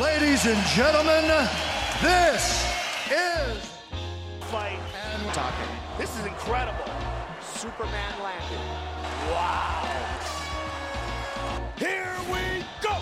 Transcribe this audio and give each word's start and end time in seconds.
Ladies 0.00 0.44
and 0.44 0.60
gentlemen, 0.76 1.24
this 2.02 2.68
is 3.08 3.56
fight 4.52 4.78
and 4.92 5.32
talking. 5.32 5.70
This 5.98 6.10
is 6.20 6.26
incredible. 6.26 6.84
Superman 7.40 8.12
landed. 8.22 8.60
Wow. 9.30 9.88
Here 11.78 12.12
we 12.32 12.64
go. 12.82 12.94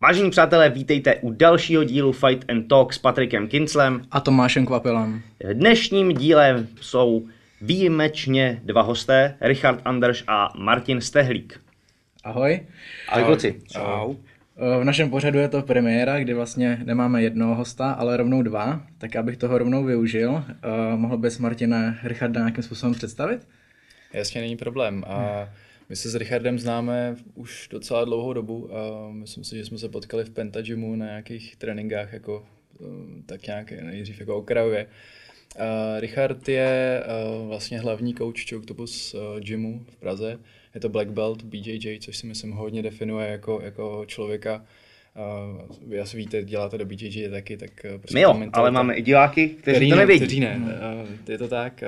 Vážení 0.00 0.30
přátelé, 0.30 0.70
vítejte 0.70 1.14
u 1.14 1.30
dalšího 1.30 1.84
dílu 1.84 2.12
Fight 2.12 2.50
and 2.50 2.68
Talk 2.68 2.92
s 2.92 2.98
Patrikem 2.98 3.48
Kinclem. 3.48 4.02
A 4.10 4.20
Tomášem 4.20 4.66
Kvapilem. 4.66 5.22
Dnešním 5.52 6.12
díle 6.12 6.66
jsou 6.80 7.26
výjimečně 7.60 8.60
dva 8.64 8.82
hosté, 8.82 9.36
Richard 9.40 9.80
Anderš 9.84 10.24
a 10.26 10.48
Martin 10.56 11.00
Stehlík. 11.00 11.60
Ahoj. 12.24 12.60
Ahoj 13.08 13.24
kluci. 13.24 13.60
Čau. 13.72 14.14
V 14.80 14.84
našem 14.84 15.10
pořadu 15.10 15.38
je 15.38 15.48
to 15.48 15.62
premiéra, 15.62 16.18
kdy 16.18 16.34
vlastně 16.34 16.80
nemáme 16.84 17.22
jednoho 17.22 17.54
hosta, 17.54 17.92
ale 17.92 18.16
rovnou 18.16 18.42
dva, 18.42 18.86
tak 18.98 19.16
abych 19.16 19.36
toho 19.36 19.58
rovnou 19.58 19.84
využil. 19.84 20.30
Uh, 20.30 20.44
mohl 20.96 21.18
bys 21.18 21.38
Martina 21.38 21.96
Richarda 22.02 22.40
nějakým 22.40 22.62
způsobem 22.64 22.94
představit? 22.94 23.48
Jasně, 24.12 24.40
není 24.40 24.56
problém. 24.56 25.04
A 25.06 25.48
my 25.88 25.96
se 25.96 26.10
s 26.10 26.14
Richardem 26.14 26.58
známe 26.58 27.16
už 27.34 27.68
docela 27.70 28.04
dlouhou 28.04 28.32
dobu 28.32 28.70
a 28.76 29.10
myslím 29.12 29.44
si, 29.44 29.56
že 29.56 29.64
jsme 29.64 29.78
se 29.78 29.88
potkali 29.88 30.24
v 30.24 30.30
Pentagymu 30.30 30.96
na 30.96 31.06
nějakých 31.06 31.56
tréninkách 31.56 32.12
jako 32.12 32.46
tak 33.26 33.46
nějak 33.46 33.72
nejdřív 33.72 34.20
jako 34.20 34.36
okrajově. 34.36 34.86
Richard 35.98 36.48
je 36.48 37.02
vlastně 37.48 37.80
hlavní 37.80 38.14
coach 38.14 38.50
Choctopus 38.50 39.16
gymu 39.40 39.84
v 39.90 39.96
Praze. 39.96 40.38
Je 40.74 40.80
to 40.80 40.88
black 40.88 41.08
belt 41.08 41.42
BJJ, 41.42 41.98
což 41.98 42.16
si 42.16 42.26
myslím 42.26 42.52
hodně 42.52 42.82
definuje 42.82 43.28
jako, 43.28 43.60
jako 43.62 44.04
člověka. 44.06 44.64
Uh, 45.56 45.88
vy 45.88 46.00
asi 46.00 46.16
víte, 46.16 46.42
děláte 46.42 46.78
do 46.78 46.84
BJJ 46.84 47.30
taky, 47.30 47.56
tak 47.56 47.70
prostě 47.98 48.14
My 48.14 48.20
jo, 48.20 48.40
ale 48.52 48.70
máme 48.70 48.94
i 48.94 49.02
diváky, 49.02 49.48
kteří 49.48 49.76
který 49.76 49.90
to 49.90 49.96
nevědí. 49.96 50.20
Kteří 50.20 50.40
ne, 50.40 50.60
uh, 50.62 51.08
je 51.28 51.38
to 51.38 51.48
tak. 51.48 51.84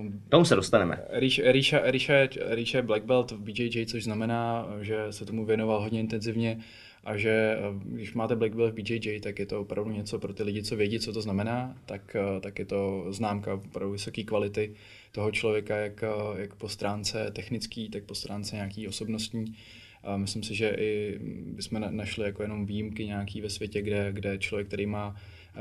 Uh, 0.00 0.06
tomu 0.28 0.44
se 0.44 0.56
dostaneme. 0.56 0.98
Ríša 1.10 2.78
je 2.78 2.82
black 2.82 3.04
belt 3.04 3.30
v 3.30 3.40
BJJ, 3.40 3.86
což 3.86 4.04
znamená, 4.04 4.68
že 4.80 4.96
se 5.10 5.24
tomu 5.24 5.44
věnoval 5.44 5.80
hodně 5.80 6.00
intenzivně 6.00 6.58
a 7.06 7.16
že 7.16 7.30
eh, 7.30 7.60
když 7.84 8.14
máte 8.14 8.36
Black 8.36 8.54
Belt 8.54 8.72
v 8.72 8.74
BJJ, 8.74 9.20
tak 9.20 9.38
je 9.38 9.46
to 9.46 9.60
opravdu 9.60 9.90
něco 9.90 10.18
pro 10.18 10.34
ty 10.34 10.42
lidi, 10.42 10.62
co 10.62 10.76
vědí, 10.76 10.98
co 10.98 11.12
to 11.12 11.22
znamená, 11.22 11.76
tak, 11.86 12.16
eh, 12.16 12.40
tak 12.40 12.58
je 12.58 12.64
to 12.64 13.06
známka 13.10 13.54
opravdu 13.54 13.92
vysoké 13.92 14.22
kvality 14.22 14.74
toho 15.16 15.30
člověka, 15.30 15.76
jak, 15.76 16.02
eh, 16.02 16.40
jak 16.40 16.54
po 16.54 16.68
stránce 16.68 17.30
technický, 17.30 17.88
tak 17.88 18.04
po 18.04 18.14
stránce 18.14 18.56
nějaký 18.56 18.88
osobnostní. 18.88 19.56
A 20.02 20.16
myslím 20.16 20.42
si, 20.42 20.54
že 20.54 20.76
i 20.78 21.18
bychom 21.56 21.96
našli 21.96 22.24
jako 22.24 22.42
jenom 22.42 22.66
výjimky 22.66 23.06
nějaký 23.06 23.40
ve 23.40 23.50
světě, 23.50 23.82
kde, 23.82 24.12
kde 24.12 24.38
člověk, 24.38 24.66
který 24.66 24.86
má 24.86 25.16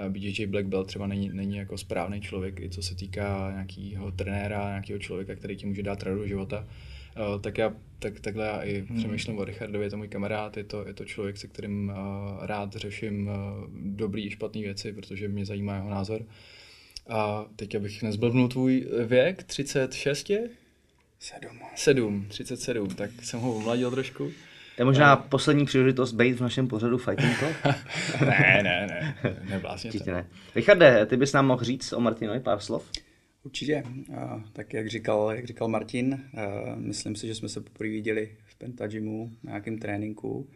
BJJ 0.09 0.45
Black 0.45 0.65
Belt 0.65 0.87
třeba 0.87 1.07
není, 1.07 1.29
není 1.33 1.57
jako 1.57 1.77
správný 1.77 2.21
člověk, 2.21 2.59
i 2.59 2.69
co 2.69 2.83
se 2.83 2.95
týká 2.95 3.51
nějakého 3.51 4.11
trenéra, 4.11 4.69
nějakého 4.69 4.99
člověka, 4.99 5.35
který 5.35 5.55
ti 5.55 5.65
může 5.65 5.83
dát 5.83 6.03
radu 6.03 6.19
do 6.19 6.27
života 6.27 6.67
Uh, 7.15 7.41
tak 7.41 7.57
já 7.57 7.73
tak, 7.99 8.19
takhle 8.19 8.45
já 8.45 8.61
i 8.61 8.79
hmm. 8.81 8.97
přemýšlím 8.97 9.37
o 9.37 9.45
Richardovi, 9.45 9.85
je 9.85 9.89
to 9.89 9.97
můj 9.97 10.07
kamarád, 10.07 10.57
je 10.57 10.63
to, 10.63 10.87
je 10.87 10.93
to 10.93 11.05
člověk, 11.05 11.37
se 11.37 11.47
kterým 11.47 11.89
uh, 11.89 12.45
rád 12.45 12.75
řeším 12.75 13.27
uh, 13.27 13.33
dobrý 13.73 14.25
i 14.25 14.29
špatné 14.29 14.61
věci, 14.61 14.93
protože 14.93 15.27
mě 15.27 15.45
zajímá 15.45 15.75
jeho 15.75 15.89
názor. 15.89 16.25
A 17.09 17.45
teď 17.55 17.75
abych 17.75 18.03
nezblbnul 18.03 18.47
tvůj 18.47 18.87
věk, 19.05 19.43
36 19.43 20.29
je? 20.29 20.49
7. 21.19 21.59
7, 21.75 22.25
37, 22.29 22.89
tak 22.89 23.09
jsem 23.23 23.39
ho 23.39 23.55
omladil 23.55 23.91
trošku. 23.91 24.31
To 24.75 24.81
je 24.81 24.85
možná 24.85 25.15
uh, 25.15 25.29
poslední 25.29 25.65
příležitost 25.65 26.11
být 26.11 26.33
v 26.33 26.41
našem 26.41 26.67
pořadu 26.67 26.97
Fighting 26.97 27.39
Talk? 27.39 27.55
ne, 28.21 28.59
ne, 28.63 28.87
ne, 28.87 29.37
neblázně 29.49 29.89
Určitě 29.89 30.11
ne. 30.11 30.27
Richarde, 30.55 31.05
ty 31.05 31.17
bys 31.17 31.33
nám 31.33 31.47
mohl 31.47 31.63
říct 31.63 31.93
o 31.93 31.99
Martinovi 31.99 32.39
pár 32.39 32.59
slov? 32.59 32.91
Určitě. 33.43 33.83
Tak 34.53 34.73
jak 34.73 34.89
říkal, 34.89 35.31
jak 35.35 35.45
říkal 35.45 35.67
Martin, 35.67 36.23
myslím 36.75 37.15
si, 37.15 37.27
že 37.27 37.35
jsme 37.35 37.49
se 37.49 37.61
poprvé 37.61 37.89
viděli 37.89 38.37
v 38.45 38.55
Pentagymu 38.55 39.31
na 39.43 39.51
nějakém 39.51 39.77
tréninku 39.77 40.49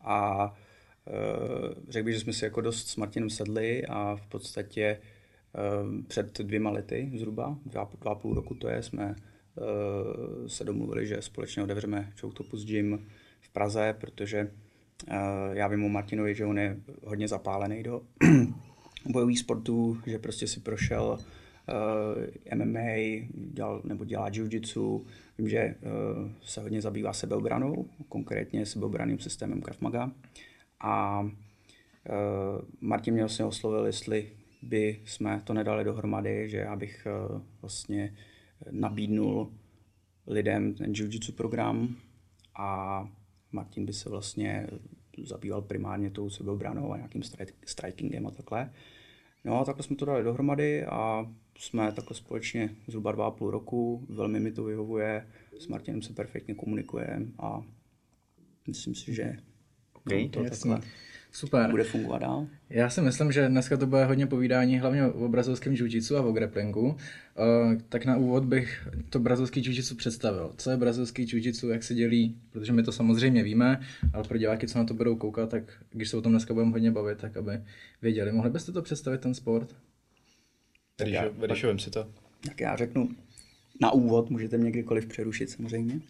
a 0.00 0.54
řekl 1.88 2.04
bych, 2.04 2.14
že 2.14 2.20
jsme 2.20 2.32
si 2.32 2.44
jako 2.44 2.60
dost 2.60 2.88
s 2.88 2.96
Martinem 2.96 3.30
sedli 3.30 3.86
a 3.86 4.16
v 4.16 4.26
podstatě 4.26 4.98
před 6.06 6.38
dvěma 6.38 6.70
lety 6.70 7.12
zhruba, 7.16 7.58
dva, 7.66 7.90
dva 8.00 8.14
půl 8.14 8.34
roku 8.34 8.54
to 8.54 8.68
je, 8.68 8.82
jsme 8.82 9.16
se 10.46 10.64
domluvili, 10.64 11.06
že 11.06 11.22
společně 11.22 11.62
otevřeme 11.62 12.12
Choctopus 12.20 12.64
Gym 12.64 13.06
v 13.40 13.48
Praze, 13.48 13.94
protože 14.00 14.50
já 15.52 15.68
vím 15.68 15.84
o 15.84 15.88
Martinovi, 15.88 16.34
že 16.34 16.46
on 16.46 16.58
je 16.58 16.76
hodně 17.04 17.28
zapálený 17.28 17.82
do 17.82 18.02
bojových 19.08 19.38
sportů, 19.38 19.98
že 20.06 20.18
prostě 20.18 20.46
si 20.46 20.60
prošel 20.60 21.18
eh, 22.48 22.54
MMA, 22.54 23.26
dělal, 23.34 23.80
nebo 23.84 24.04
dělá 24.04 24.30
jiu-jitsu. 24.30 25.04
Vím, 25.38 25.48
že 25.48 25.74
se 26.42 26.60
hodně 26.60 26.80
zabývá 26.80 27.12
sebeobranou, 27.12 27.86
konkrétně 28.08 28.66
sebeobraným 28.66 29.18
systémem 29.18 29.62
Krav 29.62 29.80
Maga. 29.80 30.10
A 30.80 31.26
Martin 32.80 33.14
mě 33.14 33.22
vlastně 33.22 33.44
oslovil, 33.44 33.86
jestli 33.86 34.30
by 34.66 35.00
jsme 35.04 35.40
to 35.44 35.54
nedali 35.54 35.84
dohromady, 35.84 36.48
že 36.48 36.56
já 36.56 36.76
bych 36.76 37.06
uh, 37.30 37.40
vlastně 37.60 38.16
nabídnul 38.70 39.52
lidem 40.26 40.74
ten 40.74 40.92
jiu-jitsu 40.92 41.32
program 41.32 41.96
a 42.58 43.08
Martin 43.52 43.86
by 43.86 43.92
se 43.92 44.10
vlastně 44.10 44.66
zabýval 45.24 45.62
primárně 45.62 46.10
tou 46.10 46.30
sebeobranou 46.30 46.92
a 46.92 46.96
nějakým 46.96 47.22
strikingem 47.66 48.26
a 48.26 48.30
takhle. 48.30 48.72
No 49.44 49.60
a 49.60 49.64
takhle 49.64 49.82
jsme 49.82 49.96
to 49.96 50.04
dali 50.04 50.24
dohromady 50.24 50.84
a 50.84 51.26
jsme 51.58 51.92
takhle 51.92 52.16
společně 52.16 52.70
zhruba 52.86 53.12
dva 53.12 53.26
a 53.26 53.30
půl 53.30 53.50
roku, 53.50 54.06
velmi 54.08 54.40
mi 54.40 54.52
to 54.52 54.64
vyhovuje, 54.64 55.26
s 55.58 55.66
Martinem 55.66 56.02
se 56.02 56.12
perfektně 56.12 56.54
komunikujeme 56.54 57.26
a 57.38 57.62
myslím 58.66 58.94
si, 58.94 59.14
že 59.14 59.36
okay, 59.92 60.28
to 60.28 60.44
jasný. 60.44 60.70
takhle 60.70 60.90
Super. 61.36 61.70
bude 61.70 61.84
fungovat 61.84 62.18
dál. 62.18 62.46
Já 62.70 62.90
si 62.90 63.00
myslím, 63.00 63.32
že 63.32 63.48
dneska 63.48 63.76
to 63.76 63.86
bude 63.86 64.04
hodně 64.04 64.26
povídání 64.26 64.78
hlavně 64.78 65.06
o 65.06 65.28
brazilském 65.28 65.72
jiu 65.72 66.16
a 66.16 66.20
o 66.20 66.32
grapplingu. 66.32 66.86
Uh, 66.86 66.96
tak 67.88 68.04
na 68.04 68.16
úvod 68.16 68.44
bych 68.44 68.88
to 69.10 69.18
brazilský 69.18 69.60
jiu 69.60 69.96
představil. 69.96 70.52
Co 70.56 70.70
je 70.70 70.76
brazilský 70.76 71.26
jiu 71.32 71.70
jak 71.70 71.82
se 71.82 71.94
dělí, 71.94 72.36
protože 72.50 72.72
my 72.72 72.82
to 72.82 72.92
samozřejmě 72.92 73.42
víme, 73.42 73.80
ale 74.12 74.24
pro 74.24 74.38
diváky, 74.38 74.68
co 74.68 74.78
na 74.78 74.84
to 74.84 74.94
budou 74.94 75.16
koukat, 75.16 75.50
tak 75.50 75.62
když 75.90 76.08
se 76.08 76.16
o 76.16 76.20
tom 76.20 76.32
dneska 76.32 76.54
budeme 76.54 76.72
hodně 76.72 76.90
bavit, 76.90 77.18
tak 77.18 77.36
aby 77.36 77.60
věděli. 78.02 78.32
Mohli 78.32 78.50
byste 78.50 78.72
to 78.72 78.82
představit, 78.82 79.20
ten 79.20 79.34
sport? 79.34 79.76
Vyryšujem 81.38 81.78
si 81.78 81.90
to. 81.90 82.08
Tak 82.40 82.60
já 82.60 82.76
řeknu 82.76 83.08
na 83.80 83.90
úvod, 83.90 84.30
můžete 84.30 84.58
mě 84.58 84.70
kdykoliv 84.70 85.06
přerušit 85.06 85.50
samozřejmě, 85.50 86.00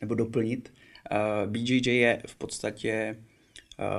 nebo 0.00 0.14
doplnit. 0.14 0.72
Uh, 1.12 1.50
BJJ 1.50 1.86
je 1.86 2.22
v 2.26 2.36
podstatě 2.36 3.16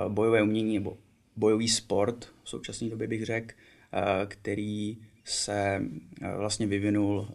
bojové 0.08 0.44
umění 0.44 0.74
nebo 0.74 0.98
bojový 1.36 1.70
sport, 1.70 2.26
v 2.44 2.50
současné 2.50 2.90
době 2.90 3.08
bych 3.08 3.26
řekl, 3.26 3.56
uh, 3.56 4.02
který 4.28 4.98
se 5.26 5.82
uh, 5.82 6.38
vlastně 6.38 6.68
vyvinul 6.68 7.28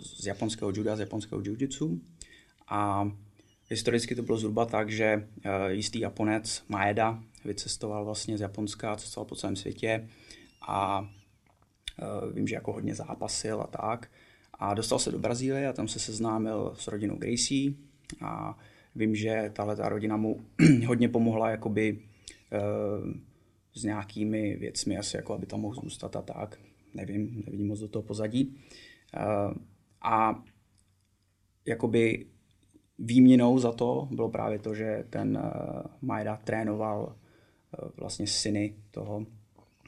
z 0.00 0.26
japonského 0.26 0.72
juda, 0.74 0.96
z 0.96 1.00
japonského 1.00 1.40
jiu-jitsu 1.40 2.00
a 2.68 3.10
historicky 3.68 4.14
to 4.14 4.22
bylo 4.22 4.38
zhruba 4.38 4.66
tak, 4.66 4.90
že 4.90 5.28
jistý 5.68 6.00
Japonec 6.00 6.62
Maeda 6.68 7.22
vycestoval 7.44 8.04
vlastně 8.04 8.38
z 8.38 8.40
Japonska, 8.40 8.96
cestoval 8.96 9.24
po 9.24 9.36
celém 9.36 9.56
světě 9.56 10.08
a 10.68 11.08
Eh, 12.00 12.32
vím, 12.32 12.48
že 12.48 12.54
jako 12.54 12.72
hodně 12.72 12.94
zápasil 12.94 13.60
a 13.60 13.66
tak. 13.66 14.10
A 14.54 14.74
dostal 14.74 14.98
se 14.98 15.10
do 15.10 15.18
Brazílie 15.18 15.68
a 15.68 15.72
tam 15.72 15.88
se 15.88 15.98
seznámil 15.98 16.74
s 16.78 16.88
rodinou 16.88 17.16
Gracie 17.16 17.72
a 18.20 18.58
vím, 19.00 19.14
že 19.14 19.50
tahle 19.52 19.76
ta 19.76 19.88
rodina 19.88 20.16
mu 20.16 20.40
hodně 20.86 21.08
pomohla 21.08 21.50
jakoby 21.50 21.98
uh, 22.52 23.12
s 23.74 23.84
nějakými 23.84 24.56
věcmi, 24.56 24.98
asi 24.98 25.16
jako 25.16 25.34
aby 25.34 25.46
tam 25.46 25.60
mohl 25.60 25.80
zůstat 25.80 26.16
a 26.16 26.22
tak. 26.22 26.60
Nevím, 26.94 27.42
nevidím 27.46 27.66
moc 27.66 27.80
do 27.80 27.88
toho 27.88 28.02
pozadí. 28.02 28.56
Uh, 29.16 29.54
a 30.02 30.44
jakoby 31.66 32.26
výměnou 32.98 33.58
za 33.58 33.72
to 33.72 34.08
bylo 34.10 34.28
právě 34.28 34.58
to, 34.58 34.74
že 34.74 35.04
ten 35.10 35.38
uh, 35.38 35.82
Majda 36.02 36.36
trénoval 36.36 37.16
uh, 37.82 37.90
vlastně 37.96 38.26
syny 38.26 38.74
toho 38.90 39.26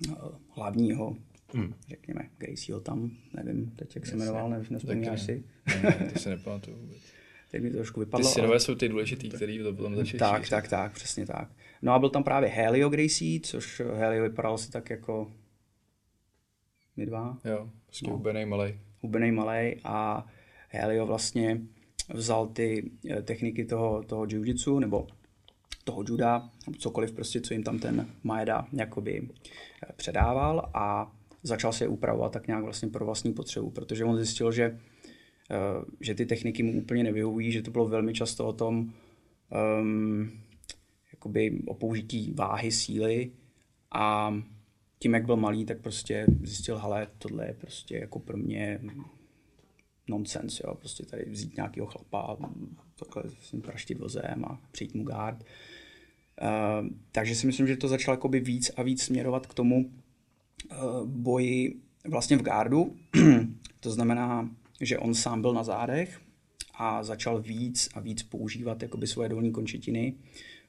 uh, 0.09 0.15
hlavního 0.49 1.17
hmm. 1.55 1.75
řekněme, 1.89 2.29
Gracieho 2.39 2.81
tam, 2.81 3.11
nevím 3.35 3.71
teď, 3.77 3.95
jak 3.95 4.07
se 4.07 4.17
jmenoval, 4.17 4.51
nevím, 4.51 4.67
nespomínáš 4.71 5.23
si. 5.23 5.45
Ne, 5.83 6.11
to 6.13 6.19
se 6.19 6.31
nepamatuju 6.31 6.77
vůbec. 6.77 7.12
Teď 7.53 7.63
mi 7.63 7.71
to 7.71 7.77
trošku 7.77 8.01
vypadlo. 8.01 8.29
Ty 8.29 8.33
synové 8.35 8.53
ale... 8.53 8.61
jsou 8.61 8.75
ty 8.75 8.89
důležitý, 8.89 9.29
který 9.31 9.59
to 9.59 9.73
potom 9.73 9.97
začali 9.97 10.19
Tak, 10.19 10.37
šířit. 10.37 10.51
tak, 10.51 10.69
tak, 10.69 10.93
přesně 10.93 11.27
tak. 11.27 11.49
No 11.83 11.93
a 11.93 11.99
byl 11.99 12.11
tam 12.11 12.25
právě 12.25 12.49
Helio 12.49 12.89
Gracie, 12.89 13.41
což 13.41 13.83
Helio 13.95 14.23
vypadal 14.23 14.59
si 14.59 14.71
tak 14.71 14.91
jako 14.91 15.33
my 16.97 17.07
dva. 17.07 17.39
Jo, 17.45 17.71
prostě 17.87 18.07
no. 18.07 18.17
hubenej 18.17 18.47
malej. 18.47 18.79
Hubenej 19.01 19.33
malej 19.33 19.81
a 19.85 20.27
Helio 20.69 21.07
vlastně 21.07 21.61
vzal 22.15 22.47
ty 22.47 22.91
eh, 23.11 23.23
techniky 23.23 23.65
toho, 23.65 24.03
toho 24.03 24.25
jiu-jitsu, 24.25 24.79
nebo 24.79 25.07
toho 25.85 26.05
juda, 26.09 26.51
cokoliv 26.79 27.13
prostě, 27.13 27.41
co 27.41 27.55
jim 27.55 27.63
tam 27.63 27.79
ten 27.79 28.07
Maeda 28.23 28.67
jakoby 28.73 29.29
eh, 29.29 29.93
předával 29.97 30.71
a 30.75 31.13
začal 31.43 31.73
se 31.73 31.85
je 31.85 31.89
upravovat 31.89 32.33
tak 32.33 32.47
nějak 32.47 32.65
vlastně 32.65 32.89
pro 32.89 33.05
vlastní 33.05 33.33
potřebu, 33.33 33.71
protože 33.71 34.05
on 34.05 34.17
zjistil, 34.17 34.53
že, 34.53 34.79
že 36.01 36.15
ty 36.15 36.27
techniky 36.27 36.63
mu 36.63 36.79
úplně 36.79 37.03
nevyhovují, 37.05 37.53
že 37.53 37.63
to 37.63 37.71
bylo 37.71 37.89
velmi 37.89 38.15
často 38.15 38.47
o 38.47 38.53
tom, 38.53 38.93
um, 39.81 40.31
jakoby 41.13 41.63
o 41.67 41.75
použití 41.75 42.33
váhy, 42.33 42.73
síly 42.73 43.31
a 43.93 44.35
tím, 44.99 45.15
jak 45.15 45.27
byl 45.27 45.37
malý, 45.37 45.65
tak 45.65 45.81
prostě 45.81 46.27
zjistil, 46.43 46.79
hele, 46.79 47.09
tohle 47.19 47.47
je 47.47 47.55
prostě 47.55 47.97
jako 47.97 48.19
pro 48.19 48.37
mě 48.37 48.81
nonsense, 50.09 50.63
jo, 50.67 50.75
prostě 50.75 51.07
tady 51.07 51.25
vzít 51.31 51.57
nějakého 51.57 51.87
chlapa, 51.87 52.37
takhle 52.97 53.23
s 53.41 53.53
ním 53.53 53.63
praštit 53.63 53.99
vozem 53.99 54.45
a 54.45 54.61
přijít 54.71 54.95
mu 54.95 55.05
guard. 55.05 55.45
Uh, 56.43 56.89
takže 57.13 57.35
si 57.35 57.47
myslím, 57.47 57.67
že 57.67 57.77
to 57.77 57.89
začalo 57.89 58.13
jakoby 58.13 58.41
víc 58.41 58.71
a 58.77 58.83
víc 58.83 59.03
směrovat 59.03 59.47
k 59.47 59.55
tomu 59.55 59.91
uh, 60.71 61.07
boji 61.07 61.81
vlastně 62.09 62.37
v 62.37 62.43
gardu. 62.43 62.97
to 63.81 63.91
znamená, 63.91 64.51
že 64.83 64.99
on 64.99 65.15
sám 65.15 65.43
byl 65.43 65.55
na 65.55 65.65
zádech 65.65 66.21
a 66.75 67.03
začal 67.03 67.41
víc 67.41 67.89
a 67.95 68.01
víc 68.01 68.23
používat 68.23 68.83
jakoby 68.83 69.07
svoje 69.07 69.29
dolní 69.29 69.53
končetiny, 69.53 70.15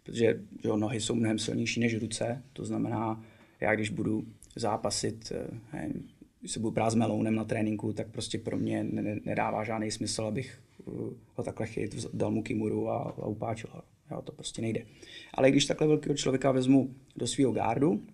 protože 0.04 0.40
jo, 0.64 0.78
nohy 0.78 1.02
jsou 1.02 1.16
mnohem 1.16 1.40
silnější 1.40 1.80
než 1.80 1.98
ruce, 1.98 2.44
to 2.54 2.66
znamená, 2.66 3.24
já 3.60 3.76
když 3.76 3.90
budu 3.90 4.28
zápasit, 4.56 5.32
eh, 5.36 5.48
nevím, 5.74 6.10
když 6.40 6.52
se 6.52 6.60
budu 6.60 6.72
prát 6.72 6.90
s 6.90 6.96
melounem 6.96 7.36
na 7.36 7.44
tréninku, 7.44 7.94
tak 7.94 8.08
prostě 8.08 8.38
pro 8.38 8.58
mě 8.58 8.84
nedává 9.26 9.64
žádný 9.64 9.92
smysl, 9.92 10.24
abych 10.24 10.60
eh, 10.80 10.92
ho 11.36 11.44
takhle 11.44 11.68
chyt, 11.68 12.06
dal 12.14 12.32
mu 12.32 12.44
kimuru 12.44 12.90
a, 12.90 12.98
a 12.98 13.26
upáčil. 13.26 13.70
Jo, 14.12 14.22
to 14.22 14.32
prostě 14.32 14.62
nejde. 14.62 14.86
Ale 15.34 15.52
když 15.52 15.66
takhle 15.66 15.88
velkého 15.88 16.16
člověka 16.16 16.52
vezmu 16.52 16.96
do 17.16 17.28
svého 17.28 17.52
gardu, 17.52 18.08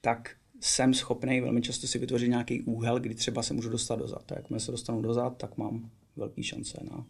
tak 0.00 0.36
jsem 0.60 0.94
schopný 0.94 1.40
velmi 1.40 1.62
často 1.62 1.86
si 1.86 1.98
vytvořit 1.98 2.28
nějaký 2.28 2.62
úhel, 2.62 3.00
kdy 3.00 3.14
třeba 3.14 3.42
se 3.42 3.54
můžu 3.54 3.68
dostat 3.68 3.96
dozad. 3.96 4.32
A 4.32 4.34
jakmile 4.34 4.60
se 4.60 4.70
dostanu 4.70 5.02
dozad, 5.02 5.36
tak 5.36 5.56
mám 5.56 5.90
velký 6.16 6.42
šance 6.42 6.80
na 6.90 7.06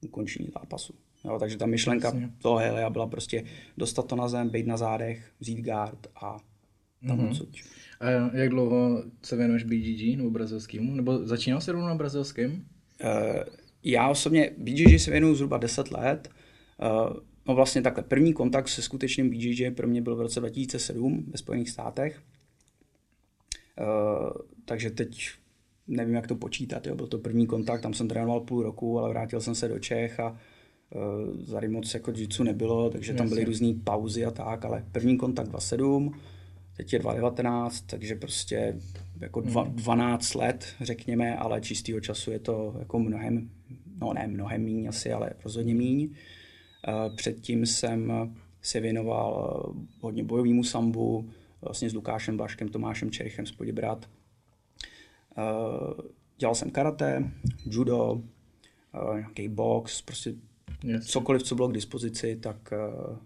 ukončení 0.00 0.48
zápasu. 0.54 0.94
Jo, 1.24 1.38
takže 1.38 1.56
ta 1.56 1.66
myšlenka 1.66 2.08
Jasně. 2.08 2.30
toho 2.42 2.56
Helia 2.56 2.90
byla 2.90 3.06
prostě 3.06 3.44
dostat 3.76 4.06
to 4.06 4.16
na 4.16 4.28
zem, 4.28 4.48
být 4.48 4.66
na 4.66 4.76
zádech, 4.76 5.32
vzít 5.40 5.60
guard 5.60 6.06
a 6.16 6.38
tam 7.06 7.18
mm-hmm. 7.18 7.30
odsud. 7.30 7.48
A 8.00 8.10
jak 8.10 8.48
dlouho 8.48 9.04
se 9.22 9.36
věnuješ 9.36 9.64
BGG 9.64 10.16
nebo 10.16 10.30
brazilskému? 10.30 10.94
Nebo 10.94 11.26
začínal 11.26 11.60
jsi 11.60 11.72
rovnou 11.72 11.88
na 11.88 11.94
brazilském? 11.94 12.52
Uh, 12.52 13.42
já 13.84 14.08
osobně 14.08 14.50
BGG 14.58 15.00
se 15.00 15.10
věnuju 15.10 15.34
zhruba 15.34 15.58
10 15.58 15.90
let. 15.90 16.30
Uh, 16.82 17.16
no 17.48 17.54
vlastně 17.54 17.82
takhle, 17.82 18.02
první 18.02 18.32
kontakt 18.32 18.68
se 18.68 18.82
skutečným 18.82 19.30
BGG 19.30 19.76
pro 19.76 19.88
mě 19.88 20.02
byl 20.02 20.16
v 20.16 20.20
roce 20.20 20.40
2007 20.40 21.24
ve 21.30 21.38
Spojených 21.38 21.70
státech. 21.70 22.22
Uh, 23.80 24.30
takže 24.64 24.90
teď 24.90 25.30
nevím, 25.88 26.14
jak 26.14 26.26
to 26.26 26.36
počítat, 26.36 26.86
jo. 26.86 26.94
byl 26.94 27.06
to 27.06 27.18
první 27.18 27.46
kontakt, 27.46 27.80
tam 27.80 27.94
jsem 27.94 28.08
trénoval 28.08 28.40
půl 28.40 28.62
roku, 28.62 28.98
ale 28.98 29.08
vrátil 29.08 29.40
jsem 29.40 29.54
se 29.54 29.68
do 29.68 29.78
Čech 29.78 30.20
a 30.20 30.30
uh, 30.30 31.46
tady 31.50 31.68
moc 31.68 31.94
jako 31.94 32.12
jiu 32.16 32.44
nebylo, 32.44 32.90
takže 32.90 33.14
tam 33.14 33.28
byly 33.28 33.44
různé 33.44 33.74
pauzy 33.84 34.24
a 34.24 34.30
tak, 34.30 34.64
ale 34.64 34.84
první 34.92 35.18
kontakt 35.18 35.48
27, 35.48 36.14
teď 36.76 36.92
je 36.92 36.98
2019, 36.98 37.80
takže 37.80 38.14
prostě 38.14 38.80
jako 39.20 39.40
dva, 39.40 39.64
12 39.68 40.34
hmm. 40.34 40.44
let, 40.44 40.66
řekněme, 40.80 41.36
ale 41.36 41.60
čistého 41.60 42.00
času 42.00 42.30
je 42.30 42.38
to 42.38 42.76
jako 42.78 42.98
mnohem, 42.98 43.50
no 44.00 44.12
ne 44.12 44.26
mnohem 44.26 44.62
míň 44.62 44.88
asi, 44.88 45.12
ale 45.12 45.30
rozhodně 45.44 45.74
míň. 45.74 46.08
Uh, 46.08 47.16
předtím 47.16 47.66
jsem 47.66 48.12
se 48.62 48.80
věnoval 48.80 49.62
hodně 50.00 50.24
bojovému 50.24 50.64
sambu, 50.64 51.30
vlastně 51.62 51.90
s 51.90 51.94
Lukášem 51.94 52.36
Blaškem, 52.36 52.68
Tomášem 52.68 53.10
Čerichem 53.10 53.46
z 53.46 53.52
Poděbrat. 53.52 54.10
Uh, 55.36 55.94
dělal 56.38 56.54
jsem 56.54 56.70
karate, 56.70 57.30
judo, 57.66 58.12
uh, 58.12 59.16
nějaký 59.16 59.48
box, 59.48 60.02
prostě 60.02 60.34
Jasně. 60.84 61.08
cokoliv, 61.08 61.42
co 61.42 61.54
bylo 61.54 61.68
k 61.68 61.74
dispozici, 61.74 62.36
tak 62.36 62.72
uh, 62.72 63.18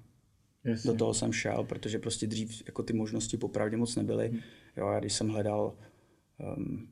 Jasně. 0.65 0.91
do 0.91 0.97
toho 0.97 1.15
jsem 1.15 1.33
šel, 1.33 1.65
protože 1.65 1.99
prostě 1.99 2.27
dřív 2.27 2.63
jako 2.67 2.83
ty 2.83 2.93
možnosti 2.93 3.37
popravdě 3.37 3.77
moc 3.77 3.97
nebyly. 3.97 4.29
Hmm. 4.29 4.41
Jo, 4.77 4.89
já 4.89 5.01
když 5.01 5.13
jsem 5.13 5.29
hledal 5.29 5.75
um, 6.57 6.89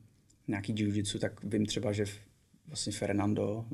nějaký 0.47 0.73
jiu 0.77 1.19
tak 1.19 1.43
vím 1.43 1.65
třeba, 1.65 1.91
že 1.91 2.05
vlastně 2.67 2.93
Fernando, 2.93 3.65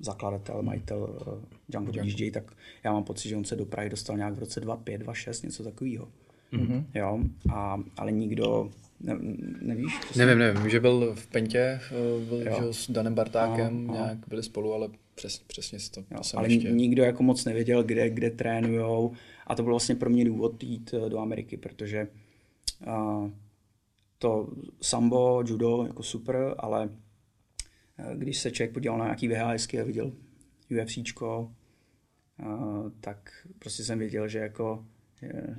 zakladatel, 0.00 0.62
majitel 0.62 1.18
uh, 1.26 1.44
Django 1.68 1.92
DJ, 1.92 2.30
tak 2.30 2.56
já 2.84 2.92
mám 2.92 3.04
pocit, 3.04 3.28
že 3.28 3.36
on 3.36 3.44
se 3.44 3.56
do 3.56 3.66
Prahy 3.66 3.90
dostal 3.90 4.16
nějak 4.16 4.34
v 4.34 4.38
roce 4.38 4.60
2005, 4.60 4.98
2006, 4.98 5.42
něco 5.42 5.64
takového. 5.64 6.12
Mm-hmm. 6.52 6.84
Jo, 6.94 7.18
a, 7.54 7.82
ale 7.96 8.12
nikdo, 8.12 8.70
ne, 9.00 9.18
nevíš? 9.62 9.92
Nevím, 10.16 10.38
nevím, 10.38 10.70
že 10.70 10.80
byl 10.80 11.14
v 11.14 11.26
Pentě, 11.26 11.58
eh, 11.58 12.24
byl 12.28 12.38
že 12.38 12.72
s 12.72 12.90
Danem 12.90 13.14
Bartákem, 13.14 13.90
aha, 13.90 13.98
nějak 13.98 14.18
byli 14.28 14.42
spolu, 14.42 14.72
ale 14.72 14.88
přes, 15.14 15.38
přesně 15.38 15.80
si 15.80 15.90
to, 15.90 16.00
jo, 16.00 16.18
to 16.30 16.38
Ale 16.38 16.52
ještě... 16.52 16.70
nikdo 16.70 17.02
jako 17.02 17.22
moc 17.22 17.44
nevěděl, 17.44 17.82
kde, 17.82 18.10
kde 18.10 18.30
trénujou 18.30 19.12
a 19.46 19.54
to 19.54 19.62
byl 19.62 19.72
vlastně 19.72 19.94
pro 19.94 20.10
mě 20.10 20.24
důvod 20.24 20.62
jít 20.62 20.94
eh, 20.94 21.10
do 21.10 21.18
Ameriky, 21.18 21.56
protože 21.56 22.08
uh, 22.86 23.30
to 24.18 24.48
sambo, 24.82 25.42
judo, 25.46 25.84
jako 25.86 26.02
super, 26.02 26.54
ale 26.58 26.88
když 28.14 28.38
se 28.38 28.50
člověk 28.50 28.72
podíval 28.72 28.98
na 28.98 29.04
nějaký 29.04 29.28
VHSky 29.28 29.80
a 29.80 29.84
viděl 29.84 30.12
UFCčko, 30.82 31.52
uh, 32.42 32.90
tak 33.00 33.46
prostě 33.58 33.84
jsem 33.84 33.98
věděl, 33.98 34.28
že 34.28 34.38
jako 34.38 34.84
je, 35.22 35.56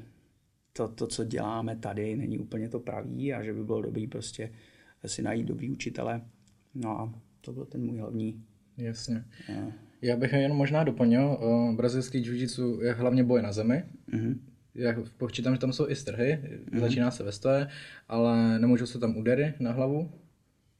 to, 0.78 0.88
to, 0.88 1.08
co 1.08 1.24
děláme 1.24 1.76
tady, 1.76 2.16
není 2.16 2.40
úplně 2.40 2.70
to 2.70 2.80
pravý 2.80 3.34
a 3.34 3.44
že 3.44 3.54
by 3.54 3.64
bylo 3.64 3.82
dobrý 3.82 4.08
prostě 4.08 4.52
si 5.06 5.22
najít 5.22 5.48
dobrý 5.48 5.70
učitele. 5.70 6.22
No 6.76 7.00
a 7.00 7.14
to 7.42 7.54
byl 7.54 7.66
ten 7.66 7.82
můj 7.86 7.98
hlavní. 7.98 8.44
Jasně. 8.78 9.26
Uh, 9.50 9.72
Já 10.02 10.16
bych 10.16 10.34
jen 10.34 10.54
možná 10.54 10.84
doplnil, 10.84 11.38
uh, 11.42 11.76
brazilský 11.76 12.18
jiu 12.18 12.82
je 12.82 12.94
hlavně 12.94 13.24
boj 13.24 13.42
na 13.42 13.52
zemi. 13.52 13.84
Uh-huh. 14.14 14.38
Já 14.76 14.96
počítám, 15.18 15.54
že 15.54 15.60
tam 15.60 15.74
jsou 15.74 15.90
i 15.90 15.96
strhy, 15.96 16.40
uh-huh. 16.42 16.80
začíná 16.80 17.12
se 17.12 17.24
ve 17.24 17.32
stoje, 17.32 17.68
ale 18.08 18.60
nemůžou 18.60 18.86
se 18.86 19.00
tam 19.00 19.18
údery 19.18 19.54
na 19.60 19.72
hlavu. 19.72 20.12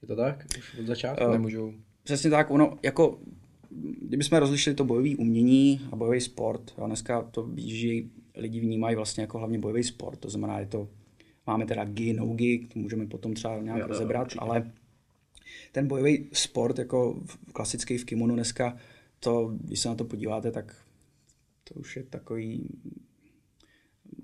Je 0.02 0.08
to 0.08 0.16
tak? 0.16 0.46
Už 0.58 0.80
od 0.80 0.88
začátku 0.88 1.26
uh, 1.26 1.32
nemůžou. 1.32 1.74
Přesně 2.04 2.30
tak, 2.30 2.52
ono 2.52 2.78
jako 2.84 3.20
kdybychom 4.02 4.38
rozlišili 4.38 4.76
to 4.76 4.86
bojové 4.86 5.16
umění 5.16 5.82
a 5.92 5.96
bojový 5.96 6.22
sport, 6.22 6.74
jo, 6.78 6.88
dneska 6.88 7.22
to 7.22 7.44
běží 7.44 8.12
lidi 8.38 8.60
vnímají 8.60 8.96
vlastně 8.96 9.22
jako 9.22 9.38
hlavně 9.38 9.60
bojový 9.60 9.84
sport, 9.84 10.20
to 10.20 10.30
znamená, 10.30 10.60
je 10.60 10.66
to, 10.66 10.90
máme 11.48 11.66
teda 11.66 11.86
gi, 11.86 12.14
no 12.14 12.26
gi, 12.26 12.68
to 12.74 12.80
můžeme 12.80 13.06
potom 13.08 13.34
třeba 13.34 13.58
nějak 13.58 13.80
jo, 13.80 13.88
rozebrat, 13.88 14.32
jo, 14.32 14.38
ale 14.42 14.72
ten 15.72 15.88
bojový 15.88 16.30
sport, 16.34 16.80
jako 16.80 17.22
klasický 17.54 17.98
v 17.98 18.06
kimonu 18.06 18.36
dneska, 18.36 18.78
to, 19.20 19.54
když 19.60 19.80
se 19.80 19.90
na 19.90 19.96
to 19.96 20.06
podíváte, 20.06 20.52
tak 20.52 20.76
to 21.64 21.80
už 21.80 21.96
je 21.96 22.04
takový 22.04 22.70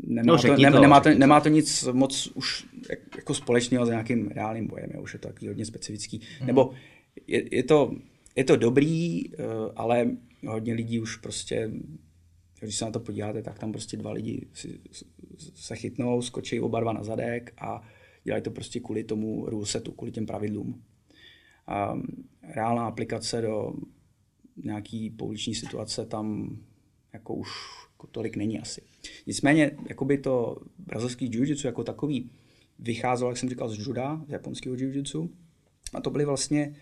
Nemá, 0.08 0.34
no, 0.34 0.41
to, 0.41 0.58
ne, 0.58 0.72
to, 0.72 0.82
nemá, 0.82 1.00
to, 1.00 1.10
nemá 1.10 1.41
to 1.41 1.50
nic 1.50 1.84
moc 1.91 2.27
už 2.27 2.65
jako 3.15 3.34
společného 3.34 3.86
s 3.86 3.89
nějakým 3.89 4.27
reálným 4.27 4.67
bojem, 4.67 4.89
je, 4.93 5.00
už 5.00 5.13
je 5.13 5.20
to 5.20 5.27
taky 5.27 5.48
hodně 5.48 5.65
specifický. 5.65 6.22
Hmm. 6.39 6.48
Nebo 6.48 6.72
je, 7.27 7.55
je, 7.55 7.63
to, 7.63 7.96
je 8.36 8.43
to 8.43 8.55
dobrý, 8.55 9.24
eh, 9.34 9.38
ale 9.75 10.10
hodně 10.48 10.74
lidí 10.74 11.00
už 11.00 11.15
prostě 11.15 11.72
když 12.63 12.75
se 12.75 12.86
na 12.86 12.91
to 12.91 13.00
podíváte, 13.00 13.41
tak 13.41 13.60
tam 13.60 13.72
prostě 13.72 13.98
dva 13.98 14.12
lidi 14.12 14.48
si, 14.53 14.79
se 15.38 15.75
chytnou, 15.75 16.22
skočí 16.22 16.60
oba 16.60 16.79
dva 16.79 16.93
na 16.93 17.03
zadek 17.03 17.53
a 17.58 17.88
dělají 18.24 18.43
to 18.43 18.51
prostě 18.51 18.79
kvůli 18.79 19.03
tomu 19.03 19.46
rule 19.46 19.65
setu, 19.65 19.91
kvůli 19.91 20.12
těm 20.12 20.25
pravidlům. 20.25 20.84
A 21.67 22.00
reálná 22.41 22.88
aplikace 22.88 23.41
do 23.41 23.74
nějaký 24.63 25.10
pouliční 25.10 25.55
situace 25.55 26.05
tam 26.05 26.58
jako 27.13 27.36
už 27.36 27.50
jako 28.03 28.12
tolik 28.12 28.36
není 28.36 28.60
asi. 28.60 28.82
Nicméně, 29.27 29.72
jakoby 29.89 30.17
to 30.17 30.58
brazilský 30.77 31.25
jiu 31.25 31.55
jako 31.65 31.84
takový 31.84 32.29
vycházelo, 32.79 33.32
jak 33.32 33.38
jsem 33.38 33.50
říkal, 33.50 33.70
z 33.70 33.79
juda, 33.79 34.22
z 34.27 34.32
japonského 34.32 34.75
jiu 34.75 35.29
a 35.93 36.01
to 36.01 36.10
byly 36.10 36.25
vlastně 36.25 36.75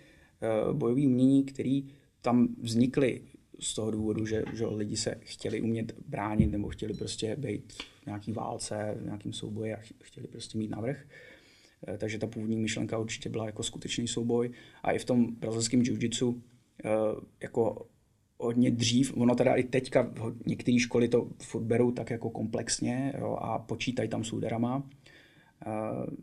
uh, 0.68 0.78
bojové 0.78 1.02
umění, 1.02 1.44
které 1.44 1.82
tam 2.22 2.56
vznikly 2.62 3.22
z 3.62 3.74
toho 3.74 3.92
důvodu, 3.92 4.26
že, 4.26 4.44
že 4.54 4.66
lidi 4.66 4.98
se 4.98 5.16
chtěli 5.20 5.62
umět 5.62 5.96
bránit 6.08 6.52
nebo 6.52 6.70
chtěli 6.70 6.94
prostě 6.94 7.36
být 7.36 7.74
v 7.74 8.06
nějaký 8.06 8.32
válce, 8.32 8.98
v 9.00 9.06
nějakém 9.06 9.34
souboji 9.34 9.74
a 9.74 9.80
chtěli 10.04 10.28
prostě 10.28 10.58
mít 10.58 10.70
navrh. 10.70 11.06
Eh, 11.88 11.98
takže 11.98 12.18
ta 12.18 12.28
původní 12.28 12.58
myšlenka 12.58 12.98
určitě 12.98 13.30
byla 13.30 13.46
jako 13.46 13.64
skutečný 13.64 14.08
souboj. 14.08 14.52
A 14.84 14.92
i 14.92 15.00
v 15.00 15.06
tom 15.06 15.36
brazilském 15.36 15.82
jiu-jitsu 15.82 16.42
eh, 16.86 16.90
jako 17.42 17.88
hodně 18.38 18.72
dřív, 18.72 19.18
ono 19.18 19.36
teda 19.36 19.56
i 19.56 19.64
teďka 19.64 20.14
některé 20.46 20.80
školy 20.80 21.08
to 21.08 21.28
furt 21.44 21.64
berou 21.64 21.92
tak 21.92 22.10
jako 22.10 22.30
komplexně 22.30 23.14
jo, 23.20 23.38
a 23.42 23.60
počítají 23.60 24.10
tam 24.10 24.24
s 24.24 24.34
úderama. 24.34 24.90
Eh, 25.66 25.70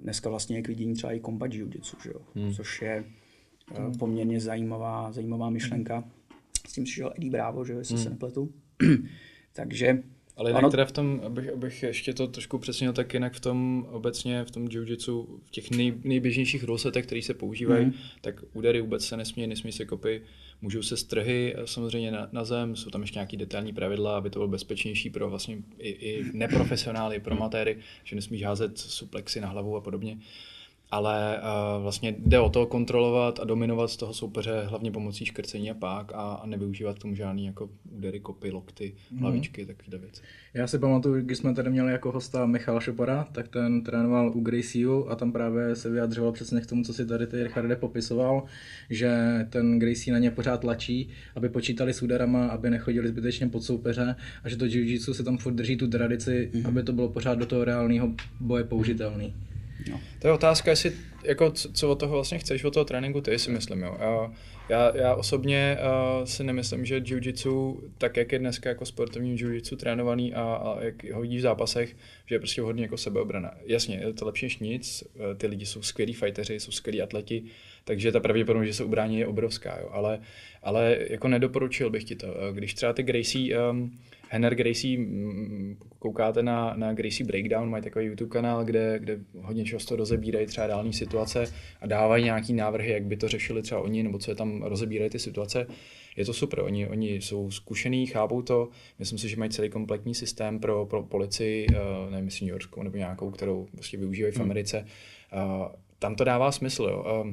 dneska 0.02 0.30
vlastně 0.30 0.57
je 0.57 0.62
k 0.62 0.68
vidění 0.68 0.95
třeba 0.95 1.12
i 1.12 1.21
combat 1.21 1.50
jiu-jitsu, 1.50 2.21
hmm. 2.35 2.52
což 2.54 2.83
je 2.83 3.04
poměrně 3.99 4.40
zajímavá, 4.40 5.12
zajímavá 5.12 5.50
myšlenka. 5.50 6.04
S 6.68 6.72
tím 6.72 6.84
přišel 6.84 7.12
Eddie 7.16 7.30
Bravo, 7.30 7.64
že 7.64 7.72
jestli 7.72 7.98
se 7.98 8.10
nepletu. 8.10 8.52
Takže 9.52 10.02
Ale 10.37 10.50
jinak 10.50 10.62
Ano. 10.62 10.70
teda 10.70 10.84
v 10.84 10.92
tom, 10.92 11.20
abych, 11.25 11.52
abych 11.52 11.82
ještě 11.82 12.14
to 12.14 12.26
trošku 12.26 12.58
přesněl, 12.58 12.92
tak 12.92 13.14
jinak 13.14 13.32
v 13.32 13.40
tom 13.40 13.87
obecně, 13.90 14.44
v 14.44 14.50
tom 14.50 14.68
jiu-jitsu, 14.68 15.40
v 15.44 15.50
těch 15.50 15.70
nej, 15.70 15.94
nejběžnějších 16.04 16.64
rulesetech, 16.64 17.06
které 17.06 17.22
se 17.22 17.34
používají, 17.34 17.87
mm. 17.87 17.92
tak 18.20 18.44
údery 18.52 18.80
vůbec 18.80 19.06
se 19.06 19.16
nesmí, 19.16 19.46
nesmí 19.46 19.72
se 19.72 19.84
kopy, 19.84 20.22
můžou 20.62 20.82
se 20.82 20.96
strhy 20.96 21.54
eh, 21.56 21.66
samozřejmě 21.66 22.10
na, 22.10 22.28
na 22.32 22.44
zem, 22.44 22.76
jsou 22.76 22.90
tam 22.90 23.00
ještě 23.00 23.18
nějaké 23.18 23.37
detailní 23.37 23.72
pravidla, 23.72 24.18
aby 24.18 24.30
to 24.30 24.38
bylo 24.38 24.48
bezpečnější 24.48 25.10
pro 25.10 25.30
vlastně 25.30 25.58
i, 25.78 25.88
i 25.88 26.25
neprofesionály, 26.32 27.20
pro 27.20 27.34
amatéry, 27.34 27.78
že 28.04 28.16
nesmíš 28.16 28.42
házet 28.42 28.78
suplexy 28.78 29.40
na 29.40 29.48
hlavu 29.48 29.76
a 29.76 29.80
podobně. 29.80 30.18
Ale 30.90 31.38
uh, 31.38 31.83
vlastně 31.83 32.14
jde 32.18 32.40
o 32.40 32.49
to 32.49 32.66
kontrolovat 32.66 33.40
a 33.40 33.45
dominovat 33.45 33.90
z 33.90 33.97
toho 33.97 34.14
soupeře 34.14 34.62
hlavně 34.64 34.90
pomocí 34.90 35.26
škrcení 35.26 35.71
a 35.71 35.75
pák 35.75 36.12
a, 36.14 36.33
a 36.33 36.47
nevyužívat 36.47 36.99
k 36.99 37.02
tomu 37.02 37.14
žádný 37.14 37.47
jako 37.47 37.71
údery, 37.90 38.21
kopy, 38.21 38.50
lokty, 38.50 38.95
hlavičky, 39.21 39.66
takovéhle 39.66 39.99
věci. 39.99 40.23
Já 40.54 40.66
si 40.66 40.78
pamatuju, 40.78 41.23
když 41.25 41.38
jsme 41.38 41.54
tady 41.54 41.71
měli 41.71 41.92
jako 41.92 42.12
hosta 42.12 42.47
Michal 42.47 42.80
Šopora, 42.80 43.28
tak 43.33 43.49
ten 43.49 43.83
trénoval 43.83 44.33
u 44.35 44.40
Gracieu 44.40 45.07
a 45.09 45.16
tam 45.16 45.33
právě 45.33 45.76
se 45.76 45.90
vyjadřoval 45.90 46.33
přesně 46.33 46.61
k 46.61 46.66
tomu, 46.66 46.85
co 46.85 46.95
si 46.95 47.07
tady 47.07 47.26
ty 47.26 47.42
Richarde 47.42 47.76
popisoval, 47.76 48.42
že 48.90 49.11
ten 49.50 49.78
Gracie 49.78 50.12
na 50.12 50.18
ně 50.18 50.30
pořád 50.30 50.61
tlačí, 50.61 51.09
aby 51.37 51.49
počítali 51.49 51.95
s 51.95 52.02
úderama, 52.02 52.47
aby 52.47 52.71
nechodili 52.71 53.09
zbytečně 53.09 53.49
pod 53.49 53.62
soupeře 53.62 54.16
a 54.45 54.49
že 54.49 54.57
to 54.57 54.64
jiu-jitsu 54.64 55.12
se 55.12 55.25
tam 55.25 55.38
furt 55.38 55.52
drží 55.52 55.76
tu 55.76 55.88
tradici, 55.88 56.50
mm-hmm. 56.52 56.68
aby 56.68 56.83
to 56.83 56.92
bylo 56.92 57.09
pořád 57.09 57.38
do 57.38 57.47
toho 57.47 57.64
reálného 57.64 58.12
boje 58.40 58.64
použitelný. 59.88 60.21
To 60.21 60.28
je 60.28 60.33
otázka, 60.33 60.71
jestli, 60.71 60.92
jako, 61.25 61.50
co, 61.50 61.90
od 61.90 61.99
toho 62.00 62.12
vlastně 62.14 62.38
chceš, 62.38 62.64
od 62.64 62.75
toho 62.75 62.85
tréninku 62.85 63.21
ty, 63.21 63.38
si 63.38 63.50
myslím, 63.50 63.83
jo. 63.83 63.97
Já, 64.68 64.97
já 64.97 65.14
osobně 65.14 65.78
uh, 65.80 66.25
si 66.25 66.45
nemyslím, 66.45 66.85
že 66.85 67.00
jiu-jitsu, 67.00 67.80
tak 67.99 68.16
jak 68.16 68.33
je 68.33 68.38
dneska 68.38 68.68
jako 68.68 68.87
sportovní 68.87 69.38
jiu-jitsu 69.38 69.76
trénovaný 69.76 70.35
a, 70.35 70.42
a 70.42 70.85
jak 70.85 71.11
ho 71.12 71.21
vidíš 71.21 71.38
v 71.38 71.42
zápasech, 71.42 71.97
že 72.26 72.35
je 72.35 72.38
prostě 72.38 72.62
hodně 72.62 72.83
jako 72.83 72.97
sebeobrana. 72.97 73.54
Jasně, 73.66 73.97
je 74.07 74.12
to 74.12 74.26
lepší 74.26 74.47
než 74.47 74.59
nic, 74.59 75.04
eh, 75.04 75.35
ty 75.35 75.47
lidi 75.47 75.66
jsou 75.66 75.83
skvělí 75.83 76.12
fighteři, 76.12 76.61
jsou 76.61 76.71
skvělí 76.71 77.02
atleti, 77.02 77.42
takže 77.85 78.12
ta 78.12 78.21
pravděpodobnost, 78.21 78.66
že 78.66 78.75
se 78.75 78.85
ubrání, 78.85 79.18
je 79.18 79.26
obrovská, 79.26 79.78
jo. 79.80 79.88
Ale, 79.92 80.21
ale 80.62 80.99
jako 81.11 81.28
nedoporučil 81.28 81.90
bych 81.90 82.04
ti 82.04 82.16
to. 82.16 82.26
Eh, 82.26 82.52
Když 82.52 82.75
třeba 82.75 82.92
ty 82.92 83.02
Gracie, 83.02 83.71
um, 83.71 83.99
Henner 84.28 84.54
Gracie, 84.54 84.99
mm, 84.99 85.76
koukáte 85.99 86.42
na, 86.42 86.75
na 86.76 86.92
Gracie 86.92 87.26
Breakdown, 87.26 87.70
mají 87.70 87.82
takový 87.82 88.04
YouTube 88.04 88.30
kanál, 88.30 88.64
kde, 88.64 88.99
kde 88.99 89.18
hodně 89.40 89.64
často 89.64 89.97
rozebírají 89.97 90.47
třeba 90.47 90.66
reální 90.66 90.92
situace 90.92 91.52
a 91.80 91.87
dávají 91.87 92.25
nějaký 92.25 92.52
návrhy, 92.52 92.90
jak 92.90 93.04
by 93.04 93.16
to 93.16 93.28
řešili 93.28 93.62
třeba 93.62 93.80
oni, 93.80 94.02
nebo 94.02 94.18
co 94.18 94.30
je 94.30 94.35
tam 94.35 94.62
rozebírají 94.62 95.11
ty 95.11 95.18
situace. 95.18 95.66
Je 96.16 96.25
to 96.25 96.32
super, 96.32 96.61
oni, 96.61 96.88
oni 96.88 97.14
jsou 97.14 97.50
zkušený, 97.50 98.06
chápou 98.06 98.42
to, 98.42 98.68
myslím 98.99 99.18
si, 99.18 99.28
že 99.28 99.37
mají 99.37 99.50
celý 99.50 99.70
kompletní 99.70 100.14
systém 100.14 100.61
pro, 100.61 100.87
pro 100.87 101.02
policii, 101.02 101.66
uh, 101.68 102.11
nevím, 102.11 102.25
jestli 102.25 102.47
New 102.47 102.52
Yorkskou 102.52 102.82
nebo 102.82 102.97
nějakou, 102.97 103.30
kterou 103.30 103.66
prostě 103.73 103.97
využívají 103.97 104.32
v 104.32 104.40
Americe. 104.40 104.85
Uh, 105.32 105.66
tam 105.99 106.14
to 106.14 106.25
dává 106.25 106.52
smysl, 106.52 106.82
jo. 106.82 107.25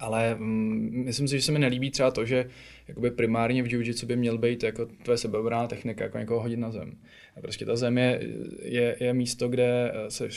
Ale 0.00 0.34
mm, 0.34 1.02
myslím 1.04 1.28
si, 1.28 1.36
že 1.36 1.42
se 1.42 1.52
mi 1.52 1.58
nelíbí 1.58 1.90
třeba 1.90 2.10
to, 2.10 2.24
že 2.24 2.50
jakoby 2.88 3.10
primárně 3.10 3.62
v 3.62 3.66
jiu-jitsu 3.66 4.06
by 4.06 4.16
měl 4.16 4.38
být 4.38 4.62
jako 4.62 4.86
tvoje 4.86 5.18
sebeobraná 5.18 5.66
technika, 5.66 6.04
jako 6.04 6.18
někoho 6.18 6.40
hodit 6.40 6.56
na 6.56 6.70
zem. 6.70 6.98
A 7.36 7.40
prostě 7.40 7.66
ta 7.66 7.76
zem 7.76 7.98
je, 7.98 8.20
je, 8.62 8.96
je 9.00 9.14
místo, 9.14 9.48
kde 9.48 9.92
se 10.08 10.28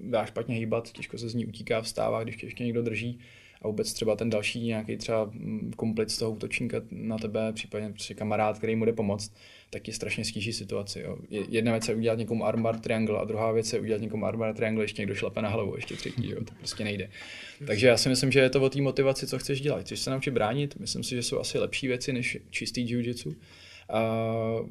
dá 0.00 0.24
špatně 0.24 0.54
hýbat, 0.54 0.92
těžko 0.92 1.18
se 1.18 1.28
z 1.28 1.34
ní 1.34 1.46
utíká, 1.46 1.80
vstává, 1.82 2.22
když 2.22 2.36
tě 2.36 2.46
ještě 2.46 2.64
někdo 2.64 2.82
drží 2.82 3.20
a 3.62 3.68
vůbec 3.68 3.92
třeba 3.92 4.16
ten 4.16 4.30
další 4.30 4.60
nějaký 4.66 4.96
třeba 4.96 5.24
mm, 5.32 5.72
komplic 5.76 6.18
toho 6.18 6.30
útočníka 6.30 6.80
na 6.90 7.18
tebe, 7.18 7.52
případně 7.52 7.90
prostě 7.90 8.14
kamarád, 8.14 8.58
který 8.58 8.76
mu 8.76 8.84
jde 8.84 8.92
pomoct, 8.92 9.32
tak 9.70 9.82
ti 9.82 9.92
strašně 9.92 10.24
stíží 10.24 10.52
situaci. 10.52 11.00
Jo. 11.00 11.16
Je- 11.30 11.44
Jedna 11.48 11.72
věc 11.72 11.88
je 11.88 11.94
udělat 11.94 12.18
někomu 12.18 12.44
armbar 12.46 12.78
triangle 12.78 13.18
a 13.18 13.24
druhá 13.24 13.52
věc 13.52 13.72
je 13.72 13.80
udělat 13.80 14.00
někomu 14.02 14.26
armbar 14.26 14.54
triangle, 14.54 14.84
ještě 14.84 15.02
někdo 15.02 15.14
šlape 15.14 15.42
na 15.42 15.48
hlavu, 15.48 15.76
ještě 15.76 15.96
třetí, 15.96 16.30
jo. 16.30 16.44
to 16.44 16.54
prostě 16.58 16.84
nejde. 16.84 17.10
Takže 17.66 17.86
já 17.86 17.96
si 17.96 18.08
myslím, 18.08 18.32
že 18.32 18.40
je 18.40 18.50
to 18.50 18.62
o 18.62 18.70
té 18.70 18.80
motivaci, 18.80 19.26
co 19.26 19.38
chceš 19.38 19.60
dělat. 19.60 19.80
Chceš 19.80 20.00
se 20.00 20.10
naučit 20.10 20.30
bránit, 20.30 20.74
myslím 20.80 21.02
si, 21.02 21.14
že 21.14 21.22
jsou 21.22 21.38
asi 21.38 21.58
lepší 21.58 21.86
věci 21.88 22.12
než 22.12 22.38
čistý 22.50 22.86
jiu-jitsu. 22.94 23.34
A 23.90 24.02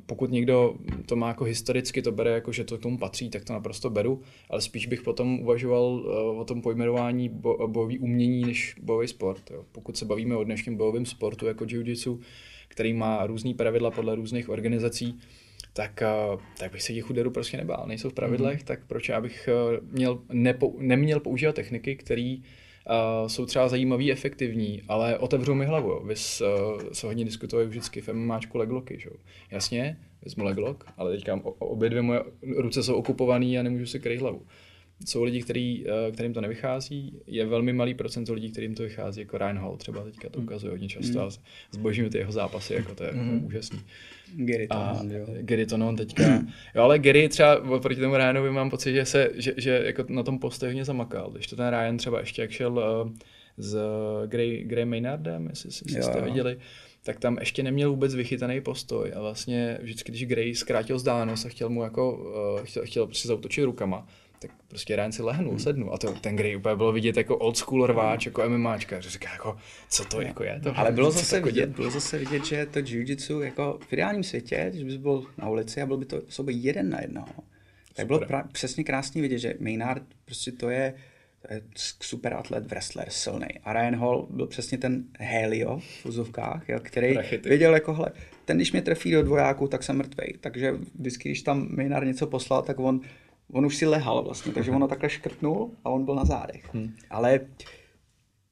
pokud 0.06 0.32
někdo 0.32 0.76
to 1.06 1.16
má 1.16 1.28
jako 1.28 1.44
historicky, 1.44 2.02
to 2.02 2.12
bere 2.12 2.32
jako, 2.32 2.52
že 2.52 2.64
to 2.64 2.78
k 2.78 2.82
tomu 2.82 2.98
patří, 2.98 3.30
tak 3.30 3.46
to 3.46 3.54
naprosto 3.54 3.90
beru, 3.90 4.22
ale 4.50 4.62
spíš 4.62 4.86
bych 4.88 5.02
potom 5.02 5.40
uvažoval 5.40 6.04
eh, 6.04 6.40
o 6.40 6.46
tom 6.46 6.62
pojmenování 6.62 7.30
bo, 7.30 7.68
bojový 7.68 8.00
umění 8.00 8.42
než 8.42 8.76
bojový 8.82 9.08
sport. 9.08 9.52
Jo. 9.52 9.66
Pokud 9.72 9.98
se 9.98 10.06
bavíme 10.06 10.36
o 10.36 10.44
dnešním 10.44 10.78
bojovém 10.78 11.06
sportu 11.06 11.46
jako 11.46 11.66
jiu-jitsu, 11.66 12.20
který 12.68 12.94
má 12.94 13.28
různý 13.28 13.54
pravidla 13.54 13.92
podle 13.92 14.16
různých 14.16 14.50
organizací, 14.50 15.20
tak, 15.74 16.02
eh, 16.02 16.08
tak 16.58 16.72
bych 16.72 16.82
se 16.82 16.94
těch 16.94 17.10
úderů 17.10 17.32
prostě 17.32 17.58
nebál. 17.58 17.84
Nejsou 17.88 18.10
v 18.10 18.14
pravidlech, 18.14 18.60
mm-hmm. 18.60 18.68
tak 18.68 18.80
proč 18.88 19.10
já 19.10 19.22
bych 19.22 19.48
eh, 19.48 19.80
měl, 19.92 20.20
nepo, 20.32 20.74
neměl 20.78 21.20
používat 21.20 21.56
techniky, 21.56 21.96
které 21.96 22.36
uh, 22.88 23.28
jsou 23.28 23.46
třeba 23.46 23.68
zajímavý, 23.68 24.12
efektivní, 24.12 24.82
ale 24.88 25.18
otevřou 25.18 25.56
mi 25.56 25.66
hlavu. 25.66 25.90
Jo. 25.90 26.04
Vys, 26.06 26.42
uh, 26.42 26.82
se 26.92 27.08
hodně 27.08 27.26
diskutuje 27.26 27.66
vždycky 27.66 28.02
v 28.02 28.10
MMAčku 28.10 28.58
leglocky. 28.58 29.00
Že? 29.00 29.10
jo. 29.10 29.16
Jasně, 29.52 29.98
vezmu 30.22 30.44
leglock, 30.44 30.84
ale 30.98 31.12
teďka 31.12 31.42
obě 31.60 31.90
dvě 31.90 32.02
moje 32.02 32.22
ruce 32.58 32.84
jsou 32.84 32.96
okupované 32.96 33.60
a 33.60 33.64
nemůžu 33.64 33.86
si 33.86 34.00
kryt 34.00 34.22
hlavu. 34.22 34.46
Jsou 35.06 35.24
lidi, 35.24 35.42
který, 35.42 35.86
uh, 35.86 36.14
kterým 36.14 36.34
to 36.34 36.42
nevychází, 36.42 37.20
je 37.28 37.46
velmi 37.46 37.74
malý 37.74 37.94
procento 37.94 38.34
lidí, 38.34 38.52
kterým 38.52 38.76
to 38.76 38.84
vychází, 38.84 39.22
jako 39.22 39.38
Ryan 39.38 39.58
Hall 39.58 39.78
třeba 39.78 40.04
teďka 40.04 40.30
to 40.30 40.40
ukazuje 40.40 40.72
hodně 40.72 40.88
často 40.90 41.22
a 41.22 41.30
zbožňuji 41.72 42.10
ty 42.10 42.18
jeho 42.18 42.32
zápasy, 42.32 42.74
jako 42.74 42.96
to 42.96 43.04
je 43.04 43.12
mm. 43.12 43.46
úžasný. 43.46 43.80
Gary 44.36 44.68
to 44.68 44.76
A 44.76 45.02
jo. 45.08 45.26
Gary 45.42 45.66
to 45.66 45.94
teďka. 45.98 46.24
Jo, 46.76 46.84
ale 46.84 47.00
Gary 47.00 47.30
třeba 47.30 47.62
oproti 47.70 48.02
tomu 48.02 48.18
Ryanovi 48.18 48.52
mám 48.52 48.70
pocit, 48.70 48.94
že, 48.94 49.06
se, 49.06 49.30
že, 49.36 49.54
že 49.58 49.82
jako 49.86 50.06
na 50.10 50.24
tom 50.24 50.40
poste 50.40 50.66
hodně 50.66 50.86
zamakal. 50.86 51.32
Když 51.32 51.48
to 51.48 51.56
ten 51.56 51.70
Ryan 51.70 51.98
třeba 51.98 52.20
ještě 52.20 52.42
jak 52.42 52.52
šel 52.52 52.72
uh, 52.74 53.12
s 53.58 53.78
Gray, 54.26 54.64
Gray 54.64 54.86
Maynardem, 54.86 55.48
jestli, 55.50 55.68
jestli 55.68 55.98
Jo, 55.98 56.04
jste 56.04 56.20
jo. 56.20 56.26
viděli, 56.26 56.58
tak 57.04 57.20
tam 57.20 57.38
ještě 57.40 57.64
neměl 57.64 57.90
vůbec 57.90 58.16
vychytaný 58.16 58.62
postoj 58.62 59.12
a 59.16 59.22
vlastně 59.22 59.78
vždycky, 59.82 60.12
když 60.12 60.26
Gray 60.26 60.56
zkrátil 60.56 60.96
vzdálenost 60.96 61.46
a 61.46 61.50
chtěl 61.50 61.70
mu 61.70 61.84
jako, 61.84 62.14
uh, 62.58 62.66
chtěl, 62.66 62.86
chtěl 62.86 63.06
prostě 63.06 63.28
zautočit 63.28 63.66
rukama, 63.66 64.08
tak 64.40 64.52
prostě 64.68 64.96
Ryan 64.96 65.12
si 65.12 65.24
lehnul, 65.24 65.60
sednul 65.60 65.94
a 65.94 65.98
to, 65.98 66.14
ten 66.14 66.36
Gray 66.36 66.56
úplně 66.56 66.76
bylo 66.76 66.92
vidět 66.92 67.18
jako 67.18 67.38
old 67.38 67.58
school 67.58 67.88
rváč, 67.88 68.26
jako 68.26 68.50
MMAčka, 68.50 69.00
že 69.00 69.10
říká 69.10 69.32
jako, 69.32 69.58
co 69.90 70.06
to 70.06 70.22
jako 70.22 70.44
je 70.44 70.60
to? 70.64 70.78
Ale 70.78 70.92
bylo 70.92 71.12
zase 71.12 71.36
jako 71.36 71.46
vidět, 71.46 71.66
dělá? 71.66 71.76
bylo 71.76 71.90
zase 71.92 72.18
vidět, 72.18 72.46
že 72.46 72.66
to 72.66 72.80
jiu-jitsu 72.80 73.40
jako 73.42 73.80
v 73.88 73.94
ideálním 73.94 74.24
světě, 74.24 74.68
když 74.70 74.84
bys 74.84 74.96
byl 74.96 75.26
na 75.38 75.50
ulici 75.50 75.82
a 75.82 75.86
byl 75.86 75.98
by 75.98 76.06
to 76.06 76.22
sobě 76.30 76.56
jeden 76.56 76.90
na 76.90 77.02
jednoho, 77.02 77.28
tak 77.94 78.08
bylo 78.08 78.20
pra- 78.20 78.48
přesně 78.52 78.84
krásně 78.84 79.22
vidět, 79.22 79.40
že 79.40 79.54
Maynard 79.60 80.04
prostě 80.26 80.52
to 80.52 80.70
je, 80.70 80.94
to 81.48 81.54
je 81.54 81.62
super 82.02 82.34
atlet, 82.34 82.68
wrestler, 82.68 83.10
silný. 83.10 83.48
A 83.64 83.74
Ryan 83.74 83.96
Hall 83.96 84.28
byl 84.30 84.48
přesně 84.48 84.78
ten 84.78 85.04
Helio 85.20 85.80
v 85.80 86.06
úzovkách, 86.06 86.70
jo, 86.70 86.80
který 86.82 87.14
Rachity. 87.14 87.50
věděl 87.50 87.74
jako, 87.74 87.94
hele, 87.94 88.12
ten 88.46 88.58
když 88.58 88.72
mě 88.72 88.82
trefí 88.82 89.12
do 89.12 89.24
dvojáku, 89.24 89.68
tak 89.68 89.84
jsem 89.84 89.98
mrtvej. 89.98 90.34
Takže 90.42 90.74
vždycky, 91.00 91.30
když 91.30 91.42
tam 91.42 91.68
Maynard 91.76 92.08
něco 92.08 92.28
poslal, 92.28 92.62
tak 92.62 92.80
on, 92.80 93.02
on 93.54 93.66
už 93.66 93.76
si 93.76 93.86
lehal 93.86 94.24
vlastně, 94.24 94.52
takže 94.52 94.72
ono 94.72 94.88
takhle 94.88 95.10
škrtnul 95.10 95.72
a 95.84 95.90
on 95.90 96.06
byl 96.06 96.16
na 96.16 96.26
zádech. 96.26 96.74
Hmm. 96.74 96.96
Ale 97.10 97.40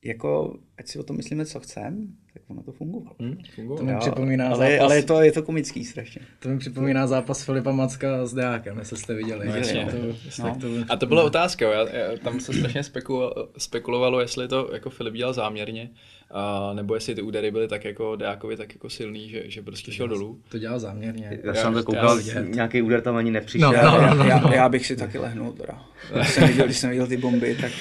jako, 0.04 0.60
ať 0.78 0.88
si 0.88 1.00
o 1.00 1.04
tom 1.04 1.18
myslíme, 1.18 1.46
co 1.46 1.60
chcem, 1.60 2.18
tak 2.38 2.50
ono 2.50 2.64
to 2.64 2.72
fungovalo. 2.72 3.16
Hm, 3.22 3.38
fungovalo. 3.56 3.80
To 3.88 3.94
mi 3.94 4.00
připomíná 4.00 4.48
ale, 4.48 4.58
zápas. 4.72 4.80
ale 4.86 4.96
je, 4.96 5.04
to, 5.04 5.22
je 5.22 5.32
to 5.32 5.44
komický 5.44 5.86
strašně. 5.86 6.22
To 6.40 6.50
mi 6.50 6.58
připomíná 6.58 7.08
zápas 7.08 7.44
Filipa 7.44 7.72
Macka 7.72 8.26
s 8.26 8.34
Deákem, 8.34 8.80
jestli 8.80 8.98
jste 8.98 9.14
viděli. 9.14 9.48
No, 9.48 9.56
jasně. 9.56 9.88
To, 9.92 9.98
No. 10.44 10.58
to, 10.62 10.68
A 10.90 10.96
to 10.98 11.06
byla 11.06 11.24
otázka, 11.24 11.66
jo. 11.66 11.72
Já, 11.72 11.90
já, 11.98 12.18
tam 12.24 12.40
se 12.40 12.54
strašně 12.54 12.84
spekulo, 12.84 13.34
spekulovalo, 13.58 14.20
jestli 14.20 14.48
to 14.48 14.70
jako 14.74 14.90
Filip 14.90 15.14
dělal 15.14 15.34
záměrně, 15.34 15.90
a, 16.32 16.74
nebo 16.74 16.96
jestli 16.96 17.16
ty 17.16 17.22
údery 17.22 17.52
byly 17.52 17.68
tak 17.68 17.86
jako 17.86 18.16
Deákovi 18.16 18.58
tak 18.58 18.74
jako 18.74 18.90
silný, 18.90 19.30
že, 19.30 19.44
že 19.46 19.62
prostě 19.62 19.92
šel 19.92 20.08
dolů. 20.08 20.42
to 20.50 20.58
dělal 20.58 20.80
záměrně. 20.80 21.40
Já 21.44 21.54
jsem 21.54 21.74
to 21.74 21.80
Já- 21.80 21.84
koukal, 21.84 22.20
já- 22.20 22.42
nějaký 22.42 22.82
úder 22.82 23.02
tam 23.02 23.16
ani 23.16 23.32
nepřišel. 23.32 23.72
No, 23.74 24.02
no, 24.02 24.16
no. 24.16 24.24
Já, 24.24 24.54
já 24.54 24.70
bych 24.70 24.86
si 24.86 24.96
taky 24.96 25.18
lehnul 25.18 25.52
teda. 25.54 25.86
Když 26.16 26.30
jsem 26.30 26.48
viděl, 26.48 26.66
když 26.66 26.78
jsem 26.78 26.90
viděl 26.90 27.08
ty 27.08 27.18
bomby, 27.18 27.58
tak 27.62 27.72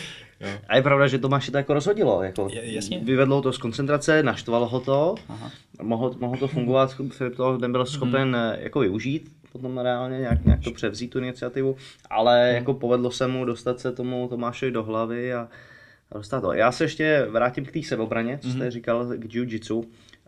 A 0.68 0.76
je 0.76 0.82
pravda, 0.82 1.06
že 1.06 1.18
Tomáši 1.18 1.50
to 1.50 1.56
jako 1.56 1.74
rozhodilo. 1.74 2.22
Jako 2.22 2.48
Je- 2.52 2.74
jasně. 2.74 3.00
Vyvedlo 3.04 3.42
to 3.42 3.52
z 3.52 3.58
koncentrace, 3.58 4.22
naštvalo 4.22 4.68
ho 4.68 4.80
to, 4.80 5.14
mohlo, 5.82 6.14
mohlo 6.20 6.36
to 6.36 6.48
fungovat, 6.48 6.96
Filip 7.10 7.36
to 7.36 7.58
nebyl 7.58 7.86
schopen 7.86 8.28
mm. 8.28 8.62
jako 8.62 8.80
využít, 8.80 9.30
potom 9.52 9.78
reálně 9.78 10.18
nějak, 10.18 10.44
nějak 10.44 10.60
to 10.64 10.70
převzít 10.70 11.08
tu 11.08 11.18
iniciativu, 11.18 11.76
ale 12.10 12.52
jako 12.54 12.74
povedlo 12.74 13.10
se 13.10 13.26
mu 13.26 13.44
dostat 13.44 13.80
se 13.80 13.92
tomu 13.92 14.28
Tomášovi 14.28 14.72
do 14.72 14.82
hlavy 14.82 15.34
a, 15.34 15.48
a 16.12 16.18
dostat 16.18 16.40
to. 16.40 16.52
Já 16.52 16.72
se 16.72 16.84
ještě 16.84 17.26
vrátím 17.30 17.64
k 17.64 17.72
té 17.72 17.82
sebeobraně, 17.82 18.38
co 18.42 18.48
jste 18.48 18.70
říkal 18.70 19.06
k 19.16 19.34
jiu-jitsu. 19.34 19.84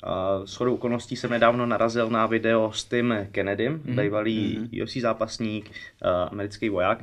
Uh, 0.06 0.44
s 0.44 0.54
chodou 0.54 0.74
okolností 0.74 1.16
jsem 1.16 1.30
nedávno 1.30 1.66
narazil 1.66 2.10
na 2.10 2.26
video 2.26 2.72
s 2.72 2.84
Tim 2.84 3.14
Kennedym, 3.32 3.78
mm-hmm. 3.78 4.02
bývalý 4.02 4.58
UFC 4.82 4.96
zápasník, 4.96 5.70
uh, 5.70 6.10
americký 6.30 6.68
voják. 6.68 7.02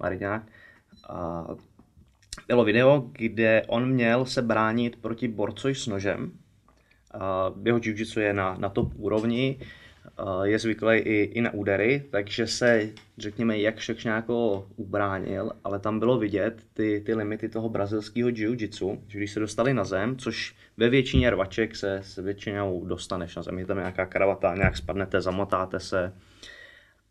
Mariňák. 0.00 0.42
A 1.08 1.46
bylo 2.48 2.64
video, 2.64 3.10
kde 3.12 3.62
on 3.66 3.90
měl 3.90 4.24
se 4.24 4.42
bránit 4.42 4.96
proti 4.96 5.28
borcovi 5.28 5.74
s 5.74 5.86
nožem. 5.86 6.32
Jeho 7.64 7.80
jiu 7.82 8.20
je 8.20 8.32
na, 8.32 8.56
na 8.58 8.68
top 8.68 8.92
úrovni, 8.96 9.58
je 10.42 10.58
zvyklý 10.58 10.96
i, 10.96 11.22
i 11.22 11.40
na 11.40 11.54
údery, 11.54 12.04
takže 12.10 12.46
se, 12.46 12.90
řekněme, 13.18 13.58
jak 13.58 13.74
jako 14.04 14.66
ubránil, 14.76 15.52
ale 15.64 15.78
tam 15.78 15.98
bylo 15.98 16.18
vidět 16.18 16.62
ty, 16.74 17.02
ty 17.06 17.14
limity 17.14 17.48
toho 17.48 17.68
brazilského 17.68 18.28
jiu-jitsu, 18.28 18.98
že 19.08 19.18
když 19.18 19.32
se 19.32 19.40
dostali 19.40 19.74
na 19.74 19.84
zem, 19.84 20.16
což 20.16 20.54
ve 20.76 20.88
většině 20.88 21.30
rvaček 21.30 21.76
se, 21.76 22.00
se 22.02 22.22
většinou 22.22 22.84
dostaneš 22.84 23.36
na 23.36 23.42
zem, 23.42 23.58
je 23.58 23.66
tam 23.66 23.76
nějaká 23.76 24.06
kravata, 24.06 24.54
nějak 24.54 24.76
spadnete, 24.76 25.20
zamotáte 25.20 25.80
se. 25.80 26.12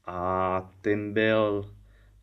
A 0.05 0.71
tím 0.83 1.13
byl 1.13 1.65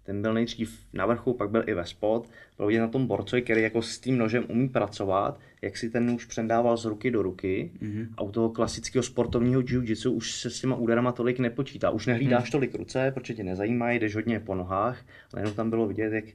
ten 0.03 0.23
byl 0.23 0.35
nejdřív 0.35 0.87
na 0.93 1.07
vrchu, 1.07 1.35
pak 1.35 1.51
byl 1.51 1.65
i 1.67 1.75
ve 1.75 1.87
spod. 1.87 2.29
Vidět 2.67 2.81
na 2.81 2.89
tom 2.89 3.07
borcovi, 3.07 3.43
který 3.43 3.63
jako 3.63 3.83
s 3.83 3.99
tím 3.99 4.19
nožem 4.19 4.45
umí 4.49 4.69
pracovat, 4.69 5.41
jak 5.63 5.77
si 5.77 5.91
ten 5.91 6.07
nůž 6.07 6.25
přendával 6.25 6.77
z 6.77 6.85
ruky 6.85 7.11
do 7.11 7.23
ruky. 7.23 7.71
Mm-hmm. 7.83 8.07
A 8.17 8.23
u 8.23 8.31
toho 8.33 8.51
klasického 8.51 9.03
sportovního 9.03 9.61
jiu-jitsu 9.61 10.13
už 10.13 10.33
se 10.33 10.51
s 10.51 10.61
těma 10.61 10.77
úderama 10.77 11.13
tolik 11.13 11.39
nepočítá. 11.39 11.91
Už 11.91 12.07
nehlídáš 12.07 12.49
mm-hmm. 12.49 12.53
tolik 12.53 12.75
ruce, 12.75 13.11
protože 13.15 13.35
tě 13.35 13.45
nezajímají, 13.45 13.99
jdeš 13.99 14.15
hodně 14.15 14.41
po 14.41 14.55
nohách, 14.55 15.05
ale 15.33 15.43
jenom 15.43 15.55
tam 15.55 15.71
bylo 15.71 15.87
vidět, 15.87 16.13
jak, 16.13 16.25
uh, 16.25 16.33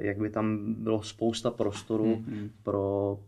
jak 0.00 0.18
by 0.18 0.30
tam 0.30 0.74
bylo 0.74 1.02
spousta 1.02 1.50
prostoru 1.50 2.16
mm-hmm. 2.16 2.50
pro 2.62 3.18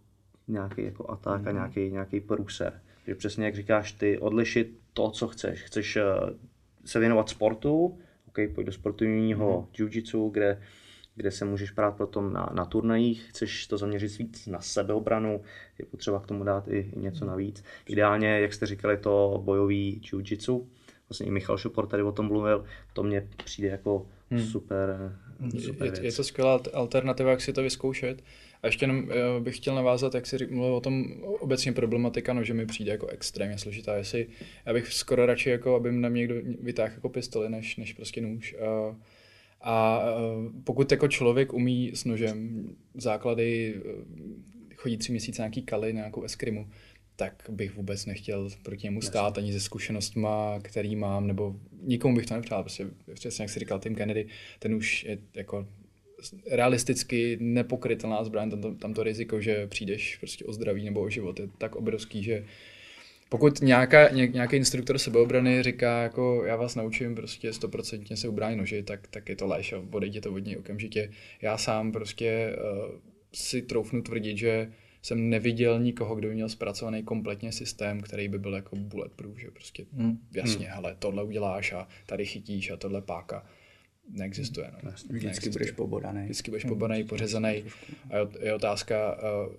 nějaký 0.48 0.82
jako 0.82 1.10
atak 1.10 1.42
mm-hmm. 1.42 1.48
a 1.48 1.52
nějaký, 1.52 1.90
nějaký 1.90 2.20
průser. 2.20 2.80
Takže 3.04 3.14
přesně 3.18 3.44
jak 3.44 3.54
říkáš, 3.54 3.92
ty 3.92 4.18
odlišit 4.18 4.78
to, 4.92 5.10
co 5.10 5.28
chceš. 5.28 5.62
Chceš 5.62 5.96
uh, 5.96 6.02
se 6.84 6.98
věnovat 6.98 7.28
sportu, 7.28 7.98
OK, 8.28 8.54
pojď 8.54 8.66
do 8.66 8.72
sportovního 8.72 9.60
mm. 9.60 9.66
jiu-jitsu, 9.86 10.30
kde, 10.30 10.60
kde 11.16 11.30
se 11.30 11.44
můžeš 11.44 11.70
prát 11.70 11.96
potom 11.96 12.32
na, 12.32 12.50
na 12.54 12.64
turnajích, 12.64 13.26
chceš 13.28 13.66
to 13.66 13.78
zaměřit 13.78 14.18
víc 14.18 14.46
na 14.46 14.60
sebeobranu, 14.60 15.42
je 15.78 15.84
potřeba 15.84 16.20
k 16.20 16.26
tomu 16.26 16.44
dát 16.44 16.68
i, 16.68 16.90
i 16.96 16.98
něco 16.98 17.24
navíc. 17.24 17.64
Ideálně, 17.86 18.40
jak 18.40 18.52
jste 18.52 18.66
říkali, 18.66 18.96
to 18.96 19.42
bojový 19.44 20.00
jiu-jitsu, 20.04 20.66
vlastně 21.08 21.26
i 21.26 21.30
Michal 21.30 21.58
Šopor 21.58 21.86
tady 21.86 22.02
o 22.02 22.12
tom 22.12 22.26
mluvil, 22.26 22.64
to 22.92 23.02
mně 23.02 23.28
přijde 23.44 23.68
jako 23.68 24.06
hmm. 24.30 24.40
super, 24.40 25.16
super 25.58 25.86
je, 25.86 25.92
věc. 25.92 26.04
je 26.04 26.12
to 26.12 26.24
skvělá 26.24 26.60
alternativa, 26.72 27.30
jak 27.30 27.40
si 27.40 27.52
to 27.52 27.62
vyzkoušet. 27.62 28.22
A 28.62 28.66
ještě 28.66 28.84
jenom 28.84 29.08
eh, 29.10 29.40
bych 29.40 29.56
chtěl 29.56 29.74
navázat, 29.74 30.14
jak 30.14 30.26
si 30.26 30.46
mluvil 30.46 30.74
o 30.74 30.80
tom 30.80 31.04
obecně 31.22 31.72
problematika, 31.72 32.32
no, 32.32 32.44
že 32.44 32.54
mi 32.54 32.66
přijde 32.66 32.92
jako 32.92 33.06
extrémně 33.06 33.58
složitá. 33.58 33.96
Jestli, 33.96 34.26
já 34.66 34.72
bych 34.72 34.92
skoro 34.92 35.26
radši, 35.26 35.50
jako, 35.50 35.76
aby 35.76 35.92
na 35.92 36.08
mě 36.08 36.20
někdo 36.20 36.34
vytáhl 36.60 36.92
jako 36.94 37.08
pistoli, 37.08 37.50
než, 37.50 37.76
než 37.76 37.92
prostě 37.92 38.20
nůž. 38.20 38.54
A, 38.54 38.96
a 39.60 40.02
pokud 40.64 40.92
jako 40.92 41.08
člověk 41.08 41.52
umí 41.52 41.90
s 41.94 42.04
nožem 42.04 42.68
základy, 42.94 43.74
eh, 43.76 44.74
chodí 44.74 44.96
tři 44.96 45.12
měsíce 45.12 45.42
nějaký 45.42 45.62
kaly, 45.62 45.92
nějakou 45.92 46.22
eskrimu, 46.22 46.68
tak 47.16 47.42
bych 47.48 47.76
vůbec 47.76 48.06
nechtěl 48.06 48.48
proti 48.62 48.86
němu 48.86 49.02
stát 49.02 49.36
Jasně. 49.36 49.42
ani 49.42 49.52
se 49.52 49.60
zkušenostma, 49.60 50.58
který 50.62 50.96
mám, 50.96 51.26
nebo 51.26 51.56
nikomu 51.82 52.16
bych 52.16 52.26
to 52.26 52.34
nepřál. 52.34 52.62
Prostě 52.62 52.86
přesně 53.14 53.42
jak 53.42 53.50
si 53.50 53.60
říkal 53.60 53.78
Tim 53.78 53.94
Kennedy, 53.94 54.26
ten 54.58 54.74
už 54.74 55.04
je 55.04 55.18
jako 55.34 55.66
realisticky 56.50 57.38
nepokrytelná 57.40 58.24
zbraň, 58.24 58.50
tam 58.50 58.76
tam 58.76 58.94
to 58.94 59.02
riziko, 59.02 59.40
že 59.40 59.66
přijdeš 59.66 60.16
prostě 60.16 60.44
o 60.44 60.52
zdraví 60.52 60.84
nebo 60.84 61.00
o 61.00 61.10
život 61.10 61.40
je 61.40 61.48
tak 61.58 61.76
obrovský, 61.76 62.22
že 62.22 62.44
pokud 63.36 63.60
nějaká, 63.60 64.08
ně, 64.08 64.26
nějaký 64.26 64.56
instruktor 64.56 64.98
sebeobrany 64.98 65.62
říká, 65.62 66.02
jako 66.02 66.42
já 66.46 66.56
vás 66.56 66.74
naučím 66.74 67.14
prostě 67.14 67.52
stoprocentně 67.52 68.16
se 68.16 68.28
ubránit 68.28 68.56
noži, 68.56 68.82
tak, 68.82 69.06
tak 69.06 69.28
je 69.28 69.36
to 69.36 69.46
léž 69.46 69.72
a 69.72 69.82
odejde 69.90 70.20
to 70.20 70.32
od 70.32 70.38
něj 70.38 70.56
okamžitě. 70.56 71.10
Já 71.42 71.58
sám 71.58 71.92
prostě 71.92 72.56
uh, 72.56 72.94
si 73.32 73.62
troufnu 73.62 74.02
tvrdit, 74.02 74.38
že 74.38 74.72
jsem 75.02 75.28
neviděl 75.28 75.80
nikoho, 75.80 76.14
kdo 76.14 76.28
by 76.28 76.34
měl 76.34 76.48
zpracovaný 76.48 77.02
kompletně 77.02 77.52
systém, 77.52 78.00
který 78.00 78.28
by 78.28 78.38
byl 78.38 78.54
jako 78.54 78.76
bulletproof, 78.76 79.38
že 79.38 79.50
prostě 79.50 79.86
hmm. 79.96 80.18
jasně, 80.34 80.66
hmm. 80.66 80.74
hele, 80.74 80.96
tohle 80.98 81.24
uděláš 81.24 81.72
a 81.72 81.88
tady 82.06 82.26
chytíš 82.26 82.70
a 82.70 82.76
tohle 82.76 83.02
páka 83.02 83.46
neexistuje. 84.10 84.70
No. 84.82 84.90
Vždycky 84.90 85.12
neexistuje. 85.12 85.52
budeš 85.52 85.70
pobodaný. 85.70 86.24
Vždycky 86.24 86.50
budeš 86.50 86.64
pobodaný, 86.64 87.04
pořezaný. 87.04 87.64
A 88.10 88.44
je 88.44 88.54
otázka, 88.54 89.18
eh, 89.18 89.56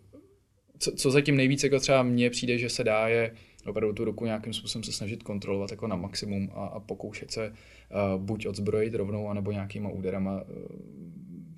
co, 0.79 0.91
co 0.91 1.11
zatím 1.11 1.37
nejvíc 1.37 1.63
jako 1.63 1.79
třeba 1.79 2.03
mně 2.03 2.29
přijde, 2.29 2.57
že 2.57 2.69
se 2.69 2.83
dá, 2.83 3.07
je 3.07 3.31
opravdu 3.67 3.93
tu 3.93 4.05
ruku 4.05 4.25
nějakým 4.25 4.53
způsobem 4.53 4.83
se 4.83 4.91
snažit 4.91 5.23
kontrolovat 5.23 5.71
jako 5.71 5.87
na 5.87 5.95
maximum 5.95 6.49
a, 6.53 6.65
a 6.65 6.79
pokoušet 6.79 7.31
se 7.31 7.47
uh, 7.49 8.21
buď 8.21 8.47
odzbrojit 8.47 8.93
rovnou, 8.93 9.29
anebo 9.29 9.51
nějakýma 9.51 9.89
úderama 9.89 10.41
uh, 10.41 10.47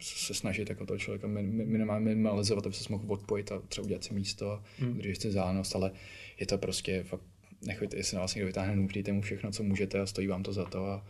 se 0.01 0.33
snažit 0.33 0.69
jako 0.69 0.85
toho 0.85 0.97
člověka 0.97 1.27
minimálně 1.27 2.05
minimalizovat, 2.05 2.65
aby 2.65 2.75
se 2.75 2.91
mohl 2.91 3.03
odpojit 3.07 3.51
a 3.51 3.59
třeba 3.59 3.85
udělat 3.85 4.03
si 4.03 4.13
místo 4.13 4.51
a 4.51 4.63
hmm. 4.79 4.97
udržet 4.97 5.21
si 5.21 5.31
zános, 5.31 5.75
ale 5.75 5.91
je 6.39 6.45
to 6.45 6.57
prostě 6.57 7.03
fakt, 7.03 7.23
nechoďte, 7.65 7.97
jestli 7.97 8.15
na 8.15 8.21
vás 8.21 8.35
někdo 8.35 8.47
vytáhne 8.47 8.75
nůž, 8.75 8.93
mu 9.11 9.21
všechno, 9.21 9.51
co 9.51 9.63
můžete 9.63 9.99
a 9.99 10.05
stojí 10.05 10.27
vám 10.27 10.43
to 10.43 10.53
za 10.53 10.65
to 10.65 10.85
a 10.85 11.05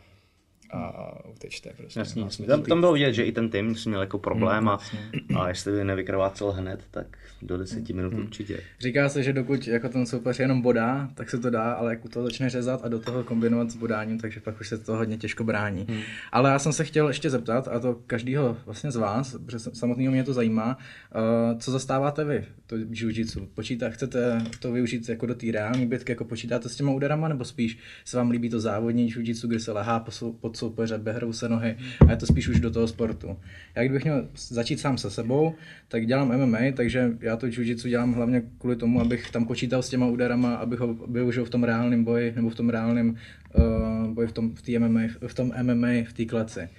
a 0.72 1.12
utečte 1.30 1.70
prostě. 1.78 2.00
Jasně, 2.00 2.22
jasně. 2.22 2.48
Tam, 2.48 2.64
tam 2.64 2.80
bylo 2.80 2.94
vidět, 2.94 3.14
že 3.14 3.24
i 3.24 3.32
ten 3.32 3.50
tým 3.50 3.76
měl 3.86 4.02
jako 4.02 4.20
problém 4.20 4.60
hmm, 4.60 5.38
a, 5.38 5.42
a 5.42 5.48
jestli 5.48 5.72
by 5.72 5.84
nevykrvácel 5.84 6.52
hned, 6.52 6.84
tak 6.92 7.18
do 7.42 7.58
deseti 7.58 7.94
minut 7.94 8.14
hmm. 8.14 8.24
určitě. 8.24 8.60
Říká 8.80 9.10
se, 9.10 9.24
že 9.24 9.34
dokud 9.34 9.68
jako 9.68 9.90
ten 9.90 10.06
soupeř 10.06 10.40
jenom 10.40 10.62
bodá, 10.62 11.10
tak 11.14 11.30
se 11.30 11.40
to 11.40 11.50
dá, 11.50 11.74
ale 11.74 11.92
jak 11.92 12.10
to 12.10 12.24
začne 12.24 12.50
řezat 12.50 12.82
a 12.84 12.88
do 12.88 13.00
toho 13.00 13.24
kombinovat 13.24 13.72
s 13.72 13.76
bodáním, 13.76 14.20
takže 14.20 14.40
pak 14.40 14.62
už 14.62 14.68
se 14.68 14.78
to 14.78 14.96
hodně 14.96 15.18
těžko 15.18 15.44
brání. 15.44 15.86
Hmm. 15.90 16.02
Ale 16.32 16.50
já 16.50 16.60
jsem 16.60 16.74
se 16.74 16.84
chtěl 16.84 17.08
ještě 17.08 17.30
zeptat, 17.30 17.68
a 17.68 17.80
to 17.80 17.96
každýho 18.08 18.58
vlastně 18.66 18.92
z 18.92 18.96
vás, 18.96 19.38
protože 19.46 19.60
samotného 19.60 20.12
mě 20.12 20.24
to 20.24 20.34
zajímá, 20.34 20.78
uh, 20.78 21.60
co 21.60 21.72
zastáváte 21.72 22.26
vy, 22.26 22.46
to 22.68 22.76
jiu-jitsu? 22.76 23.48
Počítá, 23.56 23.90
chcete 23.90 24.42
to 24.60 24.72
využít 24.72 25.10
jako 25.10 25.26
do 25.26 25.36
té 25.36 25.52
reální 25.52 25.86
bitky, 25.86 26.12
jako 26.12 26.26
počítáte 26.26 26.70
s 26.70 26.76
těma 26.76 26.92
úderama, 26.92 27.28
nebo 27.28 27.46
spíš 27.46 27.78
se 28.06 28.18
vám 28.18 28.30
líbí 28.30 28.50
to 28.50 28.60
závodní 28.60 29.14
jiu-jitsu, 29.14 29.48
kde 29.48 29.60
se 29.60 29.72
lehá 29.72 30.06
pod 30.42 30.59
soupeře, 30.60 30.98
behrou 30.98 31.34
se 31.34 31.50
nohy 31.50 31.78
a 32.08 32.12
je 32.12 32.18
to 32.18 32.26
spíš 32.26 32.48
už 32.48 32.60
do 32.60 32.72
toho 32.72 32.88
sportu. 32.88 33.38
Já 33.76 33.84
kdybych 33.84 34.04
měl 34.04 34.28
začít 34.36 34.80
sám 34.80 34.98
se 34.98 35.12
sebou, 35.12 35.56
tak 35.88 36.06
dělám 36.06 36.38
MMA, 36.38 36.60
takže 36.74 37.12
já 37.20 37.38
to 37.38 37.46
jiu 37.46 37.74
dělám 37.74 38.14
hlavně 38.14 38.44
kvůli 38.58 38.76
tomu, 38.76 39.02
abych 39.02 39.32
tam 39.32 39.46
počítal 39.46 39.82
s 39.82 39.90
těma 39.90 40.08
úderama, 40.08 40.56
abych 40.56 40.80
ho 40.80 40.94
využil 40.94 41.46
v 41.46 41.50
tom 41.50 41.64
reálném 41.64 42.04
boji 42.04 42.34
nebo 42.36 42.50
v 42.50 42.56
tom 42.56 42.70
reálném 42.70 43.16
uh, 43.56 44.08
boji 44.08 44.28
v 44.28 44.32
tom, 44.32 44.56
v, 44.56 44.80
MMA, 44.80 45.02
v 45.28 45.34
tom 45.34 45.52
MMA, 45.64 45.88
v 46.08 46.14
té 46.14 46.26
kleci 46.26 46.70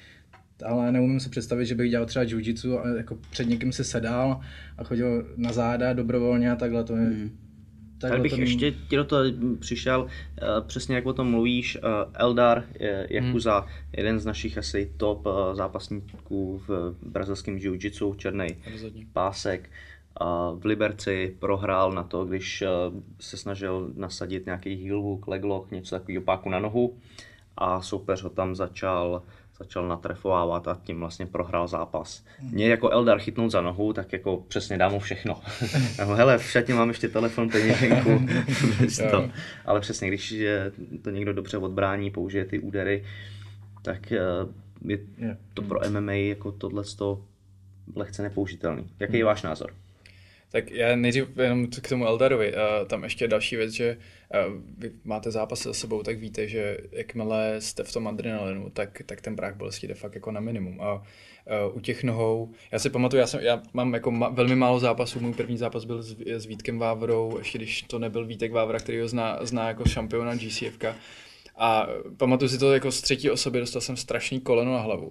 ale 0.64 0.92
neumím 0.92 1.20
si 1.20 1.28
představit, 1.28 1.66
že 1.66 1.74
bych 1.74 1.90
dělal 1.90 2.06
třeba 2.06 2.22
jiu 2.22 2.78
a 2.78 2.88
jako 2.88 3.18
před 3.30 3.48
někým 3.48 3.72
si 3.72 3.84
sedal 3.84 4.40
a 4.78 4.84
chodil 4.84 5.26
na 5.36 5.52
záda 5.52 5.92
dobrovolně 5.92 6.52
a 6.52 6.56
takhle, 6.56 6.84
to 6.84 6.96
je, 6.96 7.02
hmm. 7.02 7.30
Tak 8.00 8.20
bych 8.20 8.32
tom... 8.32 8.40
ještě 8.40 8.70
ti 8.70 8.96
do 8.96 9.04
toho 9.04 9.22
přišel, 9.58 10.02
uh, 10.02 10.08
přesně 10.66 10.94
jak 10.94 11.06
o 11.06 11.12
tom 11.12 11.30
mluvíš, 11.30 11.76
uh, 11.76 11.82
Eldar 12.14 12.64
Jakuza, 13.08 13.58
hmm. 13.58 13.70
jeden 13.96 14.20
z 14.20 14.26
našich 14.26 14.58
asi 14.58 14.92
top 14.96 15.26
uh, 15.26 15.32
zápasníků 15.52 16.62
v 16.68 16.94
brazilském 17.02 17.56
jiu-jitsu, 17.56 18.14
černý 18.14 18.56
pásek. 19.12 19.70
V 20.54 20.64
Liberci 20.64 21.36
prohrál 21.38 21.92
na 21.92 22.02
to, 22.02 22.24
když 22.24 22.64
se 23.20 23.36
snažil 23.36 23.92
nasadit 23.96 24.46
nějaký 24.46 24.84
heel 24.84 25.02
hook, 25.02 25.28
leg 25.28 25.44
lock, 25.44 25.70
něco 25.70 25.94
takového 25.94 26.22
páku 26.22 26.48
na 26.50 26.58
nohu 26.58 26.96
a 27.56 27.82
soupeř 27.82 28.22
ho 28.22 28.30
tam 28.30 28.54
začal 28.54 29.22
začal 29.60 29.88
natrefovávat 29.88 30.68
a 30.68 30.80
tím 30.82 31.00
vlastně 31.00 31.26
prohrál 31.26 31.68
zápas. 31.68 32.24
Mě 32.50 32.68
jako 32.68 32.90
Eldar 32.90 33.18
chytnout 33.18 33.50
za 33.50 33.60
nohu, 33.60 33.92
tak 33.92 34.12
jako 34.12 34.36
přesně 34.48 34.78
dám 34.78 34.92
mu 34.92 34.98
všechno. 34.98 35.40
no, 35.98 36.06
hele, 36.06 36.38
v 36.38 36.50
šatě 36.50 36.74
mám 36.74 36.88
ještě 36.88 37.08
telefon, 37.08 37.48
peněženku, 37.48 38.26
to. 39.10 39.30
ale 39.64 39.80
přesně, 39.80 40.08
když 40.08 40.30
je 40.30 40.72
to 41.02 41.10
někdo 41.10 41.32
dobře 41.32 41.58
odbrání, 41.58 42.10
použije 42.10 42.44
ty 42.44 42.58
údery, 42.58 43.04
tak 43.82 44.12
eh, 44.12 44.18
je 44.84 44.98
to 45.54 45.62
pro 45.62 45.80
MMA 45.90 46.12
jako 46.12 46.52
tohle 46.52 46.84
lehce 47.96 48.22
nepoužitelný. 48.22 48.90
Jaký 49.00 49.12
je 49.12 49.18
hmm. 49.18 49.26
váš 49.26 49.42
názor? 49.42 49.74
Tak 50.52 50.70
já 50.70 50.96
nejdřív 50.96 51.38
jenom 51.38 51.66
k 51.66 51.88
tomu 51.88 52.06
Eldarovi. 52.06 52.52
Uh, 52.52 52.88
tam 52.88 53.04
ještě 53.04 53.28
další 53.28 53.56
věc, 53.56 53.72
že 53.72 53.96
uh, 53.96 54.62
vy 54.78 54.90
máte 55.04 55.30
zápas 55.30 55.62
za 55.62 55.74
sebou, 55.74 56.02
tak 56.02 56.18
víte, 56.18 56.48
že 56.48 56.78
jakmile 56.92 57.60
jste 57.60 57.84
v 57.84 57.92
tom 57.92 58.08
adrenalinu, 58.08 58.70
tak, 58.70 59.02
tak 59.06 59.20
ten 59.20 59.36
práh 59.36 59.56
bolesti 59.56 59.88
jde 59.88 59.94
fakt 59.94 60.14
jako 60.14 60.30
na 60.30 60.40
minimum. 60.40 60.80
A 60.80 60.94
uh, 60.94 61.76
u 61.76 61.80
těch 61.80 62.04
nohou, 62.04 62.50
já 62.72 62.78
si 62.78 62.90
pamatuju, 62.90 63.20
já, 63.20 63.26
jsem, 63.26 63.40
já 63.40 63.62
mám 63.72 63.94
jako 63.94 64.10
ma, 64.10 64.28
velmi 64.28 64.56
málo 64.56 64.80
zápasů, 64.80 65.20
můj 65.20 65.32
první 65.32 65.56
zápas 65.56 65.84
byl 65.84 66.02
s, 66.02 66.16
s 66.26 66.46
Vítkem 66.46 66.78
Vávrou, 66.78 67.38
ještě 67.38 67.58
když 67.58 67.82
to 67.82 67.98
nebyl 67.98 68.26
Vítek 68.26 68.52
Vávra, 68.52 68.78
který 68.78 69.00
ho 69.00 69.08
zná, 69.08 69.38
zná 69.42 69.68
jako 69.68 69.84
šampiona 69.84 70.34
GCFK. 70.34 70.84
A 71.56 71.86
pamatuju 72.16 72.48
si 72.48 72.58
to 72.58 72.72
jako 72.72 72.92
z 72.92 73.00
třetí 73.00 73.30
osoby, 73.30 73.60
dostal 73.60 73.82
jsem 73.82 73.96
strašný 73.96 74.40
koleno 74.40 74.72
na 74.72 74.80
hlavu. 74.80 75.10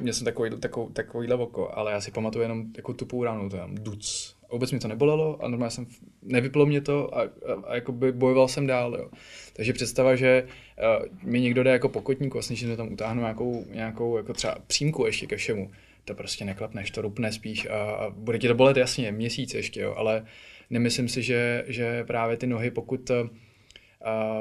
Měl 0.00 0.14
jsem 0.14 0.24
takový, 0.24 0.50
takový, 0.60 0.92
takovýhle 0.92 1.36
oko, 1.36 1.70
ale 1.74 1.92
já 1.92 2.00
si 2.00 2.10
pamatuju 2.10 2.42
jenom 2.42 2.64
jako 2.76 2.94
tupou 2.94 3.24
ránu, 3.24 3.48
to 3.48 3.56
je 3.56 3.62
duc 3.72 4.36
vůbec 4.52 4.72
mi 4.72 4.78
to 4.78 4.88
nebolelo 4.88 5.44
a 5.44 5.48
normálně 5.48 5.70
jsem, 5.70 5.86
nevyplo 6.22 6.66
mě 6.66 6.80
to 6.80 7.18
a, 7.18 7.22
a, 7.22 7.28
a 7.66 7.74
jako 7.74 7.92
by 7.92 8.12
bojoval 8.12 8.48
jsem 8.48 8.66
dál, 8.66 8.96
jo. 8.98 9.10
Takže 9.52 9.72
představa, 9.72 10.16
že 10.16 10.46
uh, 10.46 11.30
mi 11.30 11.40
někdo 11.40 11.62
jde 11.62 11.70
jako 11.70 11.88
pokotník, 11.88 12.34
vlastně, 12.34 12.56
že 12.56 12.76
tam 12.76 12.92
utáhnu 12.92 13.20
nějakou, 13.20 13.64
nějakou 13.70 14.16
jako 14.16 14.32
třeba 14.32 14.58
přímku 14.66 15.06
ještě 15.06 15.26
ke 15.26 15.36
všemu, 15.36 15.70
to 16.04 16.14
prostě 16.14 16.44
neklapneš, 16.44 16.90
to 16.90 17.02
rupne 17.02 17.32
spíš 17.32 17.66
a, 17.66 17.90
a 17.90 18.10
bude 18.10 18.38
ti 18.38 18.48
to 18.48 18.54
bolet 18.54 18.76
jasně 18.76 19.12
měsíc 19.12 19.54
ještě, 19.54 19.80
jo, 19.80 19.94
ale 19.96 20.24
nemyslím 20.70 21.08
si, 21.08 21.22
že, 21.22 21.64
že 21.66 22.04
právě 22.04 22.36
ty 22.36 22.46
nohy, 22.46 22.70
pokud 22.70 23.10
Uh, 23.10 23.28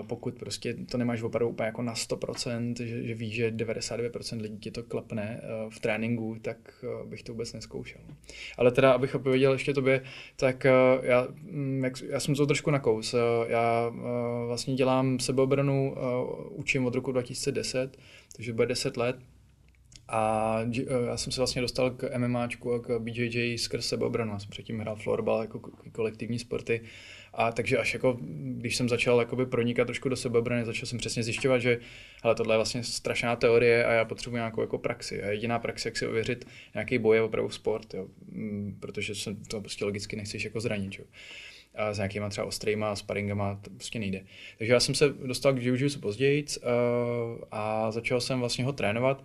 pokud 0.07 0.35
prostě 0.35 0.73
to 0.73 0.97
nemáš 0.97 1.21
opravdu 1.21 1.49
úplně 1.49 1.65
jako 1.65 1.81
na 1.81 1.93
100%, 1.93 2.73
že, 2.77 3.03
že 3.03 3.15
víš, 3.15 3.35
že 3.35 3.51
99% 3.51 4.41
lidí 4.41 4.57
ti 4.57 4.71
to 4.71 4.83
klepne 4.83 5.41
uh, 5.43 5.69
v 5.69 5.79
tréninku, 5.79 6.37
tak 6.41 6.57
uh, 6.83 7.09
bych 7.09 7.23
to 7.23 7.31
vůbec 7.31 7.53
neskoušel. 7.53 8.01
Ale 8.57 8.71
teda, 8.71 8.91
abych 8.91 9.15
odpověděl 9.15 9.53
ještě 9.53 9.73
tobě, 9.73 10.03
tak 10.35 10.65
uh, 10.65 11.05
já, 11.05 11.27
mm, 11.41 11.83
jak, 11.83 12.01
já 12.01 12.19
jsem 12.19 12.35
to 12.35 12.45
trošku 12.45 12.71
nakous. 12.71 13.13
Uh, 13.13 13.19
já 13.47 13.87
uh, 13.87 13.97
vlastně 14.47 14.75
dělám 14.75 15.19
sebeobranu, 15.19 15.95
uh, 15.95 16.59
učím 16.59 16.85
od 16.85 16.95
roku 16.95 17.11
2010, 17.11 17.97
takže 18.35 18.53
bude 18.53 18.67
10 18.67 18.97
let. 18.97 19.15
A 20.13 20.57
já 21.07 21.17
jsem 21.17 21.31
se 21.31 21.41
vlastně 21.41 21.61
dostal 21.61 21.91
k 21.91 22.17
MMAčku 22.17 22.73
a 22.73 22.79
k 22.79 22.99
BJJ 22.99 23.57
skrz 23.57 23.87
sebeobranu. 23.87 24.33
Já 24.33 24.39
jsem 24.39 24.49
předtím 24.49 24.79
hrál 24.79 24.95
florbal 24.95 25.41
jako 25.41 25.59
kolektivní 25.91 26.39
sporty. 26.39 26.81
A 27.33 27.51
takže 27.51 27.77
až 27.77 27.93
jako, 27.93 28.17
když 28.41 28.75
jsem 28.75 28.89
začal 28.89 29.19
jakoby 29.19 29.45
pronikat 29.45 29.87
trošku 29.87 30.09
do 30.09 30.15
sebeobrany, 30.15 30.65
začal 30.65 30.85
jsem 30.85 30.99
přesně 30.99 31.23
zjišťovat, 31.23 31.59
že 31.59 31.79
hele, 32.23 32.35
tohle 32.35 32.53
je 32.53 32.57
vlastně 32.57 32.83
strašná 32.83 33.35
teorie 33.35 33.85
a 33.85 33.91
já 33.91 34.05
potřebuji 34.05 34.35
nějakou 34.35 34.61
jako 34.61 34.77
praxi. 34.77 35.23
A 35.23 35.29
jediná 35.29 35.59
praxe, 35.59 35.87
jak 35.89 35.97
si 35.97 36.07
ověřit 36.07 36.47
nějaký 36.73 36.97
boj 36.97 37.17
je 37.17 37.21
opravdu 37.21 37.49
sport, 37.49 37.93
jo. 37.93 38.07
Mm, 38.31 38.77
protože 38.79 39.15
se 39.15 39.35
to 39.47 39.61
prostě 39.61 39.85
logicky 39.85 40.15
nechceš 40.15 40.43
jako 40.43 40.59
zranit. 40.59 40.99
Jo 40.99 41.05
a 41.75 41.93
s 41.93 41.97
nějakýma 41.97 42.29
třeba 42.29 42.47
ostrýma 42.47 42.95
sparingama, 42.95 43.59
to 43.61 43.69
prostě 43.69 43.99
nejde. 43.99 44.25
Takže 44.57 44.73
já 44.73 44.79
jsem 44.79 44.95
se 44.95 45.09
dostal 45.09 45.53
k 45.53 45.57
jiu-jitsu 45.57 45.99
později 45.99 46.45
uh, 46.45 47.43
a 47.51 47.91
začal 47.91 48.21
jsem 48.21 48.39
vlastně 48.39 48.65
ho 48.65 48.73
trénovat 48.73 49.23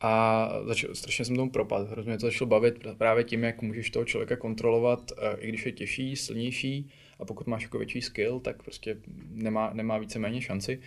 a 0.00 0.50
začal, 0.64 0.94
strašně 0.94 1.24
jsem 1.24 1.36
tomu 1.36 1.50
propad. 1.50 1.90
Hrozně 1.90 2.18
to 2.18 2.26
začalo 2.26 2.48
bavit 2.48 2.86
právě 2.98 3.24
tím, 3.24 3.44
jak 3.44 3.62
můžeš 3.62 3.90
toho 3.90 4.04
člověka 4.04 4.36
kontrolovat, 4.36 5.12
uh, 5.12 5.18
i 5.38 5.48
když 5.48 5.66
je 5.66 5.72
těžší, 5.72 6.16
silnější, 6.16 6.90
a 7.18 7.24
pokud 7.24 7.46
máš 7.46 7.62
jako 7.62 7.78
větší 7.78 8.02
skill, 8.02 8.40
tak 8.40 8.62
prostě 8.62 8.96
nemá, 9.30 9.70
nemá 9.72 9.98
víceméně 9.98 10.42
šanci. 10.42 10.80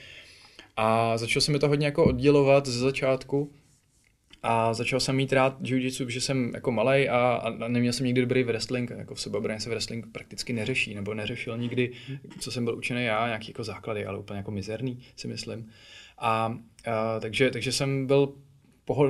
A 0.77 1.17
začal 1.17 1.41
jsem 1.41 1.53
mi 1.53 1.59
to 1.59 1.67
hodně 1.67 1.85
jako 1.85 2.05
oddělovat 2.05 2.65
ze 2.65 2.79
začátku, 2.79 3.51
a 4.43 4.73
začal 4.73 4.99
jsem 4.99 5.15
mít 5.15 5.33
rád 5.33 5.61
jiu-jitsu, 5.61 6.05
protože 6.05 6.21
jsem 6.21 6.51
jako 6.53 6.71
malý 6.71 7.09
a, 7.09 7.17
a, 7.17 7.67
neměl 7.67 7.93
jsem 7.93 8.05
nikdy 8.05 8.21
dobrý 8.21 8.43
wrestling. 8.43 8.89
Jako 8.89 9.15
v 9.15 9.21
sebeobraně 9.21 9.59
se 9.59 9.69
wrestling 9.69 10.07
prakticky 10.11 10.53
neřeší, 10.53 10.95
nebo 10.95 11.13
neřešil 11.13 11.57
nikdy, 11.57 11.91
co 12.39 12.51
jsem 12.51 12.65
byl 12.65 12.77
učený 12.77 13.03
já, 13.03 13.27
nějaký 13.27 13.47
jako 13.47 13.63
základy, 13.63 14.05
ale 14.05 14.17
úplně 14.17 14.37
jako 14.37 14.51
mizerný, 14.51 14.99
si 15.15 15.27
myslím. 15.27 15.69
A, 16.17 16.57
a 16.85 17.19
takže, 17.19 17.49
takže 17.49 17.71
jsem 17.71 18.07
byl 18.07 18.33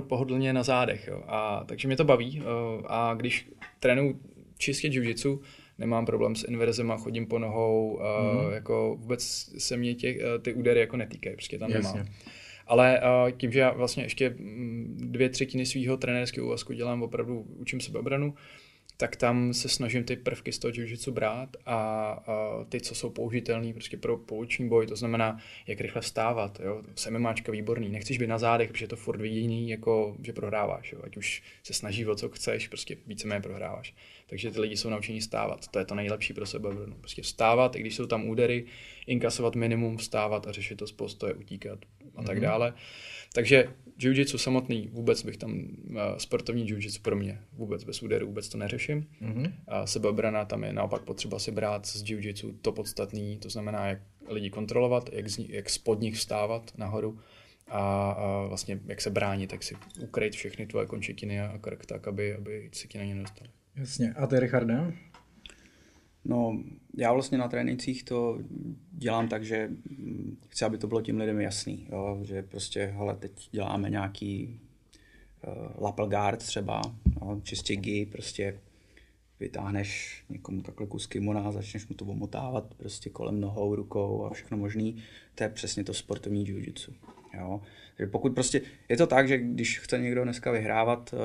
pohodlně 0.07 0.53
na 0.53 0.63
zádech. 0.63 1.07
Jo. 1.07 1.23
A, 1.27 1.63
takže 1.65 1.87
mě 1.87 1.97
to 1.97 2.03
baví. 2.03 2.43
A 2.87 3.13
když 3.13 3.49
trénuju 3.79 4.19
čistě 4.57 4.87
jiu-jitsu, 4.87 5.39
nemám 5.77 6.05
problém 6.05 6.35
s 6.35 6.43
inverzema, 6.43 6.97
chodím 6.97 7.27
po 7.27 7.39
nohou, 7.39 7.99
mm. 7.99 8.45
uh, 8.45 8.53
jako 8.53 8.97
vůbec 8.99 9.23
se 9.57 9.77
mě 9.77 9.95
těch, 9.95 10.17
uh, 10.17 10.41
ty 10.41 10.53
údery 10.53 10.79
jako 10.79 10.97
netýkají, 10.97 11.35
prostě 11.35 11.59
tam 11.59 11.71
Jasně. 11.71 11.99
nemám. 11.99 12.13
Ale 12.67 13.01
uh, 13.01 13.31
tím, 13.31 13.51
že 13.51 13.59
já 13.59 13.71
vlastně 13.71 14.03
ještě 14.03 14.29
mm, 14.29 14.97
dvě 15.01 15.29
třetiny 15.29 15.65
svého 15.65 15.97
trenérského 15.97 16.47
úvazku 16.47 16.73
dělám 16.73 17.03
opravdu, 17.03 17.45
učím 17.57 17.79
sebe 17.79 17.99
obranu, 17.99 18.33
tak 19.01 19.15
tam 19.15 19.53
se 19.53 19.69
snažím 19.69 20.03
ty 20.03 20.15
prvky 20.15 20.51
z 20.51 20.59
toho 20.59 20.71
jiu 20.75 21.13
brát 21.13 21.57
a, 21.65 21.75
a 21.75 22.65
ty, 22.69 22.81
co 22.81 22.95
jsou 22.95 23.09
použitelné 23.09 23.73
prostě 23.73 23.97
pro 23.97 24.17
pouční 24.17 24.69
boj, 24.69 24.87
to 24.87 24.95
znamená, 24.95 25.37
jak 25.67 25.81
rychle 25.81 26.01
vstávat. 26.01 26.59
Jo? 26.59 26.81
Semimáčka 26.95 27.51
výborný, 27.51 27.89
nechceš 27.89 28.17
být 28.17 28.27
na 28.27 28.37
zádech, 28.37 28.71
protože 28.71 28.83
je 28.85 28.89
to 28.89 28.95
furt 28.95 29.21
vidění, 29.21 29.69
jako, 29.69 30.15
že 30.23 30.33
prohráváš. 30.33 30.91
Jo? 30.91 30.99
Ať 31.03 31.17
už 31.17 31.43
se 31.63 31.73
snaží 31.73 32.05
o 32.05 32.15
co 32.15 32.29
chceš, 32.29 32.67
prostě 32.67 32.97
víceméně 33.07 33.41
prohráváš. 33.41 33.95
Takže 34.27 34.51
ty 34.51 34.59
lidi 34.59 34.77
jsou 34.77 34.89
naučení 34.89 35.21
stávat. 35.21 35.67
To 35.67 35.79
je 35.79 35.85
to 35.85 35.95
nejlepší 35.95 36.33
pro 36.33 36.45
sebe. 36.45 36.69
Prostě 36.99 37.21
vstávat, 37.21 37.75
i 37.75 37.79
když 37.79 37.95
jsou 37.95 38.05
tam 38.05 38.29
údery, 38.29 38.65
inkasovat 39.07 39.55
minimum, 39.55 39.97
vstávat 39.97 40.47
a 40.47 40.51
řešit 40.51 40.75
to 40.75 40.87
z 40.87 40.91
postoje, 40.91 41.33
utíkat 41.33 41.79
a 42.15 42.23
tak 42.23 42.37
mm-hmm. 42.37 42.41
dále. 42.41 42.73
Takže 43.33 43.67
jiu-jitsu 44.03 44.37
samotný, 44.37 44.89
vůbec 44.91 45.25
bych 45.25 45.37
tam, 45.37 45.51
uh, 45.51 45.97
sportovní 46.17 46.67
jiu-jitsu 46.67 47.01
pro 47.01 47.15
mě, 47.15 47.41
vůbec 47.53 47.83
bez 47.83 48.03
úderu, 48.03 48.27
vůbec 48.27 48.49
to 48.49 48.57
neřeším. 48.57 49.07
Mm-hmm. 49.21 49.53
A 49.67 49.87
sebeobrana 49.87 50.45
tam 50.45 50.63
je 50.63 50.73
naopak 50.73 51.01
potřeba 51.01 51.39
si 51.39 51.51
brát 51.51 51.85
z 51.85 52.03
jiu-jitsu 52.03 52.55
to 52.61 52.71
podstatný, 52.71 53.37
to 53.37 53.49
znamená, 53.49 53.87
jak 53.87 53.99
lidi 54.27 54.49
kontrolovat, 54.49 55.09
jak, 55.13 55.29
z, 55.29 55.39
jak 55.49 55.69
spod 55.69 55.99
nich 55.99 56.15
vstávat 56.15 56.71
nahoru 56.77 57.19
a, 57.67 58.11
a 58.11 58.47
vlastně 58.47 58.79
jak 58.85 59.01
se 59.01 59.09
bránit, 59.09 59.51
jak 59.51 59.63
si 59.63 59.75
ukryt 59.99 60.33
všechny 60.33 60.67
tvoje 60.67 60.85
končetiny 60.85 61.41
a 61.41 61.57
krk 61.57 61.85
tak, 61.85 62.07
aby, 62.07 62.33
aby 62.35 62.69
se 62.73 62.87
ti 62.87 62.97
na 62.97 63.03
ně 63.03 63.15
nedostali. 63.15 63.49
Jasně. 63.75 64.13
A 64.13 64.27
ty, 64.27 64.39
Richarde? 64.39 64.93
No, 66.25 66.63
já 66.97 67.13
vlastně 67.13 67.37
na 67.37 67.47
trénincích 67.47 68.03
to 68.03 68.39
dělám 68.91 69.27
tak, 69.27 69.45
že 69.45 69.69
chci, 70.47 70.65
aby 70.65 70.77
to 70.77 70.87
bylo 70.87 71.01
tím 71.01 71.17
lidem 71.17 71.41
jasný, 71.41 71.87
jo? 71.91 72.19
že 72.23 72.41
prostě, 72.43 72.85
hele, 72.85 73.15
teď 73.15 73.49
děláme 73.51 73.89
nějaký 73.89 74.59
uh, 75.47 75.83
lapel 75.83 76.07
guard 76.07 76.39
třeba, 76.39 76.81
jo? 77.21 77.41
čistě 77.43 77.75
gi, 77.75 78.05
prostě 78.05 78.59
vytáhneš 79.39 80.23
někomu 80.29 80.61
takhle 80.61 80.87
kus 80.87 81.07
kimona 81.07 81.51
začneš 81.51 81.87
mu 81.87 81.95
to 81.95 82.05
omotávat 82.05 82.73
prostě 82.73 83.09
kolem 83.09 83.41
nohou, 83.41 83.75
rukou 83.75 84.25
a 84.25 84.33
všechno 84.33 84.57
možný. 84.57 85.03
To 85.35 85.43
je 85.43 85.49
přesně 85.49 85.83
to 85.83 85.93
sportovní 85.93 86.45
jiu-jitsu. 86.47 86.93
Jo? 87.33 87.61
Takže 88.01 88.11
pokud 88.11 88.33
prostě, 88.33 88.61
je 88.89 88.97
to 88.97 89.07
tak, 89.07 89.27
že 89.27 89.37
když 89.37 89.79
chce 89.79 89.99
někdo 89.99 90.23
dneska 90.23 90.51
vyhrávat 90.51 91.13
uh, 91.13 91.19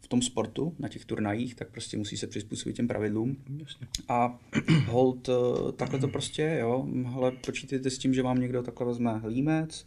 v 0.00 0.08
tom 0.08 0.22
sportu, 0.22 0.74
na 0.78 0.88
těch 0.88 1.04
turnajích, 1.04 1.54
tak 1.54 1.68
prostě 1.70 1.96
musí 1.96 2.16
se 2.16 2.26
přizpůsobit 2.26 2.76
těm 2.76 2.88
pravidlům. 2.88 3.36
Jasně. 3.58 3.86
A 4.08 4.38
hold, 4.86 5.28
uh, 5.28 5.72
takhle 5.72 5.98
to 5.98 6.08
prostě, 6.08 6.56
jo, 6.60 6.86
ale 7.14 7.30
počítejte 7.30 7.90
s 7.90 7.98
tím, 7.98 8.14
že 8.14 8.22
vám 8.22 8.40
někdo 8.40 8.62
takhle 8.62 8.86
vezme 8.86 9.20
límec, 9.26 9.86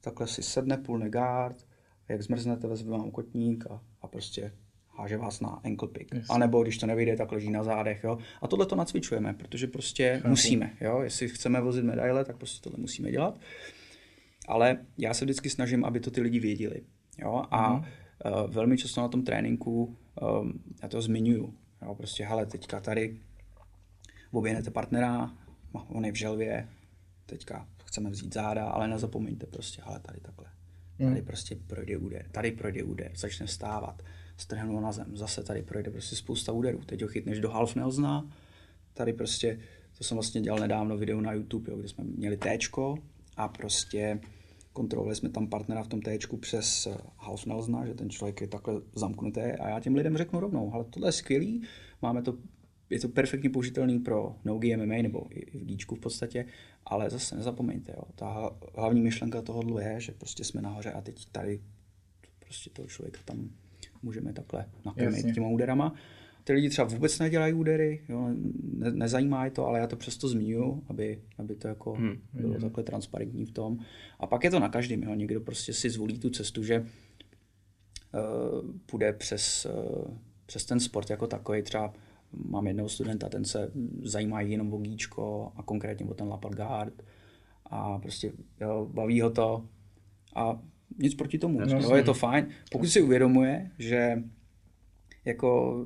takhle 0.00 0.26
si 0.26 0.42
sedne 0.42 0.76
půl 0.76 0.98
negard, 0.98 1.56
jak 2.08 2.22
zmrznete, 2.22 2.66
vezme 2.66 2.90
vám 2.90 3.10
kotník 3.10 3.66
a, 3.70 3.80
a 4.02 4.06
prostě 4.06 4.52
háže 4.88 5.16
vás 5.16 5.40
na 5.40 5.48
ankle 5.48 5.88
pick. 5.88 6.14
Yes. 6.14 6.26
A 6.30 6.38
nebo 6.38 6.62
když 6.62 6.78
to 6.78 6.86
nevyjde, 6.86 7.16
tak 7.16 7.32
leží 7.32 7.50
na 7.50 7.62
zádech. 7.62 8.04
Jo? 8.04 8.18
A 8.42 8.48
tohle 8.48 8.66
to 8.66 8.76
nacvičujeme, 8.76 9.34
protože 9.34 9.66
prostě 9.66 10.16
Chápu. 10.16 10.28
musíme. 10.28 10.70
Jo? 10.80 11.00
Jestli 11.02 11.28
chceme 11.28 11.60
vozit 11.60 11.84
medaile, 11.84 12.24
tak 12.24 12.36
prostě 12.36 12.60
tohle 12.62 12.78
musíme 12.78 13.10
dělat 13.10 13.38
ale 14.52 14.78
já 14.98 15.14
se 15.14 15.24
vždycky 15.24 15.50
snažím, 15.50 15.84
aby 15.84 16.00
to 16.00 16.10
ty 16.10 16.20
lidi 16.20 16.40
věděli. 16.40 16.82
Jo? 17.18 17.44
A 17.50 17.72
mm. 17.72 17.78
uh, 17.78 17.84
velmi 18.50 18.78
často 18.78 19.00
na 19.00 19.08
tom 19.08 19.22
tréninku 19.22 19.84
um, 19.84 20.62
já 20.82 20.88
to 20.88 21.02
zmiňuju. 21.02 21.54
Jo? 21.82 21.94
Prostě, 21.94 22.24
hele, 22.24 22.46
teďka 22.46 22.80
tady 22.80 23.20
objednete 24.32 24.70
partnera, 24.70 25.32
on 25.72 26.04
je 26.04 26.12
v 26.12 26.16
želvě, 26.16 26.68
teďka 27.26 27.68
chceme 27.84 28.10
vzít 28.10 28.34
záda, 28.34 28.68
ale 28.68 28.88
nezapomeňte 28.88 29.46
prostě, 29.46 29.82
hele, 29.84 30.00
tady 30.00 30.20
takhle. 30.20 30.46
Mm. 30.98 31.08
Tady 31.08 31.22
prostě 31.22 31.56
projde 31.66 31.96
úder, 31.96 32.26
tady 32.32 32.52
projde 32.52 32.82
úder, 32.82 33.12
začne 33.16 33.46
vstávat, 33.46 34.02
strhnu 34.36 34.80
na 34.80 34.92
zem, 34.92 35.16
zase 35.16 35.42
tady 35.42 35.62
projde 35.62 35.90
prostě 35.90 36.16
spousta 36.16 36.52
úderů. 36.52 36.78
Teď 36.78 37.02
ho 37.02 37.08
chytneš 37.08 37.40
do 37.40 37.50
half 37.50 37.74
Nelsona, 37.76 38.30
tady 38.94 39.12
prostě, 39.12 39.58
to 39.98 40.04
jsem 40.04 40.16
vlastně 40.16 40.40
dělal 40.40 40.60
nedávno 40.60 40.96
video 40.96 41.20
na 41.20 41.32
YouTube, 41.32 41.70
jo, 41.70 41.78
kde 41.78 41.88
jsme 41.88 42.04
měli 42.04 42.36
téčko, 42.36 42.98
a 43.36 43.48
prostě 43.48 44.20
kontrolovali 44.72 45.16
jsme 45.16 45.28
tam 45.28 45.46
partnera 45.46 45.82
v 45.82 45.88
tom 45.88 46.00
T 46.00 46.18
přes 46.40 46.86
eh, 46.86 46.96
House 47.16 47.48
Nelsona, 47.48 47.86
že 47.86 47.94
ten 47.94 48.10
člověk 48.10 48.40
je 48.40 48.48
takhle 48.48 48.74
zamknutý 48.94 49.40
a 49.40 49.68
já 49.68 49.80
těm 49.80 49.94
lidem 49.94 50.16
řeknu 50.16 50.40
rovnou, 50.40 50.74
ale 50.74 50.84
tohle 50.84 51.08
je 51.08 51.12
skvělý, 51.12 51.62
máme 52.02 52.22
to, 52.22 52.38
je 52.90 53.00
to 53.00 53.08
perfektně 53.08 53.50
použitelný 53.50 53.98
pro 53.98 54.36
nogi 54.44 54.76
MMA 54.76 54.94
nebo 55.02 55.26
i 55.30 55.58
v 55.58 55.64
gíčku 55.64 55.94
v 55.94 56.00
podstatě, 56.00 56.46
ale 56.86 57.10
zase 57.10 57.36
nezapomeňte, 57.36 57.92
jo, 57.92 58.02
ta 58.14 58.50
hlavní 58.76 59.00
myšlenka 59.00 59.42
toho 59.42 59.78
je, 59.78 60.00
že 60.00 60.12
prostě 60.12 60.44
jsme 60.44 60.62
nahoře 60.62 60.92
a 60.92 61.00
teď 61.00 61.26
tady 61.32 61.60
prostě 62.38 62.70
toho 62.70 62.88
člověka 62.88 63.20
tam 63.24 63.50
můžeme 64.02 64.32
takhle 64.32 64.66
nakrmit 64.84 65.34
těma 65.34 65.48
úderama 65.48 65.94
ty 66.44 66.52
lidi 66.52 66.68
třeba 66.68 66.88
vůbec 66.88 67.18
nedělají 67.18 67.54
údery, 67.54 68.04
jo, 68.08 68.28
ne, 68.72 68.90
nezajímá 68.90 69.44
je 69.44 69.50
to, 69.50 69.66
ale 69.66 69.78
já 69.78 69.86
to 69.86 69.96
přesto 69.96 70.28
zmiňuji, 70.28 70.82
aby, 70.88 71.22
aby 71.38 71.54
to 71.54 71.68
jako 71.68 71.92
hmm. 71.92 72.16
bylo 72.32 72.52
hmm. 72.52 72.60
takhle 72.60 72.84
transparentní 72.84 73.44
v 73.44 73.52
tom. 73.52 73.78
A 74.20 74.26
pak 74.26 74.44
je 74.44 74.50
to 74.50 74.60
na 74.60 74.68
každém, 74.68 75.02
jo. 75.02 75.14
někdo 75.14 75.40
prostě 75.40 75.72
si 75.72 75.90
zvolí 75.90 76.18
tu 76.18 76.30
cestu, 76.30 76.62
že 76.62 76.80
uh, 76.80 76.86
půjde 78.86 79.12
přes, 79.12 79.66
uh, 79.66 80.16
přes 80.46 80.64
ten 80.64 80.80
sport 80.80 81.10
jako 81.10 81.26
takový, 81.26 81.62
třeba 81.62 81.92
mám 82.32 82.66
jednoho 82.66 82.88
studenta, 82.88 83.28
ten 83.28 83.44
se 83.44 83.70
zajímá 84.02 84.40
jenom 84.40 84.74
o 84.74 84.78
gíčko 84.78 85.52
a 85.56 85.62
konkrétně 85.62 86.06
o 86.06 86.14
ten 86.14 86.28
Lapalgard 86.28 87.02
a 87.66 87.98
prostě 87.98 88.32
jo, 88.60 88.88
baví 88.92 89.20
ho 89.20 89.30
to 89.30 89.66
a 90.34 90.62
nic 90.98 91.14
proti 91.14 91.38
tomu, 91.38 91.60
jo, 91.60 91.96
je 91.96 92.02
to 92.02 92.14
fajn. 92.14 92.48
Pokud 92.72 92.86
si 92.86 93.02
uvědomuje, 93.02 93.70
že 93.78 94.22
jako 95.24 95.76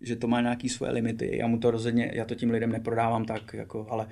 že 0.00 0.16
to 0.16 0.28
má 0.28 0.40
nějaký 0.40 0.68
svoje 0.68 0.92
limity. 0.92 1.36
Já 1.38 1.46
mu 1.46 1.58
to 1.58 1.70
rozhodně, 1.70 2.10
já 2.14 2.24
to 2.24 2.34
tím 2.34 2.50
lidem 2.50 2.72
neprodávám 2.72 3.24
tak, 3.24 3.54
jako, 3.54 3.86
ale 3.90 4.08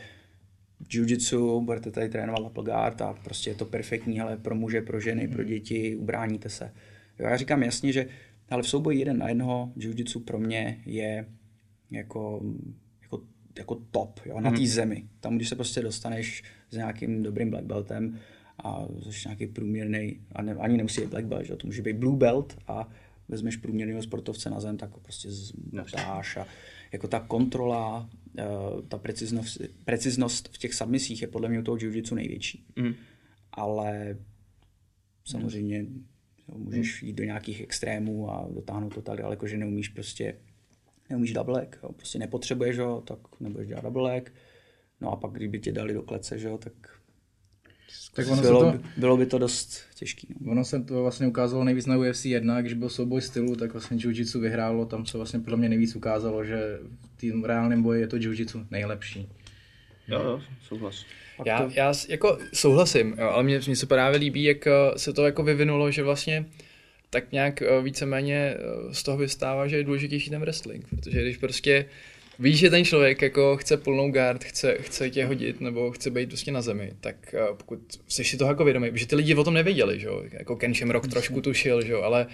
jiu-jitsu, 0.88 1.64
budete 1.64 1.90
tady 1.90 2.08
trénovat 2.08 2.42
lapagard 2.42 3.02
a 3.02 3.14
prostě 3.24 3.50
je 3.50 3.54
to 3.54 3.64
perfektní, 3.64 4.20
ale 4.20 4.36
pro 4.36 4.54
muže, 4.54 4.82
pro 4.82 5.00
ženy, 5.00 5.28
pro 5.28 5.44
děti, 5.44 5.96
ubráníte 5.96 6.48
se. 6.48 6.72
Jo, 7.18 7.26
já 7.26 7.36
říkám 7.36 7.62
jasně, 7.62 7.92
že 7.92 8.06
ale 8.48 8.62
v 8.62 8.68
souboji 8.68 8.98
jeden 8.98 9.18
na 9.18 9.28
jednoho 9.28 9.72
jiu-jitsu 9.76 10.24
pro 10.24 10.38
mě 10.38 10.82
je 10.86 11.26
jako, 11.90 12.42
jako 13.02 13.20
jako 13.58 13.74
top, 13.90 14.20
jo, 14.26 14.40
na 14.40 14.50
té 14.50 14.66
zemi. 14.66 15.08
Tam, 15.20 15.36
když 15.36 15.48
se 15.48 15.54
prostě 15.54 15.82
dostaneš 15.82 16.42
s 16.70 16.76
nějakým 16.76 17.22
dobrým 17.22 17.50
black 17.50 17.64
beltem 17.64 18.18
a 18.64 18.86
jsi 19.10 19.28
nějaký 19.28 19.46
průměrný, 19.46 20.20
a 20.32 20.42
ne, 20.42 20.54
ani 20.54 20.76
nemusí 20.76 21.00
být 21.00 21.10
black 21.10 21.26
belt, 21.26 21.44
že? 21.44 21.56
to 21.56 21.66
může 21.66 21.82
být 21.82 21.96
blue 21.96 22.16
belt 22.16 22.58
a 22.66 22.88
vezmeš 23.28 23.56
průměrného 23.56 24.02
sportovce 24.02 24.50
na 24.50 24.60
zem, 24.60 24.76
tak 24.76 24.90
ho 24.90 25.00
prostě 25.00 25.30
zmotáš 25.30 26.36
a 26.36 26.46
jako 26.92 27.08
ta 27.08 27.20
kontrola, 27.20 28.10
eh, 28.38 28.44
ta 28.88 28.98
preciznost, 28.98 29.60
preciznost 29.84 30.48
v 30.48 30.58
těch 30.58 30.74
submisích 30.74 31.22
je 31.22 31.28
podle 31.28 31.48
mě 31.48 31.58
u 31.60 31.62
toho 31.62 31.76
jiu 31.80 32.14
největší. 32.14 32.64
Mm. 32.76 32.94
Ale 33.52 34.18
samozřejmě 35.24 35.86
jo, 36.48 36.58
můžeš 36.58 37.02
jít 37.02 37.12
do 37.12 37.24
nějakých 37.24 37.60
extrémů 37.60 38.30
a 38.30 38.48
dotáhnout 38.54 38.94
to 38.94 39.02
tak 39.02 39.18
daleko, 39.18 39.46
že 39.46 39.56
neumíš 39.56 39.88
prostě 39.88 40.36
neumíš 41.10 41.32
double 41.32 41.54
leg, 41.54 41.78
jo. 41.82 41.92
prostě 41.92 42.18
nepotřebuješ 42.18 42.78
ho, 42.78 43.00
tak 43.00 43.18
nebudeš 43.40 43.68
dělat 43.68 43.84
double 43.84 44.02
leg. 44.02 44.32
No 45.00 45.12
a 45.12 45.16
pak, 45.16 45.32
kdyby 45.32 45.60
tě 45.60 45.72
dali 45.72 45.94
do 45.94 46.02
klece, 46.02 46.38
že 46.38 46.48
jo, 46.48 46.58
tak, 46.58 46.93
Tak 48.14 48.26
ono 48.28 48.42
bylo, 48.42 48.60
se 48.60 48.66
to, 48.66 48.78
by, 48.78 48.84
bylo 48.96 49.16
by 49.16 49.26
to 49.26 49.38
dost 49.38 49.80
těžký. 49.94 50.26
No. 50.40 50.52
ono 50.52 50.64
se 50.64 50.80
to 50.82 51.02
vlastně 51.02 51.26
ukázalo 51.26 51.64
nejvíc 51.64 51.86
na 51.86 51.96
UFC 51.98 52.24
1, 52.24 52.60
když 52.60 52.74
byl 52.74 52.88
souboj 52.88 53.20
stylu, 53.20 53.56
tak 53.56 53.72
vlastně 53.72 53.96
jiu-jitsu 53.96 54.40
vyhrálo, 54.40 54.84
tam 54.86 55.06
se 55.06 55.16
vlastně 55.16 55.40
podle 55.40 55.56
mě 55.56 55.68
nejvíc 55.68 55.96
ukázalo, 55.96 56.44
že 56.44 56.78
v 57.14 57.20
tým 57.20 57.44
reálném 57.44 57.82
boji 57.82 58.00
je 58.00 58.06
to 58.06 58.16
jiu-jitsu 58.16 58.66
nejlepší. 58.70 59.28
Jo, 60.08 60.22
jo, 60.24 60.40
souhlas. 60.68 61.04
Já, 61.46 61.70
já 61.74 61.94
s- 61.94 62.08
jako 62.08 62.38
souhlasím, 62.52 63.14
jo, 63.18 63.28
ale 63.28 63.42
mně, 63.42 63.60
mně 63.66 63.76
se 63.76 63.86
právě 63.86 64.18
líbí, 64.18 64.44
jak 64.44 64.66
eh, 64.66 64.72
se 64.96 65.12
to 65.12 65.26
jako 65.26 65.42
vyvinulo, 65.42 65.90
že 65.90 66.02
vlastně 66.02 66.44
tak 67.10 67.32
nějak 67.32 67.62
eh, 67.62 67.82
víceméně 67.82 68.54
eh, 68.56 68.94
z 68.94 69.02
toho 69.02 69.16
vystává, 69.18 69.68
že 69.68 69.76
je 69.76 69.84
důležitější 69.84 70.30
ten 70.30 70.40
wrestling, 70.40 70.86
protože 70.88 71.22
když 71.22 71.36
prostě 71.36 71.86
víš, 72.38 72.58
že 72.58 72.70
ten 72.70 72.84
člověk 72.84 73.22
jako 73.22 73.56
chce 73.56 73.76
plnou 73.76 74.10
guard, 74.10 74.44
chce, 74.44 74.76
chce 74.80 75.10
tě 75.10 75.24
hodit 75.24 75.60
nebo 75.60 75.90
chce 75.90 76.10
být 76.10 76.28
prostě 76.28 76.52
na 76.52 76.62
zemi, 76.62 76.92
tak 77.00 77.34
eh, 77.34 77.54
pokud 77.56 77.78
jsi 78.08 78.24
si 78.24 78.36
toho 78.36 78.50
jako 78.50 78.64
vědomý, 78.64 78.90
že 78.94 79.06
ty 79.06 79.16
lidi 79.16 79.34
o 79.34 79.44
tom 79.44 79.54
nevěděli, 79.54 80.00
že 80.00 80.06
jo, 80.06 80.22
jako 80.32 80.56
Ken 80.56 80.74
Shamrock 80.74 81.08
trošku 81.08 81.40
tušil, 81.40 81.82
že 81.82 81.92
jo, 81.92 82.02
ale 82.02 82.26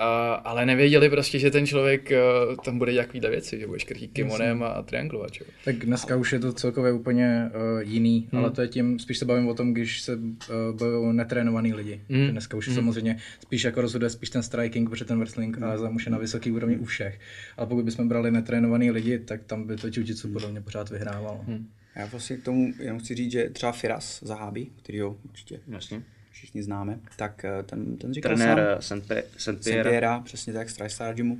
a, 0.00 0.34
ale 0.34 0.66
nevěděli 0.66 1.10
prostě, 1.10 1.38
že 1.38 1.50
ten 1.50 1.66
člověk 1.66 2.12
uh, 2.48 2.56
tam 2.56 2.78
bude 2.78 2.92
dělat 2.92 3.04
takovýhle 3.04 3.30
věci, 3.30 3.60
že 3.60 3.66
bude 3.66 3.78
škrtit 3.78 4.12
kimonem 4.12 4.62
a, 4.62 4.66
a 4.68 4.82
trianglovat, 4.82 5.34
že 5.34 5.44
jo. 5.44 5.50
Tak 5.64 5.76
dneska 5.76 6.16
už 6.16 6.32
je 6.32 6.38
to 6.38 6.52
celkově 6.52 6.92
úplně 6.92 7.50
uh, 7.54 7.80
jiný, 7.80 8.28
Hmm. 8.32 8.42
ale 8.42 8.50
to 8.50 8.62
je 8.62 8.68
tím, 8.68 8.98
spíš 8.98 9.18
se 9.18 9.24
bavím 9.24 9.48
o 9.48 9.54
tom, 9.54 9.72
když 9.72 10.02
se 10.02 10.14
uh, 10.14 10.76
bojují 10.78 11.16
netrénovaný 11.16 11.74
lidi. 11.74 12.00
Hmm. 12.08 12.18
Hmm. 12.18 12.26
Že 12.26 12.32
dneska 12.32 12.56
už 12.56 12.66
hmm. 12.66 12.74
samozřejmě 12.74 13.16
spíš 13.40 13.64
jako 13.64 13.80
rozhoduje 13.80 14.10
spíš 14.10 14.30
ten 14.30 14.42
striking, 14.42 14.90
protože 14.90 15.04
ten 15.04 15.18
wrestling 15.18 15.56
Hmm. 15.56 15.70
a 15.70 15.76
zám 15.76 15.96
už 15.96 16.06
je 16.06 16.12
na 16.12 16.18
vysoký 16.18 16.50
úrovni 16.50 16.76
u 16.76 16.84
všech. 16.84 17.20
Ale 17.56 17.66
pokud 17.66 17.84
bychom 17.84 18.08
brali 18.08 18.30
netrénovaný 18.30 18.90
lidi, 18.90 19.18
tak 19.18 19.44
tam 19.44 19.64
by 19.64 19.76
to 19.76 19.86
jiu-jitsu 19.86 20.32
podle 20.32 20.50
mě 20.50 20.60
pořád 20.60 20.90
vyhrávalo. 20.90 21.40
Hmm. 21.46 21.66
Já 21.96 22.06
vlastně 22.06 22.36
k 22.36 22.42
tomu 22.42 22.72
jenom 22.78 22.98
chci 22.98 23.14
říct, 23.14 23.32
že 23.32 23.50
třeba 23.50 23.72
Firas 23.72 24.20
Zahábí, 24.22 24.72
který 24.82 25.00
ho 25.00 25.16
určitě 25.24 25.60
Jasně. 25.68 26.02
Všichni 26.40 26.62
známe, 26.62 27.00
tak 27.16 27.44
eh, 27.44 27.62
ten, 27.62 27.96
ten 27.96 28.14
říkal 28.14 28.36
Trenér 28.36 28.76
sám, 28.80 29.02
eh. 29.10 29.22
Sentiera, 29.36 30.20
přesně 30.20 30.52
tak, 30.52 30.70
z 30.70 30.76
TriStar 30.76 31.14
Gymu. 31.14 31.38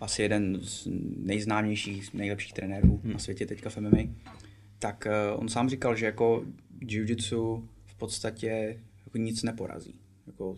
Asi 0.00 0.22
jeden 0.22 0.60
z 0.62 0.88
nejznámějších, 1.16 2.14
nejlepších 2.14 2.52
trenérů 2.52 3.00
hmm. 3.04 3.12
na 3.12 3.18
světě 3.18 3.46
teďka 3.46 3.70
v 3.70 3.76
MMA. 3.76 3.98
Tak 4.78 5.06
uh, 5.06 5.40
on 5.40 5.48
sám 5.48 5.68
říkal, 5.68 5.96
že 5.96 6.06
jako 6.06 6.44
jiu-jitsu 6.80 7.68
v 7.86 7.94
podstatě 7.94 8.78
jako 9.06 9.18
nic 9.18 9.42
neporazí. 9.42 9.94
Jako, 10.26 10.56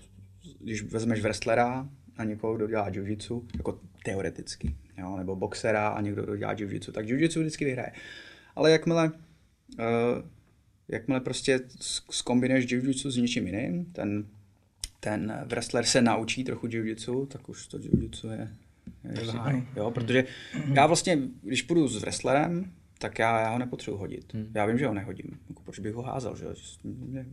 když 0.60 0.82
vezmeš 0.82 1.20
wrestlera 1.20 1.88
a 2.16 2.24
někoho, 2.24 2.56
kdo 2.56 2.66
dělá 2.66 2.90
jiu-jitsu, 2.90 3.42
jako 3.56 3.80
teoreticky, 4.04 4.74
jo, 4.98 5.16
nebo 5.16 5.36
boxera 5.36 5.88
a 5.88 6.00
někdo, 6.00 6.22
kdo 6.22 6.36
dělá 6.36 6.54
jiu-jitsu, 6.54 6.92
tak 6.92 7.06
jiu-jitsu 7.06 7.40
vždycky 7.40 7.64
vyhraje. 7.64 7.92
Ale 8.56 8.70
jakmile, 8.70 9.12
uh, 9.78 10.24
jakmile 10.92 11.20
prostě 11.20 11.60
skombinuješ 12.10 12.66
jiu-jitsu 12.66 13.10
s 13.10 13.16
něčím 13.16 13.46
jiným, 13.46 13.84
ten 13.84 14.26
ten 15.04 15.44
wrestler 15.46 15.84
se 15.84 16.02
naučí 16.02 16.44
trochu 16.44 16.66
jiu-jitsu, 16.66 17.26
tak 17.26 17.48
už 17.48 17.66
to 17.66 17.78
jiu-jitsu 17.78 18.30
je, 18.30 18.48
je 19.04 19.66
jo, 19.76 19.90
protože 19.90 20.24
já 20.72 20.86
vlastně, 20.86 21.18
když 21.42 21.62
půjdu 21.62 21.88
s 21.88 22.00
wrestlerem, 22.00 22.72
tak 22.98 23.18
já, 23.18 23.40
já 23.40 23.50
ho 23.50 23.58
nepotřebuji 23.58 23.96
hodit. 23.96 24.34
Hmm. 24.34 24.52
Já 24.54 24.66
vím, 24.66 24.78
že 24.78 24.86
ho 24.86 24.94
nehodím. 24.94 25.38
Jako, 25.48 25.62
proč 25.62 25.78
bych 25.78 25.94
ho 25.94 26.02
házel, 26.02 26.36
že 26.36 26.46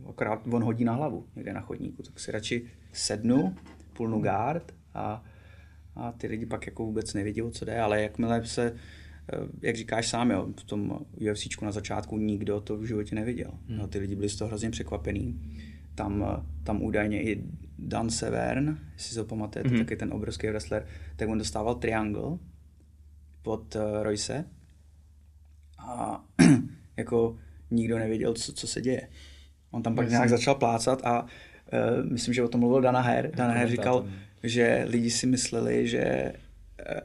Akorát 0.08 0.46
on 0.50 0.64
hodí 0.64 0.84
na 0.84 0.92
hlavu 0.92 1.26
někde 1.36 1.52
na 1.52 1.60
chodníku, 1.60 2.02
tak 2.02 2.20
si 2.20 2.32
radši 2.32 2.66
sednu, 2.92 3.56
půlnu 3.92 4.20
guard 4.20 4.74
a, 4.94 5.24
a 5.96 6.12
ty 6.12 6.26
lidi 6.26 6.46
pak 6.46 6.66
jako 6.66 6.86
vůbec 6.86 7.14
nevědí, 7.14 7.42
o 7.42 7.50
co 7.50 7.64
jde, 7.64 7.80
ale 7.80 8.02
jakmile 8.02 8.46
se 8.46 8.76
jak 9.62 9.76
říkáš 9.76 10.08
sám, 10.08 10.30
jo, 10.30 10.48
v 10.60 10.64
tom 10.64 10.98
UFCčku 11.30 11.64
na 11.64 11.72
začátku 11.72 12.18
nikdo 12.18 12.60
to 12.60 12.76
v 12.76 12.84
životě 12.84 13.14
neviděl. 13.14 13.50
Hmm. 13.68 13.78
Jo, 13.78 13.86
ty 13.86 13.98
lidi 13.98 14.16
byli 14.16 14.28
z 14.28 14.36
toho 14.36 14.48
hrozně 14.48 14.70
překvapený. 14.70 15.40
Tam, 15.94 16.24
eh, 16.28 16.42
tam 16.64 16.82
údajně 16.82 17.22
i 17.22 17.44
Dan 17.78 18.10
Severn, 18.10 18.78
jestli 18.92 19.12
si 19.12 19.18
ho 19.18 19.24
pamatujete, 19.24 19.70
mm-hmm. 19.70 19.78
taky 19.78 19.96
ten 19.96 20.12
obrovský 20.12 20.46
wrestler, 20.46 20.86
tak 21.16 21.28
on 21.28 21.38
dostával 21.38 21.74
triangle 21.74 22.38
pod 23.42 23.76
uh, 23.76 23.82
Royce 24.02 24.44
a 25.78 26.24
jako 26.96 27.36
nikdo 27.70 27.98
nevěděl, 27.98 28.34
co, 28.34 28.52
co 28.52 28.66
se 28.66 28.80
děje. 28.80 29.08
On 29.70 29.82
tam 29.82 29.94
pak 29.94 30.10
nějak 30.10 30.28
začal 30.28 30.54
plácat 30.54 31.00
a 31.04 31.22
uh, 31.22 31.28
myslím, 32.12 32.34
že 32.34 32.42
o 32.42 32.48
tom 32.48 32.60
mluvil 32.60 32.80
Dana 32.80 33.00
Her. 33.00 33.30
Dana 33.36 33.54
Her 33.54 33.68
říkal, 33.68 34.08
že 34.42 34.84
lidi 34.88 35.10
si 35.10 35.26
mysleli, 35.26 35.88
že 35.88 36.32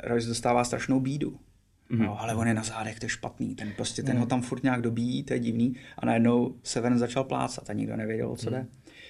Royce 0.03 0.27
dostává 0.27 0.63
strašnou 0.63 0.99
bídu. 0.99 1.39
Mm-hmm. 1.91 2.05
No, 2.05 2.21
ale 2.21 2.35
on 2.35 2.47
je 2.47 2.53
na 2.53 2.63
zádech, 2.63 2.99
to 2.99 3.05
je 3.05 3.09
špatný. 3.09 3.55
Ten 3.55 3.73
prostě 3.75 4.03
ten 4.03 4.15
mm. 4.15 4.19
ho 4.19 4.25
tam 4.25 4.41
furt 4.41 4.63
nějak 4.63 4.81
dobíjí, 4.81 5.23
to 5.23 5.33
je 5.33 5.39
divný. 5.39 5.75
A 5.97 6.05
najednou 6.05 6.55
Severn 6.63 6.97
začal 6.97 7.23
plácat 7.23 7.69
a 7.69 7.73
nikdo 7.73 7.95
nevěděl, 7.95 8.31
o 8.31 8.35
co 8.35 8.49
jde. 8.49 8.67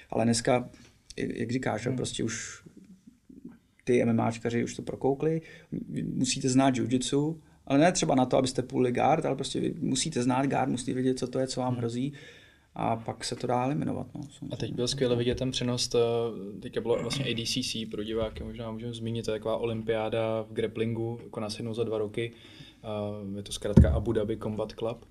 Ale 0.09 0.25
dneska, 0.25 0.69
jak 1.17 1.51
říkáš, 1.51 1.85
mm. 1.87 1.95
prostě 1.95 2.23
už 2.23 2.63
ty 3.83 4.05
MMAčkaři 4.05 4.63
už 4.63 4.75
to 4.75 4.81
prokoukli, 4.81 5.41
musíte 6.03 6.49
znát 6.49 6.75
jiu-jitsu, 6.75 7.37
ale 7.67 7.79
ne 7.79 7.91
třeba 7.91 8.15
na 8.15 8.25
to, 8.25 8.37
abyste 8.37 8.61
půli 8.61 8.91
guard, 8.91 9.25
ale 9.25 9.35
prostě 9.35 9.59
vy 9.59 9.73
musíte 9.79 10.23
znát 10.23 10.45
guard, 10.45 10.69
musíte 10.69 10.93
vědět, 10.93 11.19
co 11.19 11.27
to 11.27 11.39
je, 11.39 11.47
co 11.47 11.61
vám 11.61 11.75
hrozí 11.75 12.13
a 12.75 12.95
pak 12.95 13.23
se 13.23 13.35
to 13.35 13.47
dá 13.47 13.63
eliminovat. 13.63 14.07
No. 14.15 14.21
A 14.51 14.55
teď 14.55 14.73
byl 14.73 14.87
skvěle 14.87 15.15
vidět 15.15 15.37
ten 15.37 15.51
přenos, 15.51 15.87
to- 15.87 16.35
teďka 16.59 16.81
bylo 16.81 17.01
vlastně 17.01 17.25
ADCC, 17.25 17.75
pro 17.91 18.03
diváky 18.03 18.43
možná 18.43 18.71
můžeme 18.71 18.93
zmínit, 18.93 19.25
to 19.25 19.31
je 19.31 19.39
taková 19.39 19.57
olympiáda 19.57 20.41
v 20.41 20.53
grapplingu, 20.53 21.19
koná 21.29 21.49
se 21.49 21.59
jednou 21.59 21.73
za 21.73 21.83
dva 21.83 21.97
roky, 21.97 22.31
je 23.35 23.43
to 23.43 23.51
zkrátka 23.51 23.93
Abu 23.93 24.11
Dhabi 24.11 24.37
Combat 24.37 24.71
Club. 24.71 25.05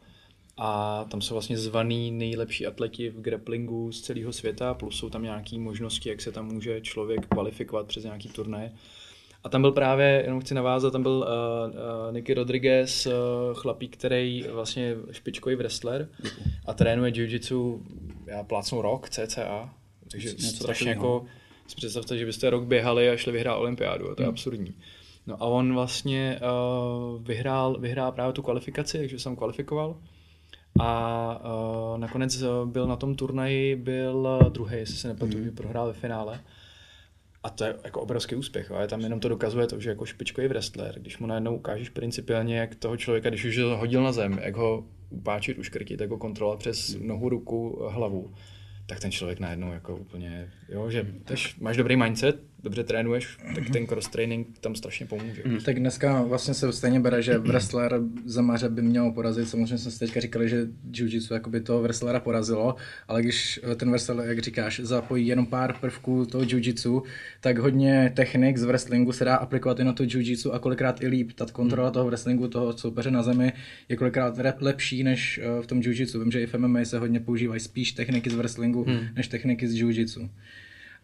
A 0.57 1.05
tam 1.11 1.21
jsou 1.21 1.35
vlastně 1.35 1.59
zvaný 1.59 2.11
nejlepší 2.11 2.67
atleti 2.67 3.11
v 3.11 3.21
grapplingu 3.21 3.93
z 3.93 4.01
celého 4.01 4.33
světa, 4.33 4.75
plus 4.75 4.99
jsou 4.99 5.11
tam 5.11 5.23
nějaké 5.23 5.59
možnosti, 5.59 6.09
jak 6.09 6.21
se 6.21 6.33
tam 6.33 6.47
může 6.47 6.81
člověk 6.81 7.27
kvalifikovat 7.27 7.87
přes 7.87 8.05
nějaký 8.05 8.29
turné. 8.29 8.73
A 9.45 9.49
tam 9.49 9.61
byl 9.61 9.73
právě, 9.73 10.23
jenom 10.25 10.41
chci 10.41 10.55
navázat, 10.55 10.93
tam 10.93 11.03
byl 11.03 11.13
uh, 11.13 11.75
uh, 11.75 12.15
Nicky 12.15 12.35
Rodriguez, 12.35 13.07
uh, 13.07 13.13
chlapík, 13.55 13.97
který 13.97 14.45
vlastně 14.53 14.97
špičkový 15.11 15.57
wrestler 15.57 16.09
a 16.67 16.75
trénuje 16.75 17.13
jiu-jitsu, 17.13 17.83
já 18.27 18.43
plácnu 18.43 18.83
rok, 18.83 19.09
cca, 19.09 19.75
takže 20.11 20.31
strašně 20.31 20.91
jako, 20.91 21.25
si 21.67 21.77
představte, 21.77 22.19
že 22.19 22.27
byste 22.27 22.51
rok 22.51 22.65
běhali 22.65 23.11
a 23.11 23.17
šli 23.17 23.33
vyhrát 23.33 23.59
olympiádu, 23.59 24.11
a 24.11 24.15
to 24.15 24.23
je 24.23 24.29
absurdní. 24.29 24.75
No 25.27 25.43
a 25.43 25.45
on 25.45 25.75
vlastně 25.75 26.41
uh, 26.41 27.23
vyhrál, 27.23 27.81
vyhrál 27.81 28.13
právě 28.13 28.33
tu 28.33 28.43
kvalifikaci, 28.43 28.99
takže 28.99 29.19
jsem 29.19 29.37
kvalifikoval. 29.37 29.97
A 30.81 31.41
uh, 31.45 31.99
nakonec 31.99 32.43
uh, 32.43 32.69
byl 32.69 32.87
na 32.87 32.97
tom 32.97 33.15
turnaji, 33.15 33.77
byl 33.77 34.39
uh, 34.43 34.53
druhý, 34.53 34.77
jestli 34.77 34.97
se 34.97 35.09
nepletu, 35.09 35.39
mm. 35.39 35.51
prohrál 35.51 35.87
ve 35.87 35.93
finále. 35.93 36.41
A 37.43 37.51
to 37.51 37.65
je 37.65 37.75
jako 37.85 38.01
obrovský 38.01 38.35
úspěch, 38.37 38.71
ale 38.71 38.89
tam 38.89 39.01
jenom 39.01 39.21
to 39.21 39.29
dokazuje 39.29 39.67
to, 39.67 39.81
že 39.81 39.91
jako 39.91 40.07
špičkový 40.07 40.49
wrestler, 40.49 41.01
když 41.01 41.19
mu 41.19 41.27
najednou 41.27 41.57
ukážeš 41.57 41.89
principiálně, 41.89 42.59
jak 42.59 42.75
toho 42.75 42.97
člověka, 42.97 43.29
když 43.29 43.45
už 43.45 43.59
ho 43.59 43.77
hodil 43.77 44.03
na 44.03 44.13
zem, 44.13 44.39
jak 44.43 44.57
ho 44.57 44.85
upáčit, 45.11 45.59
uškrtit, 45.59 46.01
jak 46.01 46.11
ho 46.11 46.19
kontrolovat 46.19 46.59
přes 46.59 46.97
nohu, 47.01 47.29
ruku, 47.29 47.83
hlavu, 47.89 48.31
tak 48.87 49.01
ten 49.01 49.11
člověk 49.11 49.41
najednou 49.41 49.73
jako 49.73 49.97
úplně, 49.97 50.51
jo, 50.69 50.91
že 50.91 51.07
tež 51.25 51.57
máš 51.61 51.77
dobrý 51.77 51.97
mindset, 51.97 52.41
dobře 52.65 52.85
trénuješ, 52.85 53.39
tak 53.55 53.71
ten 53.71 53.87
cross 53.87 54.09
training 54.09 54.47
tam 54.61 54.75
strašně 54.75 55.07
pomůže. 55.07 55.43
Tak 55.65 55.81
dneska 55.81 56.23
vlastně 56.23 56.55
se 56.55 56.73
stejně 56.73 57.01
bere, 57.01 57.23
že 57.23 57.39
wrestler 57.39 58.01
zemaře 58.25 58.69
by 58.69 58.83
měl 58.83 59.11
porazit. 59.11 59.49
Samozřejmě 59.49 59.79
jsme 59.79 59.91
si 59.91 59.99
teďka 59.99 60.21
říkali, 60.21 60.49
že 60.49 60.67
jiu-jitsu 60.93 61.35
jakoby 61.35 61.61
toho 61.61 61.83
wrestlera 61.83 62.21
porazilo, 62.21 62.77
ale 63.09 63.23
když 63.23 63.61
ten 63.77 63.91
wrestler, 63.91 64.29
jak 64.29 64.39
říkáš, 64.39 64.81
zapojí 64.85 65.27
jenom 65.27 65.47
pár 65.47 65.77
prvků 65.81 66.27
toho 66.27 66.45
jiu-jitsu, 66.45 67.03
tak 67.41 67.59
hodně 67.59 68.13
technik 68.17 68.57
z 68.57 68.65
wrestlingu 68.65 69.13
se 69.13 69.25
dá 69.25 69.37
aplikovat 69.37 69.81
i 69.81 69.85
na 69.85 69.93
to 69.93 70.03
jiu-jitsu 70.03 70.53
a 70.53 70.59
kolikrát 70.59 71.03
i 71.03 71.07
líp. 71.07 71.33
Ta 71.35 71.47
kontrola 71.53 71.91
toho 71.91 72.07
wrestlingu, 72.07 72.49
toho 72.49 72.73
soupeře 72.73 73.11
na 73.11 73.23
zemi 73.23 73.53
je 73.89 73.97
kolikrát 73.97 74.39
lepší 74.61 75.03
než 75.05 75.41
eh, 75.43 75.63
v 75.63 75.67
tom 75.67 75.81
jiu-jitsu. 75.81 76.19
Vím, 76.19 76.33
že 76.33 76.43
i 76.43 76.47
v 76.47 76.55
MMA 76.55 76.85
se 76.85 76.99
hodně 76.99 77.21
používají 77.21 77.61
spíš 77.61 77.93
techniky 77.93 78.31
z 78.31 78.35
wrestlingu 78.35 78.87
než 79.17 79.29
techniky 79.29 79.69
z 79.69 79.75
jiu-jitsu. 79.75 80.29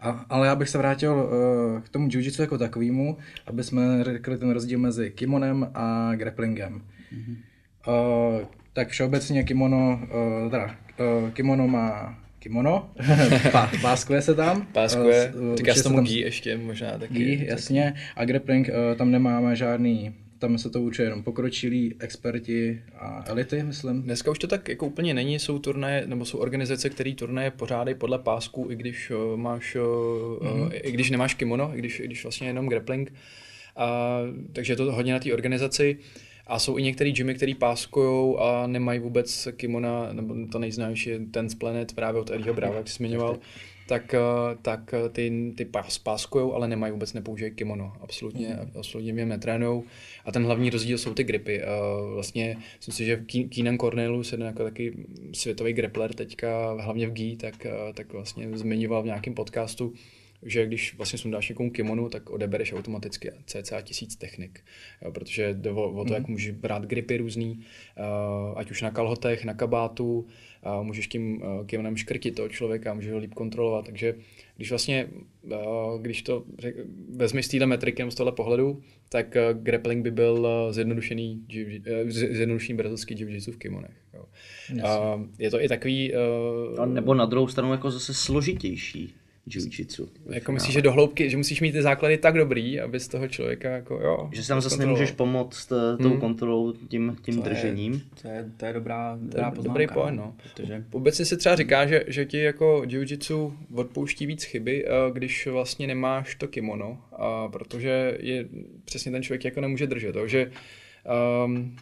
A, 0.01 0.27
ale 0.29 0.47
já 0.47 0.57
bych 0.57 0.69
se 0.69 0.79
vrátil 0.79 1.13
uh, 1.13 1.81
k 1.81 1.89
tomu 1.89 2.09
jiu-jitsu 2.09 2.43
jako 2.43 2.59
takovému, 2.59 3.17
aby 3.47 3.65
jsme 3.65 4.05
řekli 4.05 4.39
ten 4.39 4.51
rozdíl 4.51 4.79
mezi 4.79 5.11
kimonem 5.11 5.71
a 5.75 6.15
grapplingem. 6.15 6.83
Mm-hmm. 7.13 7.37
Uh, 7.89 8.47
tak 8.73 8.89
všeobecně 8.89 9.43
kimono, 9.43 10.01
uh, 10.45 10.51
teda, 10.51 10.77
uh, 11.25 11.31
kimono 11.31 11.69
má 11.69 12.19
kimono, 12.39 12.91
Pá, 13.53 13.71
páskuje 13.83 14.23
se 14.23 14.35
tam. 14.35 14.67
Páskuje, 14.73 15.33
uh, 15.35 15.55
říká 15.55 15.75
se 15.75 15.83
tomu 15.83 16.01
gi 16.01 16.21
ještě 16.21 16.57
možná 16.57 16.99
taky. 16.99 17.15
Gi, 17.15 17.47
jasně. 17.49 17.95
A 18.17 18.25
grappling, 18.25 18.69
uh, 18.69 18.97
tam 18.97 19.11
nemáme 19.11 19.57
žádný 19.57 20.15
tam 20.41 20.59
se 20.59 20.71
to 20.71 20.81
učí 20.81 21.03
jenom 21.03 21.23
pokročilí 21.23 21.95
experti 21.99 22.83
a 22.99 23.25
elity, 23.27 23.63
myslím. 23.63 24.03
Dneska 24.03 24.31
už 24.31 24.39
to 24.39 24.47
tak 24.47 24.69
jako 24.69 24.87
úplně 24.87 25.15
není, 25.15 25.39
jsou 25.39 25.59
turnaje, 25.59 26.07
nebo 26.07 26.25
jsou 26.25 26.39
organizace, 26.39 26.91
které 26.91 27.15
turnaje 27.15 27.51
pořádají 27.51 27.95
podle 27.95 28.19
pásku, 28.19 28.67
i 28.71 28.77
když 28.77 29.11
uh, 29.11 29.37
máš, 29.37 29.77
mm-hmm. 29.77 30.71
i 30.73 30.93
když 30.93 31.11
nemáš 31.11 31.35
kimono, 31.35 31.71
i 31.75 31.79
když, 31.79 32.01
i 32.01 32.05
když 32.05 32.23
vlastně 32.23 32.47
jenom 32.47 32.69
grappling. 32.69 33.13
A, 33.77 34.19
takže 34.53 34.73
je 34.73 34.77
to 34.77 34.93
hodně 34.93 35.13
na 35.13 35.19
té 35.19 35.33
organizaci. 35.33 35.99
A 36.47 36.59
jsou 36.59 36.79
i 36.79 36.83
některé 36.83 37.11
gymy, 37.11 37.35
které 37.35 37.53
páskují 37.55 38.37
a 38.39 38.67
nemají 38.67 39.01
vůbec 39.01 39.49
kimona, 39.57 40.13
nebo 40.13 40.35
to 40.53 40.59
nejznámější 40.59 41.11
je 41.11 41.21
ten 41.31 41.49
Planet 41.59 41.95
právě 41.95 42.21
od 42.21 42.31
Eddieho 42.31 42.55
Brava, 42.55 42.77
jak 42.77 42.89
jsi 42.89 42.95
zmiňoval 42.95 43.39
tak, 43.91 44.15
eh, 44.15 44.21
tak 44.63 44.95
eh, 44.95 45.09
ty, 45.09 45.53
ty 45.57 45.65
pás, 45.65 45.99
páskujou, 45.99 46.55
ale 46.55 46.69
nemají 46.69 46.93
vůbec 46.93 47.13
nepoužívají 47.13 47.55
kimono. 47.55 47.93
Absolutně, 48.01 48.49
mm. 48.49 48.71
absolutně 48.79 49.13
mě 49.13 49.27
netrénujou. 49.27 49.85
A 50.25 50.33
ten 50.33 50.45
hlavní 50.45 50.71
rozdíl 50.71 50.99
jsou 50.99 51.15
ty 51.15 51.25
gripy. 51.25 51.63
Vlastně 52.15 52.57
myslím 52.77 52.95
si, 52.95 53.05
že 53.05 53.25
Keenan 53.55 53.79
Cornelius, 53.79 54.33
jeden 54.33 54.47
jako 54.47 54.63
taky 54.65 54.93
světový 55.33 55.73
grappler 55.73 56.15
teďka, 56.15 56.73
hlavně 56.73 57.07
v 57.07 57.13
GI, 57.13 57.37
tak, 57.37 57.67
eh, 57.67 57.93
tak 57.95 58.13
vlastně 58.13 58.49
zmiňoval 58.59 59.03
v 59.03 59.07
nějakém 59.07 59.35
podcastu, 59.35 59.93
že 60.43 60.67
když 60.67 60.95
vlastně 60.97 61.19
sundáš 61.19 61.49
někomu 61.49 61.71
kimonu, 61.71 62.09
tak 62.09 62.31
odebereš 62.31 62.73
automaticky 62.73 63.31
cca 63.47 63.81
tisíc 63.81 64.17
technik, 64.17 64.61
jo, 65.05 65.13
protože 65.13 65.55
jde 65.55 65.71
o, 65.71 65.91
o 65.91 66.05
to, 66.05 66.11
mm. 66.11 66.15
jak 66.15 66.29
můžeš 66.29 66.51
brát 66.51 66.87
gripy 66.87 67.17
různý, 67.17 67.61
uh, 67.99 68.59
ať 68.59 68.71
už 68.71 68.83
na 68.83 68.91
kalhotech, 68.91 69.45
na 69.45 69.55
kabátu, 69.55 70.27
a 70.63 70.83
můžeš 70.83 71.09
tím 71.09 71.43
uh, 71.43 71.67
kimonem 71.67 71.97
škrtit 71.97 72.35
toho 72.35 72.49
člověka, 72.49 72.95
můžeš 72.95 73.13
ho 73.13 73.19
líp 73.19 73.35
kontrolovat, 73.35 73.85
takže 73.85 74.15
když 74.57 74.71
vlastně, 74.71 75.09
uh, 75.43 76.01
když 76.01 76.23
to 76.23 76.45
řek, 76.59 76.77
vezmeš 77.17 77.47
s 77.47 77.49
téhle 77.49 77.67
metrikem 77.67 78.11
z 78.11 78.15
tohle 78.15 78.33
pohledu, 78.33 78.83
tak 79.09 79.37
uh, 79.37 79.63
grappling 79.63 80.03
by 80.05 80.11
byl 80.11 80.49
zjednodušený, 80.71 81.47
uh, 82.03 82.09
zjednodušený 82.09 82.77
brazilský 82.77 83.15
jiu 83.19 83.53
v 83.53 83.57
kimonech. 83.57 83.97
Jo. 84.15 84.25
Uh, 84.75 85.27
je 85.39 85.51
to 85.51 85.63
i 85.63 85.69
takový... 85.69 86.13
Uh, 86.79 86.87
nebo 86.87 87.15
na 87.15 87.27
druhou 87.27 87.49
stranu 87.49 87.73
jako 87.73 87.91
zase 87.91 88.15
složitější 88.15 89.15
jiu-jitsu. 89.47 90.09
Jako 90.31 90.53
myslíš, 90.53 90.75
že 90.75 90.83
do 90.83 90.93
hloubky, 90.93 91.31
že 91.31 91.37
musíš 91.37 91.61
mít 91.61 91.73
ty 91.73 91.83
základy 91.83 92.19
tak 92.19 92.35
dobrý, 92.35 92.81
aby 92.81 93.01
z 93.01 93.09
toho 93.09 93.29
člověka 93.29 93.71
jako 93.71 93.95
jo. 93.95 94.31
Že 94.33 94.49
tam 94.49 94.61
zase 94.61 94.77
nemůžeš 94.77 95.11
pomoct 95.11 95.73
uh, 95.73 95.79
tou 96.03 96.09
hmm. 96.09 96.21
kontrolou, 96.21 96.73
tím, 96.73 97.17
tím 97.23 97.37
to 97.37 97.43
držením. 97.43 97.93
Je, 97.93 98.01
to, 98.23 98.29
je, 98.29 98.51
to 98.57 98.67
je 98.67 98.73
dobrá, 98.73 99.19
dobrá 99.21 99.51
to 99.51 99.61
je 99.61 99.65
Dobrý 99.65 99.87
point, 99.87 100.17
no. 100.17 100.35
Protože... 100.43 100.85
Obecně 100.93 101.25
se 101.25 101.37
třeba 101.37 101.57
říká, 101.57 101.87
že, 101.87 102.05
že 102.07 102.25
ti 102.25 102.39
jako 102.39 102.83
jiu-jitsu 102.87 103.53
odpouští 103.75 104.27
víc 104.27 104.45
chyby, 104.45 104.85
uh, 104.85 105.15
když 105.15 105.47
vlastně 105.47 105.87
nemáš 105.87 106.35
to 106.35 106.49
kimono, 106.49 106.91
uh, 107.13 107.53
protože 107.53 108.19
je 108.21 108.49
přesně 108.85 109.13
ten 109.13 109.23
člověk 109.23 109.45
jako 109.45 109.61
nemůže 109.61 109.87
držet, 109.87 110.13
takže 110.13 110.51
um, 111.45 111.77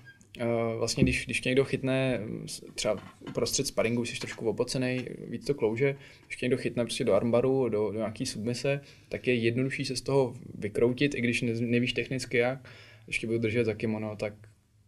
vlastně 0.79 1.03
když, 1.03 1.25
když 1.25 1.45
někdo 1.45 1.65
chytne 1.65 2.21
třeba 2.75 2.97
uprostřed 3.29 3.67
sparingu, 3.67 4.05
jsi 4.05 4.21
trošku 4.21 4.49
opocený, 4.49 5.07
víc 5.29 5.47
to 5.47 5.55
klouže, 5.55 5.97
když 6.27 6.41
někdo 6.41 6.57
chytne 6.57 6.85
prostě 6.85 7.05
do 7.05 7.15
armbaru, 7.15 7.69
do, 7.69 7.91
do 7.91 7.99
nějaký 7.99 8.27
submise, 8.27 8.81
tak 9.09 9.27
je 9.27 9.35
jednodušší 9.35 9.85
se 9.85 9.97
z 9.97 10.01
toho 10.01 10.35
vykroutit, 10.59 11.15
i 11.15 11.21
když 11.21 11.45
nevíš 11.61 11.93
technicky 11.93 12.37
jak, 12.37 12.69
ještě 13.07 13.27
budu 13.27 13.39
držet 13.39 13.65
za 13.65 13.75
kimono, 13.75 14.17
tak 14.17 14.35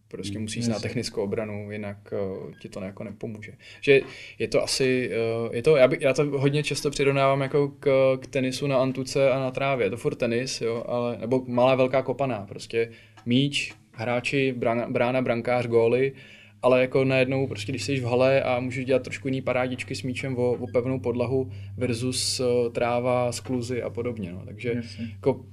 prostě 0.08 0.34
hmm, 0.34 0.42
musíš 0.42 0.64
znát 0.64 0.82
technickou 0.82 1.22
obranu, 1.22 1.72
jinak 1.72 1.96
uh, 2.12 2.52
ti 2.58 2.68
to 2.68 2.80
jako 2.80 3.04
nepomůže. 3.04 3.52
Že 3.80 4.00
je 4.38 4.48
to 4.48 4.62
asi, 4.62 5.10
uh, 5.46 5.54
je 5.54 5.62
to, 5.62 5.76
já, 5.76 5.88
by, 5.88 5.98
já 6.00 6.14
to 6.14 6.24
hodně 6.24 6.62
často 6.62 6.90
přirovnávám 6.90 7.40
jako 7.40 7.68
k, 7.68 8.16
k 8.20 8.26
tenisu 8.26 8.66
na 8.66 8.82
antuce 8.82 9.30
a 9.30 9.38
na 9.38 9.50
trávě. 9.50 9.86
Je 9.86 9.90
to 9.90 9.96
furt 9.96 10.14
tenis, 10.14 10.60
jo, 10.60 10.84
ale, 10.86 11.18
nebo 11.18 11.44
malá 11.46 11.74
velká 11.74 12.02
kopaná, 12.02 12.46
prostě 12.48 12.90
míč, 13.26 13.72
hráči, 14.00 14.54
brána, 14.56 14.90
brána 14.90 15.22
brankář, 15.22 15.66
góly, 15.66 16.12
ale 16.62 16.80
jako 16.80 17.04
najednou, 17.04 17.46
prostě 17.46 17.72
když 17.72 17.82
jsi 17.82 18.00
v 18.00 18.04
hale 18.04 18.42
a 18.42 18.60
můžeš 18.60 18.84
dělat 18.84 19.02
trošku 19.02 19.28
jiný 19.28 19.42
parádičky 19.42 19.94
s 19.94 20.02
míčem 20.02 20.36
o, 20.36 20.52
o 20.52 20.66
pevnou 20.66 21.00
podlahu 21.00 21.50
versus 21.76 22.40
uh, 22.40 22.72
tráva, 22.72 23.32
skluzy 23.32 23.82
a 23.82 23.90
podobně. 23.90 24.32
No. 24.32 24.42
Takže 24.44 24.72
Jasně. 24.74 25.08
jako 25.12 25.44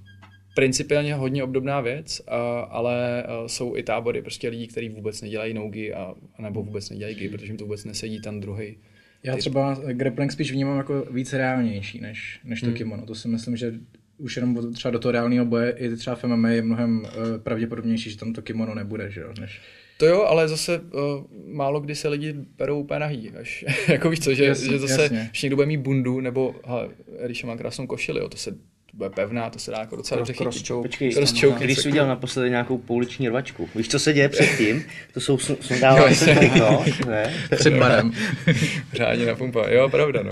principiálně 0.56 1.16
hodně 1.16 1.44
obdobná 1.44 1.82
věc, 1.82 2.22
a, 2.28 2.60
ale 2.60 3.24
a 3.24 3.48
jsou 3.48 3.76
i 3.76 3.84
tábory 3.84 4.22
prostě 4.22 4.50
lidí, 4.50 4.68
kteří 4.68 4.90
vůbec 4.90 5.22
nedělají 5.22 5.54
nogy 5.54 5.94
a, 5.94 6.16
a 6.36 6.42
nebo 6.42 6.64
vůbec 6.64 6.90
nedělají 6.90 7.16
gy, 7.16 7.30
protože 7.30 7.46
jim 7.46 7.58
to 7.58 7.64
vůbec 7.64 7.86
nesedí 7.86 8.22
ten 8.22 8.40
druhý. 8.40 8.78
Já 9.24 9.38
třeba 9.38 9.78
grappling 9.94 10.32
spíš 10.32 10.52
vnímám 10.52 10.78
jako 10.78 11.06
víc 11.12 11.34
reálnější 11.34 12.02
než, 12.02 12.40
než 12.44 12.62
to 12.62 12.68
hmm. 12.68 12.76
kimono. 12.76 13.06
To 13.06 13.16
si 13.16 13.28
myslím, 13.28 13.58
že 13.58 13.74
už 14.18 14.36
jenom 14.36 14.74
třeba 14.74 14.92
do 14.92 15.00
toho 15.00 15.12
reálného 15.12 15.46
boje 15.46 15.72
i 15.72 15.96
třeba 15.96 16.16
v 16.16 16.24
MMA 16.24 16.50
je 16.50 16.62
mnohem 16.62 17.00
uh, 17.00 17.38
pravděpodobnější, 17.38 18.10
že 18.10 18.18
tam 18.18 18.34
to 18.34 18.42
kimono 18.42 18.76
nebude, 18.76 19.12
že 19.12 19.22
jo, 19.22 19.34
než... 19.40 19.62
To 19.98 20.06
jo, 20.06 20.24
ale 20.24 20.48
zase 20.48 20.80
uh, 20.80 21.24
málo 21.54 21.80
kdy 21.80 21.96
se 21.96 22.08
lidi 22.08 22.36
berou 22.58 22.80
úplně 22.80 23.00
nahý, 23.00 23.32
až, 23.32 23.66
jako 23.88 24.10
víš 24.10 24.20
co, 24.20 24.34
že, 24.34 24.46
jasně, 24.46 24.70
že 24.70 24.80
zase, 24.80 25.02
jasně. 25.02 25.28
když 25.30 25.42
někdo 25.42 25.56
bude 25.56 25.68
mít 25.68 25.78
bundu, 25.78 26.20
nebo 26.20 26.56
hele, 26.66 26.90
když 27.26 27.44
má 27.44 27.58
krásnou 27.58 27.88
košili, 27.88 28.20
jo, 28.20 28.30
to 28.30 28.38
se 28.38 28.52
to 28.92 28.98
bude 28.98 29.10
pevná, 29.10 29.50
to 29.50 29.60
se 29.60 29.72
dá 29.72 29.80
jako 29.80 29.96
docela 29.96 30.18
dobře 30.18 30.34
chytit. 30.34 30.68
Počkej, 30.82 31.12
Crosschoke, 31.12 31.64
když 31.64 31.78
jsi 31.78 31.90
udělal 31.90 32.10
naposledy 32.10 32.50
nějakou 32.50 32.78
pouliční 32.78 33.30
rvačku, 33.30 33.70
víš, 33.76 33.88
co 33.88 34.00
se 34.00 34.14
děje 34.14 34.30
předtím? 34.40 34.86
To 35.14 35.20
jsou 35.20 35.38
sundává 35.38 36.14
se 36.14 36.36
triko, 36.36 36.84
ne? 37.08 37.34
Před 37.56 37.74
barem. 37.74 38.12
Řádně 38.94 39.26
na 39.26 39.36
pumpa, 39.36 39.70
jo, 39.70 39.90
pravda, 39.90 40.24
no. 40.24 40.32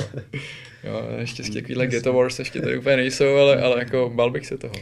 Jo, 0.85 1.07
ještě 1.19 1.43
z 1.43 1.49
takovýhle 1.49 1.87
Ghetto 1.87 2.13
Wars 2.13 2.39
ještě 2.39 2.61
tady 2.61 2.77
úplně 2.77 2.95
nejsou, 2.95 3.35
ale, 3.35 3.61
ale 3.61 3.79
jako 3.79 4.11
bal 4.15 4.31
bych 4.31 4.45
se 4.45 4.57
toho. 4.57 4.73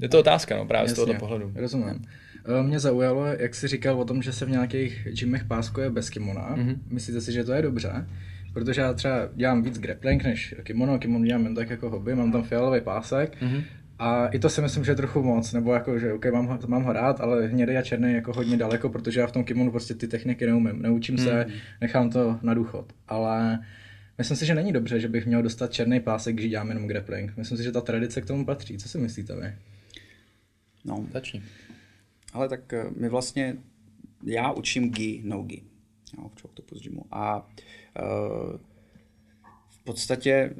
Je 0.00 0.08
to 0.08 0.18
otázka, 0.18 0.56
no, 0.56 0.66
právě 0.66 0.84
Jasně, 0.84 0.94
z 0.94 0.96
tohoto 0.96 1.14
pohledu. 1.14 1.52
Rozumím. 1.54 2.04
Eh, 2.44 2.62
mě 2.62 2.80
zaujalo, 2.80 3.26
jak 3.26 3.54
jsi 3.54 3.68
říkal 3.68 4.00
o 4.00 4.04
tom, 4.04 4.22
že 4.22 4.32
se 4.32 4.46
v 4.46 4.50
nějakých 4.50 5.08
gymech 5.20 5.44
páskuje 5.44 5.90
bez 5.90 6.10
kimona. 6.10 6.56
Mm-hmm. 6.56 6.76
Myslíte 6.90 7.20
si, 7.20 7.32
že 7.32 7.44
to 7.44 7.52
je 7.52 7.62
dobře? 7.62 8.06
Protože 8.52 8.80
já 8.80 8.92
třeba 8.92 9.28
dělám 9.34 9.62
víc 9.62 9.78
grappling 9.78 10.24
než 10.24 10.54
kimono, 10.62 10.98
kimono 10.98 11.24
dělám 11.24 11.44
jen 11.44 11.54
tak 11.54 11.70
jako 11.70 11.90
hobby, 11.90 12.14
mám 12.14 12.32
tam 12.32 12.42
fialový 12.42 12.80
pásek, 12.80 13.42
mm-hmm. 13.42 13.62
A 14.02 14.26
i 14.26 14.38
to 14.38 14.48
si 14.48 14.60
myslím, 14.60 14.84
že 14.84 14.92
je 14.92 14.96
trochu 14.96 15.22
moc, 15.22 15.52
nebo 15.52 15.74
jako, 15.74 15.98
že 15.98 16.12
okay, 16.12 16.32
mám, 16.32 16.46
ho, 16.46 16.58
mám 16.66 16.82
ho 16.82 16.92
rád, 16.92 17.20
ale 17.20 17.46
hnědý 17.46 17.76
a 17.76 17.82
černý 17.82 18.12
jako 18.12 18.32
hodně 18.32 18.56
daleko, 18.56 18.88
protože 18.88 19.20
já 19.20 19.26
v 19.26 19.32
tom 19.32 19.44
kimonu 19.44 19.70
prostě 19.70 19.94
ty 19.94 20.08
techniky 20.08 20.46
neumím. 20.46 20.82
Neučím 20.82 21.14
mm. 21.14 21.24
se, 21.24 21.46
nechám 21.80 22.10
to 22.10 22.38
na 22.42 22.54
důchod. 22.54 22.92
Ale 23.08 23.58
myslím 24.20 24.36
si, 24.36 24.46
že 24.46 24.54
není 24.54 24.72
dobře, 24.72 25.00
že 25.00 25.08
bych 25.08 25.26
měl 25.26 25.42
dostat 25.42 25.72
černý 25.72 26.00
pásek, 26.00 26.34
když 26.34 26.50
dělám 26.50 26.68
jenom 26.68 26.86
grappling. 26.86 27.36
Myslím 27.36 27.58
si, 27.58 27.64
že 27.64 27.72
ta 27.72 27.80
tradice 27.80 28.20
k 28.20 28.26
tomu 28.26 28.44
patří. 28.44 28.78
Co 28.78 28.88
si 28.88 28.98
myslíte 28.98 29.36
vy? 29.36 29.54
No, 30.84 31.06
začni. 31.12 31.42
Ale 32.32 32.48
tak 32.48 32.72
eh, 32.72 32.84
my 32.96 33.08
vlastně, 33.08 33.56
já 34.24 34.52
učím 34.52 34.90
gi, 34.90 35.20
no 35.24 35.42
gi. 35.42 35.62
Jo, 36.18 36.30
v 36.34 36.42
to 36.42 36.78
Gymu. 36.78 37.04
A 37.10 37.36
uh, 37.38 38.56
v 39.68 39.84
podstatě 39.84 40.54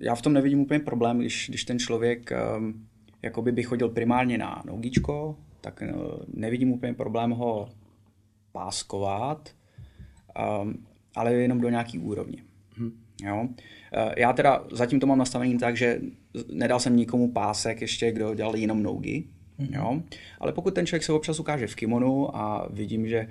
já 0.00 0.14
v 0.14 0.22
tom 0.22 0.32
nevidím 0.32 0.60
úplně 0.60 0.80
problém, 0.80 1.18
když, 1.18 1.48
když 1.48 1.64
ten 1.64 1.78
člověk 1.78 2.32
um, 2.56 2.88
jakoby 3.22 3.52
by 3.52 3.62
chodil 3.62 3.88
primárně 3.88 4.38
na 4.38 4.62
nogíčko, 4.66 5.38
tak 5.60 5.82
uh, 5.82 6.12
nevidím 6.34 6.72
úplně 6.72 6.94
problém 6.94 7.30
ho 7.30 7.68
páskovat, 8.52 9.54
um, 10.62 10.86
ale 11.14 11.34
jenom 11.34 11.60
do 11.60 11.68
nějaký 11.68 11.98
úrovně. 11.98 12.47
Jo? 13.22 13.42
Uh, 13.42 14.12
já 14.16 14.32
teda 14.32 14.64
zatím 14.72 15.00
to 15.00 15.06
mám 15.06 15.18
nastavený 15.18 15.58
tak, 15.58 15.76
že 15.76 16.00
nedal 16.52 16.80
jsem 16.80 16.96
nikomu 16.96 17.32
pásek 17.32 17.80
ještě, 17.80 18.12
kdo 18.12 18.34
dělal 18.34 18.56
jenom 18.56 18.82
nogy, 18.82 19.24
hmm. 19.58 19.74
jo? 19.74 20.02
ale 20.40 20.52
pokud 20.52 20.74
ten 20.74 20.86
člověk 20.86 21.02
se 21.02 21.12
občas 21.12 21.40
ukáže 21.40 21.66
v 21.66 21.74
kimonu 21.74 22.36
a 22.36 22.68
vidím, 22.70 23.08
že 23.08 23.28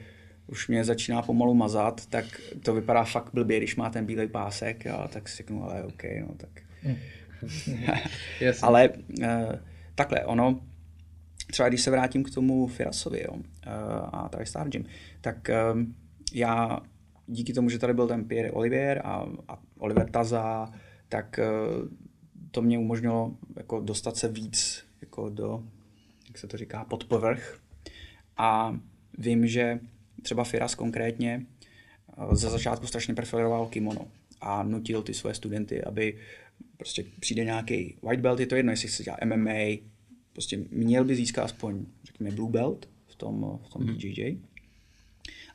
už 0.47 0.68
mě 0.68 0.84
začíná 0.84 1.22
pomalu 1.22 1.53
mazat, 1.53 2.05
tak 2.05 2.26
to 2.64 2.74
vypadá 2.74 3.03
fakt 3.03 3.30
blbě, 3.34 3.57
když 3.57 3.76
má 3.76 3.89
ten 3.89 4.05
bílej 4.05 4.28
pásek, 4.28 4.86
jo, 4.86 5.07
tak 5.09 5.30
si 5.30 5.38
řeknu, 5.38 5.64
ale 5.64 5.84
OK, 5.84 6.03
no 6.28 6.36
tak. 6.38 6.49
ale 8.62 8.89
uh, 8.89 9.26
takhle, 9.95 10.26
ono, 10.26 10.59
třeba 11.51 11.70
když 11.70 11.82
se 11.82 11.91
vrátím 11.91 12.24
k 12.24 12.34
tomu 12.34 12.68
Firasovi 12.68 13.24
jo, 13.24 13.34
uh, 13.34 13.41
a 14.12 14.30
tady 14.30 14.45
Star 14.45 14.70
Gym, 14.70 14.86
tak 15.22 15.49
já 16.34 16.80
díky 17.28 17.53
tomu, 17.53 17.70
že 17.70 17.80
tady 17.80 17.93
byl 17.93 18.07
ten 18.07 18.26
Pierre 18.26 18.51
Olivier 18.51 19.01
a, 19.03 19.26
a 19.47 19.59
Oliver 19.78 20.09
Taza, 20.11 20.73
tak 21.09 21.39
uh, 21.39 21.89
to 22.51 22.61
mě 22.61 22.80
umožnilo 22.80 23.38
jako 23.55 23.80
dostat 23.80 24.17
se 24.17 24.28
víc 24.28 24.84
jako 25.01 25.30
do, 25.30 25.63
jak 26.28 26.38
se 26.38 26.47
to 26.47 26.57
říká, 26.57 26.86
pod 26.86 27.03
povrch. 27.03 27.59
A 28.38 28.80
vím, 29.17 29.47
že 29.47 29.80
třeba 30.21 30.43
Firas 30.43 30.75
konkrétně 30.75 31.45
eh, 32.17 32.36
za 32.36 32.49
začátku 32.49 32.88
strašně 32.88 33.13
preferoval 33.13 33.67
kimono 33.67 34.07
a 34.41 34.63
nutil 34.63 35.01
ty 35.01 35.13
své 35.13 35.34
studenty, 35.34 35.84
aby 35.84 36.17
prostě 36.78 37.05
přijde 37.19 37.45
nějaký 37.45 37.97
white 38.03 38.21
belt, 38.21 38.39
je 38.39 38.47
to 38.47 38.55
jedno, 38.55 38.71
jestli 38.71 38.89
se 38.89 39.03
dělá 39.03 39.17
MMA, 39.25 39.78
prostě 40.34 40.59
měl 40.71 41.03
by 41.05 41.15
získat 41.15 41.43
aspoň, 41.43 41.86
řekněme, 42.03 42.32
blue 42.32 42.51
belt 42.51 42.89
v 43.07 43.15
tom, 43.15 43.59
v 43.63 43.69
tom 43.69 43.82
mm. 43.84 43.93
BJJ. 43.93 44.38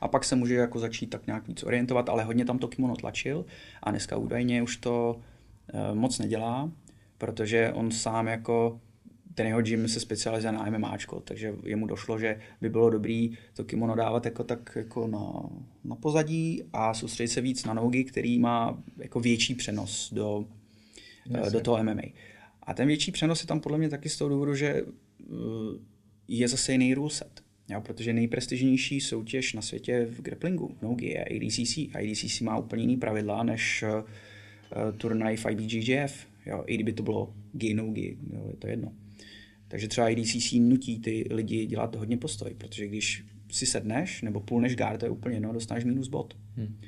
A 0.03 0.07
pak 0.07 0.23
se 0.23 0.35
může 0.35 0.55
jako 0.55 0.79
začít 0.79 1.07
tak 1.07 1.27
nějak 1.27 1.47
víc 1.47 1.63
orientovat, 1.63 2.09
ale 2.09 2.23
hodně 2.23 2.45
tam 2.45 2.59
to 2.59 2.67
kimono 2.67 2.95
tlačil 2.95 3.45
a 3.83 3.91
dneska 3.91 4.17
údajně 4.17 4.63
už 4.63 4.77
to 4.77 5.19
uh, 5.73 5.95
moc 5.95 6.19
nedělá, 6.19 6.71
protože 7.17 7.71
on 7.73 7.91
sám 7.91 8.27
jako 8.27 8.81
ten 9.35 9.47
jeho 9.47 9.61
gym 9.61 9.87
se 9.87 9.99
specializuje 9.99 10.51
na 10.51 10.65
MMAčko, 10.69 11.19
takže 11.19 11.53
jemu 11.63 11.87
došlo, 11.87 12.19
že 12.19 12.39
by 12.61 12.69
bylo 12.69 12.89
dobrý 12.89 13.37
to 13.53 13.63
kimono 13.63 13.95
dávat 13.95 14.25
jako 14.25 14.43
tak 14.43 14.71
jako 14.75 15.07
na, 15.07 15.49
na 15.83 15.95
pozadí 15.95 16.63
a 16.73 16.93
soustředit 16.93 17.27
se 17.27 17.41
víc 17.41 17.65
na 17.65 17.73
nogy, 17.73 18.03
který 18.03 18.39
má 18.39 18.83
jako 18.97 19.19
větší 19.19 19.55
přenos 19.55 20.13
do, 20.13 20.45
Jasně. 21.25 21.51
do 21.51 21.59
toho 21.59 21.83
MMA. 21.83 22.01
A 22.63 22.73
ten 22.73 22.87
větší 22.87 23.11
přenos 23.11 23.41
je 23.41 23.47
tam 23.47 23.59
podle 23.59 23.77
mě 23.77 23.89
taky 23.89 24.09
z 24.09 24.17
toho 24.17 24.29
důvodu, 24.29 24.55
že 24.55 24.83
uh, 24.83 25.37
je 26.27 26.47
zase 26.47 26.71
jiný 26.71 26.93
ruleset. 26.93 27.42
Jo, 27.73 27.81
protože 27.81 28.13
nejprestižnější 28.13 29.01
soutěž 29.01 29.53
na 29.53 29.61
světě 29.61 30.05
v 30.05 30.21
grapplingu 30.21 30.75
v 30.79 30.81
nogi 30.81 31.07
je 31.07 31.25
ADCC. 31.25 31.77
ADCC 31.77 32.41
má 32.41 32.57
úplně 32.57 32.83
jiný 32.83 32.97
pravidla 32.97 33.43
než 33.43 33.83
uh, 33.83 34.97
turnaj 34.97 35.37
v 35.37 35.45
IBJJF. 35.51 36.27
Jo, 36.45 36.63
i 36.67 36.75
kdyby 36.75 36.93
to 36.93 37.03
bylo 37.03 37.33
gi 37.57 37.73
no 37.73 37.91
gi, 37.91 38.17
jo, 38.33 38.47
je 38.49 38.57
to 38.57 38.67
jedno. 38.67 38.93
Takže 39.67 39.87
třeba 39.87 40.09
IDCC 40.09 40.51
nutí 40.51 40.99
ty 40.99 41.25
lidi 41.31 41.65
dělat 41.65 41.95
hodně 41.95 42.17
postoj, 42.17 42.53
protože 42.57 42.87
když 42.87 43.25
si 43.51 43.65
sedneš 43.65 44.21
nebo 44.21 44.39
půlneš 44.39 44.75
gár, 44.75 44.97
to 44.97 45.05
je 45.05 45.09
úplně 45.09 45.35
jedno, 45.35 45.53
dostaneš 45.53 45.83
minus 45.83 46.07
bod. 46.07 46.37
Hmm. 46.55 46.79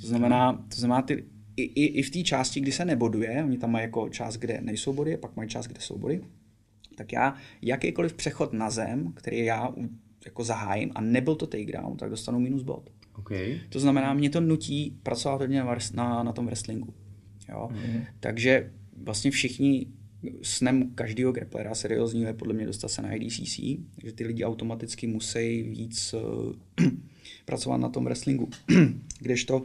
To 0.00 0.06
znamená, 0.06 0.52
to 0.52 0.80
znamená 0.80 1.02
ty, 1.02 1.24
i, 1.56 1.62
i, 1.62 1.84
i 1.84 2.02
v 2.02 2.10
té 2.10 2.22
části, 2.22 2.60
kdy 2.60 2.72
se 2.72 2.84
neboduje, 2.84 3.44
oni 3.44 3.58
tam 3.58 3.70
mají 3.70 3.82
jako 3.82 4.08
část, 4.08 4.36
kde 4.36 4.60
nejsou 4.60 4.92
body, 4.92 5.16
pak 5.16 5.36
mají 5.36 5.48
část, 5.48 5.66
kde 5.66 5.80
jsou 5.80 5.98
body, 5.98 6.20
tak 6.96 7.12
já 7.12 7.36
jakýkoliv 7.62 8.14
přechod 8.14 8.52
na 8.52 8.70
zem, 8.70 9.12
který 9.12 9.44
já 9.44 9.74
jako 10.26 10.44
zahájím 10.44 10.90
a 10.94 11.00
nebyl 11.00 11.34
to 11.34 11.46
takedown, 11.46 11.96
tak 11.96 12.10
dostanu 12.10 12.40
minus 12.40 12.62
bod. 12.62 12.90
Okay. 13.18 13.60
To 13.68 13.80
znamená, 13.80 14.14
mě 14.14 14.30
to 14.30 14.40
nutí 14.40 14.98
pracovat 15.02 15.40
hodně 15.40 15.64
na, 15.64 15.76
na, 15.94 16.22
na 16.22 16.32
tom 16.32 16.46
wrestlingu. 16.46 16.94
Jo? 17.48 17.68
Mm-hmm. 17.72 18.04
Takže 18.20 18.70
vlastně 19.02 19.30
všichni 19.30 19.86
snem 20.42 20.90
každého 20.94 21.32
grapplera 21.32 21.74
seriózního 21.74 22.26
je 22.28 22.34
podle 22.34 22.54
mě 22.54 22.66
dostat 22.66 22.88
se 22.88 23.02
na 23.02 23.12
IDCC, 23.12 23.56
že 24.04 24.12
ty 24.14 24.26
lidi 24.26 24.44
automaticky 24.44 25.06
musí 25.06 25.62
víc 25.62 26.14
uh, 26.14 26.86
pracovat 27.44 27.76
na 27.76 27.88
tom 27.88 28.04
wrestlingu. 28.04 28.48
Kdežto, 29.20 29.62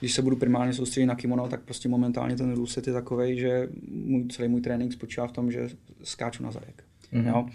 když 0.00 0.12
se 0.12 0.22
budu 0.22 0.36
primárně 0.36 0.72
soustředit 0.72 1.06
na 1.06 1.14
kimono, 1.14 1.48
tak 1.48 1.62
prostě 1.62 1.88
momentálně 1.88 2.36
ten 2.36 2.54
ruleset 2.54 2.86
je 2.86 2.92
takový, 2.92 3.38
že 3.38 3.68
můj, 3.90 4.26
celý 4.28 4.48
můj 4.48 4.60
trénink 4.60 4.92
spočívá 4.92 5.26
v 5.26 5.32
tom, 5.32 5.52
že 5.52 5.68
skáču 6.02 6.42
na 6.42 6.50
zadek. 6.50 6.84
Mm-hmm. 7.12 7.28
Jo? 7.28 7.46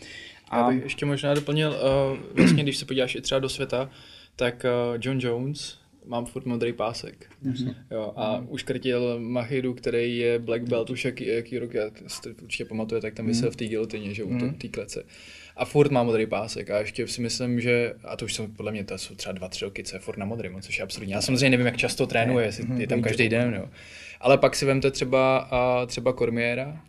A... 0.54 0.58
Já 0.58 0.72
bych 0.72 0.84
ještě 0.84 1.06
možná 1.06 1.34
doplnil, 1.34 1.70
uh, 1.70 2.18
vlastně 2.36 2.64
když 2.64 2.78
se 2.78 2.86
podíváš 2.86 3.16
i 3.16 3.22
třeba 3.22 3.40
do 3.40 3.50
světa, 3.50 3.90
tak 4.36 4.66
uh, 4.66 4.98
John 5.02 5.20
Jones, 5.20 5.78
mám 6.06 6.26
furt 6.26 6.46
modrý 6.46 6.74
pásek. 6.74 7.30
Mm-hmm. 7.46 7.76
Jo, 7.92 8.14
a 8.16 8.40
mm-hmm. 8.40 8.46
uškrtil 8.50 9.20
Machidu, 9.20 9.74
který 9.74 10.18
je 10.18 10.40
black 10.40 10.64
belt 10.64 10.90
už 10.90 11.06
jaký, 11.06 11.28
jaký 11.28 11.60
rok, 11.60 11.74
jak 11.74 11.94
si 12.08 12.30
určitě 12.30 12.66
pamatuje, 12.66 13.02
tak 13.02 13.14
tam 13.14 13.26
vysel 13.26 13.50
mm-hmm. 13.50 13.54
v 13.54 13.56
té 13.56 13.66
gilotině, 13.66 14.14
že 14.14 14.24
mm-hmm. 14.24 14.50
u 14.50 14.58
té 14.58 14.68
klece. 14.68 15.04
A 15.58 15.66
furt 15.66 15.92
má 15.92 16.04
modrý 16.04 16.26
pásek 16.26 16.70
a 16.70 16.80
ještě 16.80 17.08
si 17.08 17.22
myslím, 17.22 17.62
že, 17.62 17.94
a 18.04 18.18
to 18.18 18.26
už 18.26 18.34
jsou 18.34 18.48
podle 18.48 18.72
mě, 18.72 18.84
to 18.84 18.98
jsou 18.98 19.16
třeba 19.16 19.34
dva, 19.34 19.48
tři 19.48 19.66
roky, 19.66 19.84
co 19.84 19.96
je 19.96 20.00
furt 20.00 20.18
na 20.18 20.26
modrém, 20.26 20.62
což 20.62 20.78
je 20.78 20.84
absurdní. 20.84 21.12
Já 21.14 21.22
samozřejmě 21.22 21.50
nevím, 21.50 21.66
jak 21.66 21.78
často 21.78 22.08
trénuje, 22.08 22.46
jestli 22.46 22.64
mm-hmm. 22.64 22.80
je 22.80 22.88
tam 22.88 23.02
každý 23.02 23.30
den, 23.30 23.54
jo. 23.54 23.70
Ale 24.22 24.38
pak 24.38 24.56
si 24.56 24.66
vemte 24.66 24.92
třeba, 24.92 25.38
a 25.38 25.86
třeba 25.86 26.14
Kormiera, 26.14 26.82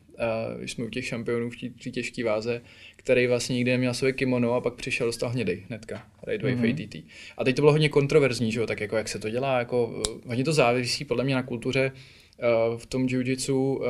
když 0.59 0.73
jsme 0.73 0.85
u 0.85 0.91
těch 0.91 1.07
šampionů 1.07 1.51
v 1.51 1.85
té 1.85 1.91
těžké 1.91 2.25
váze, 2.25 2.61
který 2.97 3.27
vlastně 3.27 3.55
nikdy 3.55 3.71
neměl 3.71 3.95
své 3.95 4.13
kimono 4.13 4.55
a 4.55 4.61
pak 4.61 4.75
přišel 4.75 5.07
dostal 5.07 5.31
hnědej 5.31 5.63
hnedka, 5.69 6.07
Wave 6.27 6.39
mm-hmm. 6.39 6.85
ATT. 6.85 6.97
A 7.37 7.45
teď 7.45 7.57
to 7.57 7.63
bylo 7.63 7.73
hodně 7.73 7.89
kontroverzní, 7.89 8.53
že 8.53 8.61
jo, 8.61 8.67
tak 8.67 8.81
jako 8.81 8.97
jak 8.97 9.09
se 9.09 9.19
to 9.19 9.31
dělá, 9.31 9.59
jako 9.59 10.03
eh, 10.07 10.29
hodně 10.29 10.45
to 10.45 10.53
závisí 10.53 11.05
podle 11.05 11.25
mě 11.25 11.35
na 11.35 11.43
kultuře 11.43 11.93
uh, 11.93 12.79
v 12.79 12.87
tom 12.87 13.07
jiu-jitsu 13.07 13.53
uh, 13.53 13.85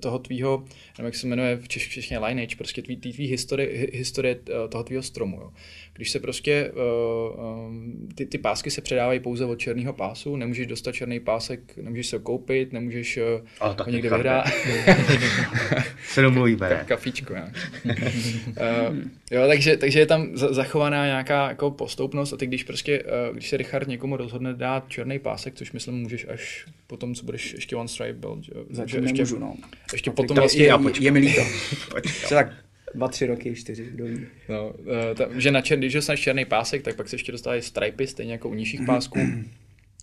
toho 0.00 0.18
tvýho, 0.18 0.64
nevím, 0.98 1.04
jak 1.06 1.14
se 1.14 1.26
jmenuje 1.26 1.56
v 1.56 1.68
češtině 1.68 2.18
lineage, 2.18 2.56
prostě 2.56 2.82
tvý, 2.82 2.96
tvý 2.96 3.26
historie, 3.26 3.88
historie 3.92 4.38
toho 4.68 4.84
tvýho 4.84 5.02
stromu, 5.02 5.40
jo 5.40 5.52
když 5.98 6.10
se 6.10 6.20
prostě 6.20 6.72
uh, 6.72 7.66
um, 7.66 8.08
ty, 8.14 8.26
ty 8.26 8.38
pásky 8.38 8.70
se 8.70 8.80
předávají 8.80 9.20
pouze 9.20 9.44
od 9.44 9.56
černého 9.56 9.92
pásu, 9.92 10.36
nemůžeš 10.36 10.66
dostat 10.66 10.92
černý 10.92 11.20
pásek, 11.20 11.76
nemůžeš 11.76 12.06
se 12.06 12.18
koupit, 12.18 12.72
nemůžeš 12.72 13.16
uh, 13.16 13.46
Ale 13.60 13.76
ho 13.84 13.90
někde 13.90 14.10
vyhrát. 14.10 14.46
se 16.08 16.22
domluvíme, 16.22 16.68
ne? 16.68 16.84
Kafíčko, 16.88 17.34
uh, 17.34 17.40
jo, 19.30 19.46
takže, 19.48 19.76
takže 19.76 20.00
je 20.00 20.06
tam 20.06 20.28
zachovaná 20.34 21.06
nějaká 21.06 21.48
jako 21.48 21.70
postoupnost 21.70 22.32
a 22.32 22.36
ty 22.36 22.46
když 22.46 22.64
prostě, 22.64 23.02
uh, 23.02 23.34
když 23.34 23.48
se 23.48 23.56
Richard 23.56 23.88
někomu 23.88 24.16
rozhodne 24.16 24.54
dát 24.54 24.88
černý 24.88 25.18
pásek, 25.18 25.54
což 25.54 25.72
myslím 25.72 25.94
můžeš 25.94 26.26
až 26.28 26.66
potom, 26.86 27.14
co 27.14 27.24
budeš 27.24 27.52
ještě 27.54 27.76
one 27.76 27.88
stripe 27.88 28.18
belt, 28.18 28.44
že, 28.44 28.52
Zatím 28.70 29.02
ještě, 29.02 29.16
nemůžu, 29.16 29.38
no. 29.38 29.54
Ještě 29.92 30.10
potom 30.10 30.36
vlastně... 30.36 30.64
Je, 30.64 30.78
je 31.00 31.10
mi 31.10 31.18
líto. 31.18 31.42
tak 32.28 32.67
dva, 32.94 33.08
tři 33.08 33.26
roky, 33.26 33.54
čtyři, 33.54 33.84
kdo 33.90 34.04
ví. 34.04 34.26
No, 34.48 34.72
eh, 35.10 35.14
ta, 35.14 35.28
že 35.36 35.50
na 35.50 35.60
čer, 35.60 35.78
když 35.78 35.92
dostaneš 35.92 36.20
černý 36.20 36.44
pásek, 36.44 36.82
tak 36.82 36.96
pak 36.96 37.08
se 37.08 37.14
ještě 37.14 37.32
dostávají 37.32 37.62
stripy, 37.62 38.06
stejně 38.06 38.32
jako 38.32 38.48
u 38.48 38.54
nižších 38.54 38.80
pásků. 38.86 39.18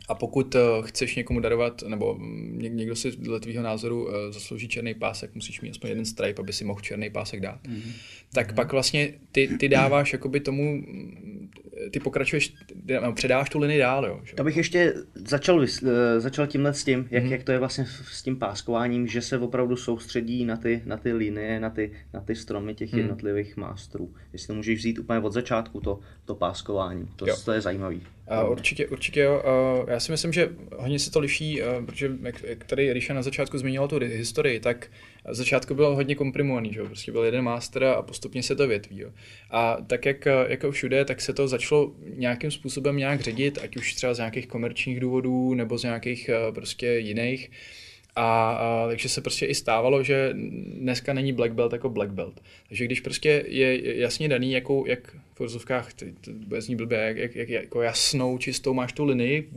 A 0.07 0.15
pokud 0.15 0.55
uh, 0.55 0.61
chceš 0.85 1.15
někomu 1.15 1.39
darovat, 1.39 1.81
nebo 1.81 2.17
něk, 2.51 2.73
někdo 2.73 2.95
si 2.95 3.11
dle 3.11 3.39
tvýho 3.39 3.63
názoru 3.63 4.05
uh, 4.05 4.11
zaslouží 4.29 4.67
černý 4.67 4.93
pásek, 4.93 5.35
musíš 5.35 5.61
mít 5.61 5.69
aspoň 5.69 5.89
jeden 5.89 6.05
stripe, 6.05 6.41
aby 6.41 6.53
si 6.53 6.63
mohl 6.63 6.81
černý 6.81 7.09
pásek 7.09 7.39
dát. 7.39 7.63
Mm-hmm. 7.63 7.91
Tak 8.33 8.51
mm-hmm. 8.51 8.55
pak 8.55 8.71
vlastně 8.71 9.13
ty, 9.31 9.49
ty 9.59 9.69
dáváš 9.69 10.13
jakoby 10.13 10.39
tomu, 10.39 10.83
ty 11.91 11.99
pokračuješ, 11.99 12.53
předáváš 13.15 13.49
tu 13.49 13.59
linii 13.59 13.79
dál, 13.79 14.05
jo. 14.05 14.21
Že? 14.23 14.35
To 14.35 14.43
bych 14.43 14.57
ještě 14.57 14.93
začal, 15.15 15.59
uh, 15.59 15.65
začal 16.17 16.47
tímhle 16.47 16.73
s 16.73 16.83
tím, 16.83 17.07
jak, 17.11 17.23
mm-hmm. 17.23 17.31
jak 17.31 17.43
to 17.43 17.51
je 17.51 17.59
vlastně 17.59 17.85
s 18.11 18.23
tím 18.23 18.39
páskováním, 18.39 19.07
že 19.07 19.21
se 19.21 19.37
opravdu 19.37 19.75
soustředí 19.75 20.45
na 20.45 20.57
ty, 20.57 20.81
na 20.85 20.97
ty 20.97 21.13
linie, 21.13 21.59
na 21.59 21.69
ty, 21.69 21.91
na 22.13 22.21
ty 22.21 22.35
stromy 22.35 22.75
těch 22.75 22.93
mm-hmm. 22.93 22.97
jednotlivých 22.97 23.57
mástrů. 23.57 24.13
Jestli 24.33 24.47
to 24.47 24.53
můžeš 24.53 24.79
vzít 24.79 24.99
úplně 24.99 25.19
od 25.19 25.33
začátku, 25.33 25.81
to, 25.81 25.99
to 26.25 26.35
páskování, 26.35 27.07
to, 27.15 27.25
to 27.45 27.51
je 27.51 27.61
zajímavý. 27.61 28.01
Uh, 28.43 28.51
určitě, 28.51 28.87
určitě 28.87 29.19
jo. 29.19 29.43
Já 29.87 29.99
si 29.99 30.11
myslím, 30.11 30.33
že 30.33 30.49
hodně 30.77 30.99
se 30.99 31.11
to 31.11 31.19
liší, 31.19 31.61
uh, 31.61 31.85
protože 31.85 32.11
jak, 32.21 32.63
tady 32.63 32.93
Ríša 32.93 33.13
na 33.13 33.21
začátku 33.21 33.57
zmínila 33.57 33.87
tu 33.87 33.99
historii, 33.99 34.59
tak 34.59 34.87
začátku 35.29 35.75
bylo 35.75 35.95
hodně 35.95 36.15
komprimovaný, 36.15 36.73
že? 36.73 36.83
prostě 36.83 37.11
byl 37.11 37.23
jeden 37.23 37.41
master 37.41 37.83
a 37.83 38.01
postupně 38.01 38.43
se 38.43 38.55
to 38.55 38.67
větví. 38.67 38.99
Jo. 38.99 39.09
A 39.51 39.77
tak 39.87 40.05
jak 40.05 40.27
jako 40.47 40.71
všude, 40.71 41.05
tak 41.05 41.21
se 41.21 41.33
to 41.33 41.47
začalo 41.47 41.93
nějakým 42.15 42.51
způsobem 42.51 42.97
nějak 42.97 43.21
ředit, 43.21 43.59
ať 43.63 43.77
už 43.77 43.93
třeba 43.93 44.13
z 44.13 44.17
nějakých 44.17 44.47
komerčních 44.47 44.99
důvodů 44.99 45.53
nebo 45.53 45.77
z 45.77 45.83
nějakých 45.83 46.29
uh, 46.47 46.55
prostě 46.55 46.87
jiných. 46.87 47.51
A, 48.15 48.51
a 48.51 48.87
takže 48.87 49.09
se 49.09 49.21
prostě 49.21 49.45
i 49.45 49.55
stávalo, 49.55 50.03
že 50.03 50.29
dneska 50.79 51.13
není 51.13 51.33
black 51.33 51.53
belt 51.53 51.73
jako 51.73 51.89
black 51.89 52.11
belt. 52.11 52.41
Takže 52.67 52.85
když 52.85 52.99
prostě 52.99 53.45
je 53.47 53.99
jasně 53.99 54.29
daný, 54.29 54.51
jakou, 54.51 54.85
jak 54.85 55.15
v 55.33 55.35
forzovkách, 55.35 55.93
to 55.93 56.05
bude 56.31 56.61
zní 56.61 56.75
blbě, 56.75 56.99
jak, 56.99 57.17
jak, 57.17 57.35
jak, 57.35 57.49
jako 57.49 57.81
jasnou, 57.81 58.37
čistou 58.37 58.73
máš 58.73 58.93
tu 58.93 59.05
linii 59.05 59.49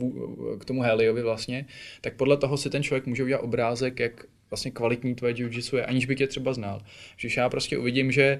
k 0.59 0.65
tomu 0.65 0.81
Heliovi 0.81 1.21
vlastně, 1.21 1.65
tak 2.01 2.13
podle 2.13 2.37
toho 2.37 2.57
si 2.57 2.69
ten 2.69 2.83
člověk 2.83 3.05
může 3.05 3.23
udělat 3.23 3.41
obrázek, 3.41 3.99
jak 3.99 4.25
vlastně 4.49 4.71
kvalitní 4.71 5.15
tvoje 5.15 5.33
jiu-jitsu 5.33 5.77
je, 5.77 5.85
aniž 5.85 6.05
by 6.05 6.15
tě 6.15 6.27
třeba 6.27 6.53
znal. 6.53 6.81
Když 7.19 7.37
já 7.37 7.49
prostě 7.49 7.77
uvidím, 7.77 8.11
že, 8.11 8.39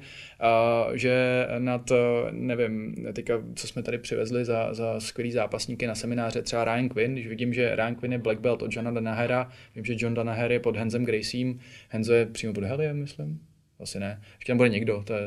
uh, 0.89 0.95
že 0.95 1.45
nad, 1.57 1.91
nevím, 2.31 2.95
teďka, 3.13 3.43
co 3.55 3.67
jsme 3.67 3.83
tady 3.83 3.97
přivezli 3.97 4.45
za, 4.45 4.73
za 4.73 4.99
skvělý 4.99 5.31
zápasníky 5.31 5.87
na 5.87 5.95
semináře, 5.95 6.41
třeba 6.41 6.65
Ryan 6.65 6.89
Quinn, 6.89 7.13
když 7.13 7.27
vidím, 7.27 7.53
že 7.53 7.75
Ryan 7.75 7.95
Quinn 7.95 8.13
je 8.13 8.19
black 8.19 8.39
belt 8.39 8.61
od 8.61 8.75
Johna 8.75 8.91
Danahera, 8.91 9.49
vím, 9.75 9.85
že 9.85 9.95
John 9.97 10.13
Danaher 10.13 10.51
je 10.51 10.59
pod 10.59 10.77
Henzem 10.77 11.05
Graciem, 11.05 11.59
Henzo 11.89 12.13
je 12.13 12.25
přímo 12.25 12.53
pod 12.53 12.63
Heliem, 12.63 12.99
myslím 12.99 13.48
asi 13.79 13.99
ne. 13.99 14.21
Ještě 14.33 14.51
tam 14.51 14.57
bude 14.57 14.69
někdo, 14.69 15.03
to 15.05 15.13
je, 15.13 15.21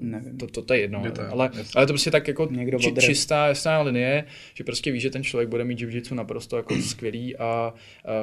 uh, 0.00 0.38
to, 0.38 0.46
to, 0.46 0.62
to, 0.62 0.74
je 0.74 0.80
jedno. 0.80 1.02
Je 1.04 1.10
to, 1.10 1.22
ale, 1.30 1.50
ale 1.76 1.86
to 1.86 1.92
prostě 1.92 2.10
tak 2.10 2.28
jako 2.28 2.48
někdo 2.50 2.78
či, 2.78 2.92
čistá, 2.92 3.46
jasná 3.46 3.80
linie, 3.80 4.24
že 4.54 4.64
prostě 4.64 4.92
ví, 4.92 5.00
že 5.00 5.10
ten 5.10 5.24
člověk 5.24 5.48
bude 5.48 5.64
mít 5.64 5.80
jiu 5.80 6.14
naprosto 6.14 6.56
jako 6.56 6.74
skvělý 6.82 7.36
a 7.36 7.74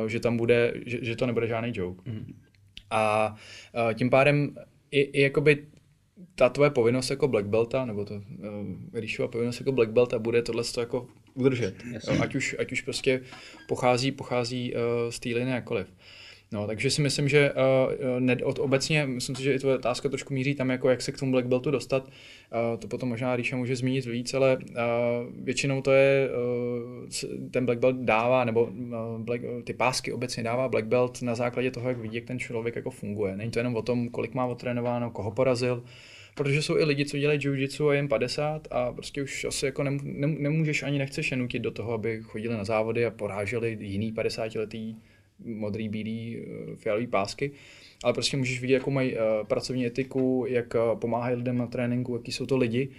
uh, 0.02 0.08
že 0.08 0.20
tam 0.20 0.38
bude, 0.38 0.74
že, 0.86 0.98
že 1.02 1.16
to 1.16 1.26
nebude 1.26 1.48
žádný 1.48 1.72
joke. 1.76 2.12
Mm. 2.12 2.34
A 2.90 3.36
uh, 3.88 3.94
tím 3.94 4.10
pádem 4.10 4.56
i, 4.92 5.02
i 5.02 5.22
jakoby 5.22 5.66
ta 6.36 6.50
tvoje 6.50 6.70
povinnost 6.70 7.10
jako 7.10 7.28
black 7.28 7.46
belta, 7.48 7.86
nebo 7.86 8.06
to 8.06 8.14
uh, 8.14 8.22
Ríšova 8.94 9.28
povinnost 9.28 9.60
jako 9.60 9.72
black 9.72 9.92
belta 9.92 10.20
bude 10.20 10.42
tohle 10.42 10.64
jako 10.80 11.08
udržet. 11.34 11.76
Ať, 12.22 12.36
už, 12.36 12.56
ať 12.60 12.72
už 12.72 12.82
prostě 12.82 13.22
pochází, 13.68 14.12
pochází 14.12 14.74
uh, 14.74 14.80
z 15.10 15.20
té 15.20 15.30
linie 15.30 15.56
jakkoliv. 15.56 15.88
No, 16.52 16.68
takže 16.68 16.90
si 16.90 17.02
myslím, 17.02 17.30
že 17.30 17.52
uh, 17.54 18.20
ne, 18.20 18.38
od, 18.44 18.60
obecně, 18.60 19.06
myslím 19.06 19.36
si, 19.36 19.44
že 19.44 19.54
i 19.54 19.60
tvoje 19.60 19.76
otázka 19.76 20.10
trošku 20.10 20.34
míří 20.34 20.56
tam, 20.56 20.70
jako 20.70 20.90
jak 20.90 21.02
se 21.02 21.12
k 21.12 21.20
tomu 21.20 21.32
Black 21.32 21.48
Beltu 21.48 21.72
dostat. 21.72 22.04
Uh, 22.04 22.80
to 22.80 22.88
potom 22.88 23.10
možná 23.10 23.36
Ríša 23.36 23.58
může 23.58 23.76
zmínit 23.76 24.06
víc, 24.06 24.34
ale 24.34 24.58
uh, 24.58 24.76
většinou 25.44 25.82
to 25.82 25.92
je, 25.92 26.30
uh, 26.30 27.50
ten 27.52 27.66
Black 27.66 27.80
Belt 27.80 27.96
dává, 27.96 28.44
nebo 28.44 28.64
uh, 28.64 28.72
black, 29.18 29.42
ty 29.64 29.74
pásky 29.74 30.14
obecně 30.14 30.44
dává 30.44 30.70
Black 30.70 30.86
Belt 30.86 31.22
na 31.22 31.36
základě 31.36 31.72
toho, 31.72 31.90
jak 31.90 31.98
vidí, 31.98 32.16
jak 32.16 32.26
ten 32.26 32.40
člověk 32.40 32.76
jako 32.76 32.92
funguje. 32.92 33.38
Není 33.38 33.52
to 33.52 33.60
jenom 33.60 33.76
o 33.76 33.82
tom, 33.82 34.10
kolik 34.10 34.34
má 34.34 34.46
otrénováno, 34.46 35.12
koho 35.12 35.32
porazil, 35.32 35.84
protože 36.36 36.62
jsou 36.62 36.78
i 36.78 36.84
lidi, 36.84 37.06
co 37.06 37.18
dělají 37.18 37.40
jiu-jitsu 37.40 37.90
a 37.90 37.94
jen 37.94 38.08
50 38.08 38.68
a 38.72 38.94
prostě 38.94 39.24
už 39.24 39.46
asi 39.46 39.66
jako 39.66 39.84
nem, 39.84 40.00
nem, 40.04 40.36
nemůžeš 40.40 40.84
ani 40.84 41.00
nechceš 41.00 41.32
je 41.32 41.38
nutit 41.38 41.62
do 41.62 41.72
toho, 41.72 41.94
aby 41.94 42.20
chodili 42.24 42.58
na 42.58 42.64
závody 42.64 43.06
a 43.06 43.12
poráželi 43.12 43.78
jiný 43.80 44.12
50 44.12 44.56
letý 44.56 44.96
modrý, 45.46 45.90
bílý, 45.90 46.38
eh, 46.38 46.76
fialový 46.76 47.08
pásky, 47.08 47.52
ale 48.04 48.14
prostě 48.14 48.38
můžeš 48.38 48.62
vidět, 48.62 48.74
jakou 48.74 48.92
mají 48.92 49.14
uh, 49.14 49.20
pracovní 49.48 49.86
etiku, 49.86 50.46
jak 50.48 50.76
uh, 50.76 51.00
pomáhají 51.00 51.36
lidem 51.36 51.58
na 51.58 51.68
tréninku, 51.68 52.16
jaký 52.16 52.32
jsou 52.32 52.46
to 52.46 52.58
lidi 52.58 52.90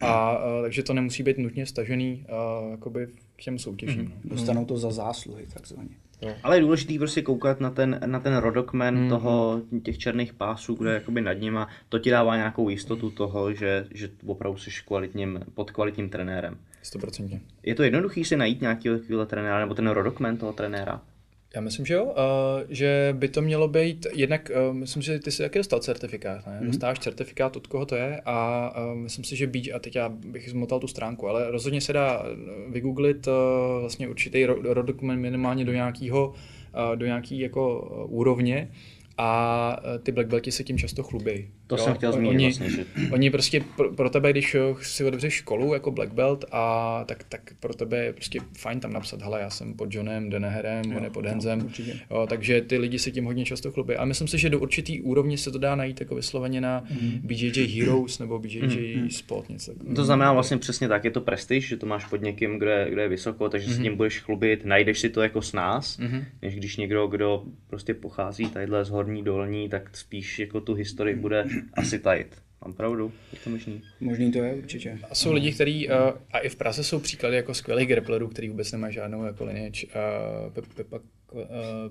a 0.00 0.38
uh, 0.38 0.62
takže 0.62 0.82
to 0.82 0.94
nemusí 0.94 1.22
být 1.22 1.38
nutně 1.38 1.66
stažený 1.66 2.26
uh, 2.28 2.70
jakoby 2.70 3.06
k 3.36 3.42
těm 3.42 3.58
soutěžím. 3.58 4.02
Mm. 4.02 4.12
No. 4.24 4.30
Dostanou 4.36 4.64
to 4.64 4.78
za 4.78 4.90
zásluhy 4.90 5.46
takzvaně. 5.54 5.88
Ale 6.42 6.56
je 6.56 6.60
důležité 6.60 6.98
prostě 6.98 7.22
koukat 7.22 7.60
na 7.60 7.70
ten, 7.70 8.00
na 8.06 8.20
ten 8.20 8.36
rodokmen 8.36 8.98
mm. 8.98 9.08
toho, 9.08 9.62
těch 9.82 9.98
černých 9.98 10.34
pásů, 10.34 10.74
kde 10.74 10.94
jakoby 10.94 11.20
nad 11.20 11.32
nima, 11.32 11.68
to 11.88 11.98
ti 11.98 12.10
dává 12.10 12.36
nějakou 12.36 12.68
jistotu 12.68 13.10
toho, 13.10 13.52
že, 13.52 13.86
že 13.90 14.10
opravdu 14.26 14.58
jsi 14.58 14.70
kvalitním, 14.86 15.40
pod 15.54 15.70
kvalitním 15.70 16.08
trenérem. 16.08 16.58
100%. 16.84 17.40
Je 17.62 17.74
to 17.74 17.82
jednoduchý 17.82 18.24
si 18.24 18.36
najít 18.36 18.60
nějakého 18.60 18.98
takového 18.98 19.26
trenéra, 19.26 19.60
nebo 19.60 19.74
ten 19.74 19.88
rodokmen 19.88 20.36
toho 20.36 20.52
trenéra? 20.52 21.02
Já 21.56 21.62
myslím, 21.62 21.86
že 21.86 21.94
jo, 21.94 22.04
uh, 22.04 22.12
že 22.68 23.14
by 23.18 23.28
to 23.28 23.42
mělo 23.42 23.68
být, 23.68 24.06
jednak 24.12 24.50
uh, 24.68 24.74
myslím, 24.74 25.02
že 25.02 25.18
ty 25.18 25.30
jsi 25.30 25.42
taky 25.42 25.58
dostal 25.58 25.80
certifikát, 25.80 26.46
ne? 26.46 26.58
Mm-hmm. 26.60 26.66
Dostáváš 26.66 26.98
certifikát, 26.98 27.56
od 27.56 27.66
koho 27.66 27.86
to 27.86 27.96
je 27.96 28.20
a 28.24 28.70
uh, 28.92 28.98
myslím 28.98 29.24
si, 29.24 29.36
že 29.36 29.46
být, 29.46 29.72
a 29.72 29.78
teď 29.78 29.96
já 29.96 30.08
bych 30.08 30.50
zmotal 30.50 30.80
tu 30.80 30.86
stránku, 30.86 31.28
ale 31.28 31.50
rozhodně 31.50 31.80
se 31.80 31.92
dá 31.92 32.22
vygooglit 32.68 33.26
uh, 33.26 33.32
vlastně 33.80 34.08
určitý 34.08 34.46
rodokument 34.46 35.22
minimálně 35.22 35.64
do 35.64 35.72
nějakého 35.72 36.28
uh, 36.28 36.96
do 36.96 37.06
nějaký 37.06 37.38
jako 37.38 37.80
úrovně 38.08 38.70
a 39.18 39.80
ty 40.02 40.12
black 40.12 40.28
belti 40.28 40.52
se 40.52 40.64
tím 40.64 40.78
často 40.78 41.02
chlubí. 41.02 41.48
To 41.66 41.76
jo? 41.76 41.84
jsem 41.84 41.94
chtěl 41.94 42.12
zmínit 42.12 42.34
oni, 42.34 42.44
vlastně, 42.44 42.70
že... 42.70 42.84
Oni 43.12 43.30
prostě 43.30 43.64
pro, 43.76 43.92
pro 43.92 44.10
tebe, 44.10 44.30
když 44.30 44.56
si 44.82 45.04
otevřeš 45.04 45.34
školu 45.34 45.74
jako 45.74 45.90
black 45.90 46.12
belt, 46.12 46.44
a 46.52 47.04
tak, 47.04 47.24
tak 47.24 47.40
pro 47.60 47.74
tebe 47.74 48.04
je 48.04 48.12
prostě 48.12 48.40
fajn 48.58 48.80
tam 48.80 48.92
napsat, 48.92 49.22
hele, 49.22 49.40
já 49.40 49.50
jsem 49.50 49.74
pod 49.74 49.94
Johnem 49.94 50.30
Deneherem, 50.30 50.96
on 50.96 51.04
je 51.04 51.10
pod 51.10 51.26
Henzem, 51.26 51.68
jo, 52.10 52.26
takže 52.28 52.60
ty 52.60 52.78
lidi 52.78 52.98
se 52.98 53.10
tím 53.10 53.24
hodně 53.24 53.44
často 53.44 53.72
chlubí. 53.72 53.94
A 53.94 54.04
myslím 54.04 54.28
si, 54.28 54.38
že 54.38 54.50
do 54.50 54.60
určitý 54.60 55.00
úrovně 55.00 55.38
se 55.38 55.50
to 55.50 55.58
dá 55.58 55.74
najít 55.74 56.00
jako 56.00 56.14
vysloveně 56.14 56.60
na 56.60 56.84
mm. 57.00 57.20
BJJ 57.22 57.66
Heroes 57.66 58.18
nebo 58.18 58.38
BJJ 58.38 58.96
mm. 58.96 59.10
Sport, 59.10 59.48
něco 59.48 59.72
To 59.96 60.04
znamená 60.04 60.32
vlastně 60.32 60.56
přesně 60.56 60.88
tak, 60.88 61.04
je 61.04 61.10
to 61.10 61.20
prestiž, 61.20 61.68
že 61.68 61.76
to 61.76 61.86
máš 61.86 62.04
pod 62.04 62.22
někým, 62.22 62.58
kde, 62.58 62.86
kde 62.90 63.02
je 63.02 63.08
vysoko, 63.08 63.48
takže 63.48 63.68
mm. 63.68 63.74
se 63.74 63.82
tím 63.82 63.96
budeš 63.96 64.20
chlubit, 64.20 64.64
najdeš 64.64 64.98
si 65.00 65.10
to 65.10 65.22
jako 65.22 65.42
s 65.42 65.52
nás, 65.52 65.98
mm. 65.98 66.24
než 66.42 66.56
když 66.56 66.76
někdo, 66.76 67.06
kdo 67.06 67.44
prostě 67.66 67.94
pochází 67.94 68.48
tadyhle 68.48 68.84
z 68.84 68.90
horní 68.90 69.22
dolní, 69.22 69.68
tak 69.68 69.96
spíš 69.96 70.38
jako 70.38 70.60
tu 70.60 70.74
historii 70.74 71.16
bude 71.16 71.44
asi 71.74 71.98
tajit. 71.98 72.36
Mám 72.64 72.74
pravdu, 72.74 73.12
je 73.32 73.38
to 73.44 73.50
možný. 73.50 73.82
Možný 74.00 74.32
to 74.32 74.38
je 74.38 74.54
určitě. 74.54 74.98
A 75.10 75.14
jsou 75.14 75.32
lidi, 75.32 75.52
kteří, 75.52 75.88
uh, 75.88 75.94
a 76.32 76.38
i 76.38 76.48
v 76.48 76.56
Praze 76.56 76.84
jsou 76.84 76.98
příklady 76.98 77.36
jako 77.36 77.54
skvělých 77.54 77.88
grapplerů, 77.88 78.28
který 78.28 78.48
vůbec 78.48 78.72
nemají 78.72 78.94
žádnou 78.94 79.24
jako 79.24 79.44
lineage. 79.44 79.86
Uh, 79.86 80.52
Pe- 80.52 80.74
Pepa, 80.74 80.98
uh, 81.32 81.42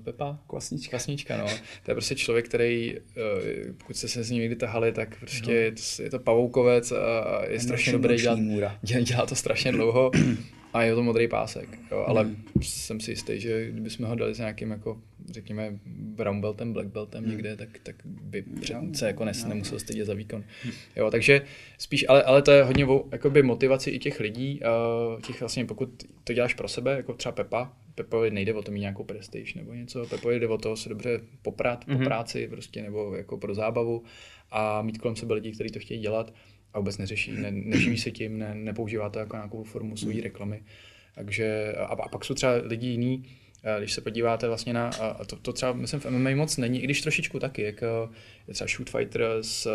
Pepa? 0.03 0.39
Kvasnička. 0.47 0.89
Kvasnička, 0.89 1.37
no. 1.37 1.45
To 1.83 1.91
je 1.91 1.95
prostě 1.95 2.15
člověk, 2.15 2.45
který, 2.45 2.95
uh, 2.99 3.01
pokud 3.77 3.97
jste 3.97 4.07
se 4.07 4.23
s 4.23 4.29
ním 4.29 4.41
někdy 4.41 4.55
tahali, 4.55 4.91
tak 4.91 5.19
prostě 5.19 5.73
no. 5.99 6.03
je 6.03 6.09
to 6.09 6.19
pavoukovec 6.19 6.91
a 6.91 7.41
je 7.47 7.59
strašně 7.59 7.91
dobrý, 7.91 8.17
dělat, 8.17 8.39
dělá 8.81 9.25
to 9.25 9.35
strašně 9.35 9.71
dlouho 9.71 10.11
a 10.75 10.83
je 10.83 10.95
to 10.95 11.03
modrý 11.03 11.27
pásek, 11.27 11.79
jo, 11.91 12.03
ale 12.07 12.23
hmm. 12.23 12.43
jsem 12.61 12.99
si 12.99 13.11
jistý, 13.11 13.39
že 13.39 13.71
kdybychom 13.71 14.05
ho 14.05 14.15
dali 14.15 14.33
s 14.33 14.37
nějakým 14.37 14.71
jako, 14.71 15.01
řekněme, 15.31 15.79
brown 15.85 16.41
beltem, 16.41 16.73
black 16.73 16.87
beltem 16.87 17.23
hmm. 17.23 17.31
někde, 17.31 17.55
tak, 17.55 17.69
tak 17.83 17.95
by 18.05 18.41
před, 18.41 18.77
se 18.93 19.07
jako 19.07 19.25
nes, 19.25 19.45
nemusel 19.45 19.79
stydět 19.79 20.07
za 20.07 20.13
výkon. 20.13 20.43
Hmm. 20.63 20.73
Jo, 20.95 21.11
takže 21.11 21.41
spíš, 21.77 22.05
ale, 22.07 22.23
ale 22.23 22.41
to 22.41 22.51
je 22.51 22.63
hodně 22.63 22.85
o 22.85 23.05
jakoby, 23.11 23.43
motivaci 23.43 23.89
i 23.89 23.99
těch 23.99 24.19
lidí, 24.19 24.61
těch 25.27 25.39
vlastně, 25.39 25.65
pokud 25.65 26.03
to 26.23 26.33
děláš 26.33 26.53
pro 26.53 26.67
sebe, 26.67 26.95
jako 26.95 27.13
třeba 27.13 27.31
Pepa, 27.31 27.73
Pepovi 27.95 28.31
nejde 28.31 28.53
o 28.53 28.61
to 28.61 28.71
mít 28.71 28.79
nějakou 28.79 29.03
prestiž 29.03 29.53
nebo 29.53 29.73
něco, 29.73 30.05
Pepovi 30.05 30.39
jde 30.39 30.47
o 30.47 30.57
to 30.57 30.75
se 30.75 30.89
dobře 30.89 31.21
poprat 31.41 31.87
mm-hmm. 31.87 31.97
po 31.97 32.03
práci 32.03 32.47
prostě, 32.47 32.81
nebo 32.81 33.15
jako 33.15 33.37
pro 33.37 33.55
zábavu 33.55 34.03
a 34.51 34.81
mít 34.81 34.97
kolem 34.97 35.15
sebe 35.15 35.33
lidi, 35.33 35.51
kteří 35.51 35.69
to 35.69 35.79
chtějí 35.79 35.99
dělat 35.99 36.33
a 36.75 36.79
vůbec 36.79 36.97
neřeší, 36.97 37.31
ne, 37.31 37.51
neživí 37.51 37.97
se 37.97 38.11
tím, 38.11 38.39
ne, 38.39 38.55
nepoužívá 38.55 39.09
to 39.09 39.19
jako 39.19 39.35
nějakou 39.35 39.63
formu 39.63 39.97
své 39.97 40.21
reklamy. 40.21 40.63
Takže, 41.15 41.73
a, 41.77 41.83
a 41.83 42.07
pak 42.09 42.25
jsou 42.25 42.33
třeba 42.33 42.53
lidi 42.53 42.87
jiní, 42.87 43.25
když 43.79 43.93
se 43.93 44.01
podíváte 44.01 44.47
vlastně 44.47 44.73
na, 44.73 44.89
a 44.89 45.25
to, 45.25 45.35
to 45.35 45.53
třeba 45.53 45.73
myslím 45.73 45.99
v 45.99 46.05
MMA 46.05 46.35
moc 46.35 46.57
není, 46.57 46.81
i 46.81 46.83
když 46.83 47.01
trošičku 47.01 47.39
taky, 47.39 47.61
jak 47.61 47.83
je 48.47 48.53
třeba 48.53 48.67
Shoot 48.67 48.89
Fighter 48.89 49.21
z 49.41 49.67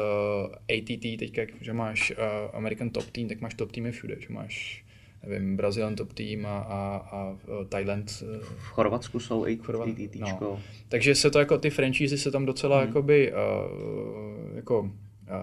ATT, 0.53 1.19
teďka, 1.19 1.43
že 1.61 1.73
máš 1.73 2.13
American 2.53 2.91
Top 2.91 3.11
Team, 3.11 3.29
tak 3.29 3.41
máš 3.41 3.55
top 3.55 3.73
týmy 3.73 3.93
všude, 3.93 4.17
že 4.21 4.27
máš 4.29 4.85
nevím, 5.27 5.57
Brazilian 5.57 5.95
top 5.97 6.13
tým 6.13 6.47
a, 6.47 6.59
a, 6.59 7.07
a 7.13 7.37
Thailand. 7.69 8.11
V 8.59 8.69
Chorvatsku 8.69 9.21
jsou 9.21 9.47
i 9.47 9.59
ATT. 9.83 10.17
No. 10.41 10.61
Takže 10.89 11.15
se 11.15 11.31
to 11.31 11.39
jako, 11.39 11.59
ty 11.59 11.71
franchise 11.71 12.19
se 12.19 12.31
tam 12.31 12.47
docela 12.47 12.79
hmm. 12.79 12.89
jakoby, 12.89 13.33
uh, 13.33 14.57
jako 14.57 14.91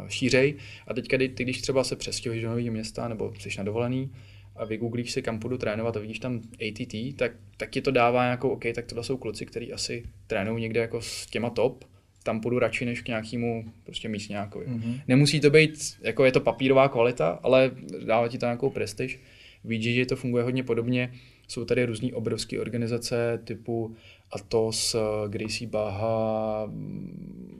šířej. 0.07 0.55
A 0.87 0.93
teďka, 0.93 1.17
ty, 1.17 1.43
když 1.43 1.61
třeba 1.61 1.83
se 1.83 1.95
přestěhuješ 1.95 2.43
do 2.43 2.49
nového 2.49 2.71
města 2.71 3.07
nebo 3.07 3.33
jsi 3.39 3.49
na 3.57 3.63
dovolený 3.63 4.11
a 4.55 4.65
vygooglíš 4.65 5.11
si, 5.11 5.21
kam 5.21 5.39
půjdu 5.39 5.57
trénovat 5.57 5.97
a 5.97 5.99
vidíš 5.99 6.19
tam 6.19 6.37
ATT, 6.37 7.15
tak, 7.15 7.31
tak 7.57 7.69
ti 7.69 7.81
to 7.81 7.91
dává 7.91 8.23
nějakou, 8.23 8.49
OK, 8.49 8.63
tak 8.75 8.85
tohle 8.85 9.03
jsou 9.03 9.17
kluci, 9.17 9.45
kteří 9.45 9.73
asi 9.73 10.03
trénují 10.27 10.61
někde 10.61 10.79
jako 10.79 11.01
s 11.01 11.25
těma 11.25 11.49
top, 11.49 11.85
tam 12.23 12.41
půjdu 12.41 12.59
radši 12.59 12.85
než 12.85 13.01
k 13.01 13.07
nějakému 13.07 13.65
prostě 13.83 14.09
místňákovi. 14.09 14.65
Mm-hmm. 14.65 15.01
Nemusí 15.07 15.39
to 15.39 15.49
být, 15.49 15.97
jako 16.01 16.25
je 16.25 16.31
to 16.31 16.39
papírová 16.39 16.89
kvalita, 16.89 17.39
ale 17.43 17.71
dává 18.05 18.27
ti 18.27 18.37
to 18.37 18.45
nějakou 18.45 18.69
prestiž. 18.69 19.19
Vidíš, 19.63 19.95
že 19.95 20.05
to 20.05 20.15
funguje 20.15 20.43
hodně 20.43 20.63
podobně. 20.63 21.13
Jsou 21.47 21.65
tady 21.65 21.85
různé 21.85 22.13
obrovské 22.13 22.59
organizace 22.59 23.41
typu 23.43 23.95
Atos, 24.31 24.95
Gracie 25.27 25.69
Baha, 25.69 26.67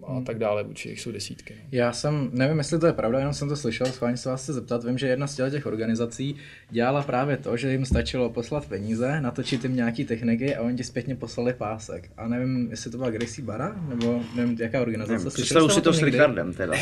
a 0.08 0.14
hmm. 0.14 0.26
tak 0.26 0.40
dále, 0.40 0.64
určitě 0.64 1.02
jsou 1.02 1.12
desítky. 1.12 1.54
No. 1.58 1.70
Já 1.72 1.94
jsem, 1.94 2.30
nevím, 2.34 2.58
jestli 2.58 2.80
to 2.80 2.88
je 2.88 2.94
pravda, 2.94 3.20
jenom 3.20 3.34
jsem 3.34 3.50
to 3.50 3.56
slyšel, 3.56 3.88
schválně 3.88 4.18
se 4.18 4.30
vás 4.30 4.44
chci 4.44 4.54
zeptat, 4.54 4.84
vím, 4.84 4.98
že 4.98 5.08
jedna 5.08 5.28
z 5.28 5.36
těch 5.52 5.66
organizací 5.66 6.36
dělala 6.70 7.04
právě 7.04 7.38
to, 7.38 7.58
že 7.58 7.72
jim 7.72 7.86
stačilo 7.86 8.30
poslat 8.30 8.66
peníze, 8.66 9.22
natočit 9.22 9.64
jim 9.64 9.76
nějaký 9.76 10.06
techniky 10.06 10.56
a 10.56 10.62
oni 10.62 10.78
ti 10.78 10.84
zpětně 10.84 11.16
poslali 11.16 11.54
pásek. 11.54 12.10
A 12.18 12.28
nevím, 12.28 12.68
jestli 12.72 12.92
to 12.92 12.98
byla 12.98 13.10
Gracie 13.10 13.46
Bara, 13.46 13.76
nebo 13.90 14.22
nevím, 14.36 14.58
jaká 14.60 14.82
organizace. 14.82 15.30
Představuji 15.30 15.70
si 15.70 15.82
to 15.82 15.94
s 15.94 16.02
Richardem 16.02 16.54
teda. 16.54 16.74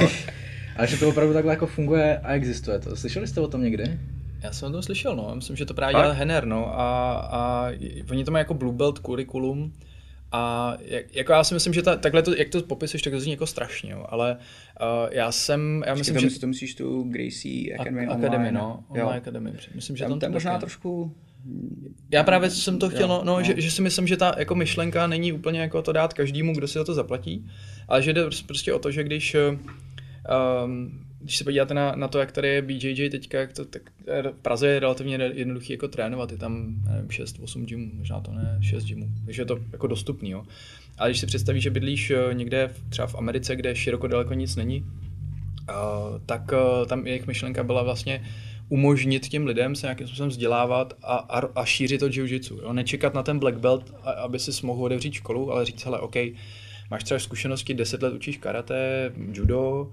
Ale 0.76 0.86
že 0.86 0.96
to 0.96 1.08
opravdu 1.08 1.34
takhle 1.34 1.52
jako 1.52 1.66
funguje 1.66 2.18
a 2.18 2.32
existuje 2.32 2.78
to. 2.78 2.96
Slyšeli 2.96 3.26
jste 3.26 3.40
o 3.40 3.48
tom 3.48 3.62
někdy? 3.62 3.98
Já 4.42 4.52
jsem 4.52 4.68
o 4.68 4.72
tom 4.72 4.82
slyšel, 4.82 5.16
no. 5.16 5.32
Myslím, 5.34 5.56
že 5.56 5.66
to 5.66 5.74
právě 5.74 5.94
dělá 5.94 6.12
Henner, 6.12 6.46
no. 6.46 6.80
A, 6.80 7.12
a 7.14 7.70
oni 8.10 8.24
to 8.24 8.30
mají 8.30 8.40
jako 8.40 8.54
Blue 8.54 8.74
Belt 8.74 8.98
curriculum, 8.98 9.72
a 10.32 10.76
jak, 10.80 11.16
jako 11.16 11.32
já 11.32 11.44
si 11.44 11.54
myslím, 11.54 11.72
že 11.74 11.82
ta, 11.82 11.96
takhle 11.96 12.22
to, 12.22 12.36
jak 12.36 12.48
to 12.48 12.62
popisuješ, 12.62 13.02
tak 13.02 13.12
to 13.12 13.20
zní 13.20 13.32
jako 13.32 13.46
strašně, 13.46 13.92
jo. 13.92 14.06
ale 14.08 14.36
uh, 14.36 15.08
já 15.12 15.32
jsem, 15.32 15.84
já 15.86 15.94
myslím, 15.94 16.14
Počkej, 16.14 16.30
že... 16.30 16.40
to 16.40 16.46
myslíš 16.46 16.74
tu 16.74 17.02
Gracie 17.02 17.74
Academy, 17.74 18.06
Academy 18.06 18.52
no, 18.52 18.84
online 18.88 19.16
Academy. 19.16 19.52
Myslím, 19.74 19.96
že 19.96 20.04
tam, 20.04 20.18
tam 20.18 20.30
to 20.30 20.32
možná 20.32 20.52
taky. 20.52 20.60
trošku 20.60 21.16
já 22.10 22.22
právě 22.22 22.50
jsem 22.50 22.78
to 22.78 22.90
chtěl, 22.90 23.08
no, 23.08 23.22
no, 23.24 23.36
no. 23.36 23.42
Že, 23.42 23.60
že, 23.60 23.70
si 23.70 23.82
myslím, 23.82 24.06
že 24.06 24.16
ta 24.16 24.34
jako 24.38 24.54
myšlenka 24.54 25.06
není 25.06 25.32
úplně 25.32 25.60
jako 25.60 25.82
to 25.82 25.92
dát 25.92 26.14
každému, 26.14 26.54
kdo 26.54 26.68
si 26.68 26.78
za 26.78 26.84
to 26.84 26.94
zaplatí, 26.94 27.46
ale 27.88 28.02
že 28.02 28.12
jde 28.12 28.22
prostě 28.46 28.72
o 28.72 28.78
to, 28.78 28.90
že 28.90 29.04
když 29.04 29.36
um, 30.64 31.04
když 31.20 31.36
se 31.36 31.44
podíváte 31.44 31.74
na, 31.74 31.92
na 31.96 32.08
to, 32.08 32.18
jak 32.18 32.32
tady 32.32 32.48
je 32.48 32.62
BJJ 32.62 33.10
teďka, 33.10 33.40
jak 33.40 33.52
to, 33.52 33.64
tak 33.64 33.82
v 34.06 34.42
Praze 34.42 34.68
je 34.68 34.80
relativně 34.80 35.18
jednoduchý 35.34 35.72
jako 35.72 35.88
trénovat, 35.88 36.32
je 36.32 36.38
tam 36.38 36.74
nevím, 36.84 37.08
6-8 37.08 37.64
gymů, 37.64 37.90
možná 37.94 38.20
to 38.20 38.32
ne, 38.32 38.58
6 38.62 38.84
gymů, 38.84 39.08
takže 39.24 39.42
je 39.42 39.46
to 39.46 39.58
jako 39.72 39.86
dostupný, 39.86 40.30
jo. 40.30 40.44
Ale 40.98 41.10
když 41.10 41.20
si 41.20 41.26
představíš, 41.26 41.62
že 41.62 41.70
bydlíš 41.70 42.10
eh, 42.10 42.34
někde 42.34 42.70
třeba 42.88 43.06
v 43.06 43.14
Americe, 43.14 43.56
kde 43.56 43.76
široko 43.76 44.06
daleko 44.06 44.34
nic 44.34 44.56
není, 44.56 44.80
uh, 44.80 46.18
tak 46.26 46.42
tam 46.86 47.06
jejich 47.06 47.26
myšlenka 47.26 47.64
byla 47.64 47.82
vlastně 47.82 48.24
umožnit 48.68 49.28
těm 49.28 49.46
lidem 49.46 49.76
se 49.76 49.86
nějakým 49.86 50.06
způsobem 50.06 50.28
vzdělávat 50.28 50.94
a, 51.02 51.14
a, 51.16 51.40
a 51.54 51.64
šířit 51.64 52.00
to 52.00 52.06
jiu-jitsu. 52.06 52.72
Nečekat 52.72 53.14
na 53.14 53.22
ten 53.22 53.38
black 53.38 53.58
belt, 53.58 53.94
aby 54.16 54.38
si 54.38 54.66
mohl 54.66 54.84
otevřít 54.84 55.12
školu, 55.12 55.52
ale 55.52 55.64
říct, 55.64 55.84
hele, 55.84 56.00
OK, 56.00 56.16
máš 56.90 57.04
třeba 57.04 57.18
zkušenosti, 57.18 57.74
10 57.74 58.02
let 58.02 58.14
učíš 58.14 58.36
karate, 58.36 59.12
judo, 59.32 59.92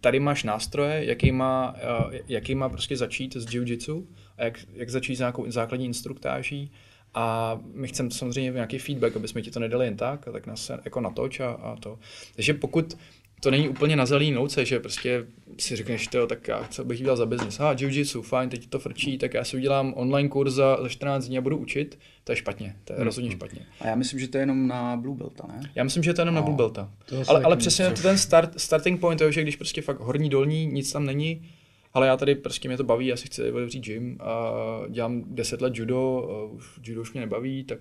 tady 0.00 0.20
máš 0.20 0.44
nástroje, 0.44 1.04
jakýma, 1.04 1.74
uh, 2.06 2.14
jakýma 2.28 2.68
prostě 2.68 2.96
začít 2.96 3.36
s 3.36 3.46
jiu-jitsu 3.46 4.06
jak, 4.38 4.58
jak 4.74 4.90
začít 4.90 5.16
s 5.16 5.18
nějakou 5.18 5.50
základní 5.50 5.86
instruktáží 5.86 6.72
a 7.14 7.58
my 7.74 7.88
chceme 7.88 8.10
samozřejmě 8.10 8.50
nějaký 8.50 8.78
feedback, 8.78 9.16
aby 9.16 9.28
jsme 9.28 9.42
ti 9.42 9.50
to 9.50 9.60
nedali 9.60 9.86
jen 9.86 9.96
tak, 9.96 10.24
tak 10.32 10.46
nás 10.46 10.70
jako 10.84 11.00
natoč 11.00 11.40
a, 11.40 11.50
a 11.50 11.76
to. 11.76 11.98
Takže 12.34 12.54
pokud 12.54 12.98
to 13.40 13.50
není 13.50 13.68
úplně 13.68 13.96
na 13.96 14.06
zelený 14.06 14.34
louce, 14.34 14.64
že 14.64 14.80
prostě 14.80 15.26
si 15.58 15.76
řekneš, 15.76 16.06
to, 16.06 16.26
tak 16.26 16.48
já 16.48 16.64
co 16.70 16.84
bych 16.84 16.98
dělal 16.98 17.16
za 17.16 17.26
biznis. 17.26 17.60
A 17.60 17.74
jiu-jitsu, 17.74 18.22
fajn, 18.22 18.48
teď 18.50 18.66
to 18.66 18.78
frčí, 18.78 19.18
tak 19.18 19.34
já 19.34 19.44
si 19.44 19.56
udělám 19.56 19.92
online 19.96 20.28
kurz 20.28 20.54
za, 20.54 20.78
za 20.82 20.88
14 20.88 21.24
dní 21.24 21.38
a 21.38 21.40
budu 21.40 21.56
učit. 21.56 21.98
To 22.24 22.32
je 22.32 22.36
špatně, 22.36 22.76
to 22.84 22.92
je 22.92 23.04
rozhodně 23.04 23.30
špatně. 23.30 23.66
A 23.80 23.86
já 23.86 23.94
myslím, 23.94 24.20
že 24.20 24.28
to 24.28 24.38
je 24.38 24.42
jenom 24.42 24.68
na 24.68 24.96
Blue 24.96 25.16
Belta, 25.16 25.44
ne? 25.48 25.70
Já 25.74 25.84
myslím, 25.84 26.02
že 26.02 26.14
to 26.14 26.20
je 26.20 26.22
jenom 26.22 26.34
na 26.34 26.42
Blue 26.42 26.56
Belta. 26.56 26.90
Ale, 27.28 27.42
ale 27.42 27.56
přesně 27.56 27.90
to 27.90 28.02
ten 28.02 28.18
start, 28.18 28.60
starting 28.60 29.00
point 29.00 29.20
je, 29.20 29.32
že 29.32 29.42
když 29.42 29.56
prostě 29.56 29.82
fakt 29.82 30.00
horní, 30.00 30.28
dolní, 30.28 30.66
nic 30.66 30.92
tam 30.92 31.06
není, 31.06 31.48
ale 31.94 32.06
já 32.06 32.16
tady 32.16 32.34
prostě 32.34 32.68
mě 32.68 32.76
to 32.76 32.84
baví, 32.84 33.06
já 33.06 33.16
si 33.16 33.26
chci 33.26 33.52
otevřít 33.52 33.80
gym 33.80 34.18
a 34.20 34.52
dělám 34.88 35.24
10 35.26 35.62
let 35.62 35.76
judo, 35.76 36.28
už 36.52 36.66
judo 36.84 37.00
už 37.00 37.12
mě 37.12 37.20
nebaví, 37.20 37.64
tak 37.64 37.78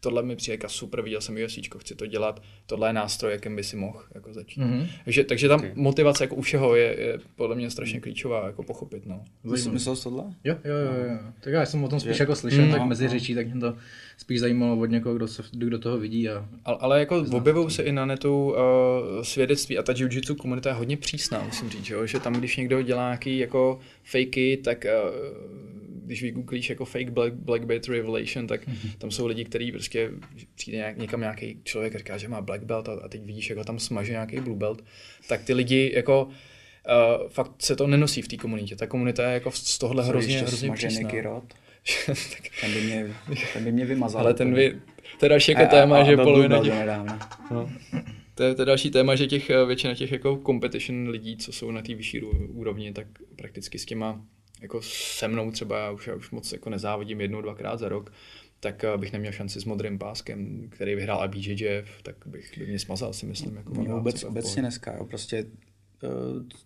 tohle 0.00 0.22
mi 0.22 0.36
přijde 0.36 0.54
jako 0.54 0.68
super, 0.68 1.02
viděl 1.02 1.20
jsem 1.20 1.36
UFC, 1.44 1.58
chci 1.78 1.94
to 1.94 2.06
dělat, 2.06 2.42
tohle 2.66 2.88
je 2.88 2.92
nástroj, 2.92 3.32
jakým 3.32 3.56
by 3.56 3.64
si 3.64 3.76
mohl 3.76 4.02
jako 4.14 4.32
začít. 4.32 4.60
Mhm. 4.60 4.80
Mm-hmm. 4.80 4.88
Takže, 5.04 5.24
takže 5.24 5.48
tam 5.48 5.64
motivace 5.74 6.24
jako 6.24 6.34
u 6.34 6.40
všeho 6.40 6.76
je, 6.76 7.00
je 7.00 7.18
podle 7.36 7.56
mě 7.56 7.70
strašně 7.70 8.00
klíčová, 8.00 8.46
jako 8.46 8.62
pochopit, 8.62 9.06
no. 9.06 9.24
Myslel, 9.44 9.72
myslel 9.74 9.96
jsi 9.96 10.02
tohle? 10.04 10.24
Jo, 10.44 10.54
jo, 10.64 10.74
jo, 10.74 11.10
jo. 11.10 11.18
Tak 11.40 11.52
já 11.52 11.66
jsem 11.66 11.84
o 11.84 11.88
tom 11.88 12.00
spíš 12.00 12.20
jako 12.20 12.36
slyšel, 12.36 12.64
Mm. 12.64 12.70
tak 12.70 12.80
No, 12.80 12.86
mezi 12.86 13.04
no. 13.04 13.10
řečí, 13.10 13.34
tak 13.34 13.46
mě 13.46 13.60
to 13.60 13.76
spíš 14.16 14.40
zajímalo 14.40 14.76
od 14.80 14.86
někoho, 14.86 15.14
kdo, 15.14 15.28
se, 15.28 15.42
kdo 15.52 15.78
toho 15.78 15.98
vidí 15.98 16.28
a 16.28 16.48
Ale, 16.64 16.76
ale 16.80 16.98
jako 17.00 17.24
objevují 17.32 17.70
se 17.70 17.82
i 17.82 17.92
na 17.92 18.06
netu 18.06 18.50
uh, 18.50 18.56
svědectví 19.22 19.78
a 19.78 19.82
ta 19.82 19.92
jiu-jitsu 19.92 20.34
komunita 20.36 20.68
je 20.68 20.74
hodně 20.74 20.96
přísná, 20.96 21.42
musím 21.44 21.70
říct, 21.70 21.84
že, 21.84 21.94
jo? 21.94 22.06
že 22.06 22.20
tam, 22.20 22.32
když 22.32 22.56
někdo 22.56 22.82
dělá 22.82 23.02
nějaký 23.08 23.38
jako 23.38 23.78
fakey, 24.04 24.56
tak 24.56 24.84
uh, 24.84 25.69
když 26.10 26.22
vygooglíš 26.22 26.70
jako 26.70 26.84
fake 26.84 27.10
black, 27.10 27.34
black 27.34 27.64
belt 27.64 27.88
revelation, 27.88 28.46
tak 28.46 28.60
tam 28.98 29.10
jsou 29.10 29.26
lidi, 29.26 29.44
kteří 29.44 29.72
prostě 29.72 30.10
přijde 30.54 30.76
nějak, 30.78 30.98
někam 30.98 31.20
nějaký 31.20 31.60
člověk 31.64 31.94
a 31.94 31.98
říká, 31.98 32.18
že 32.18 32.28
má 32.28 32.40
black 32.40 32.62
belt 32.62 32.88
a, 32.88 32.92
a 32.92 33.08
teď 33.08 33.24
vidíš, 33.24 33.50
jako 33.50 33.64
tam 33.64 33.78
smaže 33.78 34.12
nějaký 34.12 34.40
blue 34.40 34.56
belt, 34.58 34.84
tak 35.28 35.44
ty 35.44 35.54
lidi 35.54 35.92
jako 35.94 36.24
uh, 36.24 37.28
fakt 37.28 37.50
se 37.58 37.76
to 37.76 37.86
nenosí 37.86 38.22
v 38.22 38.28
té 38.28 38.36
komunitě. 38.36 38.76
Ta 38.76 38.86
komunita 38.86 39.28
je 39.28 39.34
jako 39.34 39.50
z 39.50 39.78
tohle 39.78 40.04
hrozně, 40.04 40.38
hrozně 40.38 40.70
přísná. 40.72 41.08
Tak, 42.06 42.42
Ten 42.60 42.72
by 42.72 42.80
mě, 42.80 43.14
ten 43.52 43.64
by 43.64 43.72
mě 43.72 43.84
vymazal. 43.86 44.20
ale 44.20 44.34
ten 44.34 44.54
vy, 44.54 44.80
to 45.18 45.24
je 45.24 45.28
další 45.28 45.52
jako 45.52 45.62
A- 45.62 45.66
a- 45.66 45.68
téma, 45.68 46.00
a 46.00 46.04
že 46.04 46.16
byl 46.16 46.24
polovina 46.24 46.58
těch 46.62 46.72
nedávno. 46.74 47.18
To 48.34 48.42
je, 48.42 48.54
to 48.54 48.62
je 48.62 48.66
další 48.66 48.90
téma, 48.90 49.14
že 49.14 49.26
těch, 49.26 49.50
eh, 49.50 49.64
většina 49.66 49.94
těch 49.94 50.12
jako 50.12 50.40
competition 50.46 51.08
lidí, 51.08 51.36
co 51.36 51.52
jsou 51.52 51.70
na 51.70 51.82
té 51.82 51.94
vyšší 51.94 52.20
úrovni, 52.48 52.92
tak 52.92 53.06
prakticky 53.36 53.78
s 53.78 53.84
těma, 53.84 54.24
jako 54.60 54.82
se 54.82 55.28
mnou 55.28 55.50
třeba, 55.50 55.78
já 55.78 55.90
už, 55.90 56.06
já 56.06 56.14
už 56.14 56.30
moc 56.30 56.52
jako 56.52 56.70
nezávodím 56.70 57.20
jednou, 57.20 57.40
dvakrát 57.40 57.76
za 57.76 57.88
rok, 57.88 58.12
tak 58.60 58.84
eh, 58.84 58.98
bych 58.98 59.12
neměl 59.12 59.32
šanci 59.32 59.60
s 59.60 59.64
modrým 59.64 59.98
páskem, 59.98 60.68
který 60.70 60.94
vyhrál 60.94 61.24
IBJJF, 61.24 62.02
tak 62.02 62.16
bych 62.26 62.58
by 62.58 62.66
mě 62.66 62.78
smazal, 62.78 63.12
si 63.12 63.26
myslím. 63.26 63.56
Jako 63.56 63.74
mývám 63.74 63.98
vůbec, 63.98 64.24
obecně 64.24 64.62
dneska, 64.62 64.96
jo, 64.96 65.04
prostě 65.04 65.46
eh, 66.04 66.08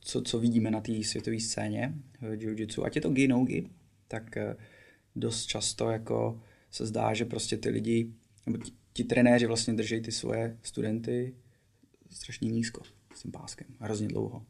co, 0.00 0.22
co 0.22 0.38
vidíme 0.38 0.70
na 0.70 0.80
té 0.80 1.04
světové 1.04 1.40
scéně 1.40 1.94
v 2.20 2.42
jiu-jitsu, 2.42 2.84
ať 2.84 2.96
je 2.96 3.02
to 3.02 3.10
gi, 3.10 3.28
no 3.28 3.44
gi, 3.44 3.68
tak 4.08 4.36
eh, 4.36 4.56
dost 5.16 5.46
často 5.46 5.90
jako 5.90 6.40
se 6.70 6.86
zdá, 6.86 7.14
že 7.14 7.24
prostě 7.24 7.56
ty 7.56 7.68
lidi, 7.68 8.08
nebo 8.46 8.58
ti, 8.58 8.72
ti 8.92 9.04
trenéři 9.04 9.46
vlastně 9.46 9.74
drží 9.74 10.00
ty 10.00 10.12
svoje 10.12 10.56
studenty 10.62 11.34
strašně 12.10 12.50
nízko 12.50 12.82
s 13.14 13.22
tím 13.22 13.32
páskem, 13.32 13.66
hrozně 13.80 14.08
dlouho. 14.08 14.46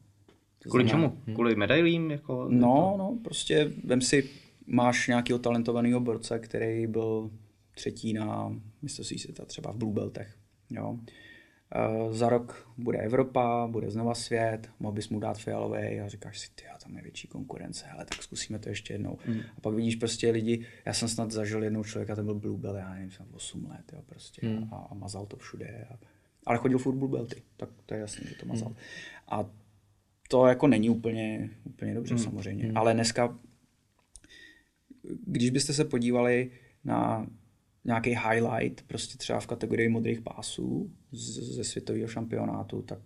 Kvůli 0.69 0.87
znamená- 0.89 1.09
čemu? 1.09 1.35
Kvůli 1.35 1.55
medailím? 1.55 2.11
Jako, 2.11 2.47
No, 2.49 2.95
no, 2.97 3.17
prostě 3.23 3.71
vem 3.83 4.01
si, 4.01 4.29
máš 4.67 5.07
nějakého 5.07 5.39
talentovaného 5.39 5.99
borce, 5.99 6.39
který 6.39 6.87
byl 6.87 7.31
třetí 7.75 8.13
na 8.13 8.55
mistrovství 8.81 9.19
světa, 9.19 9.45
třeba 9.45 9.71
v 9.71 9.77
Blue 9.77 9.93
Beltech. 9.93 10.35
Jo. 10.69 10.99
Uh, 11.75 12.13
za 12.13 12.29
rok 12.29 12.69
bude 12.77 12.97
Evropa, 12.97 13.67
bude 13.67 13.91
znova 13.91 14.15
svět, 14.15 14.69
mohl 14.79 14.93
bys 14.93 15.09
mu 15.09 15.19
dát 15.19 15.37
fialový 15.37 15.99
a 15.99 16.07
říkáš 16.07 16.39
si, 16.39 16.49
ty, 16.55 16.63
tam 16.83 16.95
je 16.95 17.01
větší 17.03 17.27
konkurence, 17.27 17.85
hele, 17.87 18.05
tak 18.05 18.23
zkusíme 18.23 18.59
to 18.59 18.69
ještě 18.69 18.93
jednou. 18.93 19.17
Mm. 19.27 19.39
A 19.57 19.61
pak 19.61 19.73
vidíš 19.73 19.95
prostě 19.95 20.31
lidi, 20.31 20.65
já 20.85 20.93
jsem 20.93 21.07
snad 21.07 21.31
zažil 21.31 21.63
jednou 21.63 21.83
člověka, 21.83 22.15
ten 22.15 22.25
byl 22.25 22.35
Blue 22.35 22.57
Belt, 22.57 22.77
já 22.77 22.93
nevím, 22.93 23.11
jsem 23.11 23.25
8 23.33 23.65
let, 23.69 23.93
jo, 23.93 24.01
prostě, 24.05 24.47
mm. 24.47 24.73
a, 24.73 24.75
a, 24.75 24.93
mazal 24.93 25.25
to 25.25 25.37
všude. 25.37 25.87
A, 25.91 25.97
ale 26.45 26.57
chodil 26.57 26.77
furt 26.77 26.95
Blue 26.95 27.11
Belty, 27.11 27.41
tak 27.57 27.69
to 27.85 27.93
je 27.93 27.99
jasný, 27.99 28.27
že 28.29 28.35
to 28.35 28.45
mazal. 28.45 28.69
Mm. 28.69 28.75
A 29.27 29.45
to 30.29 30.47
jako 30.47 30.67
není 30.67 30.89
úplně, 30.89 31.49
úplně 31.63 31.93
dobře 31.93 32.13
mm. 32.13 32.19
samozřejmě, 32.19 32.67
mm. 32.67 32.77
ale 32.77 32.93
dneska 32.93 33.39
když 35.27 35.49
byste 35.49 35.73
se 35.73 35.85
podívali 35.85 36.51
na 36.83 37.27
nějaký 37.85 38.09
highlight, 38.09 38.81
prostě 38.87 39.17
třeba 39.17 39.39
v 39.39 39.47
kategorii 39.47 39.89
modrých 39.89 40.21
pásů 40.21 40.91
z- 41.11 41.55
ze 41.55 41.63
světového 41.63 42.07
šampionátu, 42.07 42.81
tak 42.81 42.99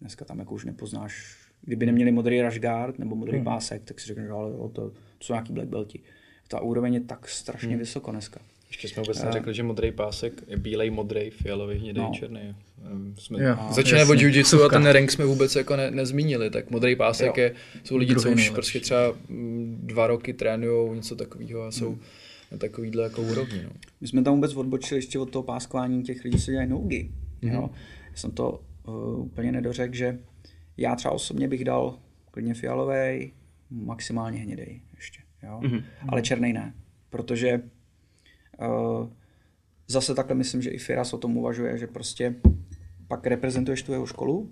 dneska 0.00 0.24
tam 0.24 0.38
jako 0.38 0.54
už 0.54 0.64
nepoznáš. 0.64 1.44
Kdyby 1.60 1.86
neměli 1.86 2.12
modrý 2.12 2.42
rush 2.42 2.58
guard 2.58 2.98
nebo 2.98 3.16
modrý 3.16 3.36
hmm. 3.36 3.44
pásek, 3.44 3.84
tak 3.84 4.00
si 4.00 4.06
řekneš, 4.06 4.30
ale 4.30 4.50
jo, 4.50 4.68
to, 4.68 4.90
to 4.90 4.96
jsou 5.20 5.32
nějaký 5.32 5.52
black 5.52 5.68
belti. 5.68 6.02
Ta 6.48 6.60
úroveň 6.60 6.94
je 6.94 7.00
tak 7.00 7.28
strašně 7.28 7.68
hmm. 7.68 7.78
vysoko 7.78 8.10
dneska. 8.10 8.40
Ještě 8.74 8.88
jsme 8.88 9.02
vůbec 9.02 9.22
neřekli, 9.22 9.54
že 9.54 9.62
modrý 9.62 9.92
pásek 9.92 10.32
je 10.48 10.56
bílej, 10.56 10.90
modrý, 10.90 11.30
fialový, 11.30 11.78
hnědý, 11.78 12.00
No. 12.00 12.10
černý. 12.14 12.54
Ehm, 12.92 13.14
Jsme 13.18 13.44
Jo, 13.44 13.56
začíná 13.70 13.98
jasně. 13.98 14.14
od 14.14 14.20
jiu-jitsu 14.20 14.62
a 14.64 14.68
ten 14.68 14.86
rank 14.86 15.10
jsme 15.10 15.24
vůbec 15.24 15.56
jako 15.56 15.76
ne, 15.76 15.90
nezmínili, 15.90 16.50
tak 16.50 16.70
modrý 16.70 16.96
pásek 16.96 17.26
Jo. 17.26 17.42
je, 17.44 17.54
jsou 17.84 17.96
lidi, 17.96 18.14
co 18.14 18.20
Druhý 18.20 18.34
už 18.34 18.36
nejlepší. 18.36 18.54
prostě 18.54 18.80
třeba 18.80 19.00
mm, 19.28 19.78
dva 19.82 20.06
roky 20.06 20.32
trénujou, 20.32 20.94
něco 20.94 21.16
takového 21.16 21.62
a 21.62 21.70
jsou 21.70 21.98
na 22.52 22.58
takovýhle 22.58 23.02
jako 23.02 23.22
úrovni. 23.22 23.60
No. 23.64 23.70
My 24.00 24.08
jsme 24.08 24.22
tam 24.22 24.34
vůbec 24.34 24.54
odbočili 24.54 24.98
ještě 24.98 25.18
od 25.18 25.30
toho 25.30 25.42
páskování 25.42 26.02
těch 26.02 26.24
lidí, 26.24 26.38
co 26.38 26.50
dělají 26.50 26.68
nogi. 26.68 27.10
Mm-hmm. 27.42 27.54
Jo. 27.54 27.70
Já 28.10 28.16
jsem 28.16 28.30
to 28.30 28.60
uh, 28.86 29.20
úplně 29.26 29.52
nedořekl, 29.52 29.94
že 29.94 30.18
já 30.76 30.96
třeba 30.96 31.14
osobně 31.14 31.48
bych 31.48 31.64
dal 31.64 31.98
klidně 32.30 32.54
fialový, 32.54 33.32
maximálně 33.70 34.38
hnědej 34.38 34.80
ještě. 34.96 35.20
Jo. 35.42 35.60
Mm-hmm. 35.62 35.82
Ale 36.08 36.22
černý 36.22 36.52
ne, 36.52 36.74
protože 37.10 37.60
zase 39.88 40.14
takhle 40.14 40.34
myslím, 40.34 40.62
že 40.62 40.70
i 40.70 40.78
Firas 40.78 41.12
o 41.12 41.18
tom 41.18 41.36
uvažuje, 41.36 41.78
že 41.78 41.86
prostě 41.86 42.34
pak 43.08 43.26
reprezentuješ 43.26 43.82
tu 43.82 43.92
jeho 43.92 44.06
školu, 44.06 44.50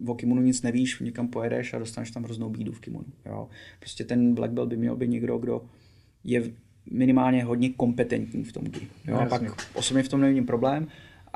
uh, 0.00 0.10
o 0.10 0.14
kimonu 0.14 0.42
nic 0.42 0.62
nevíš, 0.62 1.00
někam 1.00 1.28
pojedeš 1.28 1.74
a 1.74 1.78
dostaneš 1.78 2.10
tam 2.10 2.24
hroznou 2.24 2.50
bídu 2.50 2.72
v 2.72 2.80
kimonu. 2.80 3.06
Jo. 3.26 3.48
Prostě 3.80 4.04
ten 4.04 4.34
black 4.34 4.52
belt 4.52 4.68
by 4.68 4.76
měl 4.76 4.96
být 4.96 5.10
někdo, 5.10 5.38
kdo 5.38 5.62
je 6.24 6.42
minimálně 6.90 7.44
hodně 7.44 7.70
kompetentní 7.70 8.44
v 8.44 8.52
tom 8.52 8.64
gi. 8.64 8.88
Jo. 9.06 9.16
A 9.16 9.26
pak 9.26 9.42
osobně 9.74 10.02
v 10.02 10.08
tom 10.08 10.20
nevidím 10.20 10.46
problém 10.46 10.88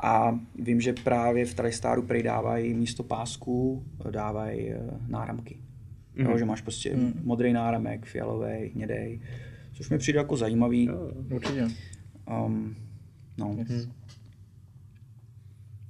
a 0.03 0.39
vím, 0.55 0.81
že 0.81 0.93
právě 0.93 1.45
v 1.45 1.53
Tristaru 1.53 2.01
prej 2.01 2.23
dávají 2.23 2.73
místo 2.73 3.03
pásků, 3.03 3.85
dávají 4.11 4.69
eh, 4.69 4.79
náramky. 5.07 5.57
Mm. 6.15 6.25
Jo, 6.25 6.37
že 6.37 6.45
máš 6.45 6.61
prostě 6.61 6.95
mm. 6.95 7.21
modrý 7.23 7.53
náramek, 7.53 8.05
fialový, 8.05 8.71
hnědej, 8.75 9.21
což 9.73 9.89
mi 9.89 9.97
přijde 9.97 10.19
jako 10.19 10.37
zajímavý. 10.37 10.89
určitě. 11.33 11.67
Um, 12.45 12.75
no. 13.37 13.53
Mhm. 13.53 13.91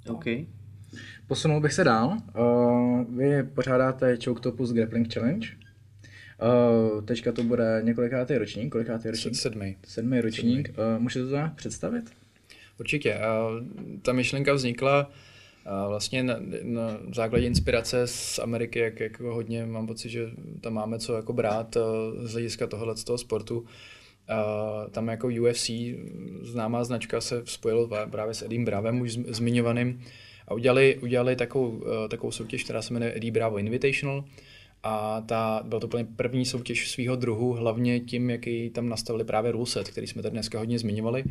OK. 0.08 0.26
Posunul 1.28 1.62
bych 1.62 1.74
se 1.74 1.84
dál. 1.84 2.18
Uh, 2.40 3.18
vy 3.18 3.44
pořádáte 3.44 4.18
Choketopus 4.26 4.74
Grappling 4.74 5.14
Challenge. 5.14 5.48
Uh, 5.48 7.02
teďka 7.06 7.32
to 7.32 7.44
bude 7.44 7.82
několikátý 7.84 8.38
ročník, 8.38 8.72
kolikátý 8.72 9.10
ročník? 9.10 9.36
Sedmý. 9.36 9.78
Sedmý 9.88 10.22
ročník. 10.22 10.70
Uh, 10.70 11.02
můžete 11.02 11.26
to 11.26 11.36
nějak 11.36 11.56
představit? 11.56 12.12
Určitě. 12.80 13.16
A 13.16 13.48
ta 14.02 14.14
myšlenka 14.14 14.54
vznikla 14.54 15.12
a 15.66 15.88
vlastně 15.88 16.24
na, 16.24 16.36
na 16.64 16.98
základě 17.16 17.46
inspirace 17.46 18.08
z 18.08 18.40
Ameriky, 18.40 18.80
jak, 18.80 19.00
jak 19.00 19.20
hodně 19.20 19.66
mám 19.66 19.88
pocit, 19.88 20.10
že 20.10 20.30
tam 20.62 20.74
máme 20.74 21.00
co 21.00 21.14
jako 21.14 21.34
brát 21.34 21.78
eh, 21.78 21.82
z 22.28 22.32
hlediska 22.32 22.68
tohohle 22.68 22.98
z 22.98 23.04
toho 23.04 23.18
sportu. 23.18 23.66
A 24.28 24.86
tam 24.92 25.08
jako 25.08 25.28
UFC, 25.28 25.72
známá 26.42 26.84
značka, 26.84 27.22
se 27.22 27.42
spojilo 27.46 27.90
právě 28.12 28.34
s 28.34 28.42
Edim 28.42 28.66
Bravem, 28.66 29.02
už 29.02 29.12
zm- 29.12 29.26
zmiňovaným, 29.28 30.02
a 30.48 30.54
udělali, 30.54 30.98
udělali 31.02 31.36
takovou, 31.36 31.84
eh, 32.06 32.08
takovou 32.08 32.32
soutěž, 32.32 32.64
která 32.64 32.82
se 32.82 32.94
jmenuje 32.94 33.14
Eddie 33.16 33.32
Bravo 33.32 33.58
Invitational. 33.58 34.24
A 34.84 35.22
ta 35.22 35.62
byla 35.66 35.80
to 35.80 35.88
úplně 35.88 36.08
první 36.16 36.46
soutěž 36.46 36.92
svého 36.92 37.16
druhu, 37.16 37.54
hlavně 37.54 38.00
tím, 38.00 38.30
jaký 38.30 38.70
tam 38.70 38.90
nastavili 38.90 39.24
právě 39.24 39.52
ruleset, 39.52 39.90
který 39.90 40.08
jsme 40.08 40.22
tady 40.22 40.32
dneska 40.32 40.60
hodně 40.60 40.80
zmiňovali. 40.80 41.24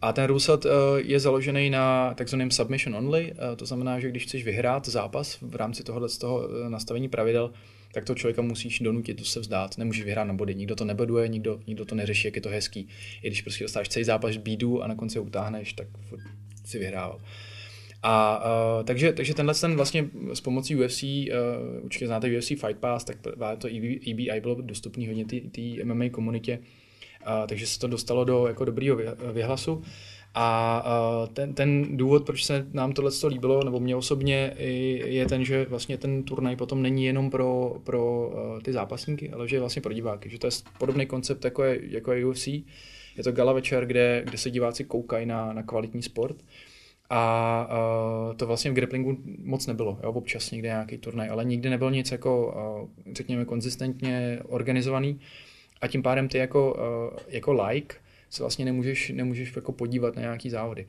A 0.00 0.12
ten 0.12 0.24
ruleset 0.24 0.66
eh, 0.66 0.70
je 0.96 1.20
založený 1.20 1.70
na 1.70 2.14
takzvaném 2.14 2.50
submission 2.50 2.96
only, 2.96 3.32
eh, 3.32 3.56
to 3.56 3.66
znamená, 3.66 4.00
že 4.00 4.08
když 4.08 4.22
chceš 4.22 4.44
vyhrát 4.44 4.88
zápas 4.88 5.38
v 5.40 5.56
rámci 5.56 5.82
tohohle 5.82 6.08
z 6.08 6.18
toho 6.18 6.48
eh, 6.48 6.70
nastavení 6.70 7.08
pravidel, 7.08 7.52
tak 7.94 8.04
toho 8.04 8.16
člověka 8.16 8.42
musíš 8.42 8.80
donutit 8.80 9.14
to 9.14 9.24
se 9.24 9.40
vzdát. 9.40 9.78
Nemůžeš 9.78 10.04
vyhrát 10.04 10.26
na 10.26 10.34
body, 10.34 10.54
nikdo 10.54 10.76
to 10.76 10.84
neboduje, 10.84 11.28
nikdo, 11.28 11.60
nikdo 11.66 11.84
to 11.84 11.94
neřeší, 11.94 12.26
jak 12.28 12.36
je 12.36 12.42
to 12.42 12.48
hezký. 12.48 12.88
I 13.22 13.26
když 13.26 13.42
prostě 13.42 13.64
dostáš 13.64 13.88
celý 13.88 14.04
zápas 14.04 14.36
bídu 14.36 14.82
a 14.82 14.86
na 14.86 14.94
konci 14.94 15.18
ho 15.18 15.24
utáhneš, 15.24 15.72
tak 15.72 15.86
si 16.64 16.78
vyhrával. 16.78 17.20
A 18.02 18.44
uh, 18.78 18.84
takže, 18.84 19.12
takže 19.12 19.34
tenhle 19.34 19.54
ten 19.54 19.76
vlastně 19.76 20.10
s 20.34 20.40
pomocí 20.40 20.76
UFC, 20.76 21.02
uh, 21.02 21.84
určitě 21.84 22.06
znáte 22.06 22.38
UFC 22.38 22.48
Fight 22.48 22.78
Pass, 22.80 23.04
tak 23.04 23.16
to 23.58 23.68
EB, 23.68 24.08
EBI 24.08 24.40
bylo 24.40 24.54
dostupný 24.54 25.06
hodně 25.06 25.24
té 25.24 25.84
MMA 25.84 26.08
komunitě. 26.10 26.58
Takže 27.48 27.66
se 27.66 27.78
to 27.78 27.86
dostalo 27.86 28.24
do 28.24 28.46
jako 28.46 28.64
dobrýho 28.64 28.98
vyhlasu. 29.32 29.82
A 30.34 30.84
ten, 31.32 31.54
ten 31.54 31.96
důvod, 31.96 32.26
proč 32.26 32.44
se 32.44 32.66
nám 32.72 32.92
tohle 32.92 33.10
líbilo, 33.26 33.64
nebo 33.64 33.80
mě 33.80 33.96
osobně, 33.96 34.54
je 35.04 35.26
ten, 35.26 35.44
že 35.44 35.66
vlastně 35.68 35.98
ten 35.98 36.22
turnaj 36.22 36.56
potom 36.56 36.82
není 36.82 37.04
jenom 37.04 37.30
pro, 37.30 37.76
pro 37.84 38.32
ty 38.62 38.72
zápasníky, 38.72 39.30
ale 39.30 39.48
že 39.48 39.56
je 39.56 39.60
vlastně 39.60 39.82
pro 39.82 39.92
diváky. 39.92 40.30
Že 40.30 40.38
to 40.38 40.46
je 40.46 40.50
podobný 40.78 41.06
koncept, 41.06 41.44
jako 41.44 41.62
je, 41.64 41.80
jako 41.82 42.12
je 42.12 42.26
UFC. 42.26 42.46
Je 43.16 43.24
to 43.24 43.32
gala 43.32 43.52
večer, 43.52 43.86
kde, 43.86 44.22
kde 44.24 44.38
se 44.38 44.50
diváci 44.50 44.84
koukají 44.84 45.26
na, 45.26 45.52
na 45.52 45.62
kvalitní 45.62 46.02
sport. 46.02 46.36
A 47.10 47.68
uh, 47.70 48.36
to 48.36 48.46
vlastně 48.46 48.70
v 48.70 48.74
grapplingu 48.74 49.16
moc 49.38 49.66
nebylo. 49.66 49.98
Jo? 50.02 50.12
Občas 50.12 50.50
někde 50.50 50.68
nějaký 50.68 50.98
turnaj, 50.98 51.30
ale 51.30 51.44
nikdy 51.44 51.70
nebyl 51.70 51.90
nic 51.90 52.12
jako, 52.12 52.54
uh, 52.82 52.88
řekněme, 53.14 53.44
konzistentně 53.44 54.38
organizovaný. 54.48 55.20
A 55.80 55.86
tím 55.86 56.02
pádem 56.02 56.28
ty 56.28 56.38
jako, 56.38 56.74
uh, 57.12 57.18
jako 57.28 57.52
like 57.52 57.96
se 58.30 58.42
vlastně 58.42 58.64
nemůžeš, 58.64 59.08
nemůžeš 59.08 59.56
jako 59.56 59.72
podívat 59.72 60.16
na 60.16 60.22
nějaký 60.22 60.50
závody. 60.50 60.86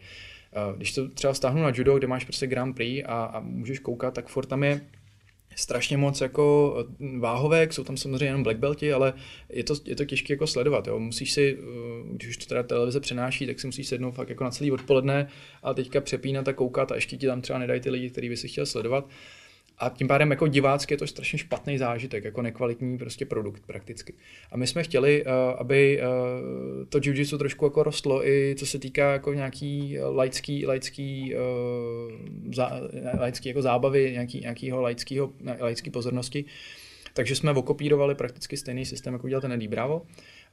Uh, 0.70 0.78
když 0.78 0.94
to 0.94 1.10
třeba 1.10 1.34
stáhnu 1.34 1.62
na 1.62 1.72
judo, 1.76 1.98
kde 1.98 2.08
máš 2.08 2.24
prostě 2.24 2.48
Grand 2.48 2.76
Prix 2.76 3.04
a, 3.06 3.24
a 3.24 3.40
můžeš 3.40 3.80
koukat, 3.80 4.14
tak 4.14 4.28
furt 4.28 4.46
tam 4.46 4.64
je 4.64 4.82
strašně 5.56 5.98
moc 5.98 6.22
jako 6.22 6.76
váhovek, 7.20 7.74
jsou 7.74 7.84
tam 7.84 7.98
samozřejmě 7.98 8.26
jenom 8.26 8.44
black 8.44 8.58
belti, 8.58 8.94
ale 8.94 9.14
je 9.50 9.64
to, 9.64 9.74
je 9.86 9.96
to 9.96 10.06
těžké 10.06 10.34
jako 10.34 10.48
sledovat. 10.48 10.88
Jo. 10.88 11.00
Musíš 11.00 11.32
si, 11.32 11.58
když 12.12 12.30
už 12.30 12.38
to 12.38 12.46
teda 12.46 12.64
televize 12.64 13.00
přenáší, 13.00 13.46
tak 13.46 13.60
si 13.60 13.68
musíš 13.68 13.88
sednout 13.88 14.12
fakt 14.12 14.30
jako 14.30 14.44
na 14.44 14.52
celý 14.52 14.72
odpoledne 14.72 15.28
a 15.64 15.74
teďka 15.74 16.02
přepínat 16.02 16.48
a 16.48 16.54
koukat 16.54 16.92
a 16.92 16.96
ještě 16.96 17.18
ti 17.18 17.28
tam 17.28 17.42
třeba 17.42 17.60
nedají 17.60 17.82
ty 17.82 17.90
lidi, 17.90 18.10
který 18.10 18.30
by 18.30 18.38
si 18.38 18.48
chtěl 18.48 18.66
sledovat. 18.66 19.10
A 19.82 19.90
tím 19.90 20.08
pádem 20.08 20.32
jako 20.32 20.48
divácky 20.48 20.94
je 20.94 20.98
to 20.98 21.08
strašně 21.08 21.40
špatný 21.40 21.78
zážitek, 21.78 22.24
jako 22.24 22.42
nekvalitní 22.42 22.98
prostě 22.98 23.26
produkt 23.26 23.64
prakticky. 23.68 24.14
A 24.52 24.58
my 24.58 24.68
jsme 24.68 24.84
chtěli, 24.84 25.26
uh, 25.26 25.32
aby 25.58 26.02
uh, 26.02 26.86
to 26.90 27.00
jiu-jitsu 27.00 27.38
trošku 27.38 27.66
jako 27.66 27.84
rostlo 27.84 28.28
i 28.28 28.56
co 28.58 28.66
se 28.66 28.80
týká 28.80 29.12
jako 29.12 29.34
nějaký 29.34 29.98
laický, 30.00 30.66
laický, 30.66 31.36
uh, 31.36 32.54
zá, 32.54 32.82
laický 33.20 33.50
jako 33.50 33.62
zábavy, 33.62 34.12
nějaký, 34.12 34.40
nějakýho 34.40 34.82
laickýho, 34.82 35.34
laický 35.60 35.90
pozornosti. 35.90 36.46
Takže 37.14 37.36
jsme 37.36 37.52
okopírovali 37.52 38.16
prakticky 38.16 38.58
stejný 38.58 38.86
systém, 38.86 39.14
jako 39.14 39.24
udělal 39.24 39.42
ten 39.42 39.52
Eddie 39.52 39.70
Bravo. 39.70 40.02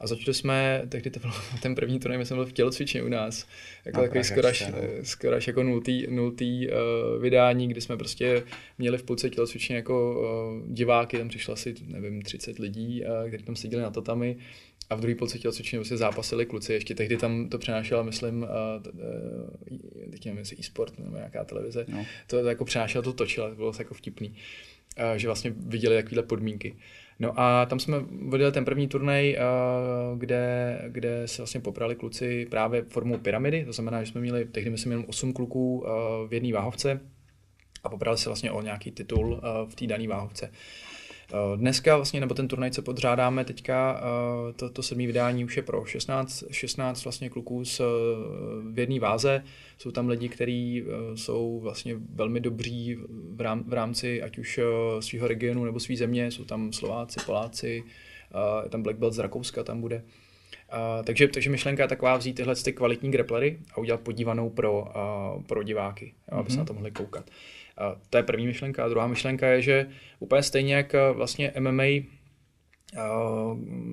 A 0.01 0.07
začali 0.07 0.35
jsme, 0.35 0.83
tehdy 0.89 1.11
to 1.11 1.21
byl 1.21 1.31
ten 1.63 1.75
první 1.75 1.99
turnaj, 1.99 2.25
jsem 2.25 2.37
byl 2.37 2.47
v 2.47 2.53
tělocvičně 2.53 3.03
u 3.03 3.09
nás, 3.09 3.47
jako 3.85 4.01
no, 4.01 4.07
takový 4.07 4.25
skoro 4.25 4.49
až, 4.49 4.71
skoro 5.03 5.37
až 5.37 5.47
jako 5.47 5.63
nultý, 5.63 6.07
nultý 6.11 6.69
uh, 6.69 6.75
vydání, 7.23 7.69
kdy 7.69 7.81
jsme 7.81 7.97
prostě 7.97 8.43
měli 8.79 8.99
v 8.99 9.03
půlce 9.03 9.31
tělocvičně 9.31 9.77
jako 9.77 10.21
uh, 10.21 10.73
diváky, 10.75 11.19
tam 11.19 11.29
přišlo 11.29 11.55
asi, 11.55 11.75
nevím, 11.87 12.23
30 12.23 12.59
lidí, 12.59 13.03
uh, 13.05 13.29
kteří 13.29 13.45
tam 13.45 13.57
seděli 13.57 13.83
na 13.83 13.91
tatami. 13.91 14.37
A 14.91 14.95
v 14.95 15.01
druhé 15.01 15.15
půlce 15.15 15.39
tělocvičně 15.39 15.79
prostě 15.79 15.97
zápasili 15.97 16.47
kluci, 16.47 16.73
ještě 16.73 16.95
tehdy 16.95 17.17
tam 17.17 17.49
to 17.49 17.59
přenášela, 17.59 18.03
myslím, 18.03 18.43
uh, 18.43 18.49
uh, 18.49 20.11
teď 20.11 20.25
nevím, 20.25 20.39
jestli 20.39 20.57
e-sport 20.61 20.99
nebo 20.99 21.17
nějaká 21.17 21.45
televize, 21.45 21.85
no. 21.89 22.07
to, 22.27 22.43
to 22.43 22.49
jako 22.49 22.65
přenášela, 22.65 23.03
to 23.03 23.13
točila, 23.13 23.49
to 23.49 23.55
bylo 23.55 23.73
jako 23.79 23.95
vtipný, 23.95 24.29
uh, 24.29 25.17
že 25.17 25.29
vlastně 25.29 25.53
viděli 25.57 25.97
takovéhle 25.97 26.23
podmínky. 26.23 26.77
No 27.21 27.41
a 27.41 27.67
tam 27.67 27.81
jsme 27.81 27.99
vodili 28.29 28.53
ten 28.53 28.65
první 28.65 28.89
turnaj, 28.89 29.31
eh, 29.31 29.39
kde, 30.17 30.79
kde 30.89 31.29
se 31.29 31.43
vlastně 31.43 31.61
poprali 31.61 31.97
kluci 31.97 32.47
právě 32.51 32.83
formou 32.83 33.19
pyramidy, 33.19 33.65
to 33.65 33.73
znamená, 33.73 34.05
že 34.05 34.11
jsme 34.11 34.21
měli 34.21 34.45
tehdy 34.45 34.71
myslím 34.71 34.93
jenom 34.93 35.05
8 35.09 35.33
kluků 35.33 35.85
eh, 35.87 35.91
v 36.29 36.35
jedné 36.35 36.53
váhovce 36.53 37.01
a 37.85 37.89
poprali 37.89 38.19
se 38.19 38.29
vlastně 38.29 38.51
o 38.51 38.63
nějaký 38.63 38.91
titul 38.91 39.41
eh, 39.43 39.71
v 39.71 39.75
té 39.75 39.87
dané 39.87 40.09
váhovce. 40.09 40.53
Dneska 41.57 41.97
vlastně, 41.97 42.21
nebo 42.21 42.35
ten 42.35 42.49
turnaj, 42.49 42.71
co 42.71 42.83
podřádáme 42.83 43.45
teďka, 43.45 44.03
to, 44.57 44.71
to 44.71 44.83
sedmý 44.83 45.07
vydání 45.07 45.45
už 45.45 45.57
je 45.57 45.63
pro 45.63 45.85
16, 45.85 46.45
16 46.51 47.05
vlastně 47.05 47.31
kluků 47.31 47.65
z, 47.65 47.81
v 48.71 48.79
jedné 48.79 49.01
váze. 49.01 49.45
Jsou 49.79 49.91
tam 49.91 50.09
lidi, 50.09 50.29
kteří 50.29 50.85
jsou 51.15 51.61
vlastně 51.61 51.95
velmi 52.15 52.41
dobří 52.41 52.97
v, 53.35 53.41
rám, 53.41 53.65
v 53.67 53.73
rámci 53.73 54.23
ať 54.23 54.39
už 54.39 54.61
svého 55.01 55.29
regionu 55.29 55.65
nebo 55.65 55.81
své 55.81 55.97
země. 55.97 56.31
Jsou 56.31 56.45
tam 56.45 56.73
Slováci, 56.73 57.21
Poláci, 57.27 57.85
je 58.65 58.71
tam 58.71 58.83
Black 58.83 58.99
Belt 58.99 59.15
z 59.15 59.19
Rakouska 59.19 59.65
tam 59.65 59.81
bude. 59.81 60.03
Uh, 60.73 61.05
takže, 61.05 61.29
takže 61.29 61.51
myšlenka 61.51 61.83
je 61.83 61.89
taková 61.89 62.17
vzít 62.17 62.33
tyhle 62.33 62.55
ty 62.55 62.73
kvalitní 62.73 63.11
grapplery 63.11 63.59
a 63.75 63.79
udělat 63.79 64.01
podívanou 64.01 64.51
pro, 64.51 64.81
uh, 64.81 65.43
pro 65.43 65.63
diváky, 65.63 66.15
mm-hmm. 66.31 66.39
aby 66.39 66.51
se 66.51 66.59
na 66.59 66.65
to 66.65 66.75
mohli 66.75 66.91
koukat. 66.91 67.31
To 68.11 68.17
je 68.17 68.23
první 68.23 68.47
myšlenka. 68.47 68.85
A 68.85 68.89
druhá 68.89 69.07
myšlenka 69.07 69.47
je, 69.49 69.63
že 69.63 69.87
úplně 70.19 70.43
stejně 70.43 70.75
jak 70.75 70.95
eh, 70.95 71.13
vlastně 71.13 71.53
MMA 71.59 71.85
eh, 71.85 72.07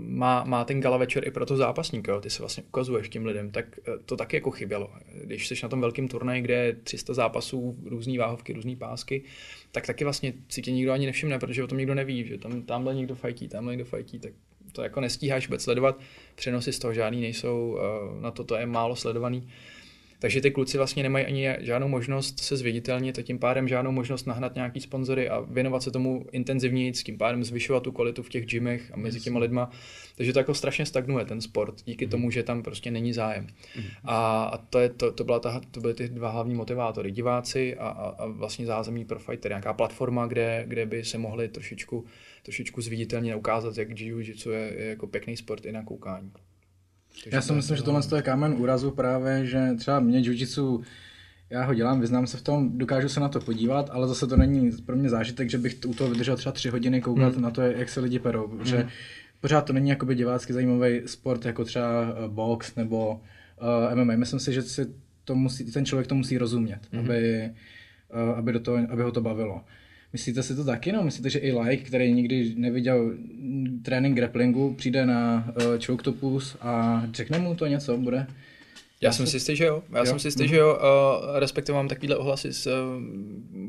má, 0.08 0.44
má 0.44 0.66
ten 0.66 0.82
gala 0.82 0.98
večer 0.98 1.28
i 1.28 1.32
pro 1.32 1.46
to 1.46 1.58
zápasníka, 1.58 2.20
ty 2.20 2.30
se 2.30 2.42
vlastně 2.42 2.64
ukazuješ 2.64 3.10
těm 3.10 3.26
lidem, 3.26 3.52
tak 3.52 3.66
uh, 3.88 3.96
to 4.06 4.18
taky 4.18 4.38
jako 4.38 4.52
chybělo. 4.52 4.92
Když 5.24 5.48
jsi 5.48 5.56
na 5.64 5.70
tom 5.70 5.82
velkém 5.82 6.08
turnaji, 6.08 6.42
kde 6.42 6.54
je 6.54 6.74
300 6.74 7.14
zápasů, 7.14 7.78
různé 7.86 8.18
váhovky, 8.18 8.54
různé 8.54 8.76
pásky, 8.76 9.24
tak 9.72 9.86
taky 9.86 10.04
vlastně 10.04 10.34
si 10.50 10.62
tě 10.62 10.72
nikdo 10.72 10.92
ani 10.92 11.06
nevšimne, 11.06 11.40
protože 11.40 11.64
o 11.64 11.68
tom 11.68 11.78
nikdo 11.78 11.96
neví, 11.96 12.28
že 12.28 12.38
tam 12.38 12.62
tamhle 12.62 12.96
někdo 12.96 13.16
fajtí, 13.16 13.48
tamhle 13.48 13.74
někdo 13.74 13.86
fajtí, 13.86 14.20
tak 14.20 14.34
to 14.72 14.84
jako 14.84 15.02
nestíháš 15.02 15.48
vůbec 15.48 15.64
sledovat, 15.64 16.00
přenosy 16.36 16.74
z 16.74 16.80
toho 16.80 16.94
žádný 16.94 17.22
nejsou, 17.22 17.80
na 18.20 18.32
to 18.32 18.44
to 18.44 18.56
je 18.56 18.66
málo 18.66 18.96
sledovaný. 18.96 19.48
Takže 20.26 20.42
ty 20.42 20.52
kluci 20.52 20.78
vlastně 20.78 21.04
nemají 21.04 21.26
ani 21.26 21.48
žádnou 21.60 21.88
možnost 21.88 22.40
se 22.40 22.58
zviditelnit 22.58 23.20
a 23.20 23.22
tím 23.22 23.40
pádem 23.40 23.68
žádnou 23.68 23.92
možnost 23.92 24.28
nahnat 24.28 24.56
nějaký 24.56 24.82
sponzory 24.82 25.30
a 25.30 25.40
věnovat 25.40 25.84
se 25.84 25.92
tomu 25.92 26.26
intenzivněji, 26.32 26.92
tím 26.92 27.18
pádem 27.18 27.44
zvyšovat 27.44 27.84
tu 27.84 27.92
kvalitu 27.92 28.24
v 28.24 28.30
těch 28.30 28.46
gymech 28.46 28.92
a 28.94 28.98
mezi 28.98 29.20
těma 29.20 29.40
lidma. 29.40 29.72
Takže 30.16 30.34
to 30.34 30.40
jako 30.40 30.54
strašně 30.54 30.86
stagnuje 30.86 31.26
ten 31.26 31.42
sport 31.42 31.76
díky 31.86 32.06
mm. 32.06 32.12
tomu, 32.12 32.32
že 32.32 32.44
tam 32.44 32.64
prostě 32.64 32.92
není 32.92 33.14
zájem. 33.14 33.48
Mm. 33.78 33.84
A, 34.04 34.44
a 34.44 34.58
to, 34.58 34.80
je, 34.80 34.90
to, 34.90 35.12
to, 35.12 35.24
byla 35.24 35.40
ta, 35.40 35.62
to 35.72 35.80
byly 35.80 35.94
ty 35.94 36.08
dva 36.08 36.30
hlavní 36.30 36.56
motivátory. 36.56 37.12
Diváci 37.12 37.76
a, 37.76 37.88
a, 37.88 38.10
a 38.10 38.26
vlastně 38.26 38.66
zázemí 38.66 39.06
pro 39.06 39.20
fighter, 39.20 39.52
nějaká 39.52 39.74
platforma, 39.74 40.28
kde, 40.28 40.64
kde 40.68 40.86
by 40.86 41.04
se 41.04 41.18
mohli 41.18 41.48
trošičku, 41.48 42.06
trošičku 42.44 42.82
zviditelně 42.82 43.36
ukázat, 43.36 43.78
jak 43.78 43.90
jiu-jitsu 43.90 44.52
je, 44.52 44.74
je 44.78 44.86
jako 44.86 45.08
pěkný 45.08 45.38
sport 45.38 45.66
i 45.66 45.72
na 45.72 45.84
koukání. 45.84 46.32
Já 47.26 47.42
si 47.42 47.54
myslím, 47.54 47.78
že 47.78 47.84
tohle 47.84 48.02
je 48.16 48.22
kámen 48.22 48.56
úrazu 48.58 48.92
právě, 48.92 49.46
že 49.46 49.74
třeba 49.78 50.00
mě 50.00 50.20
jiu 50.20 50.84
já 51.50 51.64
ho 51.64 51.74
dělám, 51.74 52.02
vyznám 52.02 52.28
se 52.28 52.38
v 52.38 52.42
tom, 52.42 52.78
dokážu 52.78 53.10
se 53.10 53.20
na 53.20 53.30
to 53.30 53.40
podívat, 53.40 53.90
ale 53.90 54.08
zase 54.08 54.28
to 54.28 54.38
není 54.38 54.72
pro 54.86 54.96
mě 54.96 55.10
zážitek, 55.10 55.50
že 55.50 55.58
bych 55.58 55.80
u 55.88 55.94
toho 55.94 56.10
vydržel 56.10 56.38
třeba 56.38 56.54
tři 56.54 56.70
hodiny 56.70 57.02
koukat 57.02 57.34
hmm. 57.34 57.42
na 57.42 57.52
to, 57.52 57.62
jak 57.62 57.90
se 57.90 58.00
lidi 58.00 58.20
perou, 58.20 58.60
že 58.64 58.78
hmm. 58.78 58.90
pořád 59.42 59.66
to 59.66 59.74
není 59.74 59.90
jakoby 59.90 60.16
divácky 60.16 60.54
zajímavý 60.54 61.02
sport, 61.06 61.46
jako 61.46 61.64
třeba 61.64 62.02
uh, 62.02 62.34
box 62.34 62.76
nebo 62.76 63.10
uh, 63.12 63.92
eh, 63.92 63.96
MMA. 63.96 64.16
Myslím 64.16 64.40
si, 64.40 64.54
že 64.54 64.62
si 64.62 64.94
to 65.24 65.36
musí, 65.36 65.72
ten 65.72 65.86
člověk 65.86 66.08
to 66.08 66.16
musí 66.16 66.38
rozumět, 66.38 66.80
hmm. 66.92 67.06
aby, 67.06 67.52
uh, 68.14 68.38
aby, 68.38 68.54
do 68.54 68.60
toho, 68.60 68.78
aby 68.90 69.04
ho 69.04 69.12
to 69.12 69.22
bavilo. 69.22 69.62
Myslíte 70.16 70.44
si 70.44 70.56
to 70.56 70.64
taky? 70.64 70.92
No? 70.92 71.04
Myslíte, 71.04 71.30
že 71.30 71.40
i 71.40 71.52
like, 71.52 71.84
který 71.84 72.14
nikdy 72.14 72.54
neviděl 72.56 73.14
trénink 73.82 74.16
grapplingu, 74.16 74.74
přijde 74.74 75.06
na 75.06 75.54
uh, 75.58 75.64
Choketopus 75.86 76.58
a 76.62 77.04
řekne 77.14 77.40
mu 77.40 77.56
to 77.56 77.68
něco? 77.68 77.98
Bude 77.98 78.28
já 79.02 79.12
jsem 79.12 79.28
si 79.28 79.36
jistý, 79.36 79.56
že 79.56 79.66
jo. 79.66 79.84
Já 79.94 80.00
jo? 80.00 80.06
jsem 80.06 80.20
si 80.20 80.28
jistý, 80.28 80.44
mm-hmm. 80.44 80.50
že 80.50 80.56
jo. 80.56 80.76
Uh, 80.76 81.40
respektive 81.40 81.76
mám 81.76 81.88
takovýhle 81.88 82.18
ohlasy 82.18 82.54
z, 82.54 82.68
uh, 82.68 82.74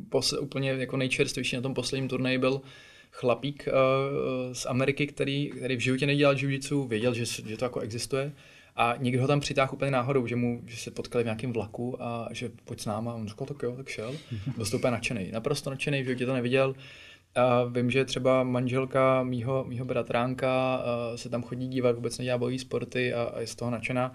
pos, 0.09 0.33
úplně 0.33 0.71
jako 0.71 0.97
nejčerstvější 0.97 1.57
na 1.57 1.63
tom 1.63 1.75
posledním 1.75 2.09
turnaji 2.09 2.39
byl 2.39 2.61
chlapík 3.11 3.69
uh, 3.69 4.53
z 4.53 4.67
Ameriky, 4.67 5.07
který, 5.07 5.51
který 5.51 5.77
v 5.77 5.81
životě 5.81 6.07
nedělal 6.07 6.37
jiu 6.39 6.87
věděl, 6.87 7.15
že, 7.15 7.25
že 7.25 7.57
to 7.57 7.65
jako 7.65 7.81
existuje 7.81 8.33
a 8.77 8.95
někdo 8.99 9.23
ho 9.23 9.29
tam 9.29 9.41
přitáhl 9.41 9.75
úplně 9.75 9.91
náhodou, 9.91 10.27
že 10.27 10.37
mu 10.37 10.63
že 10.67 10.77
se 10.77 10.91
potkali 10.91 11.25
v 11.25 11.27
nějakém 11.27 11.53
vlaku 11.53 12.03
a 12.03 12.29
že 12.31 12.51
pojď 12.65 12.81
s 12.81 12.87
náma. 12.87 13.13
A 13.13 13.15
on 13.15 13.29
říkal, 13.29 13.47
tak 13.47 13.63
jo, 13.63 13.77
tak 13.77 13.89
šel. 13.89 14.15
Byl 14.57 14.67
to 14.67 14.77
úplně 14.77 14.91
nadšený. 14.91 15.31
Naprosto 15.33 15.71
nadšený, 15.71 16.05
že 16.05 16.15
tě 16.15 16.27
to 16.27 16.35
neviděl. 16.35 16.75
A 17.35 17.65
vím, 17.65 17.91
že 17.91 18.05
třeba 18.05 18.43
manželka 18.43 19.23
mýho, 19.23 19.65
mýho 19.65 19.85
bratránka 19.85 20.83
se 21.17 21.29
tam 21.29 21.43
chodí 21.43 21.69
dívat, 21.69 21.97
vůbec 21.97 22.19
nedělá 22.19 22.39
bojové 22.39 22.59
sporty 22.59 23.15
a, 23.15 23.23
a 23.23 23.41
je 23.41 23.47
z 23.47 23.55
toho 23.55 23.71
nadšená. 23.71 24.15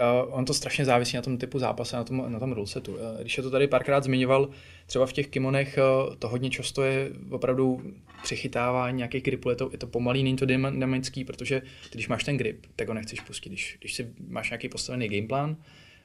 Uh, 0.00 0.38
on 0.38 0.44
to 0.44 0.54
strašně 0.54 0.84
závisí 0.84 1.16
na 1.16 1.22
tom 1.22 1.38
typu 1.38 1.58
zápase, 1.58 1.96
na 1.96 2.04
tom, 2.04 2.32
na 2.32 2.38
tom 2.38 2.52
rulesetu. 2.52 2.92
Uh, 2.92 2.98
když 3.20 3.36
je 3.36 3.42
to 3.42 3.50
tady 3.50 3.66
párkrát 3.66 4.04
zmiňoval, 4.04 4.48
třeba 4.86 5.06
v 5.06 5.12
těch 5.12 5.28
kimonech 5.28 5.78
uh, 6.08 6.14
to 6.14 6.28
hodně 6.28 6.50
často 6.50 6.82
je 6.82 7.10
opravdu 7.30 7.82
přichytávání 8.22 8.96
nějakých 8.96 9.22
gripů, 9.22 9.50
je 9.50 9.56
to, 9.56 9.68
je 9.72 9.78
to 9.78 9.86
pomalý, 9.86 10.22
není 10.22 10.36
to 10.36 10.46
dynamický, 10.46 11.24
protože 11.24 11.62
když 11.92 12.08
máš 12.08 12.24
ten 12.24 12.36
grip, 12.36 12.66
tak 12.76 12.88
ho 12.88 12.94
nechceš 12.94 13.20
pustit. 13.20 13.48
Když, 13.48 13.76
když 13.80 13.94
si 13.94 14.10
máš 14.28 14.50
nějaký 14.50 14.68
postavený 14.68 15.08
gameplan, 15.08 15.56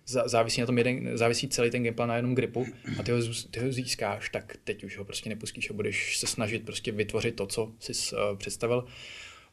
závisí 0.05 0.61
na 0.61 0.67
tom 0.67 0.77
jeden, 0.77 1.17
závisí 1.17 1.47
celý 1.47 1.71
ten 1.71 1.83
gameplan 1.83 2.09
na 2.09 2.15
jednom 2.15 2.35
gripu 2.35 2.65
a 2.99 3.03
ty 3.03 3.11
ho, 3.11 3.17
ty 3.51 3.59
ho 3.59 3.71
získáš, 3.71 4.29
tak 4.29 4.57
teď 4.63 4.83
už 4.83 4.97
ho 4.97 5.05
prostě 5.05 5.29
nepustíš 5.29 5.69
a 5.69 5.73
budeš 5.73 6.17
se 6.17 6.27
snažit 6.27 6.65
prostě 6.65 6.91
vytvořit 6.91 7.35
to, 7.35 7.47
co 7.47 7.71
jsi 7.79 8.15
uh, 8.15 8.37
představil. 8.37 8.85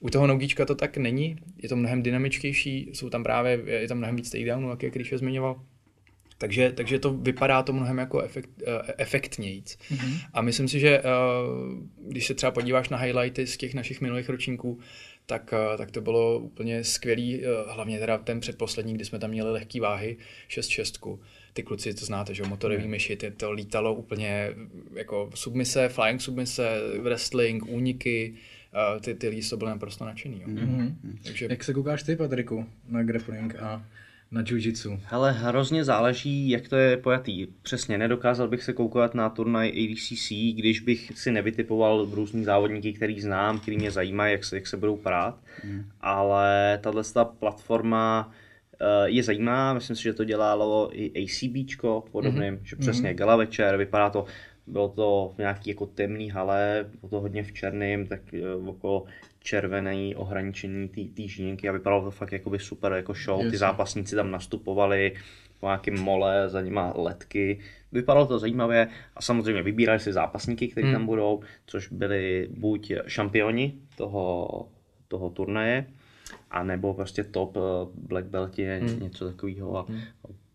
U 0.05 0.11
toho 0.11 0.27
Nogíčka 0.27 0.65
to 0.65 0.75
tak 0.75 0.97
není, 0.97 1.37
je 1.63 1.69
to 1.69 1.77
mnohem 1.77 2.03
dynamičtější, 2.03 2.91
jsou 2.93 3.11
tam 3.11 3.23
právě, 3.23 3.61
je 3.67 3.89
tam 3.89 3.99
mnohem 3.99 4.17
víc 4.17 4.31
takedownů, 4.31 4.71
jak 4.71 4.83
je 4.83 4.91
Kryš 4.91 5.13
zmiňoval. 5.17 5.61
Takže, 6.39 6.73
takže 6.73 6.99
to 6.99 7.15
vypadá 7.15 7.63
to 7.63 7.73
mnohem 7.73 7.99
jako 7.99 8.21
efekt, 8.21 8.51
uh, 8.67 8.91
efektnějíc. 8.99 9.79
Mm-hmm. 9.91 10.21
A 10.33 10.43
myslím 10.43 10.69
si, 10.69 10.81
že 10.81 11.03
uh, 11.03 12.09
když 12.09 12.27
se 12.27 12.35
třeba 12.35 12.53
podíváš 12.53 12.89
na 12.89 12.99
highlighty 12.99 13.47
z 13.47 13.57
těch 13.57 13.75
našich 13.75 14.01
minulých 14.01 14.29
ročníků, 14.29 14.79
tak, 15.27 15.53
uh, 15.53 15.79
tak 15.79 15.91
to 15.91 16.01
bylo 16.01 16.39
úplně 16.39 16.85
skvělý, 16.85 17.43
hlavně 17.69 17.99
teda 17.99 18.19
ten 18.19 18.41
předposlední, 18.41 18.95
kdy 18.95 19.05
jsme 19.05 19.19
tam 19.19 19.31
měli 19.31 19.51
lehký 19.51 19.81
váhy, 19.81 20.17
6-6. 20.49 21.19
Ty 21.53 21.63
kluci 21.63 21.95
to 21.95 22.05
znáte, 22.05 22.35
že 22.35 22.43
motorový 22.43 22.89
myši, 22.89 23.17
ty, 23.17 23.31
to 23.31 23.53
lítalo 23.53 23.95
úplně 23.95 24.51
jako 24.95 25.31
submise, 25.35 25.89
flying 25.89 26.21
submise, 26.21 26.81
wrestling, 27.03 27.69
úniky, 27.69 28.35
ty, 29.01 29.15
ty 29.15 29.29
lidi 29.29 29.49
to 29.49 29.57
byly 29.57 29.71
naprosto 29.71 30.05
nadšený. 30.05 30.41
Jo. 30.41 30.49
Mm-hmm. 30.49 30.95
Takže... 31.25 31.47
Jak 31.51 31.65
se 31.65 31.75
koukáš 31.75 32.03
ty, 32.03 32.17
Patriku, 32.17 32.67
na 32.89 33.03
grappling 33.03 33.57
a 33.57 33.85
na 34.31 34.43
jiu-jitsu? 34.43 35.01
Hele, 35.05 35.33
hrozně 35.33 35.85
záleží, 35.85 36.51
jak 36.51 36.69
to 36.69 36.77
je 36.77 36.97
pojatý. 36.97 37.47
Přesně, 37.63 37.99
nedokázal 37.99 38.49
bych 38.49 38.63
se 38.63 38.73
koukat 38.73 39.15
na 39.15 39.29
turnaj 39.31 39.69
ADCC, 39.69 40.29
když 40.55 40.81
bych 40.81 41.13
si 41.15 41.33
nevytipoval 41.33 42.09
různý 42.13 42.45
závodníky, 42.45 42.93
který 42.93 43.21
znám, 43.21 43.59
který 43.59 43.77
mě 43.77 43.91
zajímají, 43.91 44.33
jak 44.33 44.45
se, 44.45 44.57
jak 44.57 44.67
se 44.67 44.77
budou 44.77 44.97
prát. 44.97 45.39
Hmm. 45.63 45.85
Ale 46.01 46.79
tahle 46.83 47.03
platforma 47.39 48.33
eh, 48.81 49.11
je 49.11 49.23
zajímavá, 49.23 49.75
myslím 49.75 49.97
si, 49.97 50.03
že 50.03 50.13
to 50.13 50.25
dělalo 50.25 50.91
i 50.93 51.25
ACBčko 51.25 52.05
podobným, 52.13 52.55
mm-hmm. 52.55 52.65
že 52.65 52.77
přesně 52.77 53.11
mm-hmm. 53.11 53.17
gala 53.17 53.37
večer, 53.37 53.77
vypadá 53.77 54.11
to, 54.11 54.27
bylo 54.67 54.89
to 54.89 55.33
v 55.35 55.39
nějaký 55.39 55.71
jako 55.71 55.87
temný 55.87 56.31
hale, 56.31 56.91
bylo 57.01 57.11
to 57.11 57.21
hodně 57.21 57.43
v 57.43 57.53
černém, 57.53 58.07
tak 58.07 58.21
uh, 58.57 58.69
okolo 58.69 59.05
červené 59.41 60.17
ohraničení 60.17 60.89
té 60.89 61.23
žínky 61.29 61.69
a 61.69 61.73
vypadalo 61.73 62.05
to 62.05 62.11
fakt 62.11 62.33
jakoby 62.33 62.59
super 62.59 62.93
jako 62.93 63.15
show. 63.15 63.39
Jasně. 63.39 63.51
Ty 63.51 63.57
zápasníci 63.57 64.17
tam 64.17 64.31
nastupovali 64.31 65.13
po 65.61 65.67
nějakém 65.67 66.01
mole, 66.01 66.49
za 66.49 66.61
nima 66.61 66.93
letky. 66.97 67.59
Vypadalo 67.93 68.27
to 68.27 68.39
zajímavě 68.39 68.89
a 69.17 69.23
samozřejmě 69.23 69.63
vybírali 69.63 70.01
si 70.01 70.13
zápasníky, 70.13 70.69
kteří 70.69 70.87
hmm. 70.87 70.95
tam 70.95 71.07
budou, 71.07 71.41
což 71.67 71.89
byli 71.93 72.49
buď 72.57 72.93
šampioni 73.07 73.75
toho, 73.97 74.49
toho 75.09 75.31
turnaje, 75.31 75.87
a 76.51 76.63
nebo 76.63 76.95
prostě 76.95 77.25
top 77.25 77.57
eh, 77.57 77.61
black 77.95 78.27
belt 78.27 78.59
je 78.59 78.81
hmm. 78.83 79.01
něco 79.01 79.27
takového 79.27 79.79
a 79.79 79.83
hmm. 79.89 80.01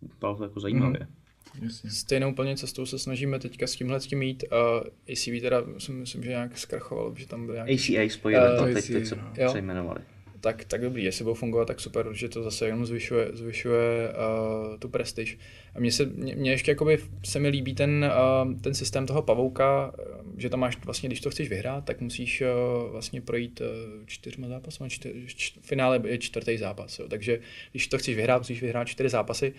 vypadalo 0.02 0.38
to 0.38 0.44
jako 0.44 0.60
zajímavě. 0.60 1.00
Hmm. 1.00 1.19
Jasně. 1.62 1.92
Stejnou 1.92 2.32
úplně 2.32 2.58
cestou 2.58 2.86
se 2.86 3.00
snažíme 3.00 3.40
teďka 3.40 3.68
s 3.68 3.76
tímhle 3.76 4.00
tím 4.00 4.22
jít. 4.22 4.44
Uh, 4.52 5.14
ACV 5.14 5.42
teda 5.42 5.64
si 5.78 5.92
myslím, 5.92 6.24
že 6.24 6.30
nějak 6.30 6.58
zkrachoval, 6.58 7.14
že 7.18 7.28
tam 7.28 7.46
byl 7.46 7.56
nějaký... 7.56 7.98
ACA 7.98 8.14
spojili 8.14 8.50
uh, 8.52 8.58
to, 8.58 8.74
teď, 8.74 8.88
teď 8.88 9.06
se 9.06 9.16
no. 9.16 9.48
přejmenovali. 9.48 10.02
Tak, 10.42 10.66
tak 10.66 10.82
dobrý, 10.82 11.04
jestli 11.04 11.24
budou 11.24 11.34
fungovat, 11.34 11.66
tak 11.66 11.80
super, 11.80 12.08
že 12.14 12.30
to 12.30 12.44
zase 12.44 12.66
jenom 12.66 12.86
zvyšuje, 12.86 13.30
zvyšuje 13.34 14.10
uh, 14.10 14.78
tu 14.80 14.90
prestiž. 14.90 15.38
A 15.76 15.80
mně 15.80 15.92
se, 15.92 16.06
mě, 16.06 16.36
mě 16.36 16.52
ještě 16.52 16.72
jakoby 16.72 16.98
se 17.26 17.40
mi 17.40 17.50
líbí 17.50 17.76
ten, 17.76 18.12
uh, 18.46 18.54
ten 18.62 18.74
systém 18.74 19.06
toho 19.06 19.22
pavouka, 19.22 19.94
že 20.38 20.50
tam 20.50 20.60
máš 20.60 20.78
vlastně, 20.86 21.10
když 21.10 21.22
to 21.22 21.30
chceš 21.30 21.50
vyhrát, 21.50 21.86
tak 21.86 22.02
musíš 22.02 22.42
uh, 22.42 22.92
vlastně 22.92 23.22
projít 23.22 23.62
uh, 23.62 23.68
čtyřma 24.06 24.48
zápasy, 24.48 24.84
čtyř, 24.88 25.14
čtyř, 25.26 25.60
finále 25.62 26.02
je 26.06 26.18
čtvrtý 26.18 26.58
zápas, 26.58 27.00
jo. 27.00 27.08
takže 27.08 27.40
když 27.72 27.88
to 27.88 27.98
chceš 27.98 28.16
vyhrát, 28.16 28.42
musíš 28.42 28.62
vyhrát 28.62 28.88
čtyři 28.88 29.10
zápasy, 29.10 29.54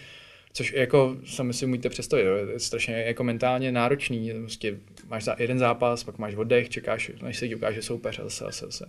Což 0.53 0.73
jako 0.73 1.17
sami 1.25 1.55
si 1.55 1.67
můžete 1.67 1.89
představit, 1.89 2.25
jo, 2.25 2.37
je 2.37 2.61
strašně 2.61 2.95
jako 2.95 3.25
mentálně 3.25 3.73
náročný. 3.73 4.33
Prostě 4.41 4.77
máš 5.09 5.25
za 5.25 5.37
jeden 5.39 5.59
zápas, 5.59 6.05
pak 6.05 6.19
máš 6.19 6.35
oddech, 6.35 6.69
čekáš, 6.69 7.11
než 7.23 7.39
se 7.39 7.49
ti 7.49 7.55
ukáže 7.55 7.83
soupeř 7.83 8.19
a 8.19 8.25
zase, 8.25 8.45
zase, 8.45 8.67
zase. 8.67 8.87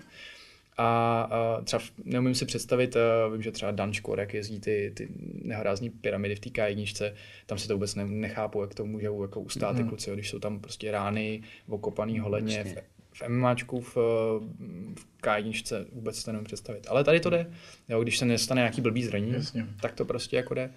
A, 0.77 1.21
a 1.21 1.61
třeba 1.61 1.83
neumím 2.05 2.35
si 2.35 2.45
představit, 2.45 2.95
uh, 2.95 3.33
vím, 3.33 3.41
že 3.41 3.51
třeba 3.51 3.71
Dan 3.71 3.93
Škor, 3.93 4.19
jak 4.19 4.33
jezdí 4.33 4.59
ty, 4.59 4.91
ty 4.95 5.07
nehorázní 5.43 5.89
pyramidy 5.89 6.35
v 6.35 6.39
té 6.39 6.49
K1, 6.49 7.13
tam 7.45 7.57
si 7.57 7.67
to 7.67 7.73
vůbec 7.73 7.95
ne, 7.95 8.05
nechápu, 8.05 8.61
jak 8.61 8.75
to 8.75 8.85
můžou 8.85 9.21
jako 9.21 9.41
ustát 9.41 9.71
mm. 9.71 9.75
ty 9.75 9.81
mhm. 9.81 9.89
kluci, 9.89 10.11
když 10.11 10.29
jsou 10.29 10.39
tam 10.39 10.59
prostě 10.59 10.91
rány, 10.91 11.41
okopaný 11.67 12.19
holeně, 12.19 12.63
v, 12.63 12.75
v 13.13 13.27
MMAčku, 13.27 13.81
v, 13.81 13.95
v 14.95 15.21
K1 15.23 15.85
vůbec 15.91 16.23
to 16.23 16.31
nemůžu 16.31 16.45
představit. 16.45 16.87
Ale 16.89 17.03
tady 17.03 17.19
to 17.19 17.29
jde, 17.29 17.51
jo, 17.89 18.01
když 18.01 18.17
se 18.17 18.25
nestane 18.25 18.61
nějaký 18.61 18.81
blbý 18.81 19.03
zranění, 19.03 19.35
tak 19.81 19.93
to 19.93 20.05
prostě 20.05 20.35
jako 20.35 20.53
jde. 20.53 20.69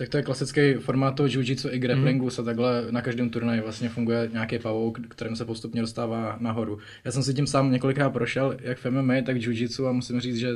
Tak 0.00 0.08
to 0.08 0.16
je 0.16 0.22
klasický 0.22 0.74
formát 0.74 1.14
toho 1.14 1.26
jiu-jitsu 1.26 1.68
i 1.72 1.78
grapplingu, 1.78 2.24
mm. 2.24 2.30
se 2.30 2.42
takhle 2.42 2.86
na 2.90 3.02
každém 3.02 3.30
turnaji 3.30 3.60
vlastně 3.60 3.88
funguje 3.88 4.28
nějaký 4.32 4.58
pavouk, 4.58 5.00
kterým 5.08 5.36
se 5.36 5.44
postupně 5.44 5.80
dostává 5.80 6.36
nahoru. 6.40 6.78
Já 7.04 7.12
jsem 7.12 7.22
si 7.22 7.34
tím 7.34 7.46
sám 7.46 7.72
několikrát 7.72 8.10
prošel, 8.10 8.56
jak 8.60 8.78
v 8.78 8.90
MMA, 8.90 9.14
tak 9.26 9.36
v 9.36 9.40
jiu-jitsu 9.40 9.86
a 9.88 9.92
musím 9.92 10.20
říct, 10.20 10.36
že 10.36 10.48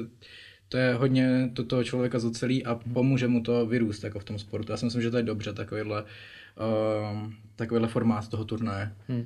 to 0.68 0.76
je 0.76 0.94
hodně 0.94 1.50
to 1.52 1.64
toho 1.64 1.84
člověka 1.84 2.18
zocelí 2.18 2.64
a 2.64 2.74
mhm. 2.74 2.94
pomůže 2.94 3.28
mu 3.28 3.42
to 3.42 3.66
vyrůst 3.66 4.04
jako 4.04 4.18
v 4.18 4.24
tom 4.24 4.38
sportu. 4.38 4.72
Já 4.72 4.76
si 4.76 4.84
myslím, 4.84 5.02
že 5.02 5.10
to 5.10 5.16
je 5.16 5.22
dobře, 5.22 5.52
takovýhle, 5.52 6.02
uh, 6.02 7.32
takovýhle 7.56 7.88
formát 7.88 8.28
toho 8.28 8.44
turnaje. 8.44 8.92
Mm. 9.08 9.24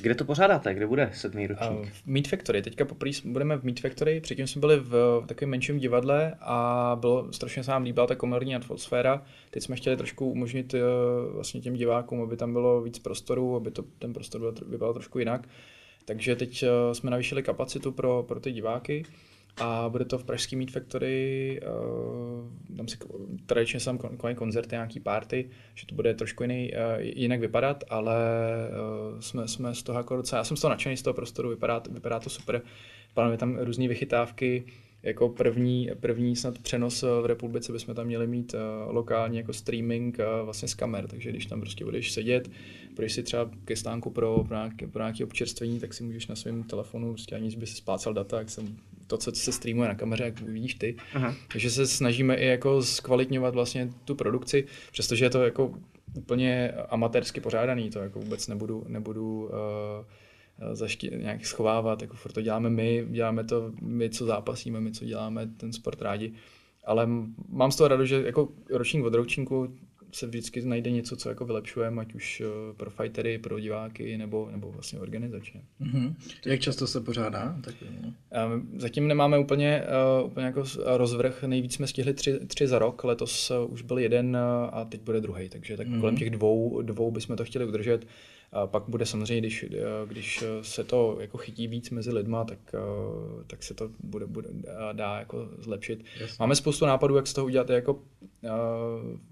Kde 0.00 0.14
to 0.14 0.24
pořádáte? 0.24 0.74
Kde 0.74 0.86
bude 0.86 1.10
sedmý 1.14 1.46
ročník? 1.46 1.80
Uh, 1.80 1.86
v 1.86 2.06
Meat 2.06 2.28
Factory. 2.28 2.62
Teďka 2.62 2.84
poprvé 2.84 3.12
budeme 3.24 3.56
v 3.56 3.62
Meat 3.64 3.80
Factory, 3.80 4.20
předtím 4.20 4.46
jsme 4.46 4.60
byli 4.60 4.80
v 4.80 5.24
takovém 5.26 5.50
menším 5.50 5.78
divadle 5.78 6.34
a 6.40 6.96
bylo 7.00 7.32
strašně 7.32 7.64
se 7.64 7.70
nám 7.70 7.82
líbila 7.82 8.06
ta 8.06 8.14
komerní 8.14 8.56
atmosféra. 8.56 9.22
Teď 9.50 9.62
jsme 9.62 9.76
chtěli 9.76 9.96
trošku 9.96 10.30
umožnit 10.30 10.74
uh, 10.74 10.80
vlastně 11.34 11.60
těm 11.60 11.74
divákům, 11.74 12.22
aby 12.22 12.36
tam 12.36 12.52
bylo 12.52 12.82
víc 12.82 12.98
prostoru, 12.98 13.56
aby 13.56 13.70
to, 13.70 13.82
ten 13.98 14.12
prostor 14.12 14.54
vypadal 14.66 14.94
trošku 14.94 15.18
jinak. 15.18 15.48
Takže 16.04 16.36
teď 16.36 16.62
uh, 16.62 16.92
jsme 16.92 17.10
navýšili 17.10 17.42
kapacitu 17.42 17.92
pro, 17.92 18.22
pro 18.22 18.40
ty 18.40 18.52
diváky 18.52 19.04
a 19.56 19.88
bude 19.88 20.04
to 20.04 20.18
v 20.18 20.24
Pražský 20.24 20.56
Meat 20.56 20.70
Factory, 20.70 21.60
uh, 22.70 22.76
tam 22.76 22.88
si 22.88 22.98
tradičně 23.46 23.80
jsem 23.80 23.98
konají 23.98 24.36
koncerty, 24.36 24.74
nějaký 24.74 25.00
party, 25.00 25.50
že 25.74 25.86
to 25.86 25.94
bude 25.94 26.14
trošku 26.14 26.42
jiný, 26.42 26.72
uh, 26.72 27.00
jinak 27.00 27.40
vypadat, 27.40 27.84
ale 27.90 28.16
uh, 29.14 29.20
jsme, 29.20 29.48
jsme 29.48 29.74
z 29.74 29.82
toho 29.82 29.98
jako 29.98 30.16
docela, 30.16 30.40
já 30.40 30.44
jsem 30.44 30.56
z 30.56 30.60
toho 30.60 30.70
nadšený 30.70 30.96
z 30.96 31.02
toho 31.02 31.14
prostoru, 31.14 31.48
vypadá, 31.48 31.82
vypadá 31.90 32.20
to 32.20 32.30
super, 32.30 32.62
plánujeme 33.14 33.38
tam 33.38 33.58
různé 33.58 33.88
vychytávky, 33.88 34.64
jako 35.02 35.28
první, 35.28 35.90
první 36.00 36.36
snad 36.36 36.58
přenos 36.58 37.02
v 37.02 37.26
republice 37.26 37.72
bychom 37.72 37.94
tam 37.94 38.06
měli 38.06 38.26
mít 38.26 38.54
uh, 38.54 38.60
lokálně 38.94 39.38
jako 39.38 39.52
streaming 39.52 40.18
uh, 40.18 40.44
vlastně 40.44 40.68
z 40.68 40.74
kamer, 40.74 41.08
takže 41.08 41.30
když 41.30 41.46
tam 41.46 41.60
prostě 41.60 41.84
budeš 41.84 42.12
sedět, 42.12 42.50
budeš 42.94 43.12
si 43.12 43.22
třeba 43.22 43.50
ke 43.64 43.76
stánku 43.76 44.10
pro, 44.10 44.44
pro, 44.44 44.56
nějaké, 44.56 44.86
pro 44.86 45.02
nějaké 45.02 45.24
občerstvení, 45.24 45.80
tak 45.80 45.94
si 45.94 46.04
můžeš 46.04 46.26
na 46.26 46.36
svém 46.36 46.62
telefonu, 46.62 47.12
prostě 47.12 47.36
aniž 47.36 47.56
by 47.56 47.66
si 47.66 47.74
splácal 47.74 48.14
data, 48.14 48.38
jak 48.38 48.50
jsem 48.50 48.76
to, 49.18 49.32
co 49.32 49.40
se 49.40 49.52
streamuje 49.52 49.88
na 49.88 49.94
kameře, 49.94 50.24
jak 50.24 50.40
vidíš 50.40 50.74
ty. 50.74 50.96
Aha. 51.14 51.34
Takže 51.52 51.70
se 51.70 51.86
snažíme 51.86 52.34
i 52.36 52.46
jako 52.46 52.82
zkvalitňovat 52.82 53.54
vlastně 53.54 53.90
tu 54.04 54.14
produkci, 54.14 54.64
přestože 54.92 55.24
je 55.24 55.30
to 55.30 55.44
jako 55.44 55.74
úplně 56.14 56.72
amatérsky 56.88 57.40
pořádaný, 57.40 57.90
to 57.90 57.98
jako 57.98 58.20
vůbec 58.20 58.48
nebudu, 58.48 58.84
nebudu 58.88 59.44
uh, 59.44 59.52
zaští, 60.72 61.10
nějak 61.16 61.46
schovávat, 61.46 62.02
jako 62.02 62.16
furt 62.16 62.32
to 62.32 62.42
děláme 62.42 62.70
my, 62.70 63.06
děláme 63.10 63.44
to 63.44 63.72
my, 63.80 64.10
co 64.10 64.26
zápasíme, 64.26 64.80
my, 64.80 64.92
co 64.92 65.04
děláme 65.04 65.46
ten 65.56 65.72
sport 65.72 66.02
rádi. 66.02 66.32
Ale 66.84 67.08
mám 67.48 67.72
z 67.72 67.76
toho 67.76 67.88
radu, 67.88 68.04
že 68.04 68.22
jako 68.26 68.48
ročník 68.70 69.04
od 69.04 69.14
ročníku 69.14 69.76
se 70.14 70.26
vždycky 70.26 70.62
najde 70.62 70.90
něco, 70.90 71.16
co 71.16 71.28
jako 71.28 71.44
vylepšujeme, 71.44 72.02
ať 72.02 72.14
už 72.14 72.40
eh, 72.40 72.74
pro 72.76 72.90
fightery, 72.90 73.38
pro 73.38 73.60
diváky, 73.60 74.18
nebo, 74.18 74.48
nebo 74.50 74.72
vlastně 74.72 75.00
organizačně. 75.00 75.60
Mm-hmm. 75.80 76.14
Jak 76.46 76.60
často 76.60 76.86
se 76.86 77.00
pořádá? 77.00 77.56
Tak, 77.64 77.74
no. 78.02 78.12
Zatím 78.76 79.08
nemáme 79.08 79.38
úplně, 79.38 79.82
uh, 80.20 80.26
úplně 80.26 80.46
jako 80.46 80.64
rozvrh, 80.84 81.42
nejvíc 81.42 81.74
jsme 81.74 81.86
stihli 81.86 82.14
tři, 82.14 82.38
tři 82.46 82.66
za 82.66 82.78
rok, 82.78 83.04
letos 83.04 83.50
uh, 83.50 83.72
už 83.72 83.82
byl 83.82 83.98
jeden 83.98 84.36
a 84.72 84.84
teď 84.84 85.00
bude 85.00 85.20
druhý, 85.20 85.48
takže 85.48 85.76
tak 85.76 85.86
mm-hmm. 85.86 86.00
kolem 86.00 86.16
těch 86.16 86.30
dvou, 86.30 86.82
dvou 86.82 87.10
bychom 87.10 87.36
to 87.36 87.44
chtěli 87.44 87.64
udržet. 87.64 88.06
A 88.54 88.66
pak 88.66 88.82
bude 88.88 89.06
samozřejmě, 89.06 89.40
když, 89.40 89.62
eh, 89.62 89.78
když 90.06 90.44
se 90.62 90.84
to 90.84 91.16
jako 91.20 91.38
chytí 91.38 91.68
víc 91.68 91.90
mezi 91.90 92.12
lidma, 92.12 92.44
tak, 92.44 92.58
eh, 92.74 93.44
tak 93.46 93.62
se 93.62 93.74
to 93.74 93.90
bude, 94.00 94.26
bude 94.26 94.48
dá 94.92 95.18
jako 95.18 95.48
zlepšit. 95.58 96.04
Jasně. 96.20 96.36
Máme 96.40 96.56
spoustu 96.56 96.86
nápadů, 96.86 97.16
jak 97.16 97.26
z 97.26 97.32
toho 97.32 97.44
udělat 97.44 97.70
jako 97.70 97.94
uh, 97.94 98.00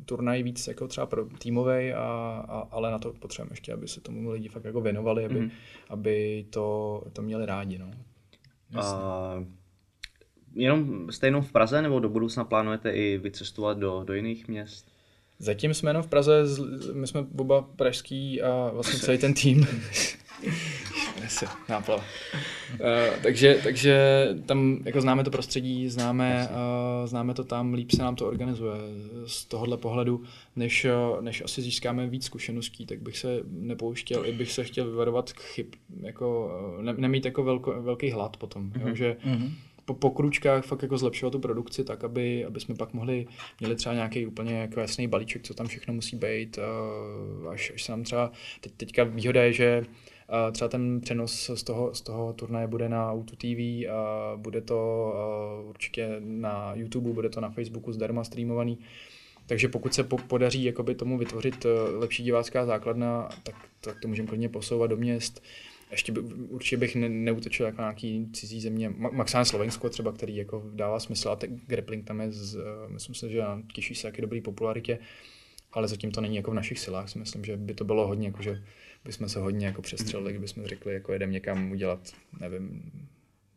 turnaj 0.05 0.43
víc 0.43 0.67
jako 0.67 0.89
třeba 0.89 1.07
pro 1.07 1.27
týmový, 1.39 1.93
a, 1.93 2.03
a, 2.49 2.69
ale 2.71 2.91
na 2.91 2.99
to 2.99 3.13
potřebujeme 3.13 3.53
ještě, 3.53 3.73
aby 3.73 3.89
se 3.89 4.01
tomu 4.01 4.31
lidi 4.31 4.49
fakt 4.49 4.65
jako 4.65 4.81
věnovali, 4.81 5.25
aby, 5.25 5.41
mm. 5.41 5.51
aby 5.89 6.47
to, 6.51 7.03
to 7.13 7.23
měli 7.23 7.47
rádi. 7.47 7.79
No. 7.79 7.91
Uh, 8.75 8.83
jenom 10.55 11.13
stejnou 11.13 11.41
v 11.41 11.53
Praze, 11.53 11.83
nebo 11.83 12.01
do 12.01 12.09
budoucna 12.09 12.45
plánujete 12.45 12.91
i 12.91 13.19
vycestovat 13.19 13.79
do, 13.79 14.05
do 14.05 14.15
jiných 14.15 14.49
měst? 14.49 14.92
Zatím 15.43 15.75
jsme 15.75 15.91
jenom 15.91 16.03
v 16.03 16.07
Praze, 16.07 16.45
my 16.93 17.07
jsme 17.07 17.25
oba 17.39 17.63
pražský 17.63 18.43
a 18.43 18.71
vlastně 18.75 18.99
celý 18.99 19.19
ten 19.19 19.35
tým. 19.35 19.67
Náplava. 21.69 22.05
Uh, 22.73 22.79
takže, 23.23 23.61
takže 23.65 24.29
tam 24.47 24.79
jako 24.85 25.01
známe 25.01 25.25
to 25.25 25.31
prostředí, 25.31 25.89
známe, 25.89 26.49
uh, 26.51 27.07
známe 27.07 27.35
to 27.35 27.45
tam, 27.45 27.75
líp 27.75 27.91
se 27.91 28.03
nám 28.03 28.17
to 28.17 28.27
organizuje 28.27 28.77
z 29.27 29.45
tohohle 29.45 29.77
pohledu, 29.77 30.23
než, 30.57 30.87
než 31.21 31.43
asi 31.45 31.63
získáme 31.63 32.07
víc 32.07 32.25
zkušeností, 32.25 32.87
tak 32.87 33.03
bych 33.03 33.19
se 33.19 33.41
nepouštěl, 33.47 34.27
i 34.27 34.33
bych 34.33 34.53
se 34.53 34.65
chtěl 34.65 34.91
vyvarovat 34.91 35.31
chyb, 35.31 35.67
jako 36.01 36.51
ne, 36.81 36.95
nemít 36.97 37.25
jako 37.25 37.45
velko, 37.45 37.83
velký 37.83 38.11
hlad 38.11 38.37
potom, 38.37 38.71
mm-hmm. 38.71 38.81
jo, 38.81 38.87
mhm. 38.87 38.97
že 38.97 39.17
mm-hmm 39.25 39.51
po, 39.85 39.95
po 39.95 40.11
kručkách 40.11 40.65
fakt 40.65 40.83
jako 40.83 40.99
zlepšovat 40.99 41.31
tu 41.31 41.39
produkci 41.39 41.85
tak, 41.85 42.05
aby, 42.05 42.45
aby 42.45 42.61
jsme 42.61 42.75
pak 42.75 42.93
mohli, 42.93 43.27
měli 43.61 43.77
třeba 43.77 43.95
nějaký 43.95 44.27
úplně 44.27 44.55
jako 44.55 44.81
jasný 44.81 45.09
balíček, 45.09 45.43
co 45.43 45.55
tam 45.55 45.67
všechno 45.67 45.95
musí 45.95 46.17
být, 46.17 46.59
až, 47.51 47.73
až 47.75 47.83
se 47.83 47.93
nám 47.93 48.03
třeba, 48.03 48.33
teď, 48.61 48.73
teďka 48.77 49.05
výhoda 49.05 49.43
je, 49.43 49.53
že 49.53 49.87
třeba 50.53 50.69
ten 50.69 51.01
přenos 51.01 51.51
z 51.55 51.63
toho, 51.63 51.95
z 51.95 52.01
toho 52.01 52.33
turnaje 52.33 52.67
bude 52.67 52.89
na 52.89 53.13
Auto 53.13 53.37
TV, 53.37 53.87
uh, 53.87 54.41
bude 54.41 54.61
to 54.61 55.13
určitě 55.69 56.17
na 56.21 56.73
YouTube, 56.75 57.13
bude 57.13 57.29
to 57.29 57.41
na 57.41 57.51
Facebooku 57.51 57.93
zdarma 57.93 58.25
streamovaný. 58.25 58.79
Takže 59.47 59.69
pokud 59.69 59.95
se 59.95 60.05
po, 60.05 60.19
podaří 60.19 60.65
jakoby 60.65 60.95
tomu 60.95 61.19
vytvořit 61.19 61.65
uh, 61.65 61.71
lepší 62.01 62.23
divácká 62.23 62.67
základna, 62.67 63.29
tak, 63.43 63.55
tak 63.81 64.01
to 64.01 64.09
můžeme 64.09 64.29
klidně 64.29 64.49
posouvat 64.49 64.91
do 64.91 64.97
měst. 64.97 65.43
Ještě 65.93 66.13
by, 66.13 66.21
určitě 66.21 66.77
bych 66.77 66.97
ne, 66.97 67.09
neutočil 67.09 67.67
jako 67.67 67.81
nějaký 67.81 68.29
cizí 68.33 68.61
země, 68.61 68.93
maximálně 69.13 69.45
Slovensko 69.45 69.89
třeba, 69.89 70.13
který 70.13 70.37
jako 70.37 70.63
dává 70.75 71.01
smysl 71.01 71.29
a 71.29 71.37
ten 71.37 71.61
grappling 71.67 72.05
tam 72.05 72.21
je, 72.21 72.33
z, 72.33 72.55
uh, 72.55 72.63
myslím 72.89 73.15
si, 73.15 73.31
že 73.31 73.43
těší 73.75 73.95
se 73.95 74.09
jaký 74.09 74.23
dobrý 74.23 74.41
popularitě, 74.41 74.99
ale 75.73 75.89
zatím 75.89 76.11
to 76.11 76.21
není 76.21 76.37
jako 76.37 76.51
v 76.51 76.55
našich 76.55 76.79
silách, 76.79 77.09
si 77.09 77.19
myslím, 77.19 77.45
že 77.45 77.57
by 77.57 77.75
to 77.75 77.85
bylo 77.85 78.07
hodně, 78.07 78.27
jako, 78.29 78.43
že 78.43 78.63
bychom 79.05 79.29
se 79.29 79.39
hodně 79.39 79.67
jako 79.67 79.83
přestřelili, 79.83 80.33
kdybychom 80.33 80.67
řekli, 80.67 80.95
jako 80.95 81.13
jedem 81.13 81.31
někam 81.31 81.71
udělat, 81.73 82.13
nevím, 82.41 82.93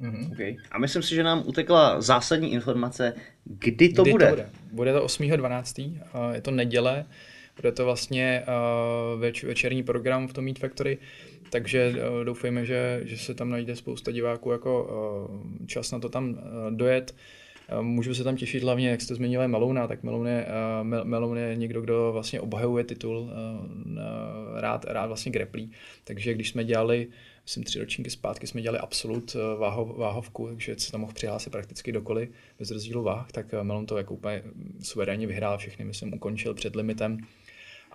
Mm-hmm. 0.01 0.31
Okay. 0.31 0.57
A 0.71 0.79
myslím 0.79 1.03
si, 1.03 1.15
že 1.15 1.23
nám 1.23 1.43
utekla 1.45 2.01
zásadní 2.01 2.53
informace, 2.53 3.13
kdy 3.45 3.89
to 3.89 4.01
kdy 4.01 4.11
bude. 4.11 4.25
To 4.25 4.31
bude. 4.31 4.49
bude 4.71 4.93
to 4.93 5.05
8.12. 5.05 5.99
Je 6.33 6.41
to 6.41 6.51
neděle. 6.51 7.05
Bude 7.55 7.71
to 7.71 7.85
vlastně 7.85 8.43
več, 9.17 9.43
večerní 9.43 9.83
program 9.83 10.27
v 10.27 10.33
tom 10.33 10.45
Meat 10.45 10.59
Factory, 10.59 10.97
takže 11.49 11.95
doufejme, 12.23 12.65
že, 12.65 13.01
že 13.03 13.17
se 13.17 13.33
tam 13.33 13.49
najde 13.49 13.75
spousta 13.75 14.11
diváků 14.11 14.51
jako 14.51 14.89
čas 15.67 15.91
na 15.91 15.99
to 15.99 16.09
tam 16.09 16.37
dojet. 16.69 17.15
Můžu 17.81 18.13
se 18.13 18.23
tam 18.23 18.35
těšit 18.35 18.63
hlavně, 18.63 18.89
jak 18.89 19.01
jste 19.01 19.15
zmínili 19.15 19.47
Melouna, 19.47 19.87
tak 19.87 20.03
Meloun 20.03 20.27
je, 20.27 20.45
Meloun 21.03 21.37
je 21.37 21.55
někdo, 21.55 21.81
kdo 21.81 22.09
vlastně 22.13 22.41
obhajuje 22.41 22.83
titul, 22.83 23.29
rád, 24.55 24.85
rád 24.85 25.05
vlastně 25.05 25.31
greplí. 25.31 25.71
Takže 26.03 26.33
když 26.33 26.49
jsme 26.49 26.63
dělali, 26.63 27.07
myslím 27.43 27.63
tři 27.63 27.79
ročníky 27.79 28.09
zpátky, 28.09 28.47
jsme 28.47 28.61
dělali 28.61 28.79
absolut 28.79 29.35
váhov, 29.57 29.97
váhovku, 29.97 30.47
takže 30.47 30.75
se 30.77 30.91
tam 30.91 31.01
mohl 31.01 31.13
přihlásit 31.13 31.49
prakticky 31.49 31.91
dokoliv 31.91 32.29
bez 32.59 32.71
rozdílu 32.71 33.03
váh, 33.03 33.31
tak 33.31 33.45
Meloun 33.61 33.85
to 33.85 33.97
jako 33.97 34.13
úplně 34.13 34.43
suverénně 34.81 35.27
vyhrál 35.27 35.57
všechny, 35.57 35.85
myslím, 35.85 36.13
ukončil 36.13 36.53
před 36.53 36.75
limitem. 36.75 37.17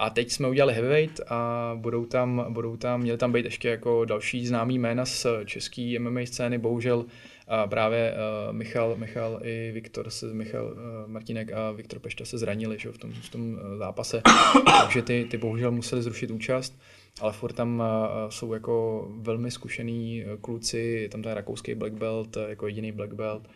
A 0.01 0.11
teď 0.11 0.31
jsme 0.31 0.49
udělali 0.49 0.75
heavyweight 0.75 1.21
a 1.29 1.73
budou 1.77 2.05
tam, 2.07 2.47
budou 2.49 2.77
tam, 2.77 3.01
měli 3.01 3.19
tam 3.19 3.33
být 3.33 3.45
ještě 3.45 3.69
jako 3.69 4.05
další 4.05 4.47
známý 4.47 4.79
jména 4.79 5.07
z 5.07 5.27
české 5.45 5.99
MMA 5.99 6.21
scény, 6.25 6.59
bohužel 6.59 7.05
a 7.49 7.67
právě 7.67 8.13
uh, 8.13 8.53
Michal, 8.57 8.97
Michal 8.97 9.41
i 9.43 9.71
Viktor, 9.75 10.11
se, 10.11 10.27
Michal 10.27 10.65
uh, 10.65 10.79
Martinek 11.07 11.53
a 11.53 11.71
Viktor 11.71 11.99
Pešta 11.99 12.25
se 12.25 12.39
zranili 12.39 12.79
že, 12.79 12.93
v 12.93 12.99
tom, 12.99 13.13
v 13.13 13.29
tom 13.29 13.53
uh, 13.53 13.79
zápase, 13.79 14.23
takže 14.83 15.03
ty, 15.03 15.27
ty 15.31 15.37
bohužel 15.37 15.71
museli 15.71 16.03
zrušit 16.03 16.31
účast, 16.31 16.79
ale 17.21 17.33
furt 17.33 17.53
tam 17.53 17.79
uh, 17.81 18.31
jsou 18.31 18.53
jako 18.55 19.07
velmi 19.17 19.51
zkušený 19.51 20.25
kluci, 20.41 20.79
je 20.79 21.09
tam 21.09 21.23
ten 21.23 21.33
rakouský 21.33 21.75
black 21.75 21.93
belt, 21.93 22.37
jako 22.49 22.67
jediný 22.67 22.93
black 22.93 23.13
belt, 23.13 23.49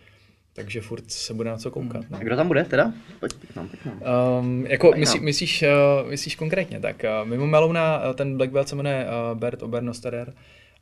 takže 0.54 0.80
furt 0.80 1.10
se 1.10 1.34
bude 1.34 1.50
na 1.50 1.56
co 1.56 1.70
koukat. 1.70 2.02
Hmm. 2.02 2.10
No. 2.10 2.18
A 2.18 2.22
kdo 2.22 2.36
tam 2.36 2.48
bude 2.48 2.64
teda? 2.64 2.92
Pojď, 3.20 3.32
pojď 3.32 3.56
nám, 3.56 3.68
pojď 3.68 3.84
nám. 3.84 4.00
Um, 4.38 4.66
jako 4.66 4.92
myslí, 4.96 5.20
myslíš, 5.20 5.62
uh, 6.02 6.10
myslíš 6.10 6.36
konkrétně, 6.36 6.80
tak 6.80 7.04
uh, 7.04 7.28
mimo 7.28 7.46
Melouna 7.46 8.08
uh, 8.08 8.14
ten 8.14 8.36
black 8.36 8.52
belt 8.52 8.68
se 8.68 8.76
jmenuje 8.76 9.06
uh, 9.06 9.38
Bert 9.38 9.62
Obernosterer, 9.62 10.34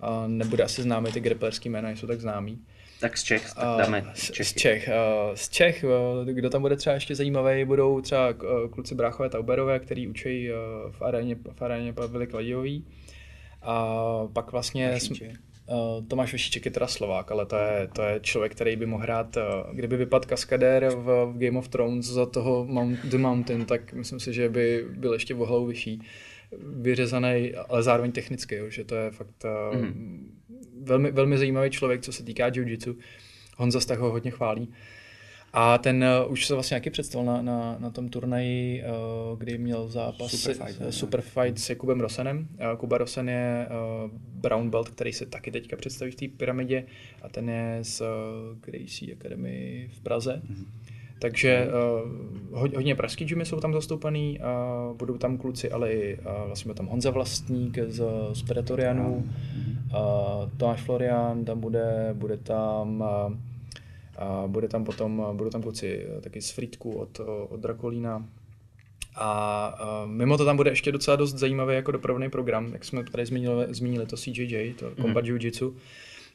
uh, 0.03 0.29
nebude 0.29 0.65
asi 0.65 0.83
známý, 0.83 1.13
ty 1.13 1.21
grapplerský 1.21 1.69
jména 1.69 1.91
jsou 1.91 2.07
tak 2.07 2.21
známý. 2.21 2.59
Tak 3.01 3.19
z 3.19 3.23
Čech, 3.23 3.55
tak 3.55 3.79
dáme 3.79 4.05
z, 4.15 4.31
z 4.43 4.55
Čech. 4.55 4.89
Uh, 4.89 5.35
z 5.35 5.49
Čech, 5.49 5.85
uh, 5.85 6.29
kdo 6.29 6.51
tam 6.51 6.63
bude 6.63 6.77
třeba 6.77 6.95
ještě 6.95 7.15
zajímavý, 7.15 7.65
budou 7.65 8.01
třeba 8.01 8.33
kluci 8.71 8.95
Bráchové 8.95 9.29
Tauberové, 9.29 9.79
který 9.79 10.09
učí 10.09 10.51
uh, 10.51 10.93
v 10.93 11.03
aréně, 11.03 11.37
v 11.53 11.63
aréně 11.63 11.93
Pavily 11.93 12.27
Kladivový. 12.27 12.85
A 13.63 13.97
pak 14.33 14.53
vlastně... 14.53 14.99
Uh, 15.11 15.29
Tomáš 16.09 16.33
Vešiček 16.33 16.65
je 16.65 16.71
teda 16.71 16.87
Slovák, 16.87 17.33
ale 17.33 17.47
to 17.47 17.57
je, 17.57 17.89
to 17.95 18.03
je 18.03 18.21
člověk, 18.21 18.53
který 18.53 18.77
by 18.77 18.87
mohl 18.87 19.03
hrát, 19.03 19.37
uh, 19.37 19.43
kdyby 19.75 19.97
vypadl 19.97 20.29
kaskadér 20.29 20.89
v, 20.89 21.27
v 21.33 21.39
Game 21.39 21.59
of 21.59 21.69
Thrones 21.69 22.07
za 22.07 22.27
toho 22.27 22.65
Mount, 22.65 22.99
The 23.05 23.19
Mountain, 23.19 23.65
tak 23.65 23.93
myslím 23.93 24.21
si, 24.21 24.33
že 24.33 24.49
by 24.49 24.87
byl 24.91 25.13
ještě 25.13 25.35
o 25.35 25.47
hlavu 25.47 25.67
vyšší. 25.67 26.03
Vyřezaný, 26.63 27.55
ale 27.69 27.83
zároveň 27.83 28.13
technicky, 28.13 28.55
jo, 28.55 28.71
že 28.71 28.85
to 28.85 28.95
je 28.95 29.11
fakt 29.11 29.45
uh, 29.73 29.81
mm. 29.81 30.41
velmi, 30.83 31.11
velmi 31.11 31.39
zajímavý 31.39 31.71
člověk, 31.71 32.01
co 32.01 32.13
se 32.13 32.25
týká 32.25 32.49
jiu-jitsu. 32.49 32.97
Honza 33.57 33.81
z 33.81 33.91
ho 33.97 34.11
hodně 34.11 34.31
chválí. 34.31 34.73
A 35.55 35.79
ten 35.79 36.05
uh, 36.25 36.33
už 36.33 36.47
se 36.47 36.55
vlastně 36.55 36.75
nějaký 36.75 36.91
představil 36.91 37.27
na, 37.27 37.43
na, 37.43 37.77
na 37.79 37.91
tom 37.91 38.09
turnaji, 38.09 38.85
uh, 39.33 39.39
kdy 39.39 39.59
měl 39.59 39.89
zápas 39.89 40.31
super 40.31 40.67
fight, 40.67 40.79
se, 40.79 40.93
super 40.93 41.21
fight 41.21 41.59
s 41.59 41.71
Jakubem 41.71 42.01
Rosenem. 42.01 42.39
Uh, 42.39 42.79
Kuba 42.79 42.99
Rosen 42.99 43.29
je 43.29 43.69
uh, 44.05 44.11
brown 44.41 44.71
belt, 44.71 44.89
který 44.89 45.13
se 45.13 45.27
taky 45.27 45.51
teďka 45.51 45.77
představí 45.77 46.11
v 46.11 46.15
té 46.15 46.29
pyramidě 46.37 46.85
a 47.23 47.29
ten 47.29 47.51
je 47.51 47.79
z 47.83 48.01
uh, 48.01 48.07
Gracie 48.61 49.15
Academy 49.15 49.89
v 49.93 50.01
Praze. 50.01 50.43
Mm-hmm. 50.45 50.65
Takže 51.19 51.69
uh, 52.53 52.69
hodně 52.75 52.95
pražský 52.95 53.25
gymy 53.25 53.45
jsou 53.45 53.61
tam 53.61 53.73
zastoupený, 53.73 54.41
uh, 54.41 54.97
budou 54.97 55.19
tam 55.19 55.39
kluci, 55.39 55.71
ale 55.71 55.93
i 55.93 56.19
uh, 56.19 56.47
vlastně 56.47 56.75
tam 56.75 56.87
Honza 56.87 57.11
Vlastník 57.11 57.79
z, 57.87 58.05
z 58.33 58.43
Predatorianů, 58.43 59.17
uh, 59.17 60.51
Tomáš 60.57 60.81
Florian 60.81 61.45
tam 61.45 61.61
bude, 61.61 62.11
bude 62.13 62.37
tam 62.37 63.01
uh, 63.01 63.37
a 64.23 64.45
bude 64.47 64.69
tam 64.69 64.85
potom, 64.85 65.27
budou 65.33 65.51
tam 65.51 65.63
kluci 65.63 66.07
taky 66.21 66.43
z 66.43 66.51
Fritku 66.51 66.93
od, 66.93 67.21
od 67.49 67.61
Drakolína. 67.61 68.29
A, 69.15 69.67
a 69.67 70.07
mimo 70.07 70.39
to 70.39 70.45
tam 70.45 70.57
bude 70.57 70.71
ještě 70.71 70.93
docela 70.93 71.17
dost 71.17 71.35
zajímavý 71.35 71.75
jako 71.75 71.93
doprovodný 71.93 72.31
program, 72.31 72.73
jak 72.73 72.85
jsme 72.85 73.05
tady 73.05 73.27
zmínili, 73.27 73.67
zmínili 73.69 74.07
to 74.07 74.17
CJJ, 74.17 74.75
to 74.75 74.91
Combat 75.01 75.25
mm. 75.25 75.31
Jiu-Jitsu, 75.31 75.75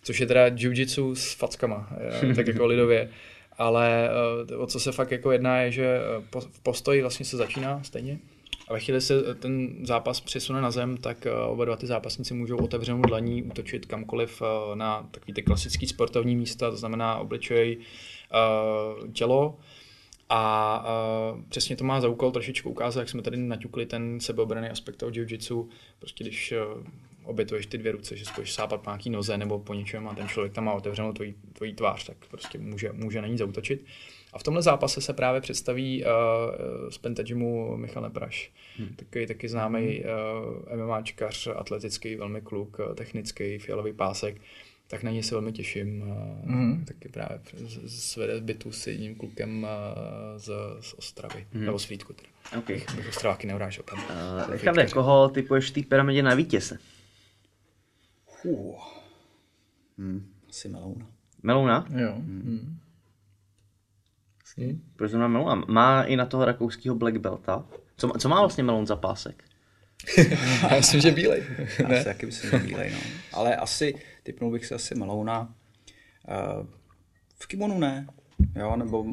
což 0.03 0.19
je 0.19 0.27
teda 0.27 0.47
Jiu-Jitsu 0.49 1.11
s 1.11 1.33
fackama, 1.33 1.89
tak 2.35 2.47
jako 2.47 2.65
lidově. 2.65 3.09
Ale 3.57 4.09
o 4.57 4.67
co 4.67 4.79
se 4.79 4.91
fakt 4.91 5.11
jako 5.11 5.31
jedná 5.31 5.61
je, 5.61 5.71
že 5.71 5.99
v 6.39 6.59
postoji 6.63 7.01
vlastně 7.01 7.25
se 7.25 7.37
začíná 7.37 7.83
stejně, 7.83 8.19
a 8.67 8.73
ve 8.73 8.79
chvíli 8.79 9.01
se 9.01 9.35
ten 9.35 9.85
zápas 9.85 10.21
přesune 10.21 10.61
na 10.61 10.71
zem, 10.71 10.97
tak 10.97 11.25
eh, 11.25 11.31
oba 11.31 11.65
dva 11.65 11.75
ty 11.75 11.87
zápasníci 11.87 12.33
můžou 12.33 12.57
otevřenou 12.57 13.01
dlaní 13.01 13.43
útočit 13.43 13.85
kamkoliv 13.85 14.41
eh, 14.41 14.75
na 14.75 15.09
takový 15.11 15.33
ty 15.33 15.43
klasický 15.43 15.87
sportovní 15.87 16.35
místa, 16.35 16.71
to 16.71 16.77
znamená 16.77 17.17
obličej, 17.17 17.77
eh, 17.77 19.11
tělo. 19.11 19.59
A 20.29 20.85
přesně 21.49 21.75
to 21.75 21.83
má 21.83 22.01
za 22.01 22.07
úkol 22.07 22.31
trošičku 22.31 22.69
ukázat, 22.69 22.99
jak 22.99 23.09
jsme 23.09 23.21
tady 23.21 23.37
naťukli 23.37 23.85
ten 23.85 24.19
sebeobraný 24.19 24.69
aspekt 24.69 24.95
toho 24.95 25.11
jiu-jitsu. 25.11 25.69
Prostě 25.99 26.23
když 26.23 26.53
obětuješ 27.23 27.65
ty 27.65 27.77
dvě 27.77 27.91
ruce, 27.91 28.17
že 28.17 28.25
spojíš 28.25 28.53
sápat 28.53 28.81
po 28.81 28.89
nějaký 28.89 29.09
noze 29.09 29.37
nebo 29.37 29.59
po 29.59 29.73
něčem 29.73 30.07
a 30.07 30.15
ten 30.15 30.27
člověk 30.27 30.53
tam 30.53 30.63
má 30.63 30.73
otevřenou 30.73 31.13
tvojí, 31.13 31.35
tvojí 31.53 31.73
tvář, 31.73 32.05
tak 32.05 32.17
prostě 32.31 32.57
může, 32.57 32.91
může 32.91 33.21
na 33.21 33.27
ní 33.27 33.37
zautočit. 33.37 33.85
A 34.37 34.39
v 34.39 34.43
tomhle 34.43 34.63
zápase 34.63 35.01
se 35.01 35.13
právě 35.13 35.41
představí 35.41 36.03
uh, 36.03 36.09
z 36.89 36.97
Pentagymu 36.97 37.77
Michal 37.77 38.03
Nepraš. 38.03 38.51
Hmm. 38.77 38.95
Takový 38.95 39.27
taky 39.27 39.49
známý 39.49 40.03
uh, 40.03 40.79
MMAčkař, 40.79 41.47
atletický, 41.55 42.15
velmi 42.15 42.41
kluk, 42.41 42.77
technický, 42.95 43.59
fialový 43.59 43.93
pásek. 43.93 44.41
Tak 44.87 45.03
na 45.03 45.11
něj 45.11 45.23
se 45.23 45.35
velmi 45.35 45.51
těším. 45.51 46.01
Uh, 46.01 46.51
hmm. 46.51 46.85
Taky 46.85 47.09
právě 47.09 47.39
svede 47.87 48.41
bytu 48.41 48.71
s 48.71 48.87
jedním 48.87 49.15
klukem 49.15 49.63
uh, 49.63 49.69
z, 50.37 50.51
z 50.81 50.93
Ostravy, 50.93 51.47
hmm. 51.53 51.65
nebo 51.65 51.79
z 51.79 51.89
Vítku 51.89 52.13
teda. 52.13 52.29
Okay. 52.59 52.75
Bych, 52.75 52.95
bych 52.95 53.09
Ostraváky 53.09 53.47
neurážel 53.47 53.83
tam. 53.83 53.99
Uh, 53.99 54.51
Richarde, 54.51 54.87
koho 54.87 55.29
typuješ 55.29 55.71
v 55.71 55.73
té 55.73 55.81
pyramidě 55.89 56.23
na 56.23 56.35
vítěze? 56.35 56.77
Uh. 58.43 58.81
Hmm. 59.97 60.27
Asi 60.49 60.69
Melouna. 60.69 61.07
Melouna? 61.43 61.87
Jo. 61.95 62.13
Hmm. 62.13 62.79
Hmm. 64.57 64.81
Proč 64.95 65.11
zrovna 65.11 65.27
Melon? 65.27 65.65
Má 65.67 66.03
i 66.03 66.15
na 66.15 66.25
toho 66.25 66.45
rakouského 66.45 66.95
Black 66.95 67.17
Belta. 67.17 67.65
Co, 67.97 68.11
co 68.19 68.29
má 68.29 68.39
vlastně 68.39 68.63
Melon 68.63 68.87
za 68.87 68.95
pásek? 68.95 69.43
Já 70.69 70.77
myslím, 70.77 71.01
že 71.01 71.11
bílej. 71.11 71.43
ne? 71.87 71.95
Asi 71.95 72.05
taky 72.05 72.25
myslím, 72.25 72.51
že 72.51 72.57
bílej, 72.57 72.91
no. 72.91 72.97
Ale 73.33 73.55
asi, 73.55 73.95
typnul 74.23 74.51
bych 74.51 74.65
se 74.65 74.75
asi 74.75 74.95
Melouna. 74.95 75.55
Uh, 76.59 76.67
v 77.39 77.47
kimonu 77.47 77.79
ne, 77.79 78.07
jo, 78.55 78.75
nebo 78.75 79.05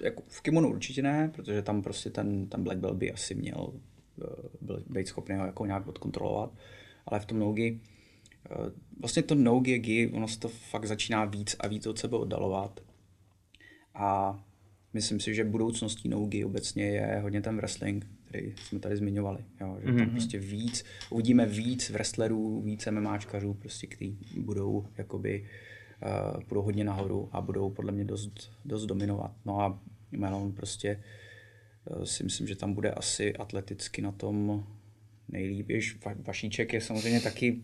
jako 0.00 0.22
v 0.28 0.40
kimonu 0.40 0.68
určitě 0.68 1.02
ne, 1.02 1.30
protože 1.34 1.62
tam 1.62 1.82
prostě 1.82 2.10
ten, 2.10 2.46
ten 2.46 2.64
Black 2.64 2.78
Belt 2.78 2.96
by 2.96 3.12
asi 3.12 3.34
měl 3.34 3.56
uh, 3.56 4.26
byl, 4.60 4.82
být 4.86 5.08
schopný 5.08 5.36
ho 5.36 5.46
jako 5.46 5.66
nějak 5.66 5.86
odkontrolovat. 5.86 6.50
Ale 7.06 7.20
v 7.20 7.26
tom 7.26 7.38
nogi, 7.38 7.80
uh, 8.50 8.66
vlastně 9.00 9.22
to 9.22 9.34
nogi 9.34 9.78
gi, 9.78 10.10
ono 10.14 10.28
se 10.28 10.40
to 10.40 10.48
fakt 10.48 10.86
začíná 10.86 11.24
víc 11.24 11.56
a 11.58 11.68
víc 11.68 11.86
od 11.86 11.98
sebe 11.98 12.16
oddalovat. 12.16 12.80
A 13.94 14.38
myslím 14.92 15.20
si, 15.20 15.34
že 15.34 15.44
budoucností 15.44 16.08
Nougy 16.08 16.44
obecně 16.44 16.84
je 16.84 17.18
hodně 17.22 17.40
ten 17.40 17.56
wrestling, 17.56 18.06
který 18.24 18.52
jsme 18.64 18.78
tady 18.78 18.96
zmiňovali. 18.96 19.38
Jo, 19.60 19.78
že 19.84 19.88
mm-hmm. 19.88 19.98
tam 19.98 20.10
prostě 20.10 20.38
víc, 20.38 20.84
uvidíme 21.10 21.46
víc 21.46 21.90
wrestlerů, 21.90 22.60
víc 22.62 22.86
MMAčkařů, 22.90 23.54
prostě, 23.54 23.86
kteří 23.86 24.18
budou 24.36 24.86
jakoby, 24.98 25.44
uh, 26.36 26.42
budou 26.48 26.62
hodně 26.62 26.84
nahoru 26.84 27.28
a 27.32 27.40
budou 27.40 27.70
podle 27.70 27.92
mě 27.92 28.04
dost, 28.04 28.52
dost 28.64 28.86
dominovat. 28.86 29.32
No 29.44 29.60
a 29.60 29.80
Melon 30.12 30.52
prostě 30.52 31.02
uh, 31.96 32.04
si 32.04 32.24
myslím, 32.24 32.46
že 32.46 32.56
tam 32.56 32.74
bude 32.74 32.90
asi 32.90 33.36
atleticky 33.36 34.02
na 34.02 34.12
tom 34.12 34.66
nejlíp. 35.28 35.70
Jež 35.70 35.96
Va- 36.00 36.22
Vašíček 36.22 36.72
je 36.72 36.80
samozřejmě 36.80 37.20
taky 37.20 37.62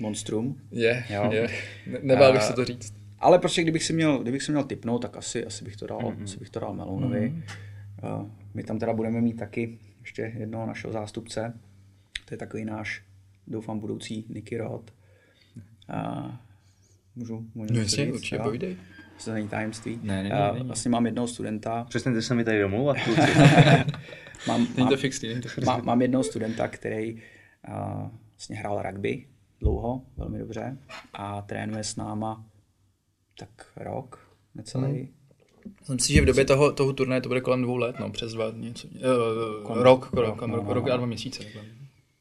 monstrum. 0.00 0.60
Je, 0.70 1.04
Jo. 1.10 1.32
je. 1.32 1.48
Ne- 1.86 1.98
Nebál 2.02 2.32
bych 2.32 2.42
A- 2.42 2.44
se 2.46 2.52
to 2.52 2.64
říct. 2.64 2.94
Ale 3.22 3.38
prostě 3.38 3.62
kdybych 3.62 3.84
si 3.84 3.92
měl, 3.92 4.18
kdybych 4.18 4.42
si 4.42 4.52
měl 4.52 4.64
typnout, 4.64 5.02
tak 5.02 5.16
asi, 5.16 5.46
asi 5.46 5.64
bych 5.64 5.76
to 5.76 5.86
dal, 5.86 5.98
mm-hmm. 5.98 6.22
asi 6.22 6.38
bych 6.38 6.50
to 6.50 6.60
dal 6.60 6.74
Melounovi. 6.74 7.20
Mm-hmm. 7.30 8.20
Uh, 8.20 8.30
my 8.54 8.62
tam 8.62 8.78
teda 8.78 8.92
budeme 8.92 9.20
mít 9.20 9.36
taky 9.36 9.78
ještě 10.00 10.32
jednoho 10.38 10.66
našeho 10.66 10.92
zástupce. 10.92 11.54
To 12.24 12.34
je 12.34 12.38
takový 12.38 12.64
náš, 12.64 13.02
doufám, 13.46 13.78
budoucí 13.78 14.26
Nicky 14.28 14.56
Rod. 14.56 14.94
Uh, 15.90 16.30
můžu, 17.16 17.46
můžu 17.54 17.74
No 17.74 17.80
jasně, 17.80 18.04
říct, 18.04 18.14
určitě, 18.14 18.38
povídej. 18.38 18.76
To 19.24 19.32
není 19.32 19.48
tajemství. 19.48 20.00
Ne, 20.02 20.22
není, 20.22 20.34
Eh, 20.34 20.52
není. 20.52 20.66
Vlastně 20.66 20.90
mám 20.90 21.06
jednoho 21.06 21.28
studenta, 21.28 21.84
Přestaňte 21.88 22.22
se 22.22 22.34
mi 22.34 22.44
tady 22.44 22.60
domluvat, 22.60 22.96
mám, 24.46 24.66
mám, 24.78 24.88
to 24.88 24.96
fixný, 24.96 25.28
není 25.28 25.40
to 25.40 25.48
fixný. 25.48 25.66
Má, 25.66 25.76
mám 25.76 26.02
jednoho 26.02 26.24
studenta, 26.24 26.68
který 26.68 27.14
uh, 27.14 27.20
vlastně 28.30 28.56
hrál 28.56 28.82
rugby 28.82 29.26
dlouho, 29.60 30.02
velmi 30.16 30.38
dobře 30.38 30.78
a 31.12 31.42
trénuje 31.42 31.84
s 31.84 31.96
náma 31.96 32.44
tak 33.46 33.66
rok, 33.76 34.18
necelý. 34.54 34.84
Hmm. 34.84 35.08
Myslím 35.78 35.98
si, 35.98 36.12
že 36.12 36.22
v 36.22 36.24
době 36.24 36.44
toho, 36.44 36.72
toho 36.72 36.92
turnaje 36.92 37.20
to 37.20 37.28
bude 37.28 37.40
kolem 37.40 37.62
dvou 37.62 37.76
let, 37.76 37.96
no, 38.00 38.10
přes 38.10 38.32
dva 38.32 38.52
něco. 38.56 38.88
Uh, 38.88 39.82
rok, 39.82 40.12
rok, 40.12 40.12
rok, 40.12 40.40
no, 40.40 40.56
rok, 40.56 40.66
no, 40.66 40.74
rok 40.74 40.86
no. 40.86 40.92
a 40.92 40.96
dva 40.96 41.06
měsíce. 41.06 41.42
takhle. 41.42 41.62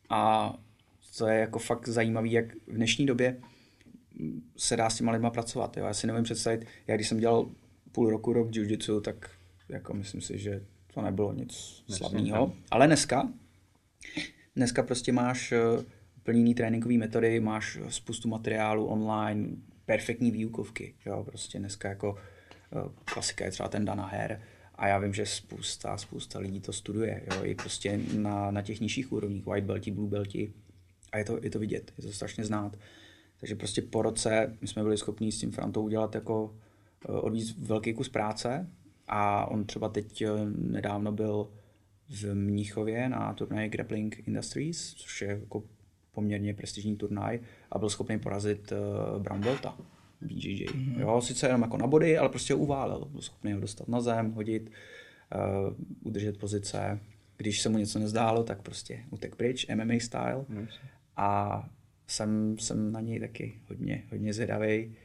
A 0.10 0.54
to 1.18 1.28
je 1.28 1.40
jako 1.40 1.60
fakt 1.60 1.88
zajímavý, 1.88 2.32
jak 2.32 2.46
v 2.68 2.74
dnešní 2.74 3.06
době 3.06 3.42
se 4.58 4.76
dá 4.78 4.90
s 4.90 4.98
těma 4.98 5.12
lidma 5.12 5.30
pracovat. 5.30 5.78
Jo. 5.78 5.86
Já 5.86 5.94
si 5.94 6.08
nevím 6.08 6.24
představit, 6.24 6.66
já 6.88 6.96
když 6.96 7.08
jsem 7.08 7.18
dělal 7.18 7.50
půl 7.92 8.10
roku 8.10 8.34
rok 8.34 8.52
jiu-jitsu, 8.52 9.02
tak 9.02 9.30
jako 9.70 9.94
myslím 9.94 10.22
si, 10.22 10.38
že 10.38 10.64
to 10.94 11.02
nebylo 11.02 11.34
nic 11.34 11.84
slavného. 11.90 12.54
Ale 12.72 12.88
dneska, 12.88 13.30
dneska 14.56 14.84
prostě 14.84 15.12
máš 15.12 15.52
eh, 15.52 15.60
úplně 16.18 16.40
jiný 16.40 16.56
tréninkové 16.56 16.98
metody, 16.98 17.40
máš 17.40 17.80
spoustu 17.90 18.30
materiálu 18.30 18.86
online, 18.86 19.56
perfektní 19.92 20.32
výukovky. 20.32 20.94
Jo. 21.06 21.24
Prostě 21.24 21.60
dneska 21.60 21.90
jako 21.90 22.16
eh, 22.16 22.90
klasika 23.06 23.46
je 23.46 23.52
třeba 23.52 23.70
ten 23.70 23.86
Danaher, 23.86 24.42
a 24.76 24.88
já 24.88 24.98
vím, 24.98 25.14
že 25.14 25.26
spousta, 25.26 25.98
spousta 25.98 26.40
lidí 26.40 26.60
to 26.60 26.74
studuje, 26.74 27.24
jo, 27.32 27.44
i 27.44 27.56
prostě 27.56 28.00
na, 28.14 28.52
na 28.52 28.62
těch 28.62 28.82
nižších 28.82 29.12
úrovních, 29.12 29.46
white 29.46 29.64
belti, 29.64 29.92
blue 29.92 30.10
belti, 30.10 30.54
a 31.12 31.18
je 31.18 31.26
to, 31.26 31.40
je 31.44 31.50
to 31.50 31.60
vidět, 31.60 31.94
je 31.98 32.04
to 32.04 32.12
strašně 32.14 32.46
znát. 32.46 32.78
Takže 33.40 33.56
prostě 33.56 33.82
po 33.82 34.02
roce 34.02 34.58
my 34.62 34.68
jsme 34.68 34.84
byli 34.84 34.98
schopni 34.98 35.32
s 35.32 35.40
tím 35.40 35.52
Frantou 35.52 35.84
udělat 35.84 36.16
jako 36.16 36.56
eh, 37.10 37.12
odvíct 37.12 37.58
velký 37.58 37.94
kus 37.94 38.10
práce 38.10 38.70
a 39.08 39.46
on 39.46 39.66
třeba 39.66 39.90
teď 39.90 40.22
eh, 40.22 40.30
nedávno 40.56 41.12
byl 41.12 41.48
v 42.10 42.36
Mnichově 42.36 43.10
na 43.10 43.34
turnaji 43.34 43.70
Grappling 43.70 44.28
Industries, 44.28 44.94
což 44.94 45.22
je 45.22 45.28
jako 45.28 45.64
poměrně 46.12 46.54
prestižní 46.54 46.96
turnaj 46.96 47.40
a 47.72 47.80
byl 47.80 47.90
schopný 47.90 48.20
porazit 48.20 48.72
uh, 48.72 49.22
Brown 49.22 49.42
Belta 49.42 49.78
BJJ. 50.22 50.66
Mm-hmm. 50.66 51.00
Jo, 51.00 51.22
sice 51.22 51.48
jenom 51.48 51.62
jako 51.62 51.78
na 51.78 51.88
body, 51.88 52.18
ale 52.18 52.30
prostě 52.30 52.54
ho 52.54 52.60
uválel. 52.60 53.06
Byl 53.12 53.22
schopný 53.22 53.54
ho 53.54 53.60
dostat 53.60 53.88
na 53.88 54.02
zem, 54.02 54.32
hodit, 54.32 54.72
uh, 55.36 55.76
udržet 56.04 56.38
pozice. 56.38 57.00
Když 57.38 57.62
se 57.62 57.70
mu 57.70 57.78
něco 57.78 58.00
nezdálo, 58.00 58.44
tak 58.44 58.62
prostě 58.62 59.04
utek 59.10 59.36
pryč, 59.36 59.68
MMA 59.76 59.94
style. 60.00 60.46
Mm-hmm. 60.50 60.68
A 61.18 61.70
jsem, 62.08 62.56
jsem 62.60 62.92
na 62.92 63.02
něj 63.02 63.20
taky 63.20 63.54
hodně, 63.70 64.04
hodně 64.12 64.34
zvědavý. 64.34 64.96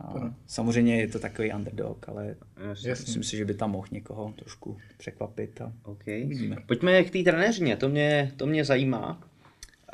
A 0.00 0.34
samozřejmě 0.46 1.00
je 1.00 1.08
to 1.08 1.18
takový 1.18 1.52
underdog, 1.52 2.08
ale 2.08 2.36
Jasně. 2.68 2.90
myslím 2.90 3.22
si, 3.22 3.36
že 3.36 3.44
by 3.44 3.54
tam 3.54 3.70
mohl 3.70 3.86
někoho 3.90 4.32
trošku 4.38 4.76
překvapit. 4.98 5.60
A 5.60 5.72
Okay. 5.82 6.30
Pojďme 6.66 7.04
k 7.04 7.10
té 7.10 7.22
trenéřině, 7.22 7.76
to 7.76 7.88
mě, 7.88 8.32
to 8.36 8.46
mě 8.46 8.64
zajímá. 8.64 9.28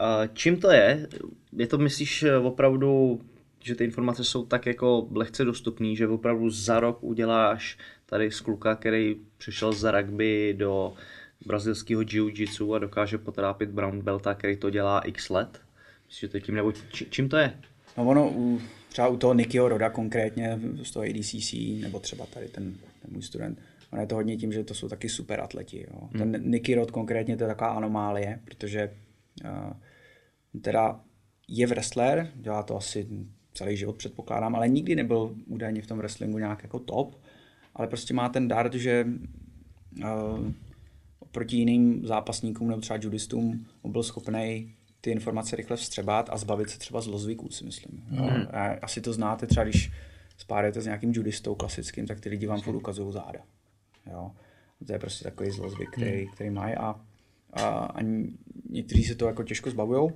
Eh, 0.01 0.28
Čím 0.32 0.61
to 0.61 0.70
je? 0.70 1.09
Je 1.53 1.66
to, 1.66 1.78
myslíš, 1.78 2.22
eh, 2.22 2.36
opravdu, 2.36 3.20
že 3.64 3.74
ty 3.74 3.84
informace 3.84 4.24
jsou 4.24 4.46
tak 4.46 4.66
jako 4.66 5.09
lehce 5.14 5.44
dostupné, 5.44 5.94
že 5.94 6.09
opravdu 6.09 6.51
za 6.51 6.80
rok 6.80 6.99
uděláš 7.01 7.78
tady 8.07 8.30
z 8.30 8.40
kluka, 8.40 8.74
který 8.74 9.16
přišel 9.38 9.72
z 9.72 9.92
rugby 9.92 10.55
do 10.59 10.92
brazilského 11.46 12.03
jiu-jitsu 12.03 12.74
a 12.74 12.78
dokáže 12.78 13.18
potrápit 13.18 13.70
brown 13.70 14.01
belta, 14.01 14.34
který 14.34 14.57
to 14.57 14.70
dělá 14.70 15.01
x 15.01 15.28
let? 15.28 15.61
Myslíš, 16.07 16.20
že 16.20 16.28
to 16.28 16.40
tím, 16.40 16.55
nebo 16.55 16.72
či, 16.72 17.07
čím 17.11 17.28
to 17.28 17.36
je? 17.36 17.55
No 17.99 18.05
ono, 18.05 18.30
u, 18.30 18.61
třeba 18.88 19.09
u 19.09 19.16
toho 19.16 19.34
Nikyho 19.34 19.68
Roda 19.68 19.90
konkrétně, 19.90 20.61
z 20.82 20.90
toho 20.90 21.05
ADCC, 21.05 21.53
nebo 21.82 22.01
třeba 22.01 22.26
tady 22.26 22.49
ten, 22.49 22.74
ten 23.03 23.12
můj 23.12 23.22
student, 23.22 23.59
ono 23.92 24.03
je 24.03 24.07
to 24.07 24.14
hodně 24.14 24.36
tím, 24.36 24.53
že 24.53 24.64
to 24.64 24.74
jsou 24.74 24.88
taky 24.88 25.09
super 25.09 25.40
atleti. 25.40 25.86
Jo. 25.90 26.09
Ten 26.18 26.51
Niky 26.51 26.74
Rod 26.74 26.90
konkrétně 26.90 27.36
to 27.36 27.44
je 27.44 27.49
taková 27.49 27.70
anomálie, 27.70 28.40
protože 28.44 28.90
teda 30.62 31.01
je 31.49 31.66
wrestler, 31.66 32.32
dělá 32.34 32.62
to 32.62 32.76
asi 32.76 33.09
celý 33.55 33.76
život 33.76 33.97
předpokládám, 33.97 34.57
ale 34.57 34.68
nikdy 34.68 34.97
nebyl 34.97 35.36
údajně 35.47 35.82
v 35.82 35.86
tom 35.86 35.99
wrestlingu 35.99 36.39
nějak 36.39 36.62
jako 36.62 36.78
top, 36.78 37.20
ale 37.74 37.86
prostě 37.86 38.14
má 38.14 38.28
ten 38.28 38.49
dart, 38.49 38.74
že 38.74 39.07
uh, 40.05 40.53
proti 41.30 41.57
jiným 41.57 42.07
zápasníkům 42.07 42.68
nebo 42.68 42.80
třeba 42.80 42.99
judistům 43.03 43.66
byl 43.84 44.03
schopný 44.03 44.74
ty 45.01 45.11
informace 45.11 45.57
rychle 45.57 45.76
vstřebat 45.76 46.30
a 46.32 46.36
zbavit 46.36 46.70
se 46.70 46.78
třeba 46.78 47.01
zlozvyků, 47.01 47.51
si 47.51 47.64
myslím. 47.64 48.05
Mm. 48.11 48.47
A 48.51 48.78
asi 48.82 49.01
to 49.01 49.12
znáte 49.12 49.47
třeba, 49.47 49.64
když 49.64 49.93
spárujete 50.36 50.80
s 50.80 50.84
nějakým 50.84 51.12
judistou 51.12 51.55
klasickým, 51.55 52.07
tak 52.07 52.20
ty 52.20 52.28
lidi 52.28 52.47
vám 52.47 52.61
furt 52.61 52.76
ukazují 52.76 53.12
záda. 53.12 53.41
Jo. 54.11 54.30
To 54.86 54.93
je 54.93 54.99
prostě 54.99 55.24
takový 55.24 55.51
zlozvyk, 55.51 55.91
který, 55.91 56.26
který 56.34 56.51
mají 56.51 56.74
a, 56.74 57.01
a, 57.53 57.62
a 57.62 58.03
někteří 58.69 59.05
se 59.05 59.14
to 59.14 59.27
jako 59.27 59.43
těžko 59.43 59.71
zbavují. 59.71 60.11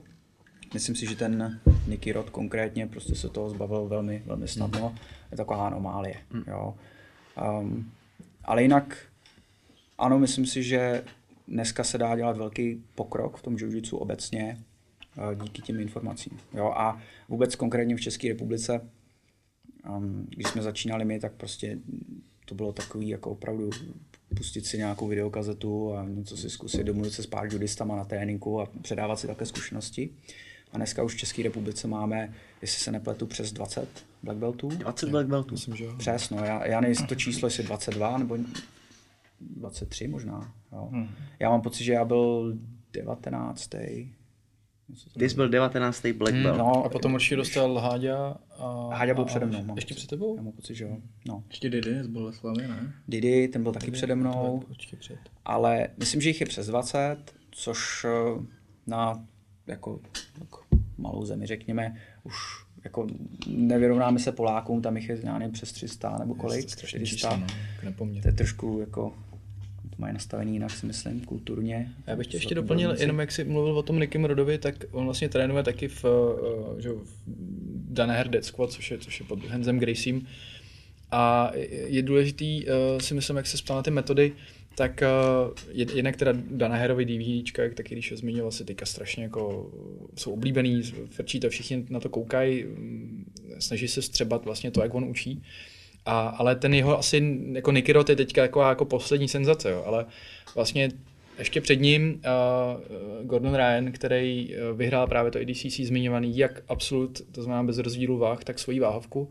Myslím 0.75 0.97
si, 0.97 1.07
že 1.07 1.17
ten 1.17 1.61
Nicky 1.87 2.13
Rod 2.13 2.31
konkrétně 2.31 2.87
prostě 2.87 3.15
se 3.15 3.29
toho 3.29 3.51
zbavil 3.51 3.89
velmi, 3.89 4.23
velmi 4.27 4.49
snadno. 4.49 4.95
Je 5.31 5.37
taková 5.37 5.67
anomálie. 5.67 6.17
Jo. 6.47 6.75
Um, 7.61 7.93
ale 8.45 8.63
jinak 8.63 9.13
ano, 9.99 10.19
myslím 10.19 10.47
si, 10.47 10.63
že 10.63 11.05
dneska 11.49 11.85
se 11.85 11.99
dá 11.99 12.17
dělat 12.17 12.37
velký 12.37 12.85
pokrok 12.95 13.37
v 13.37 13.43
tom 13.43 13.57
jiu 13.57 13.97
obecně 13.97 14.59
eh, 15.17 15.37
díky 15.43 15.63
těm 15.63 15.81
informacím. 15.81 16.39
Jo? 16.55 16.67
A 16.77 17.01
vůbec 17.29 17.57
konkrétně 17.57 17.97
v 17.97 18.01
České 18.01 18.29
republice, 18.29 18.81
um, 19.89 20.27
když 20.29 20.47
jsme 20.47 20.63
začínali 20.63 21.05
my, 21.05 21.21
tak 21.21 21.33
prostě 21.33 21.79
to 22.45 22.55
bylo 22.55 22.73
takový 22.73 23.09
jako 23.09 23.31
opravdu 23.31 23.71
pustit 24.33 24.67
si 24.67 24.79
nějakou 24.79 25.09
videokazetu 25.09 25.95
a 25.95 26.05
něco 26.09 26.37
si 26.37 26.51
zkusit, 26.51 26.85
domluvit 26.85 27.13
se 27.13 27.23
s 27.23 27.27
pár 27.27 27.53
judistama 27.53 27.97
na 27.97 28.05
tréninku 28.05 28.61
a 28.61 28.69
předávat 28.83 29.17
si 29.17 29.27
také 29.27 29.47
zkušenosti. 29.47 30.11
A 30.73 30.77
dneska 30.77 31.03
už 31.03 31.15
v 31.15 31.19
České 31.19 31.43
republice 31.43 31.89
máme, 31.89 32.35
jestli 32.63 32.81
se 32.81 32.93
nepletu, 32.93 33.27
přes 33.27 33.53
20 33.53 33.89
black 34.23 34.39
beltů. 34.39 34.69
20 34.69 35.11
black 35.11 35.27
beltů. 35.27 35.55
Myslím, 35.55 35.77
že 35.77 35.85
jo. 35.85 35.95
Přes, 35.99 36.31
no, 36.31 36.45
já, 36.45 36.67
já 36.67 36.81
nejsem 36.81 37.07
to 37.07 37.15
číslo, 37.15 37.47
jestli 37.47 37.65
22 37.65 38.19
nebo 38.19 38.39
23 39.41 40.09
možná. 40.09 40.55
Jo. 40.73 40.89
Hmm. 40.93 41.09
Já 41.39 41.51
mám 41.51 41.61
pocit, 41.61 41.85
že 41.85 41.93
já 41.93 42.05
byl 42.05 42.57
19. 42.93 43.69
Ty 45.19 45.29
jsi 45.31 45.37
byl 45.37 45.49
19. 45.49 46.07
black 46.13 46.35
belt. 46.35 46.59
No, 46.59 46.85
A 46.85 46.89
potom 46.89 47.15
určitě 47.15 47.37
dostal 47.37 47.79
Háďa. 47.79 48.37
A, 48.59 48.95
Háďa 48.95 49.15
byl 49.15 49.23
a- 49.23 49.27
přede 49.27 49.47
mnou. 49.47 49.65
mám 49.65 49.77
Ještě 49.77 49.95
před 49.95 50.11
tebou? 50.11 50.37
Já 50.37 50.43
mám 50.43 50.53
pocit, 50.53 50.75
že 50.75 50.85
jo. 50.85 50.97
No. 51.29 51.45
Ještě 51.49 51.71
Didi 51.71 52.03
z 52.03 52.07
Boleslavy, 52.07 52.69
ne? 52.69 52.93
Didi, 53.09 53.49
ten 53.49 53.63
byl 53.63 53.73
taky 53.73 53.91
přede 53.91 54.15
mnou, 54.15 54.63
Určitě 54.71 54.97
před. 54.97 55.19
ale 55.45 55.89
myslím, 55.99 56.21
že 56.21 56.29
jich 56.29 56.41
je 56.41 56.47
přes 56.47 56.67
20, 56.67 57.17
což 57.51 58.05
eh, 58.05 58.43
na 58.87 59.25
jako, 59.67 60.01
jako 60.41 60.59
malou 60.99 61.25
zemi, 61.25 61.47
řekněme, 61.47 61.97
už 62.25 62.35
jako 62.85 63.07
nevyrovnáme 63.47 64.19
se 64.19 64.33
Polákům, 64.33 64.83
tam 64.83 64.97
jich 64.97 65.09
je 65.09 65.19
já 65.25 65.39
přes 65.51 65.73
300 65.73 66.19
nebo 66.19 66.35
kolik, 66.35 66.71
Strašný 66.71 66.89
400. 67.07 67.15
číslo, 67.31 67.37
no. 67.37 67.47
To 68.23 68.29
je 68.29 68.33
trošku 68.33 68.81
jako, 68.81 69.15
to 69.97 70.03
mají 70.03 70.15
nastavený 70.15 70.53
jinak, 70.53 70.71
si 70.71 70.87
myslím, 70.87 71.21
kulturně. 71.21 71.93
Já 72.07 72.17
bych 72.17 72.27
tě 72.27 72.37
ještě 72.37 72.55
doplnil, 72.55 72.89
odborníci. 72.89 73.03
jenom 73.03 73.21
jak 73.21 73.33
jsi 73.33 73.45
mluvil 73.45 73.79
o 73.79 73.83
tom 73.83 74.01
Nikim 74.01 74.25
Rodovi, 74.25 74.59
tak 74.59 74.75
on 74.91 75.05
vlastně 75.05 75.29
trénuje 75.29 75.63
taky 75.63 75.89
v, 75.89 76.05
eh, 76.05 76.83
že, 76.83 76.89
v 76.89 77.07
Dané 77.93 78.17
Herde 78.17 78.43
Squad, 78.43 78.71
což 78.73 78.91
je, 78.91 78.99
což 78.99 79.21
je 79.21 79.27
pod 79.27 79.45
Henzem 79.45 79.79
Graciem. 79.79 80.27
A 81.11 81.53
je 81.87 82.03
důležitý, 82.03 82.65
eh, 82.69 83.01
si 83.01 83.15
myslím, 83.15 83.37
jak 83.37 83.47
se 83.47 83.57
ptal 83.63 83.77
na 83.77 83.83
ty 83.83 83.91
metody, 83.91 84.33
tak 84.75 85.03
eh, 85.03 85.07
jed- 85.73 85.97
jednak 85.97 86.17
teda 86.17 86.33
Danaherovi 86.51 87.05
DVDčka, 87.05 87.63
jak 87.63 87.75
taky 87.75 87.95
když 87.95 88.11
ho 88.11 88.17
zmiňoval, 88.17 88.51
si 88.53 88.65
teďka 88.65 88.87
strašně 88.87 89.23
jako 89.23 89.71
jsou 90.17 90.33
oblíbený, 90.33 90.83
frčí 91.11 91.41
to, 91.41 91.51
všichni 91.51 91.87
na 91.91 92.01
to 92.01 92.09
koukají, 92.09 92.65
mm, 92.65 93.33
snaží 93.59 93.89
se 93.89 94.03
střebat 94.03 94.45
vlastně 94.45 94.71
to, 94.71 94.83
jak 94.83 94.95
on 94.95 95.05
učí. 95.05 95.43
A, 96.07 96.29
ale 96.29 96.57
ten 96.57 96.75
jeho 96.75 96.99
asi, 96.99 97.39
jako 97.53 97.73
Nicky 97.73 97.93
Rod 97.93 98.09
je 98.09 98.17
teďka 98.17 98.43
jako, 98.43 98.61
jako 98.61 98.85
poslední 98.85 99.29
senzace, 99.29 99.71
jo, 99.71 99.83
ale 99.87 100.07
vlastně 100.55 100.91
ještě 101.39 101.61
před 101.61 101.77
ním 101.77 102.15
uh, 102.15 103.27
Gordon 103.27 103.55
Ryan, 103.55 103.93
který 103.93 104.55
uh, 104.55 104.79
vyhrál 104.79 105.07
právě 105.07 105.31
to 105.31 105.39
ADCC 105.39 105.81
zmiňovaný, 105.81 106.39
jak 106.39 106.63
absolut, 106.69 107.23
to 107.33 107.43
znamená 107.43 107.63
bez 107.65 107.79
rozdílu 107.79 108.19
váh, 108.19 108.45
tak 108.45 108.59
svoji 108.59 108.81
váhovku. 108.81 109.31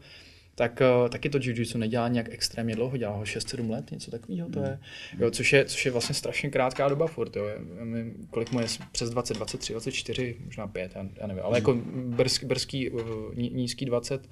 tak 0.55 0.81
uh, 1.03 1.09
taky 1.09 1.29
to 1.29 1.37
jiu-jitsu 1.37 1.77
nedělá 1.77 2.07
nějak 2.07 2.29
extrémně 2.29 2.75
dlouho, 2.75 2.97
dělá 2.97 3.15
ho 3.15 3.23
6-7 3.23 3.69
let, 3.69 3.91
něco 3.91 4.11
takového 4.11 4.49
to 4.49 4.59
je, 4.59 4.79
jo, 5.19 5.31
což 5.31 5.53
je, 5.53 5.65
což 5.65 5.85
je 5.85 5.91
vlastně 5.91 6.15
strašně 6.15 6.49
krátká 6.49 6.89
doba 6.89 7.07
furt, 7.07 7.35
jo, 7.35 7.43
my, 7.83 8.13
kolik 8.29 8.51
mu 8.51 8.59
je, 8.59 8.67
přes 8.91 9.09
20, 9.09 9.33
23, 9.33 9.73
24, 9.73 10.35
možná 10.45 10.67
5, 10.67 10.91
já, 10.95 11.05
já 11.17 11.27
nevím, 11.27 11.43
ale 11.45 11.57
jako 11.57 11.77
brzký, 11.93 12.45
brzký 12.45 12.89
nízký 13.35 13.85
20, 13.85 14.27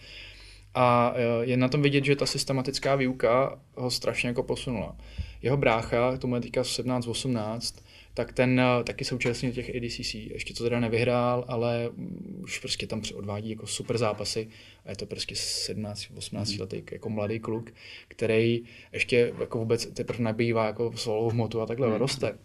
a 0.75 1.13
je 1.41 1.57
na 1.57 1.67
tom 1.67 1.81
vidět, 1.81 2.05
že 2.05 2.15
ta 2.15 2.25
systematická 2.25 2.95
výuka 2.95 3.59
ho 3.75 3.91
strašně 3.91 4.29
jako 4.29 4.43
posunula. 4.43 4.95
Jeho 5.41 5.57
brácha, 5.57 6.17
tomu 6.17 6.35
je 6.35 6.41
teďka 6.41 6.61
17-18, 6.61 7.81
tak 8.13 8.33
ten 8.33 8.61
uh, 8.77 8.83
taky 8.83 9.05
současně 9.05 9.51
těch 9.51 9.69
ADCC. 9.75 10.13
Ještě 10.13 10.53
to 10.53 10.63
teda 10.63 10.79
nevyhrál, 10.79 11.45
ale 11.47 11.89
už 12.43 12.59
prostě 12.59 12.87
tam 12.87 13.01
odvádí 13.15 13.49
jako 13.49 13.67
super 13.67 13.97
zápasy 13.97 14.47
a 14.85 14.89
je 14.89 14.95
to 14.95 15.05
prostě 15.05 15.35
17-18 15.35 16.53
mm. 16.53 16.61
letý 16.61 16.83
jako 16.91 17.09
mladý 17.09 17.39
kluk, 17.39 17.71
který 18.07 18.63
ještě 18.93 19.33
jako 19.39 19.57
vůbec 19.57 19.85
teprve 19.85 20.23
nabývá 20.23 20.65
jako 20.65 20.91
solovou 20.95 21.29
hmotu 21.29 21.61
a 21.61 21.65
takhle 21.65 21.87
mm. 21.87 21.93
roste 21.93 22.37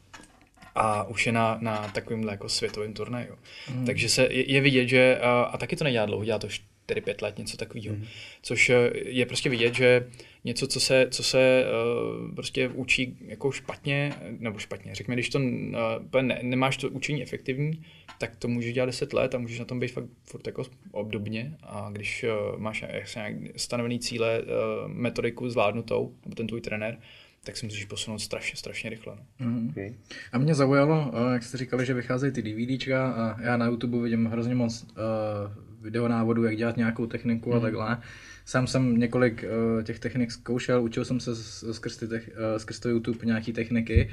a 0.75 1.05
už 1.05 1.27
je 1.27 1.33
na, 1.33 1.59
na 1.61 1.89
takovýmhle 1.95 2.33
jako 2.33 2.49
světovém 2.49 2.93
turnaji. 2.93 3.29
Mm. 3.75 3.87
Takže 3.87 4.09
se 4.09 4.23
je, 4.23 4.53
je 4.53 4.61
vidět, 4.61 4.89
že 4.89 5.19
a, 5.19 5.43
a 5.43 5.57
taky 5.57 5.77
to 5.77 5.85
nedělá 5.85 6.07
dlouho, 6.07 6.25
dělá 6.25 6.39
to 6.39 6.49
4-5 6.89 7.23
let, 7.23 7.39
něco 7.39 7.57
takového. 7.57 7.97
Mm. 7.97 8.05
Což 8.43 8.71
eh, 8.71 8.91
je 8.95 9.27
prostě 9.27 9.51
vidět, 9.51 9.75
že 9.75 10.07
něco, 10.45 10.67
co 10.67 10.81
se, 10.81 11.07
co 11.11 11.23
se 11.23 11.65
uh, 11.65 12.35
prostě 12.35 12.69
učí 12.69 13.19
jako 13.27 13.53
špatně, 13.53 14.13
nebo 14.39 14.59
špatně, 14.59 14.95
řekněme, 14.95 15.17
když 15.17 15.29
to 15.29 15.39
uh, 15.39 16.23
ne, 16.23 16.39
nemáš 16.43 16.77
to 16.77 16.91
učení 16.91 17.23
efektivní, 17.23 17.85
tak 18.19 18.37
to 18.37 18.49
můžeš 18.49 18.75
dělat 18.75 18.87
10 18.87 19.13
let 19.13 19.35
a 19.35 19.39
můžeš 19.39 19.59
na 19.59 19.65
tom 19.65 19.81
být 19.81 19.89
fakt 19.89 20.05
furt 20.25 20.47
jako 20.47 20.63
obdobně 20.91 21.57
a 21.63 21.89
když 21.93 22.25
uh, 22.25 22.61
máš 22.61 22.85
nějak 23.17 23.35
stanovený 23.57 23.99
cíle, 23.99 24.43
uh, 24.43 24.49
metodiku 24.89 25.51
zvládnutou, 25.51 26.15
nebo 26.25 26.35
ten 26.35 26.47
tvůj 26.47 26.61
trenér, 26.61 26.99
tak 27.45 27.57
si 27.57 27.67
můžeš 27.67 27.85
posunout 27.85 28.19
strašně, 28.19 28.57
strašně 28.57 28.91
rychle. 28.91 29.17
No. 29.41 29.47
Mm-hmm. 29.47 29.71
Okay. 29.71 29.95
A 30.33 30.39
mě 30.39 30.55
zaujalo, 30.55 31.13
jak 31.33 31.43
jste 31.43 31.59
říkali, 31.59 31.87
že 31.87 31.95
vycházejí 31.95 32.33
ty 32.33 32.43
DVDčka 32.43 33.13
a 33.13 33.43
já 33.43 33.57
na 33.57 33.67
YouTube 33.67 34.03
vidím 34.03 34.27
hrozně 34.27 34.55
moc 34.55 34.83
uh, 34.83 35.64
videonávodů, 35.85 36.45
jak 36.45 36.57
dělat 36.57 36.77
nějakou 36.77 37.07
techniku 37.07 37.51
mm. 37.51 37.55
a 37.55 37.59
mhm. 37.59 37.63
takhle. 37.65 37.99
Sám 38.45 38.67
jsem 38.67 38.97
několik 38.97 39.45
uh, 39.45 39.83
těch 39.83 39.99
technik 39.99 40.33
zkoušel, 40.33 40.83
učil 40.83 41.05
jsem 41.05 41.21
se 41.21 41.37
skrz, 41.75 41.97
ty 41.97 42.09
tech, 42.09 42.31
uh, 42.33 42.59
skrz 42.59 42.81
to 42.81 42.89
YouTube 42.89 43.27
nějaký 43.27 43.53
techniky, 43.53 44.11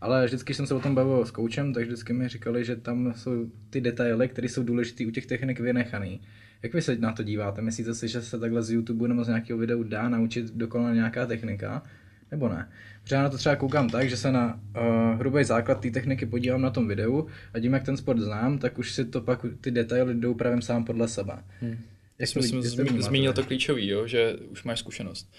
ale 0.00 0.26
vždycky 0.26 0.54
jsem 0.54 0.66
se 0.66 0.74
o 0.74 0.80
tom 0.80 0.94
bavil 0.94 1.24
s 1.26 1.30
koučem, 1.30 1.72
tak 1.72 1.84
vždycky 1.84 2.12
mi 2.12 2.28
říkali, 2.28 2.64
že 2.64 2.76
tam 2.76 3.14
jsou 3.16 3.50
ty 3.70 3.80
detaily, 3.80 4.28
které 4.28 4.48
jsou 4.48 4.62
důležité 4.62 5.06
u 5.06 5.10
těch 5.10 5.26
technik 5.26 5.60
vynechaný. 5.60 6.20
Jak 6.62 6.74
vy 6.74 6.82
se 6.82 6.96
na 6.96 7.12
to 7.12 7.22
díváte? 7.22 7.62
Myslíte 7.62 7.94
si, 7.94 8.08
že 8.08 8.22
se 8.22 8.38
takhle 8.38 8.62
z 8.62 8.70
YouTube 8.70 9.08
nebo 9.08 9.24
z 9.24 9.28
nějakého 9.28 9.58
videa 9.58 9.76
dá 9.82 10.08
naučit 10.08 10.54
dokonale 10.54 10.94
nějaká 10.94 11.26
technika? 11.26 11.82
Nebo 12.30 12.48
ne? 12.48 12.68
Protože 13.02 13.14
já 13.14 13.22
na 13.22 13.30
to 13.30 13.38
třeba 13.38 13.56
koukám 13.56 13.90
tak, 13.90 14.10
že 14.10 14.16
se 14.16 14.32
na 14.32 14.54
uh, 14.54 15.18
hrubý 15.18 15.44
základ 15.44 15.80
té 15.80 15.90
techniky 15.90 16.26
podívám 16.26 16.62
na 16.62 16.70
tom 16.70 16.88
videu 16.88 17.26
a 17.54 17.60
tím, 17.60 17.72
jak 17.72 17.84
ten 17.84 17.96
sport 17.96 18.18
znám, 18.18 18.58
tak 18.58 18.78
už 18.78 18.92
si 18.92 19.04
to 19.04 19.20
pak 19.20 19.46
ty 19.60 19.70
detaily 19.70 20.14
jdou 20.14 20.34
právě 20.34 20.62
sám 20.62 20.84
podle 20.84 21.08
sebe. 21.08 21.44
Hmm. 21.60 21.78
Jak 22.18 22.28
jsme 22.28 22.42
zmi, 22.42 22.62
zmi, 22.62 23.02
zmínil 23.02 23.32
to 23.32 23.44
klíčový, 23.44 23.88
jo, 23.88 24.06
že 24.06 24.36
už 24.50 24.64
máš 24.64 24.78
zkušenost. 24.78 25.32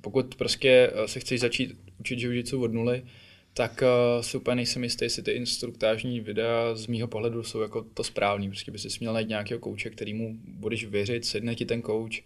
Pokud 0.00 0.34
prostě 0.34 0.90
eh, 0.94 1.08
se 1.08 1.20
chceš 1.20 1.40
začít 1.40 1.78
učit 2.00 2.18
jiu 2.18 2.62
od 2.62 2.72
nuly, 2.72 3.02
tak 3.56 3.82
uh, 3.82 4.22
si 4.22 4.36
úplně 4.36 4.54
nejsem 4.54 4.84
jistý, 4.84 5.04
jestli 5.04 5.22
ty 5.22 5.30
instruktážní 5.30 6.20
videa 6.20 6.74
z 6.74 6.86
mýho 6.86 7.08
pohledu 7.08 7.42
jsou 7.42 7.60
jako 7.60 7.82
to 7.82 8.04
správný. 8.04 8.48
Prostě 8.48 8.72
by 8.72 8.78
si 8.78 8.88
měl 9.00 9.12
najít 9.12 9.28
nějakého 9.28 9.60
kouče, 9.60 9.90
kterýmu 9.90 10.36
budeš 10.44 10.84
věřit, 10.84 11.24
sedne 11.24 11.54
ti 11.54 11.64
ten 11.64 11.82
kouč 11.82 12.22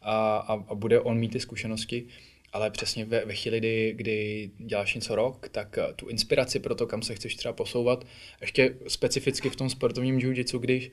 a, 0.00 0.36
a, 0.36 0.52
a 0.68 0.74
bude 0.74 1.00
on 1.00 1.18
mít 1.18 1.32
ty 1.32 1.40
zkušenosti 1.40 2.06
ale 2.52 2.70
přesně 2.70 3.04
ve, 3.04 3.24
ve 3.24 3.34
chvíli, 3.34 3.58
kdy, 3.60 3.92
kdy 3.96 4.50
děláš 4.58 4.94
něco 4.94 5.14
rok, 5.14 5.48
tak 5.48 5.78
uh, 5.78 5.92
tu 5.96 6.08
inspiraci 6.08 6.58
pro 6.58 6.74
to, 6.74 6.86
kam 6.86 7.02
se 7.02 7.14
chceš 7.14 7.34
třeba 7.34 7.52
posouvat, 7.52 8.04
ještě 8.40 8.76
specificky 8.88 9.50
v 9.50 9.56
tom 9.56 9.70
sportovním 9.70 10.18
jiu 10.18 10.32
když 10.60 10.90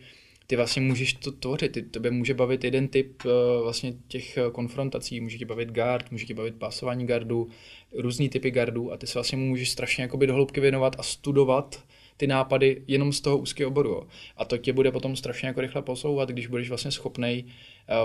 ty 0.48 0.56
vlastně 0.56 0.82
můžeš 0.82 1.14
to 1.14 1.32
tvořit, 1.32 1.72
ty, 1.72 1.82
tebe 1.82 2.12
může 2.12 2.34
bavit 2.34 2.64
jeden 2.64 2.88
typ 2.88 3.26
uh, 3.26 3.32
vlastně 3.64 3.94
těch 4.08 4.38
uh, 4.46 4.52
konfrontací, 4.52 5.22
může 5.22 5.38
tě 5.38 5.46
bavit 5.46 5.70
guard, 5.70 6.12
může 6.12 6.26
tě 6.26 6.34
bavit 6.34 6.56
pásování 6.56 7.06
gardů, 7.06 7.48
různý 7.94 8.30
typy 8.30 8.52
gardů. 8.52 8.92
A 8.92 8.98
ty 8.98 9.08
se 9.08 9.14
vlastně 9.14 9.38
můžeš 9.38 9.70
strašně 9.70 10.02
jakoby 10.02 10.28
do 10.28 10.34
hloubky 10.34 10.62
věnovat 10.62 10.96
a 11.00 11.04
studovat 11.04 11.84
ty 12.18 12.28
nápady 12.28 12.84
jenom 12.88 13.14
z 13.14 13.22
toho 13.22 13.38
úzkého 13.38 13.70
oboru. 13.72 14.08
A 14.38 14.46
to 14.46 14.58
tě 14.58 14.74
bude 14.74 14.92
potom 14.92 15.16
strašně 15.16 15.48
jako 15.48 15.62
rychle 15.62 15.82
posouvat, 15.82 16.30
když 16.30 16.48
budeš 16.48 16.70
vlastně 16.70 16.92
schopnej 16.92 17.44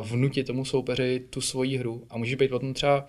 vnutit 0.00 0.46
tomu 0.46 0.64
soupeři 0.64 1.22
tu 1.30 1.40
svoji 1.40 1.76
hru. 1.76 2.06
A 2.10 2.18
může 2.18 2.36
být 2.36 2.50
potom 2.50 2.74
třeba 2.74 3.08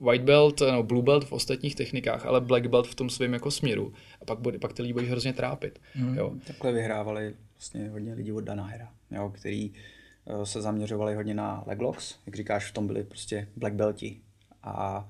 white 0.00 0.24
belt 0.24 0.60
no, 0.60 0.82
blue 0.82 1.02
belt 1.02 1.24
v 1.24 1.32
ostatních 1.32 1.74
technikách, 1.74 2.26
ale 2.26 2.40
black 2.40 2.66
belt 2.66 2.86
v 2.86 2.94
tom 2.94 3.10
svém 3.10 3.32
jako 3.32 3.50
směru. 3.50 3.92
A 4.22 4.24
pak, 4.24 4.38
bude, 4.38 4.58
pak 4.58 4.72
ty 4.72 4.82
lidi 4.82 4.92
budeš 4.92 5.10
hrozně 5.10 5.32
trápit. 5.32 5.78
Mm. 5.94 6.18
Jo. 6.18 6.32
Takhle 6.46 6.72
vyhrávali 6.72 7.34
vlastně 7.54 7.88
hodně 7.90 8.14
lidí 8.14 8.32
od 8.32 8.40
Dana 8.40 8.64
Hera, 8.64 8.88
jo, 9.10 9.30
který 9.34 9.70
uh, 9.70 10.42
se 10.42 10.62
zaměřovali 10.62 11.14
hodně 11.14 11.34
na 11.34 11.64
leglocks, 11.66 12.14
jak 12.26 12.36
říkáš, 12.36 12.70
v 12.70 12.74
tom 12.74 12.86
byli 12.86 13.04
prostě 13.04 13.48
black 13.56 13.74
belti. 13.74 14.20
A 14.62 15.08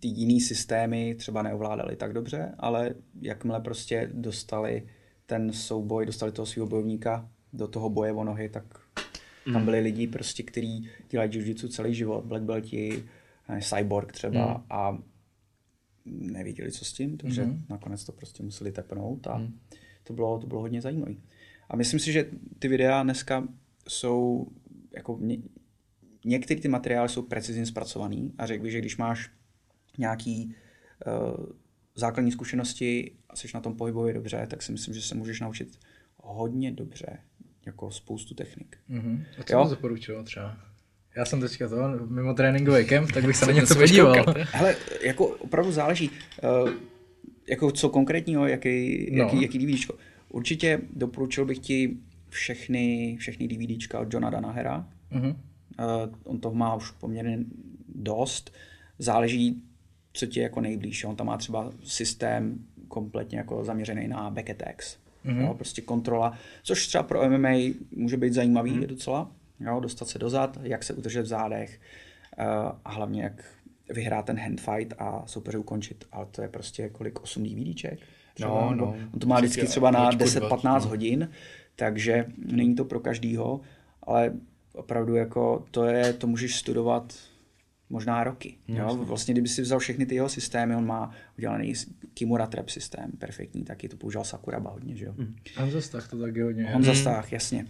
ty 0.00 0.08
jiný 0.08 0.40
systémy 0.40 1.14
třeba 1.14 1.42
neovládali 1.42 1.96
tak 1.96 2.12
dobře, 2.12 2.54
ale 2.58 2.94
jakmile 3.20 3.60
prostě 3.60 4.10
dostali 4.14 4.88
ten 5.26 5.52
souboj, 5.52 6.06
dostali 6.06 6.32
toho 6.32 6.46
svého 6.46 6.66
bojovníka 6.66 7.28
do 7.52 7.68
toho 7.68 7.90
boje 7.90 8.12
o 8.12 8.24
nohy, 8.24 8.48
tak 8.48 8.64
tam 9.44 9.54
mhm. 9.54 9.64
byli 9.64 9.80
lidi 9.80 10.06
prostě, 10.06 10.42
kteří 10.42 10.88
dělají 11.10 11.30
jiu 11.34 11.54
celý 11.54 11.94
život, 11.94 12.24
black 12.24 12.42
belti, 12.42 13.04
eh, 13.48 13.60
cyborg 13.62 14.12
třeba 14.12 14.54
mm. 14.54 14.64
a 14.70 14.98
nevěděli, 16.04 16.72
co 16.72 16.84
s 16.84 16.92
tím, 16.92 17.16
takže 17.16 17.44
mm. 17.44 17.64
nakonec 17.68 18.04
to 18.04 18.12
prostě 18.12 18.42
museli 18.42 18.72
tepnout 18.72 19.26
a 19.26 19.38
mm. 19.38 19.58
to, 20.04 20.12
bylo, 20.12 20.38
to 20.38 20.46
bylo 20.46 20.60
hodně 20.60 20.80
zajímavé. 20.80 21.14
A 21.68 21.76
myslím 21.76 22.00
si, 22.00 22.12
že 22.12 22.30
ty 22.58 22.68
videa 22.68 23.02
dneska 23.02 23.48
jsou 23.88 24.46
jako 24.96 25.18
ně, 25.20 25.38
některé 26.24 26.60
ty 26.60 26.68
materiály 26.68 27.08
jsou 27.08 27.22
precizně 27.22 27.66
zpracované 27.66 28.30
a 28.38 28.46
řekl 28.46 28.62
bych, 28.62 28.72
že 28.72 28.78
když 28.78 28.96
máš 28.96 29.30
nějaký 29.98 30.54
uh, 31.06 31.46
základní 31.94 32.32
zkušenosti 32.32 33.16
a 33.28 33.36
jsi 33.36 33.48
na 33.54 33.60
tom 33.60 33.76
pohybově 33.76 34.14
dobře, 34.14 34.46
tak 34.50 34.62
si 34.62 34.72
myslím, 34.72 34.94
že 34.94 35.02
se 35.02 35.14
můžeš 35.14 35.40
naučit 35.40 35.78
hodně 36.16 36.72
dobře 36.72 37.18
jako 37.66 37.90
spoustu 37.90 38.34
technik. 38.34 38.78
Mm-hmm. 38.90 39.24
A 39.40 39.42
co 39.42 39.58
bys 39.62 39.70
doporučoval 39.70 40.24
třeba? 40.24 40.56
Já 41.16 41.24
jsem 41.24 41.40
teďka 41.40 41.68
to, 41.68 41.76
mimo 42.08 42.34
tréninkový 42.34 42.84
kemp, 42.88 43.12
tak 43.12 43.24
bych 43.24 43.36
se 43.36 43.46
na 43.46 43.52
něco 43.52 43.74
podíval. 43.74 44.24
Hele, 44.52 44.76
jako 45.02 45.26
opravdu 45.26 45.72
záleží, 45.72 46.10
uh, 46.62 46.70
jako 47.48 47.70
co 47.70 47.88
konkrétního, 47.88 48.46
jaký, 48.46 49.08
no. 49.12 49.24
jaký, 49.24 49.42
jaký 49.42 49.58
DVDčko. 49.58 49.94
Určitě 50.28 50.80
doporučil 50.96 51.44
bych 51.44 51.58
ti 51.58 51.96
všechny, 52.28 53.16
všechny 53.20 53.48
DVDčka 53.48 54.00
od 54.00 54.14
Johna 54.14 54.30
Danahera. 54.30 54.88
Mm-hmm. 55.12 55.36
Uh, 55.78 56.14
on 56.24 56.40
toho 56.40 56.54
má 56.54 56.74
už 56.74 56.90
poměrně 56.90 57.38
dost. 57.94 58.52
Záleží, 58.98 59.62
co 60.12 60.26
ti 60.26 60.40
je 60.40 60.44
jako 60.44 60.60
nejblíž. 60.60 61.04
On 61.04 61.16
tam 61.16 61.26
má 61.26 61.36
třeba 61.36 61.72
systém 61.84 62.58
kompletně 62.88 63.38
jako 63.38 63.64
zaměřený 63.64 64.08
na 64.08 64.30
back 64.30 64.50
attacks. 64.50 64.96
Mm-hmm. 65.24 65.40
Jo, 65.40 65.54
prostě 65.54 65.82
kontrola, 65.82 66.38
což 66.62 66.86
třeba 66.86 67.02
pro 67.02 67.30
MMA 67.30 67.74
může 67.96 68.16
být 68.16 68.32
zajímavý 68.32 68.72
mm-hmm. 68.72 68.86
docela, 68.86 69.30
jo, 69.60 69.80
dostat 69.80 70.08
se 70.08 70.18
dozad, 70.18 70.58
jak 70.62 70.84
se 70.84 70.94
udržet 70.94 71.22
v 71.22 71.26
zádech 71.26 71.80
uh, 72.38 72.44
a 72.84 72.90
hlavně 72.90 73.22
jak 73.22 73.44
vyhrát 73.90 74.24
ten 74.24 74.38
handfight 74.38 74.94
a 74.98 75.22
soupeře 75.26 75.58
ukončit. 75.58 76.04
Ale 76.12 76.26
to 76.30 76.42
je 76.42 76.48
prostě 76.48 76.88
kolik 76.88 77.22
8 77.22 77.42
DVDček? 77.42 77.98
Třeba, 78.34 78.50
no, 78.50 78.74
no. 78.74 78.96
On 79.14 79.20
to 79.20 79.26
má 79.26 79.38
vždycky 79.38 79.66
třeba 79.66 79.90
na 79.90 80.10
10-15 80.10 80.80
no. 80.82 80.88
hodin, 80.88 81.30
takže 81.76 82.26
není 82.36 82.74
to 82.74 82.84
pro 82.84 83.00
každýho, 83.00 83.60
ale 84.02 84.32
opravdu 84.74 85.14
jako 85.14 85.64
to 85.70 85.84
je, 85.84 86.12
to 86.12 86.26
můžeš 86.26 86.56
studovat 86.56 87.14
možná 87.92 88.24
roky. 88.24 88.54
Jo? 88.68 88.96
Vlastně, 88.96 89.34
kdyby 89.34 89.48
si 89.48 89.62
vzal 89.62 89.78
všechny 89.78 90.06
ty 90.06 90.14
jeho 90.14 90.28
systémy, 90.28 90.76
on 90.76 90.86
má 90.86 91.10
udělaný 91.38 91.74
Kimura 92.14 92.46
Trap 92.46 92.68
systém, 92.68 93.12
perfektní, 93.18 93.64
taky 93.64 93.88
to 93.88 93.96
používal 93.96 94.24
Sakuraba 94.24 94.70
hodně, 94.70 94.96
že 94.96 95.04
jo. 95.04 95.14
Mm. 95.16 95.36
Honza 95.56 95.80
Stach 95.80 96.08
to 96.08 96.18
taky 96.18 96.40
hodně. 96.40 96.70
Honza 96.72 96.94
Stach, 96.94 97.32
jasně. 97.32 97.66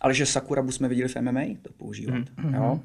Ale 0.00 0.14
že 0.14 0.26
Sakurabu 0.26 0.72
jsme 0.72 0.88
viděli 0.88 1.08
v 1.08 1.20
MMA, 1.20 1.40
to 1.62 1.72
používat, 1.76 2.24
mm. 2.44 2.54
jo. 2.54 2.80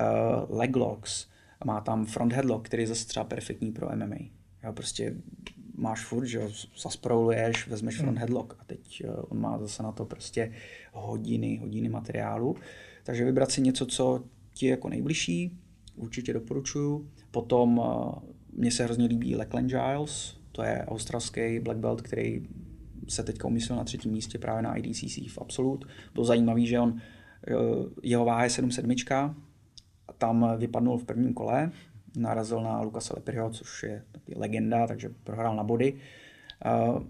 Uh, 0.00 0.58
leglocks, 0.58 1.26
má 1.64 1.80
tam 1.80 2.06
front 2.06 2.32
headlock, 2.32 2.66
který 2.66 2.82
je 2.82 2.86
zase 2.86 3.06
třeba 3.06 3.24
perfektní 3.24 3.72
pro 3.72 3.88
MMA. 3.96 4.16
Jo, 4.64 4.72
prostě 4.72 5.14
máš 5.74 6.04
furt, 6.04 6.26
že 6.26 6.38
jo, 6.38 6.50
zasprouluješ, 6.82 7.68
vezmeš 7.68 7.96
front 7.96 8.18
headlock 8.18 8.54
a 8.58 8.64
teď 8.64 9.04
uh, 9.04 9.24
on 9.28 9.40
má 9.40 9.58
zase 9.58 9.82
na 9.82 9.92
to 9.92 10.04
prostě 10.04 10.52
hodiny, 10.92 11.56
hodiny 11.56 11.88
materiálu. 11.88 12.56
Takže 13.04 13.24
vybrat 13.24 13.50
si 13.50 13.60
něco, 13.60 13.86
co 13.86 14.24
ti 14.54 14.66
je 14.66 14.70
jako 14.70 14.88
nejbližší, 14.88 15.58
určitě 15.96 16.32
doporučuju. 16.32 17.08
Potom 17.30 17.78
uh, 17.78 18.12
mně 18.52 18.70
se 18.70 18.84
hrozně 18.84 19.06
líbí 19.06 19.36
Lachlan 19.36 19.66
Giles, 19.66 20.36
to 20.52 20.62
je 20.62 20.84
australský 20.88 21.58
black 21.58 21.78
belt, 21.78 22.02
který 22.02 22.46
se 23.08 23.22
teďka 23.22 23.48
umyslel 23.48 23.78
na 23.78 23.84
třetím 23.84 24.12
místě 24.12 24.38
právě 24.38 24.62
na 24.62 24.76
IDCC 24.76 25.32
v 25.32 25.38
Absolut. 25.38 25.84
Bylo 26.14 26.24
zajímavé, 26.24 26.60
že 26.60 26.80
on 26.80 27.00
jeho 28.02 28.24
váha 28.24 28.44
je 28.44 28.50
7,7 28.50 29.34
a 30.08 30.12
tam 30.12 30.54
vypadnul 30.58 30.98
v 30.98 31.04
prvním 31.04 31.34
kole, 31.34 31.70
narazil 32.16 32.60
na 32.60 32.80
Lukase 32.80 33.12
Lepryho, 33.16 33.50
což 33.50 33.82
je 33.82 34.04
taky 34.12 34.34
legenda, 34.36 34.86
takže 34.86 35.08
prohrál 35.24 35.56
na 35.56 35.64
body. 35.64 35.94
Uh, 36.88 37.02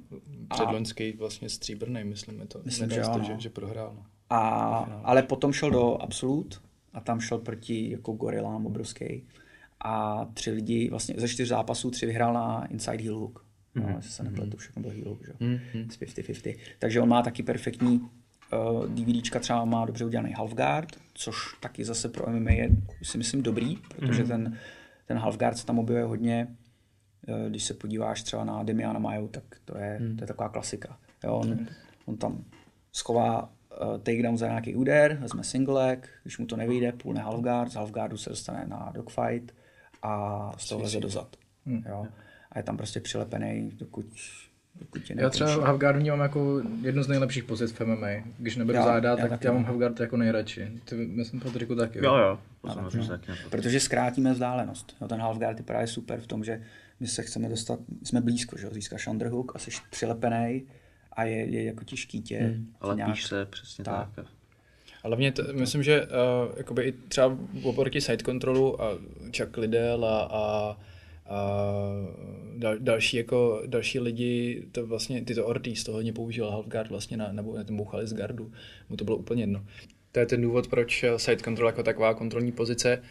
Předloňský 0.48 1.12
vlastně 1.12 1.48
stříbrný, 1.48 2.04
myslím, 2.04 2.40
je 2.40 2.46
to. 2.46 2.60
Myslím, 2.64 2.90
že, 2.90 3.02
to, 3.12 3.22
že, 3.22 3.34
že 3.38 3.50
prohrál. 3.50 3.92
No. 3.96 4.04
A, 4.30 5.00
ale 5.04 5.22
potom 5.22 5.52
šel 5.52 5.70
do 5.70 6.02
Absolut 6.02 6.62
a 6.94 7.00
tam 7.00 7.20
šel 7.20 7.38
proti 7.38 7.90
jako 7.90 8.12
gorilám 8.12 8.66
obrovský. 8.66 9.26
A 9.84 10.24
tři 10.34 10.50
lidi, 10.50 10.90
vlastně 10.90 11.14
ze 11.18 11.28
čtyř 11.28 11.48
zápasů 11.48 11.90
tři 11.90 12.06
vyhrál 12.06 12.32
na 12.32 12.66
inside 12.66 13.02
heel 13.02 13.18
hook. 13.18 13.44
No, 13.74 13.82
mm-hmm. 13.82 13.96
jestli 13.96 14.10
se 14.10 14.22
nepletu, 14.22 14.56
všechno 14.56 14.82
byl 14.82 14.90
heel 14.90 15.08
hook, 15.08 15.26
že? 15.26 15.32
Mm-hmm. 15.32 15.88
Z 15.90 16.00
50-50. 16.00 16.56
Takže 16.78 17.00
on 17.00 17.08
má 17.08 17.22
taky 17.22 17.42
perfektní 17.42 18.00
uh, 18.00 18.86
DVDčka, 18.86 19.38
třeba 19.40 19.64
má 19.64 19.84
dobře 19.84 20.04
udělaný 20.04 20.32
half 20.32 20.54
guard, 20.54 20.96
což 21.14 21.36
taky 21.60 21.84
zase 21.84 22.08
pro 22.08 22.32
MMA 22.32 22.50
je, 22.50 22.70
si 23.02 23.18
myslím, 23.18 23.42
dobrý, 23.42 23.76
protože 23.76 24.24
mm-hmm. 24.24 24.28
ten, 24.28 24.58
ten 25.06 25.18
half 25.18 25.36
guard 25.36 25.58
se 25.58 25.66
tam 25.66 25.78
objevuje 25.78 26.04
hodně. 26.04 26.48
Uh, 27.28 27.50
když 27.50 27.64
se 27.64 27.74
podíváš 27.74 28.22
třeba 28.22 28.44
na 28.44 28.62
Demiana 28.62 28.98
Maju, 28.98 29.28
tak 29.28 29.44
to 29.64 29.78
je, 29.78 29.98
mm. 30.00 30.16
to 30.16 30.22
je 30.22 30.28
taková 30.28 30.48
klasika. 30.48 30.98
Jo, 31.24 31.34
on, 31.34 31.48
mm. 31.48 31.66
on 32.06 32.16
tam 32.16 32.44
schová 32.92 33.52
takedown 34.02 34.38
za 34.38 34.46
nějaký 34.46 34.74
úder, 34.74 35.18
vezme 35.20 35.44
single 35.44 35.74
leg, 35.74 36.08
když 36.22 36.38
mu 36.38 36.46
to 36.46 36.56
nevyjde, 36.56 36.92
půlne 36.92 37.20
half 37.20 37.40
guard, 37.40 37.72
z 37.72 37.74
half 37.74 37.90
guardu 37.90 38.16
se 38.16 38.30
dostane 38.30 38.66
na 38.66 38.92
dogfight 38.94 39.54
a 40.02 40.52
z 40.58 40.68
toho 40.68 40.82
leze 40.82 41.00
dozad. 41.00 41.36
Hmm. 41.66 41.84
Jo. 41.88 42.06
A 42.52 42.58
je 42.58 42.62
tam 42.62 42.76
prostě 42.76 43.00
přilepený, 43.00 43.70
dokud, 43.74 44.06
dokud 44.74 45.02
tě 45.02 45.14
Já 45.18 45.30
třeba 45.30 45.66
Havgard 45.66 45.98
vnímám 45.98 46.20
jako 46.20 46.62
jednu 46.82 47.02
z 47.02 47.08
nejlepších 47.08 47.44
pozic 47.44 47.72
v 47.72 47.80
MMA. 47.80 48.08
Když 48.38 48.56
neberu 48.56 48.78
já, 48.78 48.84
záda, 48.84 49.16
tak 49.16 49.30
já, 49.30 49.38
já 49.42 49.52
mám 49.52 49.64
Havgard 49.64 50.00
jako 50.00 50.16
nejradši. 50.16 50.80
Ty, 50.84 50.96
myslím, 50.96 51.40
Patriku 51.40 51.74
taky. 51.74 51.98
Jo, 51.98 52.16
jo. 52.16 52.38
no. 52.64 52.90
Protože 53.50 53.80
zkrátíme 53.80 54.32
vzdálenost. 54.32 54.96
Jo, 55.00 55.08
ten 55.08 55.20
halfguard 55.20 55.58
je 55.58 55.64
právě 55.64 55.86
super 55.86 56.20
v 56.20 56.26
tom, 56.26 56.44
že 56.44 56.62
my 57.00 57.06
se 57.06 57.22
chceme 57.22 57.48
dostat, 57.48 57.78
jsme 58.02 58.20
blízko, 58.20 58.58
že 58.58 58.68
získáš 58.70 59.06
underhook 59.06 59.52
a 59.56 59.58
jsi 59.58 59.70
přilepený 59.90 60.66
a 61.12 61.24
je, 61.24 61.36
je 61.36 61.64
jako 61.64 61.84
těžký 61.84 62.22
tě. 62.22 62.38
Hmm. 62.38 62.72
Ale 62.80 62.96
nějak... 62.96 63.10
píš 63.10 63.26
se, 63.26 63.46
přesně 63.46 63.84
tak. 63.84 64.08
tak. 64.14 64.26
Hlavně 65.04 65.32
to, 65.32 65.42
myslím, 65.52 65.82
že 65.82 66.02
uh, 66.02 66.08
jakoby 66.56 66.82
i 66.82 66.92
třeba 66.92 67.38
oproti 67.62 68.00
side 68.00 68.24
controlu 68.24 68.82
a 68.82 68.98
Chuck 69.36 69.56
Liddell 69.56 70.04
a, 70.04 70.22
a, 70.22 70.76
a 71.26 71.38
dal, 72.56 72.78
další, 72.78 73.16
jako, 73.16 73.62
další 73.66 74.00
lidi, 74.00 74.66
to 74.72 74.86
vlastně 74.86 75.24
tyto 75.24 75.46
Ortiz 75.46 75.84
to 75.84 75.92
hodně 75.92 76.12
používal 76.12 76.50
halfguard 76.50 76.90
vlastně 76.90 77.16
na, 77.16 77.32
nebo 77.32 77.56
na 77.56 77.64
ten 77.64 77.76
bouchali 77.76 78.06
z 78.06 78.14
gardu, 78.14 78.52
mu 78.88 78.96
to 78.96 79.04
bylo 79.04 79.16
úplně 79.16 79.42
jedno. 79.42 79.66
To 80.12 80.20
je 80.20 80.26
ten 80.26 80.42
důvod, 80.42 80.68
proč 80.68 81.04
side 81.16 81.42
control 81.42 81.68
jako 81.68 81.82
taková 81.82 82.14
kontrolní 82.14 82.52
pozice 82.52 83.02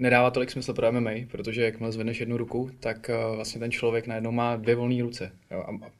nedává 0.00 0.30
tolik 0.30 0.50
smysl 0.50 0.74
pro 0.74 0.92
MMA, 0.92 1.10
protože 1.30 1.64
jakmile 1.64 1.92
zvedneš 1.92 2.20
jednu 2.20 2.36
ruku, 2.36 2.70
tak 2.80 3.10
uh, 3.28 3.36
vlastně 3.36 3.60
ten 3.60 3.70
člověk 3.70 4.06
najednou 4.06 4.32
má 4.32 4.56
dvě 4.56 4.74
volné 4.74 5.02
ruce. 5.02 5.32
Jo, 5.50 5.64
a 5.68 5.90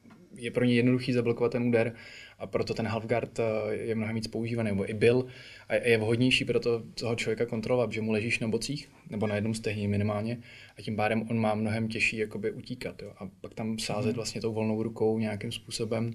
je 0.41 0.51
pro 0.51 0.65
ně 0.65 0.75
jednoduchý 0.75 1.13
zablokovat 1.13 1.53
ten 1.53 1.63
úder 1.63 1.93
a 2.39 2.47
proto 2.47 2.75
ten 2.75 2.87
halfguard 2.87 3.41
je 3.71 3.95
mnohem 3.95 4.15
víc 4.15 4.27
používaný, 4.27 4.71
nebo 4.71 4.91
i 4.91 4.95
byl 4.95 5.27
a 5.69 5.75
je 5.75 5.99
vhodnější 5.99 6.45
pro 6.45 6.61
to, 6.61 6.83
toho 6.95 7.17
člověka 7.17 7.47
kontrolovat, 7.47 7.93
že 7.93 8.01
mu 8.01 8.13
ležíš 8.13 8.39
na 8.39 8.49
bocích, 8.49 8.89
nebo 9.11 9.27
na 9.27 9.35
jednom 9.35 9.55
stehní 9.55 9.89
minimálně 9.89 10.39
a 10.79 10.83
tím 10.83 10.97
pádem 10.97 11.27
on 11.31 11.39
má 11.39 11.55
mnohem 11.55 11.89
těžší 11.89 12.17
jakoby 12.17 12.53
utíkat. 12.53 13.03
Jo. 13.03 13.13
A 13.19 13.29
pak 13.41 13.55
tam 13.55 13.79
sázet 13.79 14.17
vlastně 14.17 14.41
tou 14.41 14.53
volnou 14.53 14.83
rukou 14.83 15.19
nějakým 15.19 15.53
způsobem 15.53 16.15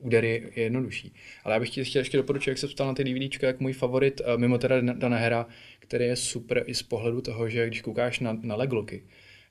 údery 0.00 0.52
je 0.56 0.62
jednodušší. 0.62 1.14
Ale 1.44 1.54
já 1.54 1.60
bych 1.60 1.70
chtěl 1.70 2.00
ještě 2.00 2.16
doporučit, 2.16 2.50
jak 2.50 2.58
se 2.58 2.68
ptal 2.68 2.86
na 2.86 2.94
ty 2.94 3.04
DVDčka, 3.04 3.46
jak 3.46 3.60
můj 3.60 3.72
favorit, 3.72 4.20
mimo 4.36 4.58
teda 4.58 5.16
Hera, 5.16 5.46
který 5.78 6.04
je 6.04 6.16
super 6.16 6.64
i 6.66 6.74
z 6.74 6.82
pohledu 6.82 7.20
toho, 7.20 7.48
že 7.48 7.66
když 7.66 7.82
koukáš 7.82 8.20
na, 8.20 8.38
na 8.42 8.54
legloky, 8.54 9.02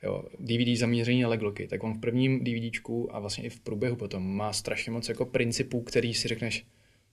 jo, 0.03 0.23
DVD 0.39 0.77
zaměření 0.77 1.21
na 1.21 1.29
legloky, 1.29 1.67
tak 1.67 1.83
on 1.83 1.93
v 1.93 1.99
prvním 1.99 2.43
DVDčku 2.43 3.15
a 3.15 3.19
vlastně 3.19 3.43
i 3.43 3.49
v 3.49 3.59
průběhu 3.59 3.95
potom 3.95 4.35
má 4.35 4.53
strašně 4.53 4.91
moc 4.91 5.09
jako 5.09 5.25
principů, 5.25 5.81
který 5.81 6.13
si 6.13 6.27
řekneš, 6.27 6.65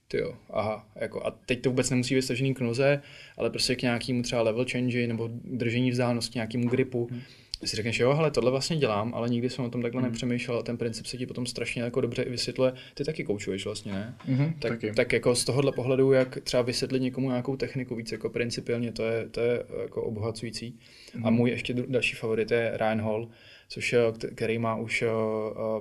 ty 0.07 0.17
jo, 0.17 0.35
aha, 0.49 0.87
jako 0.95 1.25
a 1.25 1.31
teď 1.31 1.61
to 1.61 1.69
vůbec 1.69 1.89
nemusí 1.89 2.15
být 2.15 2.21
stažený 2.21 2.53
k 2.53 2.59
noze, 2.59 3.01
ale 3.37 3.49
prostě 3.49 3.75
k 3.75 3.81
nějakému 3.81 4.21
třeba 4.21 4.41
level 4.41 4.65
change 4.71 5.07
nebo 5.07 5.29
držení 5.43 5.91
vzdálenosti, 5.91 6.37
nějakému 6.37 6.69
gripu, 6.69 7.07
hmm 7.11 7.21
si 7.65 7.75
řekneš, 7.75 7.99
jo, 7.99 8.13
hele, 8.13 8.31
tohle 8.31 8.51
vlastně 8.51 8.77
dělám, 8.77 9.13
ale 9.15 9.29
nikdy 9.29 9.49
jsem 9.49 9.65
o 9.65 9.69
tom 9.69 9.81
takhle 9.81 10.01
mm. 10.01 10.07
nepřemýšlel 10.07 10.59
a 10.59 10.63
ten 10.63 10.77
princip 10.77 11.05
se 11.05 11.17
ti 11.17 11.25
potom 11.25 11.45
strašně 11.45 11.81
jako 11.81 12.01
dobře 12.01 12.23
i 12.23 12.29
vysvětluje. 12.29 12.73
Ty 12.93 13.03
taky 13.03 13.23
koučuješ 13.23 13.65
vlastně, 13.65 13.91
ne? 13.91 14.15
Mm-hmm, 14.29 14.53
tak, 14.59 14.71
taky. 14.71 14.91
tak, 14.91 15.13
jako 15.13 15.35
z 15.35 15.45
tohohle 15.45 15.71
pohledu, 15.71 16.11
jak 16.11 16.37
třeba 16.43 16.63
vysvětlit 16.63 17.01
někomu 17.01 17.29
nějakou 17.29 17.55
techniku 17.55 17.95
víc 17.95 18.11
jako 18.11 18.29
principiálně, 18.29 18.91
to 18.91 19.03
je, 19.03 19.29
to 19.29 19.41
je 19.41 19.63
jako 19.81 20.03
obohacující. 20.03 20.79
Mm. 21.15 21.25
A 21.25 21.29
můj 21.29 21.49
ještě 21.49 21.73
další 21.73 22.15
favorit 22.15 22.51
je 22.51 22.77
Ryan 22.77 23.01
Hall, 23.01 23.29
což 23.69 23.93
je, 23.93 23.99
který 24.35 24.57
má 24.57 24.75
už 24.75 25.03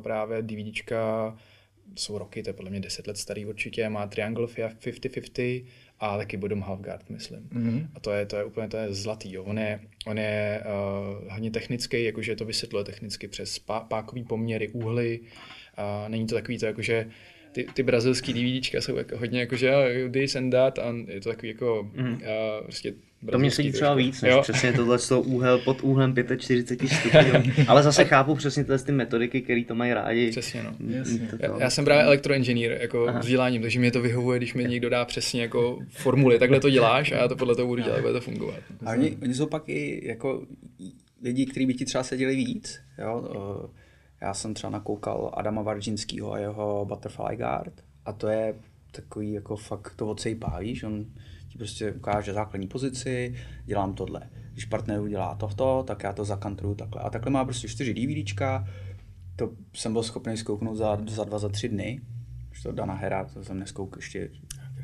právě 0.03 0.43
DVDčka 0.43 1.37
jsou 1.97 2.19
roky, 2.19 2.43
to 2.43 2.51
je 2.51 2.55
podle 2.55 2.71
mě 2.71 2.81
10 2.81 3.07
let 3.07 3.17
starý 3.17 3.47
určitě, 3.47 3.89
má 3.89 4.07
Triangle 4.07 4.47
50-50 4.47 5.65
a 6.01 6.17
taky 6.17 6.37
Bodom 6.37 6.63
Halfguard, 6.63 7.11
myslím. 7.11 7.41
Mm-hmm. 7.41 7.89
A 7.95 8.01
to 8.01 8.13
je, 8.13 8.27
to 8.27 8.37
je 8.37 8.45
úplně 8.45 8.69
to 8.69 8.77
je 8.77 8.95
zlatý. 8.95 9.33
Jo. 9.33 9.45
On 9.45 9.59
je, 9.59 9.81
on 10.07 10.19
je 10.19 10.65
uh, 10.65 11.33
hodně 11.33 11.51
technický, 11.51 12.05
jakože 12.05 12.37
to 12.37 12.45
vysvětluje 12.45 12.85
technicky 12.85 13.29
přes 13.29 13.59
pá, 13.59 13.81
pákový 13.81 14.25
poměry, 14.25 14.69
úhly. 14.69 15.21
A 15.77 16.09
není 16.09 16.27
to 16.27 16.35
takový 16.35 16.59
to, 16.59 16.67
jakože 16.67 17.11
ty, 17.53 17.67
ty 17.75 17.83
brazilský 17.83 18.33
DVDčka 18.33 18.81
jsou 18.81 18.97
jako 18.97 19.19
hodně 19.19 19.41
jakože 19.41 19.73
this 20.13 20.37
and 20.37 20.51
that 20.51 20.79
a 20.79 20.95
je 21.07 21.21
to 21.21 21.29
takový 21.29 21.49
jako 21.49 21.91
mm. 21.95 22.13
uh, 22.13 22.19
prostě 22.63 22.95
to 23.33 23.39
mě 23.39 23.51
sedí 23.51 23.73
třeba 23.73 23.95
víc, 23.95 24.23
než 24.23 24.33
jo. 24.33 24.43
přesně 24.43 24.73
tohle 24.73 24.99
z 24.99 25.09
toho 25.09 25.23
úhel 25.23 25.59
pod 25.59 25.81
úhlem 25.81 26.15
45 26.39 26.89
stupňů. 26.89 27.53
Ale 27.69 27.83
zase 27.83 28.05
chápu 28.05 28.35
přesně 28.35 28.65
tyhle 28.65 28.79
ty 28.79 28.93
metodiky, 28.93 29.43
které 29.43 29.65
to 29.65 29.75
mají 29.75 29.95
rádi. 29.95 30.31
Přesně, 30.31 30.63
no. 30.63 30.73
Já, 31.41 31.59
já, 31.59 31.71
jsem 31.71 31.85
právě 31.85 32.05
elektroinženýr 32.05 32.79
jako 32.81 33.09
Aha. 33.09 33.19
vzděláním, 33.19 33.63
takže 33.63 33.79
mě 33.79 33.91
to 33.91 34.03
vyhovuje, 34.03 34.39
když 34.39 34.55
mi 34.55 34.65
někdo 34.65 34.89
dá 34.91 35.05
přesně 35.05 35.43
jako 35.43 35.79
formuly, 35.91 36.39
takhle 36.39 36.61
to 36.61 36.71
děláš 36.71 37.13
a 37.13 37.17
já 37.17 37.29
to 37.29 37.37
podle 37.37 37.57
toho 37.57 37.69
budu 37.69 37.83
dělat, 37.83 38.01
bude 38.01 38.13
to 38.13 38.21
fungovat. 38.21 38.61
A 38.87 38.91
oni, 38.91 39.17
oni 39.23 39.35
jsou 39.35 39.47
pak 39.47 39.69
i 39.69 40.09
jako 40.09 40.43
lidi, 41.23 41.47
kteří 41.47 41.67
by 41.67 41.75
ti 41.75 41.85
třeba 41.85 42.05
seděli 42.05 42.37
víc. 42.37 42.81
Jo? 42.99 43.29
Já 44.21 44.35
jsem 44.35 44.55
třeba 44.55 44.71
nakoukal 44.71 45.31
Adama 45.35 45.63
Varžinského 45.63 46.33
a 46.33 46.39
jeho 46.39 46.87
Butterfly 46.89 47.37
Guard 47.37 47.73
a 48.05 48.13
to 48.13 48.29
je 48.29 48.55
takový 48.91 49.33
jako 49.33 49.57
fakt 49.57 49.93
to 49.97 50.07
odsejpá, 50.07 50.59
víš, 50.59 50.83
on 50.83 51.07
ti 51.49 51.59
prostě 51.59 51.93
ukáže 51.93 52.33
základní 52.33 52.69
pozici, 52.69 53.35
dělám 53.65 53.95
tohle. 53.95 54.31
Když 54.53 54.65
partner 54.65 55.01
udělá 55.01 55.35
tohto, 55.35 55.85
tak 55.87 56.03
já 56.03 56.13
to 56.13 56.25
zakantruju 56.25 56.75
takhle. 56.75 57.03
A 57.03 57.11
takhle 57.11 57.31
má 57.33 57.45
prostě 57.45 57.69
čtyři 57.69 57.95
DVDčka, 57.95 58.69
to 59.37 59.51
jsem 59.75 59.93
byl 59.93 60.03
schopný 60.03 60.37
zkouknout 60.37 60.77
za, 60.77 60.99
za 61.09 61.25
dva, 61.25 61.39
za 61.39 61.49
tři 61.49 61.69
dny. 61.69 62.01
Už 62.51 62.63
to 62.63 62.73
Dana 62.73 62.95
Hera, 62.95 63.25
to 63.25 63.45
jsem 63.45 63.59
neskouk 63.59 63.97
ještě, 63.97 64.31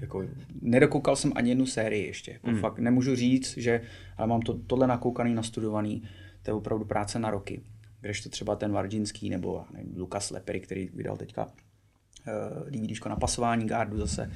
jako, 0.00 0.24
nedokoukal 0.62 1.16
jsem 1.16 1.32
ani 1.34 1.48
jednu 1.48 1.66
sérii 1.66 2.06
ještě. 2.06 2.32
Jako 2.32 2.50
mm. 2.50 2.58
Fakt 2.58 2.78
nemůžu 2.78 3.16
říct, 3.16 3.56
že 3.56 3.80
ale 4.16 4.28
mám 4.28 4.40
to, 4.40 4.58
tohle 4.58 4.86
nakoukaný, 4.86 5.34
nastudovaný, 5.34 6.02
to 6.42 6.50
je 6.50 6.54
opravdu 6.54 6.84
práce 6.84 7.18
na 7.18 7.30
roky. 7.30 7.62
Když 8.00 8.20
to 8.20 8.28
třeba 8.28 8.56
ten 8.56 8.72
Varginský 8.72 9.30
nebo 9.30 9.64
nevím, 9.72 9.94
Lukas 9.96 10.30
Lepery, 10.30 10.60
který 10.60 10.88
vydal 10.94 11.16
teďka 11.16 11.46
uh, 11.46 12.70
DVDčko 12.70 13.08
na 13.08 13.16
pasování 13.16 13.66
gardu 13.66 13.98
zase, 13.98 14.30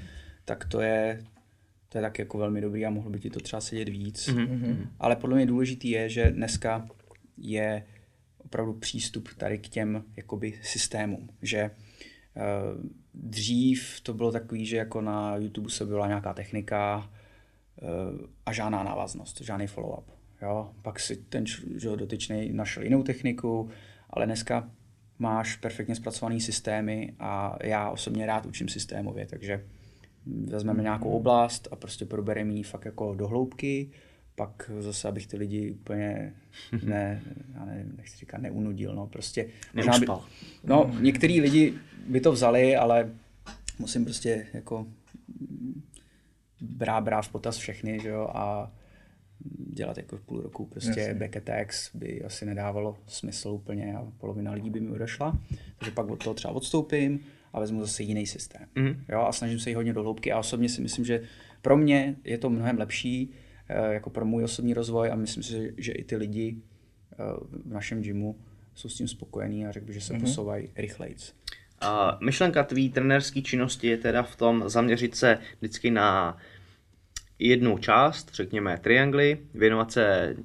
tak 0.45 0.65
to 0.65 0.81
je, 0.81 1.25
to 1.89 1.99
je 1.99 2.03
tak 2.03 2.19
jako 2.19 2.39
velmi 2.39 2.61
dobrý 2.61 2.87
a 2.87 2.91
mohlo 2.91 3.11
by 3.11 3.21
ti 3.21 3.31
to 3.31 3.41
třeba 3.41 3.61
sedět 3.61 3.89
víc. 3.89 4.29
Mm-hmm. 4.29 4.89
Ale 4.99 5.17
podle 5.17 5.37
mě 5.37 5.47
důležitý 5.47 5.91
je, 5.91 6.09
že 6.09 6.31
dneska 6.31 6.89
je 7.37 7.85
opravdu 8.39 8.73
přístup 8.73 9.29
tady 9.37 9.59
k 9.59 9.69
těm 9.69 10.05
jakoby 10.17 10.61
systémům, 10.63 11.29
že 11.43 11.71
uh, 11.71 12.85
dřív 13.15 14.01
to 14.01 14.15
bylo 14.15 14.33
takový, 14.33 14.67
že 14.67 14.77
jako 14.77 15.01
na 15.01 15.37
YouTube 15.37 15.71
se 15.71 15.87
byla 15.87 16.07
nějaká 16.07 16.35
technika 16.35 17.11
uh, 17.83 18.21
a 18.47 18.53
žádná 18.53 18.83
návaznost, 18.83 19.41
žádný 19.41 19.67
follow-up. 19.67 20.05
Jo? 20.43 20.73
Pak 20.83 21.01
si 21.01 21.17
ten 21.17 21.47
že 21.77 21.89
dotyčný 21.89 22.53
našel 22.53 22.83
jinou 22.83 23.03
techniku, 23.03 23.71
ale 24.11 24.27
dneska 24.27 24.71
máš 25.19 25.57
perfektně 25.57 25.95
zpracované 25.95 26.41
systémy 26.41 27.15
a 27.19 27.59
já 27.63 27.91
osobně 27.91 28.27
rád 28.27 28.47
učím 28.47 28.69
systémově, 28.69 29.27
takže 29.27 29.65
vezmeme 30.47 30.83
nějakou 30.83 31.11
oblast 31.11 31.69
a 31.71 31.77
prostě 31.77 32.05
probereme 32.05 32.53
ji 32.53 32.63
fakt 32.63 32.85
jako 32.85 33.15
do 33.15 33.29
hloubky, 33.29 33.91
pak 34.35 34.71
zase, 34.79 35.09
abych 35.09 35.27
ty 35.27 35.37
lidi 35.37 35.71
úplně 35.73 36.35
ne, 36.83 37.23
já 37.55 37.65
nevím, 37.65 37.95
nechci 37.97 38.17
říkat, 38.17 38.41
neunudil, 38.41 38.95
no 38.95 39.07
prostě. 39.07 39.47
Možná 39.75 39.99
by, 39.99 40.07
no, 40.65 40.91
některý 41.01 41.41
lidi 41.41 41.75
by 42.09 42.21
to 42.21 42.33
vzali, 42.33 42.77
ale 42.77 43.11
musím 43.79 44.05
prostě 44.05 44.47
jako 44.53 44.87
brát, 46.61 47.01
brát 47.01 47.23
v 47.23 47.33
potaz 47.33 47.57
všechny, 47.57 48.01
že 48.01 48.09
jo, 48.09 48.31
a 48.35 48.73
dělat 49.73 49.97
jako 49.97 50.17
půl 50.17 50.41
roku 50.41 50.67
prostě 50.67 51.01
Jasně. 51.01 51.15
back 51.15 51.37
attacks 51.37 51.91
by 51.95 52.25
asi 52.25 52.47
nedávalo 52.47 52.97
smysl 53.07 53.49
úplně 53.49 53.97
a 53.97 54.07
polovina 54.19 54.53
lidí 54.53 54.71
by 54.71 54.81
mi 54.81 54.91
odešla. 54.91 55.39
Takže 55.79 55.91
pak 55.91 56.11
od 56.11 56.25
toho 56.25 56.35
třeba 56.35 56.55
odstoupím 56.55 57.21
a 57.53 57.61
vezmu 57.61 57.81
zase 57.81 58.03
jiný 58.03 58.27
systém. 58.27 58.67
Mm. 58.75 59.05
Jo, 59.09 59.21
a 59.21 59.33
snažím 59.33 59.59
se 59.59 59.71
jít 59.71 59.75
hodně 59.75 59.93
do 59.93 60.03
hloubky 60.03 60.33
a 60.33 60.39
osobně 60.39 60.69
si 60.69 60.81
myslím, 60.81 61.05
že 61.05 61.23
pro 61.63 61.77
mě 61.77 62.17
je 62.25 62.39
to 62.39 62.51
mnohem 62.51 62.79
lepší 62.79 63.31
eh, 63.69 63.95
jako 63.95 64.11
pro 64.11 64.25
můj 64.25 64.45
osobní 64.45 64.75
rozvoj 64.75 65.11
a 65.11 65.15
myslím 65.15 65.43
si, 65.43 65.75
že 65.77 65.93
i 65.93 66.05
ty 66.05 66.17
lidi 66.17 66.57
eh, 67.13 67.17
v 67.51 67.73
našem 67.73 68.03
gymu 68.03 68.37
jsou 68.75 68.89
s 68.89 68.95
tím 68.95 69.09
spokojení 69.09 69.67
a 69.67 69.73
řekl 69.73 69.87
bych, 69.87 69.95
že 69.95 70.01
se 70.01 70.15
mm-hmm. 70.15 70.21
posouvají 70.21 70.69
rychlejc. 70.77 71.33
A 71.81 72.19
myšlenka 72.25 72.65
tvý 72.65 72.91
trenerské 72.91 73.43
činnosti 73.43 73.87
je 73.87 73.97
teda 73.97 74.23
v 74.23 74.37
tom 74.37 74.65
zaměřit 74.67 75.15
se 75.15 75.39
vždycky 75.59 75.91
na 75.91 76.37
jednu 77.39 77.79
část, 77.79 78.35
řekněme 78.35 78.79
triangly, 78.79 79.39
věnovat 79.55 79.93
se 79.93 80.37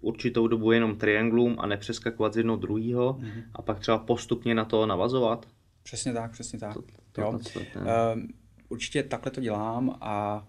určitou 0.00 0.46
dobu 0.46 0.72
jenom 0.72 0.96
trianglům 0.96 1.56
a 1.58 1.66
nepřeskakovat 1.66 2.34
z 2.34 2.36
jednoho 2.36 2.56
druhého 2.56 3.12
mm-hmm. 3.12 3.42
a 3.54 3.62
pak 3.62 3.80
třeba 3.80 3.98
postupně 3.98 4.54
na 4.54 4.64
to 4.64 4.86
navazovat. 4.86 5.46
Přesně 5.88 6.12
tak, 6.12 6.30
přesně 6.32 6.58
tak. 6.58 6.74
To, 6.74 6.82
to, 7.12 7.20
jo. 7.20 7.32
Uh, 7.32 8.22
určitě 8.68 9.02
takhle 9.02 9.32
to 9.32 9.40
dělám 9.40 9.98
a 10.00 10.48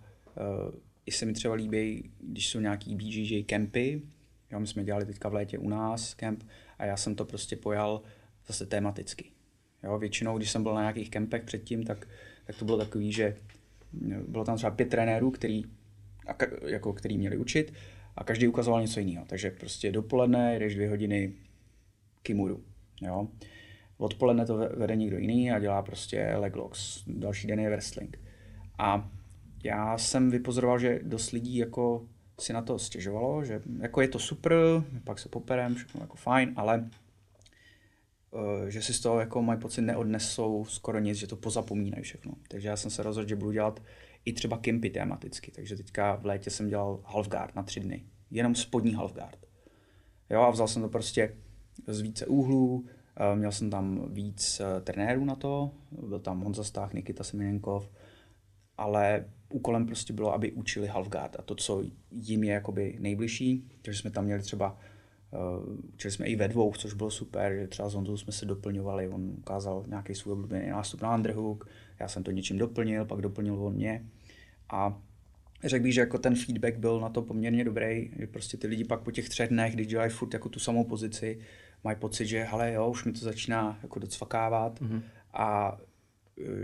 uh, 0.68 0.76
i 1.06 1.12
se 1.12 1.26
mi 1.26 1.34
třeba 1.34 1.54
líbí, 1.54 2.12
když 2.20 2.50
jsou 2.50 2.60
nějaký 2.60 2.96
BJJ 2.96 3.44
kempy, 3.44 4.02
jo, 4.52 4.60
my 4.60 4.68
jsme 4.68 4.84
dělali 4.84 5.06
teďka 5.06 5.30
v 5.30 5.34
létě 5.34 5.58
u 5.58 5.70
nás 5.70 6.14
kemp 6.14 6.44
a 6.78 6.86
já 6.86 6.98
jsem 6.98 7.16
to 7.16 7.26
prostě 7.26 7.56
pojal 7.56 8.02
zase 8.48 8.66
tematicky. 8.66 9.26
Jo, 9.84 10.00
většinou, 10.00 10.38
když 10.38 10.52
jsem 10.52 10.64
byl 10.64 10.74
na 10.74 10.82
nějakých 10.82 11.10
kempech 11.10 11.44
předtím, 11.44 11.84
tak, 11.84 12.08
tak 12.46 12.56
to 12.56 12.66
bylo 12.66 12.78
takový, 12.78 13.12
že 13.12 13.38
bylo 14.28 14.46
tam 14.46 14.58
třeba 14.58 14.72
pět 14.72 14.90
trenérů, 14.90 15.32
který, 15.32 15.64
jako, 16.66 16.94
který 16.94 17.18
měli 17.18 17.38
učit 17.38 17.74
a 18.16 18.24
každý 18.24 18.48
ukazoval 18.48 18.82
něco 18.82 19.00
jiného. 19.00 19.26
Takže 19.30 19.52
prostě 19.52 19.92
dopoledne 19.92 20.60
jdeš 20.60 20.76
dvě 20.76 20.90
hodiny 20.90 21.34
kimuru. 22.24 22.64
Jo. 23.02 23.28
Odpoledne 24.02 24.46
to 24.46 24.58
vede 24.58 24.96
někdo 24.96 25.18
jiný 25.18 25.52
a 25.52 25.60
dělá 25.60 25.82
prostě 25.82 26.34
leg 26.36 26.56
locks. 26.56 27.04
Další 27.08 27.48
den 27.48 27.60
je 27.60 27.70
wrestling. 27.70 28.20
A 28.78 29.10
já 29.64 29.98
jsem 29.98 30.32
vypozoroval, 30.32 30.80
že 30.80 31.00
dost 31.04 31.32
lidí 31.32 31.58
jako 31.58 32.06
si 32.40 32.54
na 32.54 32.62
to 32.62 32.80
stěžovalo, 32.80 33.46
že 33.46 33.62
jako 33.80 34.02
je 34.02 34.08
to 34.08 34.20
super, 34.20 34.56
pak 35.04 35.20
se 35.20 35.30
poperem, 35.30 35.76
všechno 35.76 36.02
jako 36.02 36.16
fajn, 36.16 36.54
ale 36.56 36.90
uh, 38.32 38.68
že 38.68 38.82
si 38.82 38.94
z 38.94 39.00
toho 39.00 39.20
jako 39.20 39.42
mají 39.42 39.60
pocit 39.60 39.82
neodnesou 39.82 40.66
skoro 40.66 41.00
nic, 41.00 41.18
že 41.18 41.28
to 41.28 41.36
pozapomínají 41.36 42.04
všechno. 42.04 42.34
Takže 42.48 42.68
já 42.68 42.78
jsem 42.78 42.92
se 42.92 43.04
rozhodl, 43.04 43.30
že 43.30 43.36
budu 43.36 43.52
dělat 43.52 43.84
i 44.26 44.34
třeba 44.34 44.58
kempy 44.58 44.90
tematicky. 44.90 45.52
Takže 45.52 45.76
teďka 45.76 46.16
v 46.16 46.26
létě 46.26 46.50
jsem 46.50 46.68
dělal 46.68 47.00
halfguard 47.06 47.56
na 47.56 47.64
tři 47.64 47.80
dny. 47.80 48.06
Jenom 48.32 48.56
spodní 48.56 48.94
halfguard. 48.94 49.46
Jo, 50.30 50.42
a 50.42 50.50
vzal 50.50 50.68
jsem 50.68 50.82
to 50.82 50.90
prostě 50.90 51.36
z 51.88 52.02
více 52.02 52.26
úhlů, 52.26 52.86
eh, 52.88 52.99
měl 53.36 53.52
jsem 53.52 53.70
tam 53.70 54.14
víc 54.14 54.60
eh, 54.60 54.82
trenérů 54.82 55.26
na 55.26 55.36
to, 55.36 55.72
byl 56.08 56.20
tam 56.20 56.42
Honza 56.42 56.64
Stách, 56.64 56.94
Nikita 56.94 57.24
Semenenkov, 57.24 57.92
ale 58.78 59.26
úkolem 59.50 59.86
prostě 59.86 60.14
bylo, 60.14 60.34
aby 60.34 60.52
učili 60.52 60.88
halfguard 60.88 61.36
a 61.40 61.42
to, 61.42 61.56
co 61.56 61.84
jim 62.12 62.44
je 62.44 62.54
jakoby 62.54 62.98
nejbližší, 63.00 63.70
takže 63.82 64.00
jsme 64.00 64.12
tam 64.12 64.26
měli 64.26 64.42
třeba 64.42 64.78
Uh, 65.32 65.80
učili 65.94 66.12
jsme 66.12 66.26
i 66.26 66.36
ve 66.36 66.48
dvou, 66.48 66.74
což 66.74 66.94
bylo 66.94 67.12
super, 67.12 67.56
že 67.56 67.68
třeba 67.68 67.90
s 67.90 67.94
Honzou 67.94 68.18
jsme 68.18 68.34
se 68.34 68.46
doplňovali, 68.46 69.08
on 69.10 69.36
ukázal 69.38 69.84
nějaký 69.88 70.16
svůj 70.16 70.34
oblíbený 70.34 70.70
nástup 70.70 71.02
na 71.02 71.16
underhook, 71.16 71.70
já 72.00 72.08
jsem 72.08 72.24
to 72.24 72.32
něčím 72.32 72.58
doplnil, 72.58 73.06
pak 73.06 73.22
doplnil 73.22 73.66
on 73.66 73.74
mě. 73.74 74.06
A 74.70 75.02
řekl 75.64 75.84
bych, 75.84 75.94
že 75.94 76.02
jako 76.02 76.18
ten 76.18 76.36
feedback 76.36 76.78
byl 76.78 77.00
na 77.00 77.10
to 77.10 77.22
poměrně 77.22 77.64
dobrý, 77.64 78.12
že 78.20 78.28
prostě 78.28 78.58
ty 78.58 78.68
lidi 78.68 78.84
pak 78.84 79.02
po 79.02 79.12
těch 79.12 79.30
třech 79.30 79.50
dnech, 79.50 79.74
když 79.74 79.88
dělají 79.88 80.12
furt 80.12 80.34
jako 80.34 80.50
tu 80.50 80.60
samou 80.60 80.84
pozici, 80.84 81.40
mají 81.84 81.98
pocit, 81.98 82.26
že 82.26 82.44
hele 82.44 82.74
jo, 82.74 82.90
už 82.90 83.06
mi 83.06 83.12
to 83.12 83.20
začíná 83.20 83.80
jako 83.84 84.00
docvakávat 84.00 84.82
mm-hmm. 84.82 85.02
a 85.34 85.78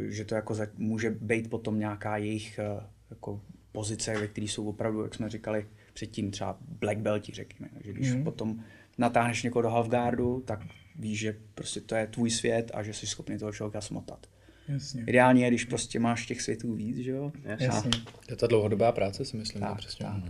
e, 0.07 0.11
že 0.11 0.25
to 0.25 0.35
jako 0.35 0.53
za, 0.53 0.67
může 0.77 1.09
být 1.09 1.49
potom 1.49 1.79
nějaká 1.79 2.17
jejich 2.17 2.59
e, 2.59 2.63
jako 3.09 3.41
pozice, 3.71 4.19
ve 4.19 4.27
které 4.27 4.47
jsou 4.47 4.69
opravdu, 4.69 5.03
jak 5.03 5.15
jsme 5.15 5.29
říkali 5.29 5.67
předtím, 5.93 6.31
třeba 6.31 6.57
black 6.79 6.97
belti, 6.97 7.31
řekněme. 7.33 7.69
Takže 7.73 7.93
když 7.93 8.13
mm-hmm. 8.13 8.23
potom 8.23 8.63
natáhneš 8.97 9.43
někoho 9.43 9.61
do 9.61 9.69
halfguardu, 9.69 10.43
tak 10.45 10.59
víš, 10.95 11.19
že 11.19 11.37
prostě 11.55 11.81
to 11.81 11.95
je 11.95 12.07
tvůj 12.07 12.29
svět 12.29 12.71
a 12.73 12.83
že 12.83 12.93
jsi 12.93 13.07
schopný 13.07 13.37
toho 13.37 13.51
člověka 13.51 13.81
smotat. 13.81 14.27
Jasně. 14.67 15.03
Ideálně 15.07 15.45
je, 15.45 15.49
když 15.49 15.65
prostě 15.65 15.99
máš 15.99 16.25
těch 16.25 16.41
světů 16.41 16.73
víc, 16.73 16.97
že 16.97 17.11
jo? 17.11 17.31
Jasně. 17.43 17.91
Je 18.29 18.35
to 18.35 18.47
dlouhodobá 18.47 18.91
práce, 18.91 19.25
si 19.25 19.37
myslím. 19.37 19.61
Tak, 19.61 19.77
přesně. 19.77 20.05
Tak. 20.05 20.23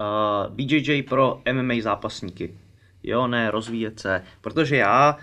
Uh, 0.00 0.54
BJJ 0.54 1.02
pro 1.02 1.42
MMA 1.52 1.74
zápasníky. 1.82 2.54
Jo, 3.04 3.26
ne, 3.26 3.50
rozvíjet 3.50 4.00
se. 4.00 4.22
Protože 4.40 4.76
já, 4.76 5.18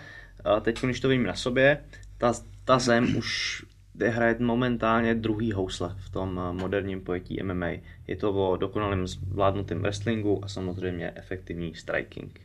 teď 0.61 0.81
když 0.81 0.99
to 0.99 1.07
vidím 1.07 1.23
na 1.23 1.35
sobě, 1.35 1.77
ta, 2.17 2.33
ta 2.65 2.79
zem 2.79 3.15
už 3.17 3.61
hraje 4.05 4.35
momentálně 4.39 5.15
druhý 5.15 5.51
housle 5.51 5.95
v 5.97 6.09
tom 6.09 6.37
uh, 6.37 6.53
moderním 6.53 7.01
pojetí 7.01 7.43
MMA. 7.43 7.69
Je 8.07 8.15
to 8.15 8.33
o 8.33 8.57
dokonalém 8.57 9.07
zvládnutém 9.07 9.79
wrestlingu 9.79 10.45
a 10.45 10.47
samozřejmě 10.47 11.11
efektivní 11.15 11.75
striking 11.75 12.41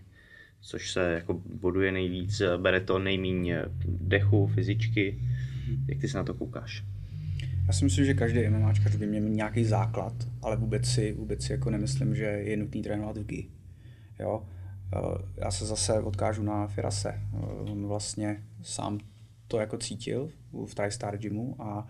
což 0.66 0.90
se 0.90 1.12
jako 1.12 1.42
boduje 1.60 1.92
nejvíc, 1.92 2.42
bere 2.56 2.80
to 2.80 2.98
nejméně 2.98 3.62
dechu, 3.86 4.46
fyzičky 4.46 5.18
jak 5.88 5.98
ty 5.98 6.08
se 6.08 6.18
na 6.18 6.24
to 6.24 6.34
koukáš? 6.34 6.84
Já 7.66 7.72
si 7.72 7.84
myslím, 7.84 8.04
že 8.04 8.14
každý 8.14 8.48
MMAčkař 8.48 8.96
by 8.96 9.06
měl 9.06 9.22
mít 9.22 9.34
nějaký 9.34 9.64
základ, 9.64 10.14
ale 10.42 10.56
vůbec 10.56 10.86
si, 10.86 11.12
vůbec 11.12 11.44
si 11.44 11.52
jako 11.52 11.70
nemyslím, 11.70 12.14
že 12.14 12.24
je 12.24 12.56
nutný 12.56 12.82
trénovat 12.82 13.16
v 13.18 13.24
GI. 13.24 13.48
Jo? 14.18 14.48
Eh, 14.94 14.98
já 15.36 15.50
se 15.50 15.66
zase 15.66 16.00
odkážu 16.00 16.42
na 16.42 16.66
Firase. 16.66 17.08
Eh, 17.08 17.70
on 17.70 17.86
vlastně 17.86 18.44
sám 18.62 18.98
to 19.48 19.58
jako 19.58 19.78
cítil 19.78 20.30
v 20.66 20.74
TriStar 20.74 21.18
Gymu 21.18 21.62
a, 21.62 21.88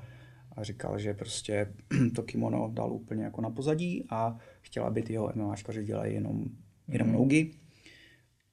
a 0.52 0.62
říkal, 0.62 0.98
že 0.98 1.14
prostě 1.14 1.74
to 2.14 2.22
kimono 2.22 2.70
dal 2.74 2.92
úplně 2.92 3.24
jako 3.24 3.40
na 3.40 3.50
pozadí 3.50 4.04
a 4.10 4.38
chtěl, 4.60 4.84
aby 4.84 5.02
ty 5.02 5.12
jeho 5.12 5.32
MMAčkaři 5.34 5.84
dělají 5.84 6.14
jenom, 6.14 6.44
jenom 6.88 7.08
mm. 7.08 7.14
nogi. 7.14 7.50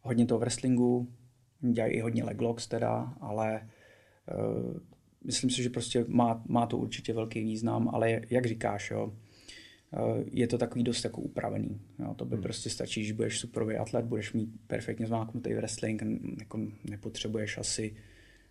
Hodně 0.01 0.25
toho 0.25 0.39
wrestlingu, 0.39 1.07
dělají 1.59 1.93
i 1.93 1.99
hodně 1.99 2.23
leglocks 2.23 2.67
teda, 2.67 3.13
ale 3.21 3.69
uh, 4.37 4.77
myslím 5.25 5.49
si, 5.49 5.63
že 5.63 5.69
prostě 5.69 6.05
má, 6.07 6.43
má 6.47 6.65
to 6.65 6.77
určitě 6.77 7.13
velký 7.13 7.43
význam, 7.43 7.89
ale 7.93 8.21
jak 8.29 8.45
říkáš, 8.45 8.91
jo, 8.91 9.13
je 10.31 10.47
to 10.47 10.57
takový 10.57 10.83
dost 10.83 11.03
jako 11.03 11.21
upravený. 11.21 11.81
Jo. 11.99 12.13
To 12.13 12.25
by 12.25 12.35
hmm. 12.35 12.43
prostě 12.43 12.69
stačí, 12.69 13.05
že 13.05 13.13
budeš 13.13 13.39
superový 13.39 13.75
atlet, 13.75 14.05
budeš 14.05 14.33
mít 14.33 14.49
perfektně 14.67 15.07
zmáknutý 15.07 15.53
wrestling, 15.53 16.03
jako 16.39 16.59
nepotřebuješ 16.89 17.57
asi 17.57 17.95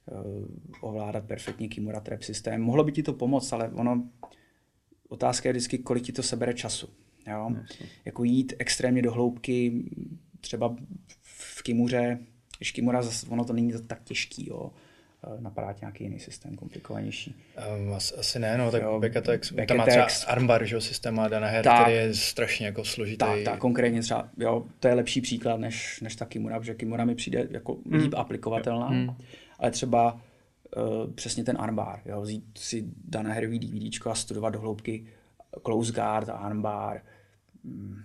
uh, 0.07 0.47
ovládat 0.81 1.25
perfektně 1.25 1.69
Kimura 1.69 2.01
trap 2.01 2.23
systém. 2.23 2.63
Mohlo 2.63 2.85
by 2.85 2.93
ti 2.93 3.03
to 3.03 3.13
pomoct, 3.13 3.53
ale 3.53 3.69
ono, 3.69 4.09
otázka 5.09 5.49
je 5.49 5.53
vždycky, 5.53 5.79
kolik 5.79 6.05
ti 6.05 6.13
to 6.13 6.23
sebere 6.23 6.55
času. 6.55 6.89
Jo? 7.27 7.51
Jako 8.05 8.25
jít 8.25 8.53
extrémně 8.59 9.03
do 9.03 9.13
hloubky, 9.13 9.85
třeba 10.41 10.77
v 11.23 11.63
Kimuře, 11.63 12.19
když 12.59 12.73
Kimura, 12.73 13.03
zase, 13.03 13.27
ono 13.27 13.45
to 13.45 13.53
není 13.53 13.73
tak 13.87 14.03
těžký, 14.05 14.49
jo 14.49 14.71
Eh, 15.27 15.41
napadat 15.41 15.81
nějaký 15.81 16.05
jiný 16.05 16.19
systém, 16.19 16.57
komplikovanější. 16.57 17.37
Um, 17.87 17.95
asi, 17.95 18.39
ne, 18.39 18.59
no, 18.59 18.71
tak 18.71 18.83
Bekatex, 18.99 19.53
tam 19.69 19.77
má 19.77 19.87
třeba 19.87 20.07
armbar, 20.27 20.65
že 20.65 20.81
systém 20.81 21.15
má 21.15 21.29
her, 21.29 21.65
tak, 21.65 21.83
který 21.83 21.97
je 21.97 22.15
strašně 22.15 22.67
jako 22.67 22.85
složitý. 22.85 23.19
Tak, 23.19 23.43
tak, 23.45 23.59
konkrétně 23.59 24.03
třeba, 24.03 24.29
jo, 24.37 24.67
to 24.81 24.89
je 24.89 24.95
lepší 24.95 25.21
příklad 25.21 25.61
než, 25.61 26.01
než 26.01 26.17
ta 26.17 26.25
Kimura, 26.25 26.59
protože 26.59 26.75
Kimura 26.75 27.05
mi 27.05 27.15
přijde 27.15 27.49
jako 27.51 27.79
hmm. 27.91 28.01
líp 28.03 28.15
aplikovatelná, 28.17 28.87
hmm. 28.87 29.17
ale 29.59 29.71
třeba 29.71 30.21
uh, 30.77 31.13
přesně 31.13 31.45
ten 31.45 31.57
armbar, 31.61 32.01
jo, 32.07 32.21
vzít 32.21 32.45
si 32.59 32.85
dané 33.05 33.33
herový 33.35 33.59
DVDčko 33.59 34.11
a 34.11 34.15
studovat 34.15 34.51
do 34.51 34.61
hloubky 34.61 35.07
close 35.65 35.93
guard 35.93 36.29
a 36.29 36.33
armbar, 36.33 37.01
hmm. 37.65 38.03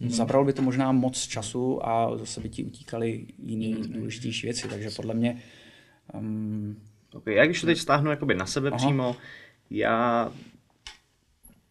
Hmm. 0.00 0.10
Zabralo 0.10 0.44
by 0.44 0.52
to 0.52 0.62
možná 0.62 0.92
moc 0.92 1.26
času 1.26 1.88
a 1.88 2.16
zase 2.18 2.40
by 2.40 2.48
ti 2.48 2.64
utíkaly 2.64 3.26
jiné 3.38 3.76
hmm. 3.76 3.92
důležitější 3.92 4.46
věci, 4.46 4.68
takže 4.68 4.90
podle 4.90 5.14
mě 5.14 5.42
Um, 6.18 6.76
okay, 7.14 7.34
já 7.34 7.44
když 7.44 7.60
to 7.60 7.66
teď 7.66 7.78
stáhnu 7.78 8.10
jakoby 8.10 8.34
na 8.34 8.46
sebe 8.46 8.68
Aha. 8.68 8.76
přímo, 8.76 9.16
já 9.70 10.32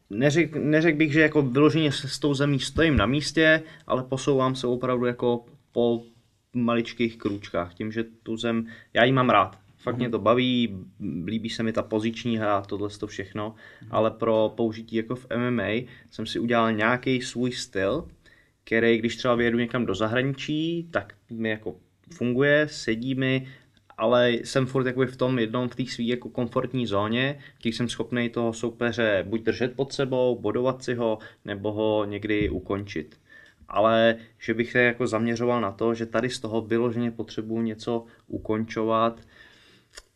neřekl 0.10 0.60
neřek 0.60 0.95
bych, 0.95 1.14
že 1.14 1.22
jako 1.22 1.41
vyloženě 1.41 1.91
se 1.91 2.07
s 2.07 2.20
tou 2.20 2.34
zemí 2.34 2.60
stojím 2.60 2.98
na 2.98 3.06
místě, 3.06 3.64
ale 3.88 4.03
posouvám 4.03 4.56
se 4.56 4.68
opravdu 4.68 5.06
jako 5.06 5.45
po 5.72 6.03
maličkých 6.53 7.18
krůčkách, 7.18 7.74
tím, 7.74 7.91
že 7.91 8.03
tu 8.03 8.38
zem, 8.38 8.68
já 8.94 9.03
ji 9.03 9.11
mám 9.11 9.30
rád. 9.30 9.60
Fakt 9.78 9.98
mě 9.98 10.10
to 10.10 10.20
baví, 10.20 10.78
líbí 11.26 11.49
se 11.49 11.64
mi 11.64 11.74
ta 11.74 11.84
poziční 11.84 12.38
hra, 12.38 12.61
tohle 12.61 12.90
to 12.90 13.07
všechno, 13.07 13.56
ale 13.90 14.11
pro 14.11 14.53
použití 14.57 14.95
jako 14.95 15.15
v 15.15 15.28
MMA 15.38 15.88
jsem 16.11 16.26
si 16.26 16.40
udělal 16.40 16.72
nějaký 16.72 17.22
svůj 17.22 17.52
styl, 17.52 18.07
který 18.64 18.98
když 18.98 19.15
třeba 19.15 19.36
vyjedu 19.36 19.57
někam 19.57 19.86
do 19.86 19.95
zahraničí, 19.95 20.88
tak 20.91 21.14
mi 21.30 21.49
jako 21.49 21.76
funguje, 22.14 22.68
sedí 22.68 23.15
mi 23.15 23.48
ale 23.98 24.32
jsem 24.32 24.65
furt 24.65 24.88
jakoby 24.88 25.06
v 25.07 25.18
tom 25.18 25.40
jednom, 25.40 25.70
v 25.70 25.76
té 25.76 25.86
své 25.86 26.03
jako 26.03 26.30
komfortní 26.30 26.88
zóně, 26.88 27.40
kde 27.61 27.70
jsem 27.70 27.90
schopný 27.90 28.30
toho 28.30 28.53
soupeře 28.53 29.26
buď 29.28 29.41
držet 29.41 29.76
pod 29.76 29.94
sebou, 29.94 30.40
bodovat 30.40 30.84
si 30.84 30.94
ho, 30.94 31.18
nebo 31.45 31.72
ho 31.72 32.06
někdy 32.06 32.49
ukončit. 32.49 33.15
Ale 33.68 34.15
že 34.40 34.53
bych 34.53 34.72
se 34.72 34.80
jako 34.80 35.07
zaměřoval 35.07 35.61
na 35.61 35.72
to, 35.72 35.94
že 35.94 36.06
tady 36.06 36.30
z 36.30 36.40
toho 36.40 36.61
vyloženě 36.61 37.11
potřebuji 37.11 37.61
něco 37.61 38.06
ukončovat, 38.28 39.22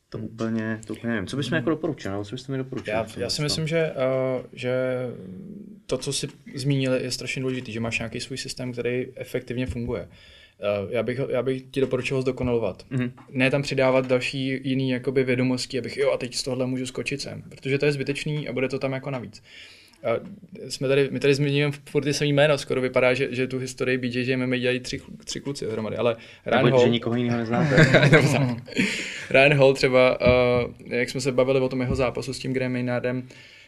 To 0.09 0.17
úplně, 0.17 0.79
to 0.87 0.93
úplně 0.93 1.13
nevím. 1.13 1.27
Co 1.27 1.37
bychom 1.37 1.55
jako 1.55 1.69
doporučili, 1.69 2.11
nebo 2.11 2.25
co 2.25 2.35
byste 2.35 2.51
mi 2.51 2.57
doporučili? 2.57 2.97
Já, 2.97 3.05
já 3.17 3.29
si 3.29 3.41
myslím, 3.41 3.67
že, 3.67 3.91
uh, 3.91 4.45
že 4.53 4.73
to, 5.85 5.97
co 5.97 6.13
jsi 6.13 6.27
zmínil, 6.55 6.93
je 6.93 7.11
strašně 7.11 7.41
důležité, 7.41 7.71
že 7.71 7.79
máš 7.79 7.99
nějaký 7.99 8.19
svůj 8.19 8.37
systém, 8.37 8.71
který 8.71 9.07
efektivně 9.15 9.65
funguje. 9.65 10.07
Uh, 10.59 10.91
já, 10.91 11.03
bych, 11.03 11.19
já 11.29 11.43
bych 11.43 11.61
ti 11.71 11.81
doporučil 11.81 12.21
zdokonalovat. 12.21 12.85
Mm-hmm. 12.91 13.11
Ne 13.29 13.51
tam 13.51 13.61
přidávat 13.61 14.07
další 14.07 14.59
jiný 14.63 14.89
jakoby 14.89 15.23
vědomosti, 15.23 15.79
abych 15.79 15.97
jo 15.97 16.11
a 16.11 16.17
teď 16.17 16.35
z 16.35 16.43
tohle 16.43 16.67
můžu 16.67 16.85
skočit 16.85 17.21
sem, 17.21 17.43
protože 17.49 17.77
to 17.77 17.85
je 17.85 17.91
zbytečný 17.91 18.47
a 18.47 18.53
bude 18.53 18.69
to 18.69 18.79
tam 18.79 18.93
jako 18.93 19.11
navíc. 19.11 19.43
A 20.03 20.09
jsme 20.69 20.87
tady, 20.87 21.09
my 21.11 21.19
tady 21.19 21.33
zmiňujeme 21.33 21.73
furt 21.89 22.03
ty 22.03 22.13
samý 22.13 22.33
jméno, 22.33 22.57
skoro 22.57 22.81
vypadá, 22.81 23.13
že, 23.13 23.27
že 23.31 23.47
tu 23.47 23.59
historii 23.59 23.97
BJJ 23.97 24.37
MMA 24.37 24.57
dělají 24.57 24.79
tři, 24.79 25.01
tři 25.23 25.39
kluci 25.39 25.65
dohromady, 25.65 25.97
ale 25.97 26.15
Ryan 26.45 26.65
Nebo, 26.65 26.77
Hall... 26.77 26.85
že 26.85 26.91
nikoho 26.91 27.15
jiného 27.15 27.37
neznáte. 27.37 27.75
Ryan 29.29 29.53
Hall 29.53 29.73
třeba, 29.73 30.21
uh, 30.21 30.71
jak 30.85 31.09
jsme 31.09 31.21
se 31.21 31.31
bavili 31.31 31.59
o 31.59 31.69
tom 31.69 31.81
jeho 31.81 31.95
zápasu 31.95 32.33
s 32.33 32.39
tím 32.39 32.53
Graham 32.53 32.71
Maynardem, 32.71 33.27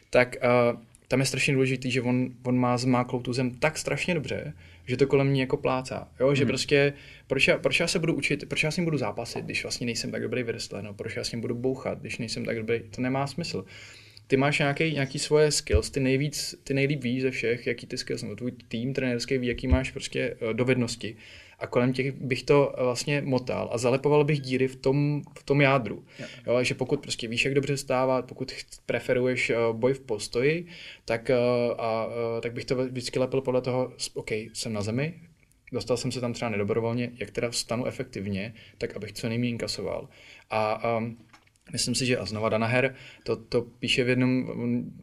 tak 0.10 0.36
uh, 0.44 0.80
tam 1.08 1.20
je 1.20 1.26
strašně 1.26 1.54
důležitý, 1.54 1.92
že 1.92 2.02
on, 2.02 2.30
on 2.44 2.58
má 2.58 2.78
zmáklou 2.78 3.20
tu 3.20 3.34
zem 3.34 3.52
tak 3.52 3.78
strašně 3.78 4.14
dobře, 4.14 4.54
že 4.90 4.98
to 4.98 5.08
kolem 5.08 5.34
ní 5.34 5.40
jako 5.40 5.58
plácá. 5.58 6.12
Jo? 6.20 6.36
Že 6.36 6.44
hmm. 6.44 6.48
prostě, 6.48 6.94
proč 7.28 7.48
já, 7.48 7.58
proč 7.58 7.80
já, 7.80 7.88
se 7.88 8.00
budu 8.00 8.14
učit, 8.14 8.50
proč 8.50 8.64
já 8.64 8.72
s 8.72 8.78
ním 8.78 8.86
budu 8.86 8.98
zápasit, 8.98 9.46
když 9.46 9.64
vlastně 9.64 9.86
nejsem 9.86 10.12
tak 10.12 10.22
dobrý 10.22 10.44
v 10.44 10.54
no? 10.82 10.94
proč 10.94 11.16
já 11.16 11.24
s 11.24 11.32
ním 11.32 11.42
budu 11.42 11.56
bouchat, 11.56 12.00
když 12.00 12.18
nejsem 12.18 12.46
tak 12.46 12.58
dobrý, 12.58 12.80
to 12.96 13.02
nemá 13.02 13.28
smysl 13.28 13.66
ty 14.30 14.38
máš 14.38 14.60
nějaký, 14.60 14.94
nějaký 14.94 15.20
svoje 15.20 15.52
skills, 15.52 15.90
ty 15.90 16.00
nejvíc, 16.00 16.56
ty 16.64 16.74
nejlíp 16.74 17.04
víš 17.04 17.22
ze 17.22 17.32
všech, 17.32 17.68
jaký 17.68 17.88
ty 17.88 17.98
skills, 17.98 18.22
nebo 18.24 18.36
tvůj 18.36 18.52
tým 18.68 18.94
trenérský 18.94 19.38
ví, 19.38 19.48
jaký 19.48 19.68
máš 19.68 19.92
prostě 19.92 20.36
uh, 20.42 20.54
dovednosti. 20.54 21.16
A 21.60 21.68
kolem 21.68 21.94
těch 21.94 22.12
bych 22.12 22.44
to 22.44 22.68
uh, 22.78 22.84
vlastně 22.84 23.22
motal 23.22 23.70
a 23.72 23.78
zalepoval 23.78 24.24
bych 24.24 24.42
díry 24.42 24.68
v 24.68 24.76
tom, 24.76 25.22
v 25.40 25.44
tom 25.44 25.62
jádru. 25.62 26.04
Jo, 26.48 26.64
že 26.64 26.76
pokud 26.76 27.02
prostě 27.02 27.28
víš, 27.28 27.46
jak 27.46 27.54
dobře 27.54 27.78
stávat, 27.78 28.26
pokud 28.26 28.52
preferuješ 28.86 29.50
uh, 29.50 29.78
boj 29.78 29.94
v 29.94 30.00
postoji, 30.00 30.66
tak, 31.06 31.30
uh, 31.30 31.76
a, 31.78 32.08
tak 32.42 32.54
bych 32.54 32.66
to 32.66 32.76
vždycky 32.76 33.20
lepil 33.20 33.42
podle 33.42 33.62
toho, 33.62 33.94
OK, 34.14 34.32
jsem 34.32 34.74
na 34.74 34.82
zemi, 34.82 35.14
dostal 35.72 35.98
jsem 35.98 36.12
se 36.12 36.22
tam 36.22 36.34
třeba 36.34 36.50
nedobrovolně, 36.50 37.12
jak 37.20 37.32
teda 37.32 37.50
vstanu 37.50 37.86
efektivně, 37.86 38.54
tak 38.78 38.96
abych 38.96 39.14
co 39.14 39.30
nejméně 39.30 39.50
inkasoval. 39.50 40.10
A 40.50 40.98
um, 40.98 41.18
Myslím 41.72 41.96
si, 41.96 42.06
že 42.06 42.18
a 42.18 42.26
znova 42.26 42.50
Danaher 42.50 42.96
to, 43.24 43.36
to 43.36 43.62
píše 43.62 44.04
v 44.04 44.10
jednom, 44.10 44.46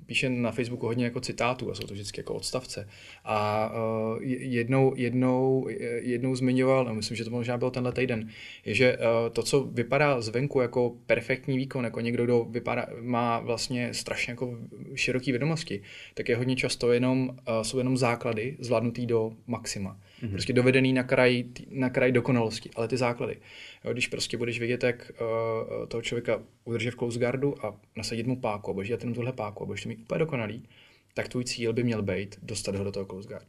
píše 0.07 0.29
na 0.31 0.51
Facebooku 0.51 0.87
hodně 0.87 1.05
jako 1.05 1.21
citátů 1.21 1.71
a 1.71 1.75
jsou 1.75 1.87
to 1.87 1.95
vždycky 1.95 2.21
jako 2.21 2.35
odstavce. 2.35 2.89
A 3.25 3.71
uh, 3.71 4.23
jednou, 4.23 4.95
jednou, 4.97 5.67
jednou 6.01 6.35
zmiňoval, 6.35 6.85
no 6.85 6.95
myslím, 6.95 7.17
že 7.17 7.25
to 7.25 7.31
možná 7.31 7.59
byl 7.59 7.71
tenhle 7.71 7.93
týden, 7.93 8.29
je, 8.65 8.75
že 8.75 8.97
uh, 8.97 9.03
to, 9.33 9.43
co 9.43 9.61
vypadá 9.61 10.21
zvenku 10.21 10.61
jako 10.61 10.97
perfektní 11.07 11.57
výkon, 11.57 11.85
jako 11.85 12.01
někdo, 12.01 12.25
kdo 12.25 12.47
vypadá, 12.51 12.87
má 13.01 13.41
vlastně 13.41 13.95
strašně 13.95 14.31
jako 14.31 14.59
široký 14.95 15.33
vědomosti, 15.33 15.83
tak 16.15 16.29
je 16.29 16.37
hodně 16.37 16.57
často 16.57 16.93
jenom, 16.93 17.29
uh, 17.29 17.63
jsou 17.63 17.79
jenom 17.79 17.97
základy 17.97 18.57
zvládnutý 18.61 19.07
do 19.07 19.33
maxima. 19.47 20.01
Mm-hmm. 20.23 20.31
Prostě 20.31 20.53
dovedený 20.53 20.93
na 20.93 21.03
kraj, 21.03 21.45
na 21.71 21.91
kraj 21.91 22.13
dokonalosti, 22.13 22.71
ale 22.77 22.89
ty 22.89 22.97
základy. 22.97 23.37
Jo, 23.85 23.93
když 23.93 24.07
prostě 24.07 24.37
budeš 24.37 24.61
vidět, 24.61 24.85
jak 24.85 25.13
uh, 25.21 25.87
toho 25.87 26.03
člověka 26.03 26.43
udržet 26.65 26.91
v 26.91 26.97
close 26.97 27.19
guardu 27.19 27.67
a 27.67 27.81
nasadit 27.97 28.27
mu 28.27 28.37
páku 28.37 28.71
a 28.71 28.75
budeš 28.75 28.89
dělat 28.89 29.01
jenom 29.01 29.15
tuhle 29.15 29.33
páku 29.33 29.63
a 29.63 29.67
budeš 29.67 29.83
to 29.83 29.89
mít 29.89 30.01
úplně 30.01 30.19
dokonalý, 30.19 30.69
tak 31.15 31.29
tvůj 31.29 31.45
cíl 31.45 31.73
by 31.73 31.85
měl 31.85 32.03
být 32.03 32.39
dostat 32.43 32.75
ho 32.75 32.85
do 32.85 32.93
toho 32.93 33.07
close 33.07 33.29
guardu. 33.29 33.47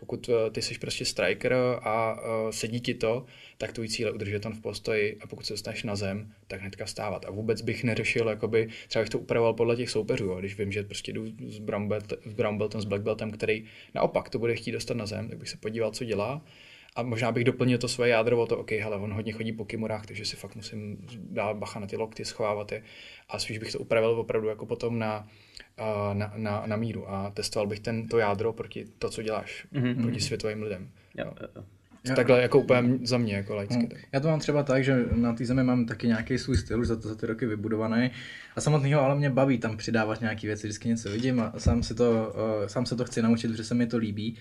Pokud 0.00 0.28
uh, 0.28 0.34
ty 0.52 0.62
jsi 0.62 0.78
prostě 0.78 1.04
striker 1.04 1.54
a 1.82 2.20
uh, 2.20 2.50
sedí 2.50 2.80
ti 2.80 2.94
to, 2.94 3.24
tak 3.58 3.72
tvůj 3.72 3.88
cíl 3.88 4.08
je 4.08 4.12
udržet 4.12 4.42
tam 4.42 4.52
v 4.52 4.60
postoji 4.60 5.18
a 5.20 5.26
pokud 5.26 5.46
se 5.46 5.52
dostaneš 5.52 5.82
na 5.82 5.96
zem, 5.96 6.32
tak 6.48 6.60
hnedka 6.60 6.86
stávat. 6.86 7.24
A 7.24 7.30
vůbec 7.30 7.62
bych 7.62 7.84
neřešil, 7.84 8.28
jakoby, 8.28 8.68
třeba 8.88 9.02
bych 9.02 9.10
to 9.10 9.18
upravoval 9.18 9.54
podle 9.54 9.76
těch 9.76 9.90
soupeřů, 9.90 10.24
jo. 10.24 10.36
když 10.36 10.58
vím, 10.58 10.72
že 10.72 10.82
prostě 10.82 11.12
jdu 11.12 11.26
s 11.48 11.58
brown, 11.58 11.88
belt, 11.88 12.12
s 12.24 12.32
brown 12.34 12.58
beltem, 12.58 12.80
s 12.80 12.84
black 12.84 13.02
beltem, 13.02 13.30
který 13.30 13.64
naopak 13.94 14.28
to 14.28 14.38
bude 14.38 14.56
chtít 14.56 14.72
dostat 14.72 14.96
na 14.96 15.06
zem, 15.06 15.28
tak 15.28 15.38
bych 15.38 15.48
se 15.48 15.56
podíval, 15.56 15.90
co 15.90 16.04
dělá 16.04 16.42
a 16.96 17.02
možná 17.02 17.32
bych 17.32 17.44
doplnil 17.44 17.78
to 17.78 17.88
svoje 17.88 18.10
jádro 18.10 18.42
o 18.42 18.46
to, 18.46 18.58
OK, 18.58 18.70
hele, 18.70 18.96
on 18.96 19.12
hodně 19.12 19.32
chodí 19.32 19.52
po 19.52 19.64
kimurách, 19.64 20.06
takže 20.06 20.24
si 20.24 20.36
fakt 20.36 20.56
musím 20.56 21.06
dát 21.14 21.56
bacha 21.56 21.80
na 21.80 21.86
ty 21.86 21.96
lokty, 21.96 22.24
schovávat 22.24 22.72
je. 22.72 22.82
A 23.28 23.38
spíš 23.38 23.58
bych 23.58 23.72
to 23.72 23.78
upravil 23.78 24.10
opravdu 24.10 24.48
jako 24.48 24.66
potom 24.66 24.98
na, 24.98 25.28
na, 26.12 26.32
na, 26.36 26.62
na 26.66 26.76
míru 26.76 27.10
a 27.10 27.30
testoval 27.30 27.66
bych 27.66 27.80
ten, 27.80 28.08
to 28.08 28.18
jádro 28.18 28.52
proti 28.52 28.84
to, 28.98 29.10
co 29.10 29.22
děláš, 29.22 29.66
mm-hmm. 29.72 30.02
proti 30.02 30.20
světovým 30.20 30.62
lidem. 30.62 30.88
Jo, 31.18 31.32
jo. 31.56 31.64
Já, 32.04 32.14
Takhle 32.14 32.42
jako 32.42 32.58
úplně 32.58 32.98
za 33.02 33.18
mě, 33.18 33.34
jako 33.34 33.54
laicky. 33.54 33.88
No, 33.92 33.98
já 34.12 34.20
to 34.20 34.28
mám 34.28 34.40
třeba 34.40 34.62
tak, 34.62 34.84
že 34.84 35.04
na 35.12 35.32
té 35.32 35.44
zemi 35.46 35.62
mám 35.62 35.86
taky 35.86 36.06
nějaký 36.06 36.38
svůj 36.38 36.56
styl, 36.56 36.80
už 36.80 36.86
za, 36.86 36.96
to, 36.96 37.08
za 37.08 37.14
ty 37.14 37.26
roky 37.26 37.46
vybudovaný. 37.46 38.10
A 38.56 38.60
samotného 38.60 39.02
ale 39.02 39.14
mě 39.14 39.30
baví 39.30 39.58
tam 39.58 39.76
přidávat 39.76 40.20
nějaké 40.20 40.46
věci, 40.46 40.66
vždycky 40.66 40.88
něco 40.88 41.10
vidím 41.10 41.40
a 41.40 41.52
sám, 41.58 41.82
si 41.82 41.94
to, 41.94 42.34
uh, 42.60 42.66
sám 42.66 42.86
se 42.86 42.96
to 42.96 43.04
chci 43.04 43.22
naučit, 43.22 43.48
protože 43.48 43.64
se 43.64 43.74
mi 43.74 43.86
to 43.86 43.98
líbí 43.98 44.36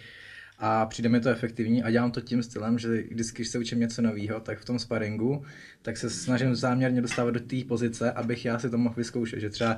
a 0.60 0.86
přijde 0.86 1.10
mi 1.10 1.20
to 1.20 1.30
efektivní 1.30 1.84
a 1.84 1.92
dělám 1.92 2.12
to 2.12 2.22
tím 2.22 2.44
stylem, 2.44 2.80
že 2.80 3.04
vždycky, 3.12 3.42
když 3.42 3.50
se 3.50 3.60
učím 3.60 3.80
něco 3.80 4.02
nového, 4.02 4.40
tak 4.40 4.60
v 4.60 4.66
tom 4.66 4.80
sparingu, 4.80 5.44
tak 5.82 5.98
se 5.98 6.10
snažím 6.10 6.56
záměrně 6.56 7.02
dostávat 7.02 7.32
do 7.32 7.40
té 7.40 7.56
pozice, 7.68 8.12
abych 8.12 8.46
já 8.46 8.60
si 8.60 8.70
to 8.70 8.78
mohl 8.78 8.96
vyzkoušet, 8.96 9.40
že 9.40 9.50
třeba 9.50 9.78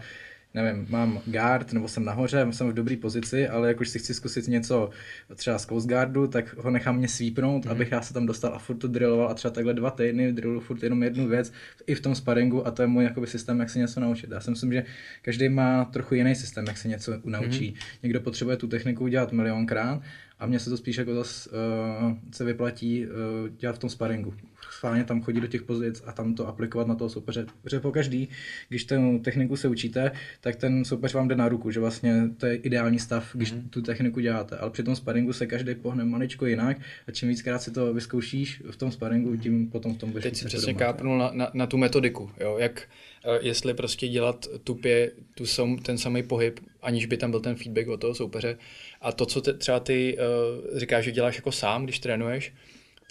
nevím, 0.54 0.88
mám 0.90 1.20
guard, 1.26 1.74
nebo 1.74 1.88
jsem 1.88 2.06
nahoře, 2.06 2.48
jsem 2.52 2.70
v 2.70 2.74
dobré 2.74 2.98
pozici, 2.98 3.48
ale 3.48 3.68
jak 3.68 3.82
už 3.82 3.90
si 3.90 4.00
chci 4.00 4.14
zkusit 4.14 4.48
něco 4.48 4.90
třeba 5.36 5.60
z 5.60 5.66
Coast 5.66 5.88
Guardu, 5.88 6.28
tak 6.28 6.58
ho 6.58 6.72
nechám 6.72 6.98
mě 6.98 7.08
svípnout, 7.08 7.66
mm. 7.66 7.72
abych 7.72 7.92
já 7.92 8.02
se 8.02 8.14
tam 8.14 8.26
dostal 8.26 8.56
a 8.56 8.60
furt 8.60 8.78
to 8.78 8.88
drilloval 8.88 9.30
a 9.30 9.34
třeba 9.34 9.52
takhle 9.52 9.74
dva 9.74 9.92
týdny 9.92 10.34
drillu 10.34 10.60
furt 10.60 10.84
jenom 10.84 11.04
jednu 11.04 11.28
věc 11.28 11.54
i 11.88 11.96
v 11.96 12.02
tom 12.02 12.16
sparingu 12.16 12.68
a 12.68 12.72
to 12.72 12.82
je 12.82 12.88
můj 12.88 13.04
jakoby, 13.04 13.28
systém, 13.28 13.60
jak 13.60 13.70
se 13.70 13.80
něco 13.80 14.00
naučit. 14.00 14.32
Já 14.32 14.40
si 14.40 14.50
myslím, 14.52 14.74
že 14.74 14.84
každý 15.22 15.50
má 15.50 15.86
trochu 15.86 16.16
jiný 16.16 16.36
systém, 16.36 16.66
jak 16.68 16.78
se 16.78 16.88
něco 16.88 17.14
naučí. 17.26 17.68
Mm. 17.68 17.76
Někdo 18.04 18.22
potřebuje 18.22 18.58
tu 18.58 18.68
techniku 18.68 19.04
udělat 19.04 19.32
milionkrát 19.32 20.02
a 20.40 20.46
mně 20.46 20.60
se 20.60 20.70
to 20.70 20.78
spíš 20.78 20.98
jako 20.98 21.16
zase 21.16 21.50
uh, 21.50 22.18
se 22.32 22.44
vyplatí 22.44 23.06
uh, 23.06 23.12
dělat 23.50 23.76
v 23.76 23.80
tom 23.80 23.90
sparingu. 23.90 24.34
Schválně 24.82 25.04
tam 25.04 25.22
chodit 25.22 25.42
do 25.42 25.48
těch 25.48 25.62
pozic 25.62 26.04
a 26.06 26.12
tam 26.12 26.36
to 26.36 26.48
aplikovat 26.48 26.88
na 26.88 26.96
toho 26.96 27.10
soupeře. 27.10 27.46
Protože 27.62 27.80
po 27.80 27.92
každý, 27.92 28.30
když 28.70 28.86
tu 28.86 29.20
techniku 29.20 29.58
se 29.58 29.68
učíte, 29.68 30.12
tak 30.40 30.56
ten 30.56 30.86
soupeř 30.86 31.14
vám 31.14 31.28
jde 31.28 31.36
na 31.36 31.50
ruku, 31.50 31.72
že 31.72 31.80
vlastně 31.80 32.30
to 32.38 32.46
je 32.46 32.56
ideální 32.56 33.00
stav, 33.00 33.30
když 33.34 33.54
mm-hmm. 33.54 33.70
tu 33.70 33.82
techniku 33.82 34.20
děláte. 34.20 34.58
Ale 34.58 34.72
při 34.72 34.84
tom 34.84 34.96
sparingu 34.96 35.34
se 35.34 35.48
každý 35.48 35.76
pohne 35.76 36.06
maličko 36.06 36.46
jinak 36.46 36.78
a 37.08 37.12
čím 37.12 37.30
víckrát 37.30 37.62
si 37.62 37.72
to 37.72 37.94
vyzkoušíš 37.94 38.62
v 38.72 38.76
tom 38.76 38.92
sparingu, 38.92 39.38
tím 39.38 39.70
potom 39.70 39.94
v 39.94 39.98
tom 39.98 40.12
budeš 40.12 40.24
Teď 40.24 40.36
si 40.36 40.46
přesně 40.46 40.74
kápnul 40.74 41.18
na, 41.18 41.32
na, 41.34 41.52
na, 41.54 41.68
tu 41.68 41.78
metodiku, 41.78 42.32
jo? 42.40 42.58
jak 42.58 42.90
uh, 43.28 43.46
jestli 43.46 43.74
prostě 43.74 44.08
dělat 44.08 44.48
tupě 44.64 45.12
tu 45.36 45.46
sam, 45.46 45.78
ten 45.78 45.98
samý 45.98 46.24
pohyb, 46.24 46.60
aniž 46.82 47.06
by 47.06 47.18
tam 47.18 47.32
byl 47.32 47.40
ten 47.40 47.56
feedback 47.56 47.88
od 47.88 48.02
toho 48.02 48.16
soupeře, 48.16 48.58
a 49.02 49.12
to, 49.12 49.26
co 49.26 49.42
te, 49.42 49.54
třeba 49.54 49.80
ty 49.80 50.18
uh, 50.18 50.80
říkáš, 50.80 51.06
že 51.06 51.12
děláš 51.12 51.36
jako 51.36 51.52
sám, 51.52 51.84
když 51.84 52.00
trénuješ, 52.00 52.54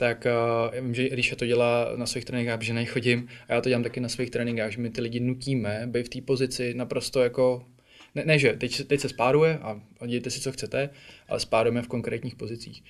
tak 0.00 0.26
uh, 0.26 0.74
já 0.74 0.80
vím, 0.80 0.94
že 0.94 1.08
když 1.08 1.34
to 1.38 1.46
dělá 1.46 1.92
na 1.96 2.06
svých 2.06 2.24
tréninkách, 2.24 2.62
že 2.62 2.74
nechodím, 2.74 3.28
a 3.48 3.54
já 3.54 3.60
to 3.60 3.68
dělám 3.68 3.82
taky 3.82 4.00
na 4.00 4.08
svých 4.08 4.30
tréninkách, 4.30 4.72
že 4.72 4.80
my 4.80 4.90
ty 4.90 5.00
lidi 5.00 5.20
nutíme 5.20 5.82
být 5.86 6.06
v 6.06 6.08
té 6.08 6.20
pozici 6.20 6.74
naprosto 6.74 7.22
jako 7.22 7.64
ne, 8.14 8.24
ne 8.24 8.38
že 8.38 8.52
teď, 8.52 8.86
teď 8.86 9.00
se 9.00 9.08
spáruje 9.08 9.58
a, 9.58 9.80
a 10.00 10.06
dějte 10.06 10.30
si, 10.30 10.40
co 10.40 10.52
chcete, 10.52 10.90
ale 11.28 11.40
spárujeme 11.40 11.82
v 11.82 11.88
konkrétních 11.88 12.34
pozicích. 12.34 12.82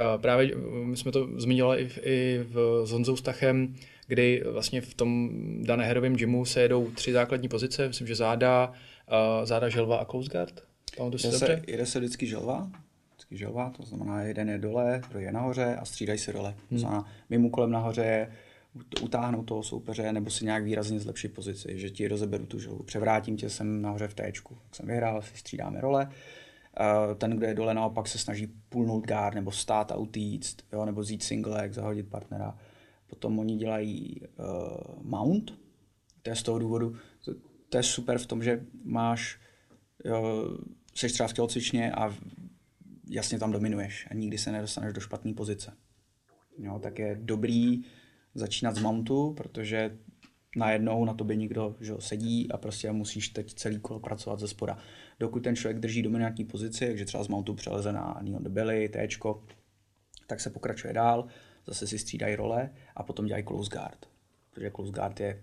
Uh, 0.00 0.22
právě 0.22 0.56
my 0.84 0.96
jsme 0.96 1.12
to 1.12 1.28
zmiňovali 1.36 1.82
i, 1.82 1.88
v, 1.88 1.98
i 2.02 2.40
v, 2.42 2.86
s 2.86 2.90
Honzou 2.90 3.16
Stachem, 3.16 3.74
kdy 4.06 4.42
vlastně 4.52 4.80
v 4.80 4.94
tom 4.94 5.30
dané 5.62 5.84
herovém 5.84 6.16
gymu 6.16 6.44
se 6.44 6.60
jedou 6.60 6.90
tři 6.90 7.12
základní 7.12 7.48
pozice, 7.48 7.88
myslím, 7.88 8.06
že 8.06 8.14
záda, 8.14 8.72
záda, 9.44 9.68
želva 9.68 9.96
a 9.96 10.04
close 10.04 10.28
guard. 10.32 10.60
Si 11.16 11.30
dobře? 11.30 11.62
Jede 11.66 11.86
se 11.86 11.98
vždycky 11.98 12.26
želva, 12.26 12.70
vždycky 13.28 13.36
želva, 13.36 13.70
to 13.70 13.82
znamená 13.82 14.22
jeden 14.22 14.48
je 14.48 14.58
dole, 14.58 15.02
druhý 15.10 15.24
je 15.24 15.32
nahoře 15.32 15.76
a 15.76 15.84
střídají 15.84 16.18
se 16.18 16.32
dole. 16.32 16.50
Hmm. 16.50 16.68
To 16.68 16.78
znamená, 16.78 17.04
mým 17.30 17.44
úkolem 17.44 17.70
nahoře 17.70 18.02
je 18.02 18.32
utáhnout 19.02 19.42
toho 19.42 19.62
soupeře 19.62 20.12
nebo 20.12 20.30
si 20.30 20.44
nějak 20.44 20.64
výrazně 20.64 21.00
zlepšit 21.00 21.28
pozici, 21.28 21.78
že 21.78 21.90
ti 21.90 22.08
rozeberu 22.08 22.46
tu 22.46 22.58
želvu, 22.58 22.82
převrátím 22.82 23.36
tě 23.36 23.50
sem 23.50 23.82
nahoře 23.82 24.08
v 24.08 24.14
téčku. 24.14 24.58
Jak 24.64 24.74
jsem 24.74 24.86
vyhrál, 24.86 25.22
si 25.22 25.36
střídáme 25.36 25.80
role. 25.80 26.10
Ten, 27.18 27.30
kdo 27.30 27.46
je 27.46 27.54
dole, 27.54 27.74
naopak 27.74 28.08
se 28.08 28.18
snaží 28.18 28.46
pulnout 28.68 29.06
guard 29.06 29.34
nebo 29.34 29.52
stát 29.52 29.92
a 29.92 29.96
utíct, 29.96 30.62
jo, 30.72 30.84
nebo 30.84 31.02
zít 31.02 31.22
single 31.22 31.54
leg, 31.54 31.72
zahodit 31.72 32.08
partnera. 32.08 32.58
Potom 33.06 33.38
oni 33.38 33.56
dělají 33.56 34.20
uh, 34.20 35.02
mount, 35.02 35.58
to 36.22 36.30
je 36.30 36.36
z 36.36 36.42
toho 36.42 36.58
důvodu, 36.58 36.96
to, 37.24 37.32
to 37.68 37.76
je 37.76 37.82
super 37.82 38.18
v 38.18 38.26
tom, 38.26 38.42
že 38.42 38.66
máš 38.84 39.40
jo, 40.04 40.48
seš 40.94 41.12
třeba 41.12 41.28
v 41.28 41.32
tělocvičně 41.32 41.92
a 41.92 42.14
jasně 43.08 43.38
tam 43.38 43.52
dominuješ 43.52 44.08
a 44.10 44.14
nikdy 44.14 44.38
se 44.38 44.52
nedostaneš 44.52 44.92
do 44.92 45.00
špatné 45.00 45.34
pozice. 45.34 45.72
Jo, 46.58 46.78
tak 46.78 46.98
je 46.98 47.18
dobrý 47.20 47.82
začínat 48.34 48.76
z 48.76 48.82
mountu, 48.82 49.34
protože 49.36 49.98
najednou 50.56 51.04
na 51.04 51.14
tobě 51.14 51.36
někdo 51.36 51.76
že 51.80 51.92
sedí 51.98 52.52
a 52.52 52.58
prostě 52.58 52.92
musíš 52.92 53.28
teď 53.28 53.54
celý 53.54 53.80
kolo 53.80 54.00
pracovat 54.00 54.40
ze 54.40 54.48
spoda. 54.48 54.78
Dokud 55.20 55.40
ten 55.40 55.56
člověk 55.56 55.78
drží 55.78 56.02
dominantní 56.02 56.44
pozici, 56.44 56.86
takže 56.86 57.04
třeba 57.04 57.24
z 57.24 57.28
mountu 57.28 57.54
přeleze 57.54 57.92
na 57.92 58.14
knee 58.20 58.36
on 58.36 58.42
the 58.42 58.48
belly, 58.48 58.88
téčko, 58.88 59.44
tak 60.26 60.40
se 60.40 60.50
pokračuje 60.50 60.92
dál, 60.92 61.26
zase 61.66 61.86
si 61.86 61.98
střídají 61.98 62.36
role 62.36 62.70
a 62.96 63.02
potom 63.02 63.26
dělají 63.26 63.44
close 63.44 63.70
guard. 63.70 64.06
Protože 64.50 64.70
close 64.70 64.92
guard 64.92 65.20
je 65.20 65.42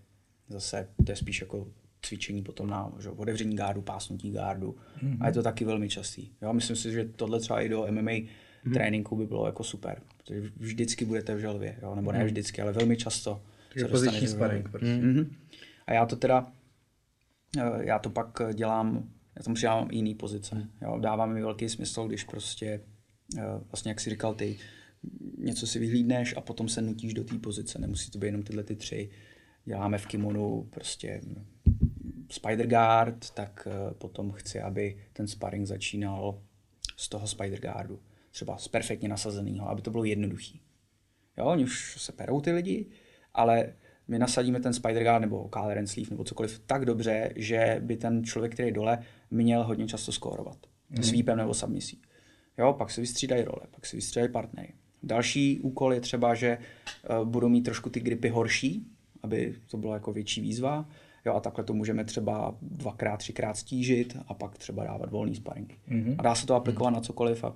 Zase 0.50 0.90
to 1.06 1.12
je 1.12 1.16
spíš 1.16 1.42
jako 1.42 1.68
cvičení 2.06 2.42
potom 2.42 2.68
na 2.68 2.92
že, 3.00 3.10
otevření 3.10 3.56
gárdu, 3.56 3.82
pásnutí 3.82 4.32
gárdu. 4.32 4.76
Mm-hmm. 5.04 5.18
A 5.20 5.28
je 5.28 5.34
to 5.34 5.44
taky 5.44 5.66
velmi 5.66 5.90
častý. 5.90 6.30
Jo, 6.42 6.54
myslím 6.54 6.76
si, 6.76 6.92
že 6.92 7.06
tohle 7.06 7.40
třeba 7.40 7.62
i 7.62 7.70
do 7.70 7.88
MMA 7.92 8.02
mm-hmm. 8.12 8.74
tréninku 8.74 9.16
by 9.16 9.26
bylo 9.26 9.46
jako 9.46 9.64
super. 9.64 10.02
Protože 10.18 10.42
vždycky 10.58 11.06
budete 11.06 11.36
v 11.36 11.40
želvě, 11.40 11.80
jo? 11.82 11.96
nebo 11.96 12.12
ne 12.12 12.18
mhm. 12.18 12.28
vždycky, 12.28 12.62
ale 12.62 12.72
velmi 12.72 12.98
často. 12.98 13.42
Takže 13.70 13.86
poziční 13.86 14.28
sparring. 14.28 14.70
Mm-hmm. 14.70 15.28
A 15.88 15.94
já 15.94 16.06
to 16.06 16.16
teda, 16.16 16.52
eh, 17.58 17.86
já 17.86 18.00
to 18.00 18.10
pak 18.10 18.42
dělám, 18.54 19.10
já 19.38 19.44
tam 19.44 19.54
přidávám 19.54 19.92
jiný 19.92 20.16
pozice. 20.16 20.56
Mm. 20.56 20.70
Jo? 20.82 21.00
Dává 21.00 21.26
mi 21.26 21.42
velký 21.42 21.70
smysl, 21.70 22.08
když 22.08 22.24
prostě, 22.24 22.82
eh, 23.38 23.42
vlastně 23.72 23.92
jak 23.92 24.00
jsi 24.00 24.10
říkal 24.10 24.34
ty, 24.34 24.58
něco 25.38 25.68
si 25.68 25.80
vyhlídneš 25.80 26.36
a 26.38 26.42
potom 26.42 26.70
se 26.70 26.82
nutíš 26.82 27.14
do 27.14 27.24
té 27.24 27.38
pozice. 27.38 27.80
Nemusí 27.80 28.12
to 28.12 28.20
být 28.20 28.28
jenom 28.28 28.44
tyhle 28.44 28.64
ty 28.64 28.76
tři. 28.76 29.10
Děláme 29.66 29.98
v 29.98 30.06
kimonu 30.06 30.68
prostě 30.70 31.22
Spider 32.30 32.68
Guard, 32.68 33.30
tak 33.30 33.68
eh, 33.72 33.94
potom 33.94 34.32
chci, 34.32 34.62
aby 34.62 34.98
ten 35.14 35.28
sparring 35.28 35.68
začínal 35.68 36.42
z 36.98 37.10
toho 37.10 37.28
Spider 37.28 37.60
Guardu. 37.60 38.00
Třeba 38.32 38.58
z 38.58 38.68
perfektně 38.68 39.10
nasazeného, 39.10 39.70
aby 39.70 39.82
to 39.82 39.92
bylo 39.92 40.04
jednoduchý. 40.04 40.62
Jo, 41.38 41.46
oni 41.46 41.64
už 41.64 42.02
se 42.02 42.12
perou 42.12 42.42
ty 42.42 42.52
lidi, 42.52 42.86
ale 43.34 43.74
my 44.08 44.20
nasadíme 44.20 44.60
ten 44.60 44.74
Spider 44.74 45.04
Guard 45.04 45.22
nebo 45.22 45.50
Collar 45.54 45.88
Sleeve 45.88 46.10
nebo 46.10 46.24
cokoliv 46.24 46.62
tak 46.66 46.86
dobře, 46.86 47.34
že 47.36 47.78
by 47.84 47.98
ten 47.98 48.24
člověk, 48.24 48.54
který 48.54 48.68
je 48.68 48.74
dole, 48.74 49.00
měl 49.32 49.64
hodně 49.64 49.88
často 49.88 50.12
skórovat. 50.12 50.58
Mm. 50.90 51.04
Svípem 51.04 51.38
nebo 51.38 51.54
submisí. 51.54 52.02
Jo, 52.58 52.74
pak 52.74 52.92
se 52.92 53.02
vystřídají 53.02 53.44
role, 53.44 53.62
pak 53.72 53.86
se 53.86 53.98
vystřídají 53.98 54.32
partnery. 54.32 54.74
Další 55.04 55.60
úkol 55.60 55.94
je 55.94 56.02
třeba, 56.02 56.36
že 56.36 56.58
uh, 57.10 57.28
budou 57.28 57.50
mít 57.50 57.62
trošku 57.62 57.90
ty 57.90 58.00
gripy 58.00 58.30
horší, 58.30 58.88
aby 59.24 59.56
to 59.68 59.78
byla 59.78 59.94
jako 59.94 60.14
větší 60.14 60.42
výzva. 60.42 60.90
Jo, 61.26 61.34
a 61.34 61.40
takhle 61.40 61.64
to 61.64 61.74
můžeme 61.74 62.06
třeba 62.06 62.58
dvakrát, 62.62 63.18
třikrát 63.18 63.58
stížit 63.58 64.18
a 64.28 64.34
pak 64.34 64.58
třeba 64.58 64.84
dávat 64.84 65.12
volný 65.12 65.36
sparring. 65.36 65.74
Mm-hmm. 65.90 66.16
A 66.18 66.24
dá 66.24 66.36
se 66.36 66.46
to 66.46 66.56
aplikovat 66.56 66.90
mm-hmm. 66.90 66.94
na 66.94 67.02
cokoliv. 67.02 67.44
A 67.44 67.56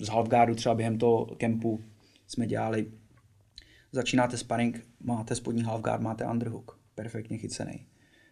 z 0.00 0.08
halfguardu 0.08 0.54
třeba 0.54 0.74
během 0.74 0.98
toho 0.98 1.26
kempu 1.26 1.80
jsme 2.26 2.46
dělali, 2.46 2.92
začínáte 3.92 4.36
sparring, 4.36 4.86
máte 5.00 5.34
spodní 5.34 5.62
halfguard, 5.62 6.02
máte 6.02 6.26
underhook, 6.26 6.80
perfektně 6.94 7.38
chycený. 7.38 7.86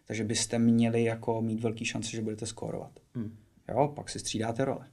Takže 0.05 0.23
byste 0.23 0.59
měli 0.59 1.03
jako 1.03 1.41
mít 1.41 1.59
velký 1.59 1.85
šance, 1.85 2.11
že 2.11 2.21
budete 2.21 2.45
skórovat. 2.45 2.99
Mm. 3.15 3.37
Jo, 3.69 3.87
pak 3.95 4.09
si 4.09 4.19
střídáte 4.19 4.65
role. 4.65 4.87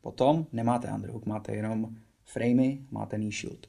Potom 0.00 0.46
nemáte 0.52 0.92
underhook, 0.92 1.26
máte 1.26 1.56
jenom 1.56 1.96
framey, 2.24 2.78
máte 2.90 3.16
knee 3.16 3.32
shield. 3.32 3.66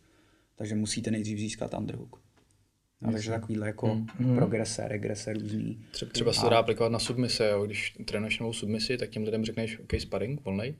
Takže 0.56 0.76
musíte 0.76 1.12
nejdřív 1.12 1.40
získat 1.40 1.74
underhook. 1.74 2.27
A 3.02 3.12
takže 3.12 3.32
takovýhle 3.32 3.68
jako 3.68 3.88
hmm. 4.20 4.36
progrese, 4.36 4.88
regrese 4.88 5.34
různý. 5.34 5.80
Třeba, 5.92 6.12
třeba 6.12 6.34
se 6.34 6.42
to 6.42 6.50
dá 6.50 6.58
aplikovat 6.58 6.92
na 6.92 7.00
submise, 7.00 7.50
jo? 7.50 7.66
když 7.66 7.96
trénuješ 8.06 8.40
novou 8.40 8.54
submisi, 8.54 8.98
tak 8.98 9.10
těm 9.10 9.24
lidem 9.24 9.46
řekneš, 9.46 9.80
OK, 9.80 10.02
sparring, 10.02 10.46
volnej, 10.46 10.76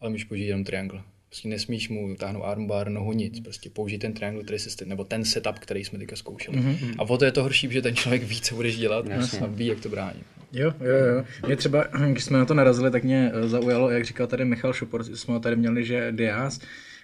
ale 0.00 0.10
můžeš 0.10 0.24
použít 0.24 0.44
jenom 0.44 0.64
triangle. 0.64 1.02
Prostě 1.28 1.48
nesmíš 1.48 1.88
mu 1.88 2.14
táhnout 2.14 2.44
armbar, 2.44 2.88
nohu, 2.88 3.12
nic. 3.12 3.40
Prostě 3.40 3.70
použij 3.70 3.98
ten 3.98 4.12
triangle, 4.12 4.44
který 4.44 4.58
jsi, 4.58 4.84
nebo 4.86 5.04
ten 5.04 5.24
setup, 5.24 5.58
který 5.58 5.84
jsme 5.84 5.98
teďka 5.98 6.16
zkoušeli. 6.16 6.58
Mm-hmm. 6.58 6.94
A 6.98 7.02
o 7.02 7.18
to 7.18 7.24
je 7.24 7.32
to 7.32 7.42
horší, 7.42 7.70
že 7.70 7.82
ten 7.82 7.96
člověk 7.96 8.22
ví, 8.22 8.40
co 8.40 8.54
budeš 8.54 8.76
dělat 8.76 9.06
Jasně. 9.06 9.38
a 9.38 9.46
ví, 9.46 9.66
jak 9.66 9.80
to 9.80 9.88
brání. 9.88 10.20
Jo, 10.52 10.72
jo, 10.80 10.96
jo. 10.96 11.24
Mě 11.46 11.56
třeba, 11.56 11.84
když 12.10 12.24
jsme 12.24 12.38
na 12.38 12.44
to 12.44 12.54
narazili, 12.54 12.90
tak 12.90 13.04
mě 13.04 13.32
zaujalo, 13.46 13.90
jak 13.90 14.04
říkal 14.04 14.26
tady 14.26 14.44
Michal 14.44 14.72
Šupor, 14.72 15.04
jsme 15.04 15.40
tady 15.40 15.56
měli, 15.56 15.84
že 15.84 16.12
Diaz 16.12 16.60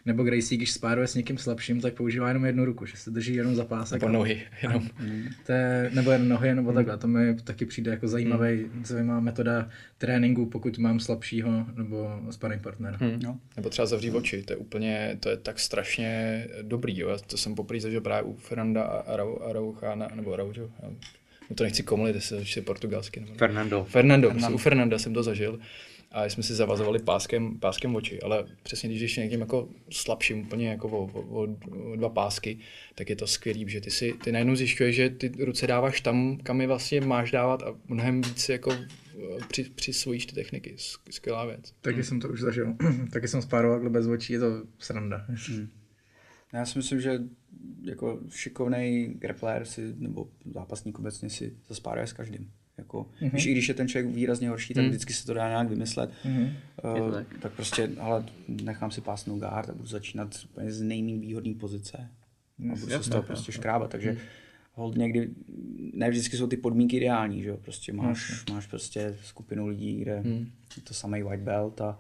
nebo 0.06 0.22
Gracie, 0.22 0.56
když 0.56 0.72
spáruje 0.72 1.06
s 1.06 1.14
někým 1.14 1.38
slabším, 1.38 1.80
tak 1.80 1.94
používá 1.94 2.28
jenom 2.28 2.44
jednu 2.44 2.64
ruku, 2.64 2.86
že 2.86 2.96
se 2.96 3.10
drží 3.10 3.34
jenom 3.34 3.54
za 3.54 3.64
pásek. 3.64 4.02
Nebo 4.02 4.12
nohy, 4.12 4.42
jenom. 4.62 4.88
To 5.46 5.52
je, 5.52 5.90
nebo 5.94 6.10
jen 6.10 6.28
nohy, 6.28 6.54
nebo 6.54 6.68
hmm. 6.68 6.74
takhle. 6.74 6.98
To 6.98 7.08
mi 7.08 7.34
taky 7.34 7.66
přijde 7.66 7.90
jako 7.90 8.08
zajímavý, 8.08 8.48
hmm. 8.48 8.84
zajímavá 8.84 9.20
metoda 9.20 9.68
tréninku, 9.98 10.46
pokud 10.46 10.78
mám 10.78 11.00
slabšího 11.00 11.66
nebo 11.76 12.20
sparring 12.30 12.62
partnera. 12.62 12.96
Hmm. 13.00 13.20
No. 13.22 13.40
Nebo 13.56 13.70
třeba 13.70 13.86
zavřít 13.86 14.08
hmm. 14.08 14.18
oči, 14.18 14.42
to 14.42 14.52
je 14.52 14.56
úplně, 14.56 15.16
to 15.20 15.28
je 15.28 15.36
tak 15.36 15.58
strašně 15.58 16.44
dobrý, 16.62 16.98
jo. 16.98 17.08
Já 17.08 17.18
to 17.18 17.36
jsem 17.36 17.54
poprvé 17.54 17.80
zažil 17.80 18.00
právě 18.00 18.22
u 18.30 18.36
Fernanda 18.36 18.82
Arauchána, 19.50 20.08
nebo 20.14 20.32
Araujo, 20.32 20.70
no 21.50 21.56
to 21.56 21.64
nechci 21.64 21.82
komulit, 21.82 22.14
jestli 22.14 22.44
je 22.56 22.62
portugalsky. 22.62 23.20
Nebo... 23.20 23.34
Fernando. 23.34 23.84
Fernando. 23.84 24.30
Fernando. 24.30 24.54
U 24.54 24.58
Fernanda 24.58 24.98
jsem 24.98 25.14
to 25.14 25.22
zažil 25.22 25.58
a 26.16 26.24
jsme 26.24 26.42
si 26.42 26.54
zavazovali 26.54 26.98
páskem, 26.98 27.58
páskem 27.58 27.96
oči, 27.96 28.20
ale 28.20 28.44
přesně 28.62 28.88
když 28.88 29.16
je 29.16 29.24
někým 29.24 29.40
jako 29.40 29.68
slabším, 29.90 30.40
úplně 30.40 30.68
jako 30.68 30.88
o, 30.88 31.04
o, 31.04 31.42
o, 31.42 31.96
dva 31.96 32.08
pásky, 32.08 32.58
tak 32.94 33.10
je 33.10 33.16
to 33.16 33.26
skvělý, 33.26 33.68
že 33.68 33.80
ty 33.80 33.90
si 33.90 34.14
ty 34.24 34.32
najednou 34.32 34.56
zjišťuješ, 34.56 34.96
že 34.96 35.10
ty 35.10 35.32
ruce 35.44 35.66
dáváš 35.66 36.00
tam, 36.00 36.38
kam 36.42 36.60
je 36.60 36.66
vlastně 36.66 37.00
máš 37.00 37.30
dávat 37.30 37.62
a 37.62 37.74
mnohem 37.88 38.22
víc 38.22 38.48
jako 38.48 38.72
při, 39.48 39.64
přisvojíš 39.64 40.26
ty 40.26 40.34
techniky. 40.34 40.76
Skvělá 41.10 41.44
věc. 41.44 41.72
Taky 41.80 41.94
hmm. 41.94 42.04
jsem 42.04 42.20
to 42.20 42.28
už 42.28 42.40
zažil. 42.40 42.74
Taky 43.12 43.28
jsem 43.28 43.42
spároval 43.42 43.90
bez 43.90 44.06
očí, 44.06 44.32
je 44.32 44.38
to 44.38 44.62
sranda. 44.78 45.26
Hmm. 45.28 45.68
Já 46.52 46.66
si 46.66 46.78
myslím, 46.78 47.00
že 47.00 47.18
jako 47.82 48.20
šikovný 48.30 49.14
grappler 49.18 49.64
si, 49.64 49.94
nebo 49.96 50.28
zápasník 50.54 50.98
obecně 50.98 51.30
si 51.30 51.56
zaspáruje 51.68 52.06
s 52.06 52.12
každým. 52.12 52.50
Jako, 52.78 53.06
mm-hmm. 53.20 53.30
víš, 53.34 53.46
i 53.46 53.52
když 53.52 53.68
je 53.68 53.74
ten 53.74 53.88
člověk 53.88 54.14
výrazně 54.14 54.48
horší, 54.48 54.74
tak 54.74 54.84
mm. 54.84 54.90
vždycky 54.90 55.12
se 55.12 55.26
to 55.26 55.34
dá 55.34 55.48
nějak 55.48 55.68
vymyslet. 55.68 56.10
Mm-hmm. 56.24 56.52
Uh, 56.84 57.12
tak. 57.12 57.26
tak 57.40 57.52
prostě, 57.52 57.90
ale 58.00 58.24
nechám 58.48 58.90
si 58.90 59.00
pásnout 59.00 59.40
guard 59.40 59.70
a 59.70 59.74
budu 59.74 59.88
začínat 59.88 60.34
úplně 60.50 60.72
z 60.72 60.82
nejméně 60.82 61.18
výhodné 61.18 61.54
pozice. 61.54 62.08
A 62.72 62.74
budu 62.74 62.86
se 62.86 63.02
z 63.02 63.08
toho 63.08 63.22
prostě 63.22 63.52
škrábat, 63.52 63.90
takže 63.90 64.12
mm. 64.12 64.18
hold 64.72 64.96
někdy, 64.96 65.30
ne 65.92 66.10
vždycky 66.10 66.36
jsou 66.36 66.46
ty 66.46 66.56
podmínky 66.56 66.96
ideální, 66.96 67.42
že 67.42 67.48
jo, 67.48 67.56
prostě 67.56 67.92
máš, 67.92 68.44
mm. 68.48 68.54
máš 68.54 68.66
prostě 68.66 69.16
skupinu 69.24 69.66
lidí, 69.66 69.96
kde 69.96 70.22
mm. 70.22 70.50
je 70.76 70.82
to 70.82 70.94
samý 70.94 71.22
white 71.22 71.42
belt 71.42 71.80
a 71.80 71.98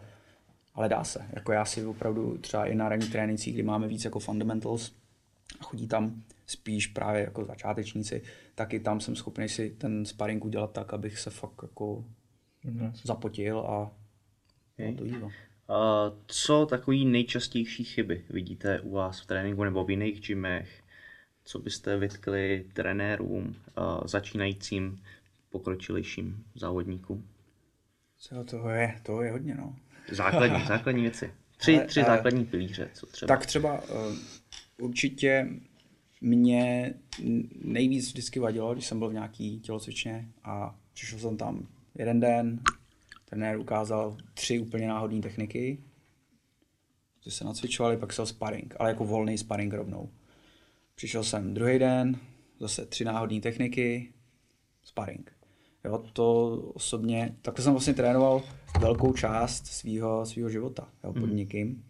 ale 0.76 0.88
dá 0.88 1.04
se. 1.04 1.20
Jako 1.32 1.52
já 1.52 1.64
si 1.64 1.86
opravdu 1.86 2.38
třeba 2.38 2.66
i 2.66 2.74
na 2.74 2.88
ranní 2.88 3.06
trénincích, 3.06 3.54
kdy 3.54 3.62
máme 3.62 3.88
víc 3.88 4.04
jako 4.04 4.18
fundamentals 4.18 4.92
a 5.60 5.64
chodí 5.64 5.88
tam 5.88 6.22
spíš 6.46 6.86
právě 6.86 7.22
jako 7.22 7.44
začátečníci, 7.44 8.22
taky 8.54 8.80
tam 8.80 9.00
jsem 9.00 9.16
schopný 9.16 9.48
si 9.48 9.70
ten 9.70 10.04
sparring 10.04 10.44
udělat 10.44 10.72
tak, 10.72 10.94
abych 10.94 11.18
se 11.18 11.30
fakt 11.30 11.62
jako 11.62 12.04
mm. 12.64 12.92
zapotil 13.04 13.58
a 13.58 13.90
okay. 14.78 14.94
to 14.94 15.04
jílo. 15.04 15.26
Uh, 15.26 16.18
co 16.26 16.66
takový 16.66 17.04
nejčastější 17.04 17.84
chyby 17.84 18.24
vidíte 18.30 18.80
u 18.80 18.90
vás 18.90 19.20
v 19.20 19.26
tréninku 19.26 19.64
nebo 19.64 19.84
v 19.84 19.90
jiných 19.90 20.20
gymech? 20.20 20.82
Co 21.44 21.58
byste 21.58 21.96
vytkli 21.96 22.64
trenérům, 22.72 23.56
uh, 23.78 24.06
začínajícím, 24.06 25.02
pokročilejším 25.50 26.44
závodníkům? 26.54 27.28
Co 28.18 28.44
toho 28.44 28.70
je? 28.70 29.00
Toho 29.02 29.22
je 29.22 29.32
hodně, 29.32 29.54
no. 29.54 29.76
Základní, 30.10 30.64
základní 30.68 31.02
věci. 31.02 31.32
Tři, 31.56 31.76
Ale, 31.76 31.86
tři 31.86 32.02
základní 32.02 32.44
pilíře, 32.44 32.90
co 32.92 33.06
třeba? 33.06 33.28
Tak 33.28 33.46
třeba 33.46 33.82
uh, 33.82 34.16
určitě 34.80 35.48
mě 36.20 36.94
nejvíc 37.62 38.06
vždycky 38.06 38.40
vadilo, 38.40 38.74
když 38.74 38.86
jsem 38.86 38.98
byl 38.98 39.08
v 39.08 39.12
nějaký 39.12 39.60
tělocvičně 39.60 40.28
a 40.44 40.78
přišel 40.92 41.18
jsem 41.18 41.36
tam 41.36 41.68
jeden 41.94 42.20
den, 42.20 42.60
trenér 43.24 43.58
ukázal 43.58 44.16
tři 44.34 44.60
úplně 44.60 44.88
náhodné 44.88 45.20
techniky, 45.20 45.78
ty 47.24 47.30
se 47.30 47.44
nacvičovali, 47.44 47.96
pak 47.96 48.12
šel 48.12 48.26
sparring, 48.26 48.74
ale 48.78 48.88
jako 48.88 49.04
volný 49.04 49.38
sparring 49.38 49.74
rovnou. 49.74 50.10
Přišel 50.94 51.24
jsem 51.24 51.54
druhý 51.54 51.78
den, 51.78 52.18
zase 52.60 52.86
tři 52.86 53.04
náhodné 53.04 53.40
techniky, 53.40 54.12
sparring. 54.82 55.32
Jo, 55.84 56.04
to 56.12 56.56
osobně, 56.74 57.36
takhle 57.42 57.64
jsem 57.64 57.72
vlastně 57.72 57.94
trénoval 57.94 58.42
velkou 58.80 59.12
část 59.12 59.66
svého 59.66 60.26
svého 60.26 60.50
života 60.50 60.88
jo, 61.04 61.12
pod 61.12 61.26
mm. 61.26 61.36
někým. 61.36 61.84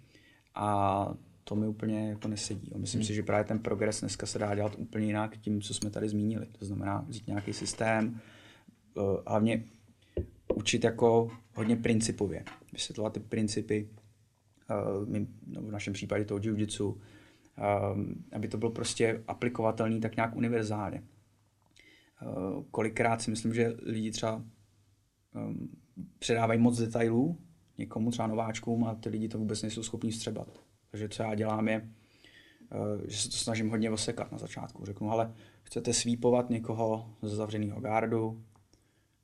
A 0.55 1.09
to 1.49 1.55
mi 1.55 1.67
úplně 1.67 2.09
jako 2.09 2.29
nesedí. 2.29 2.73
A 2.75 2.79
myslím 2.79 3.01
hmm. 3.01 3.07
si, 3.07 3.15
že 3.15 3.23
právě 3.23 3.45
ten 3.45 3.59
progres 3.59 4.01
dneska 4.01 4.27
se 4.27 4.39
dá 4.39 4.55
dělat 4.55 4.75
úplně 4.79 5.07
jinak 5.07 5.37
tím, 5.37 5.61
co 5.61 5.75
jsme 5.75 5.91
tady 5.91 6.09
zmínili. 6.09 6.47
To 6.59 6.65
znamená 6.65 7.05
vzít 7.09 7.27
nějaký 7.27 7.53
systém, 7.53 8.21
uh, 8.95 9.05
hlavně 9.27 9.65
učit 10.55 10.85
jako 10.85 11.31
hodně 11.55 11.77
principově. 11.77 12.45
Vysvětlovat 12.73 13.13
ty 13.13 13.21
principy, 13.21 13.89
uh, 14.71 15.09
my, 15.09 15.27
no 15.47 15.63
v 15.63 15.71
našem 15.71 15.93
případě 15.93 16.25
toho 16.25 16.41
jiu-jitsu, 16.41 16.87
um, 16.87 18.25
aby 18.33 18.49
to 18.49 18.59
bylo 18.59 18.71
prostě 18.71 19.23
aplikovatelný 19.29 20.01
tak 20.01 20.17
nějak 20.17 20.37
univerzálně. 20.37 21.03
Kolikrát 22.71 23.23
si 23.23 23.31
myslím, 23.31 23.55
že 23.55 23.77
lidi 23.83 24.11
třeba 24.11 24.43
předávají 26.19 26.61
moc 26.61 26.79
detailů 26.79 27.39
někomu, 27.79 28.11
třeba 28.11 28.29
nováčkům, 28.29 28.85
a 28.85 28.95
ty 28.95 29.09
lidi 29.09 29.29
to 29.29 29.39
vůbec 29.39 29.63
nejsou 29.63 29.83
schopni 29.83 30.13
střebat. 30.13 30.66
Takže 30.91 31.09
co 31.09 31.23
já 31.23 31.35
dělám 31.35 31.69
je, 31.69 31.89
eh, 32.73 33.11
že 33.11 33.19
se 33.19 33.31
to 33.31 33.37
snažím 33.37 33.71
hodně 33.71 33.91
osekat 33.91 34.33
na 34.33 34.39
začátku. 34.39 34.85
Řeknu, 34.85 35.11
ale 35.11 35.35
chcete 35.63 35.93
svípovat 35.93 36.51
někoho 36.51 37.11
ze 37.23 37.37
zavřeného 37.37 37.81
gardu, 37.81 38.43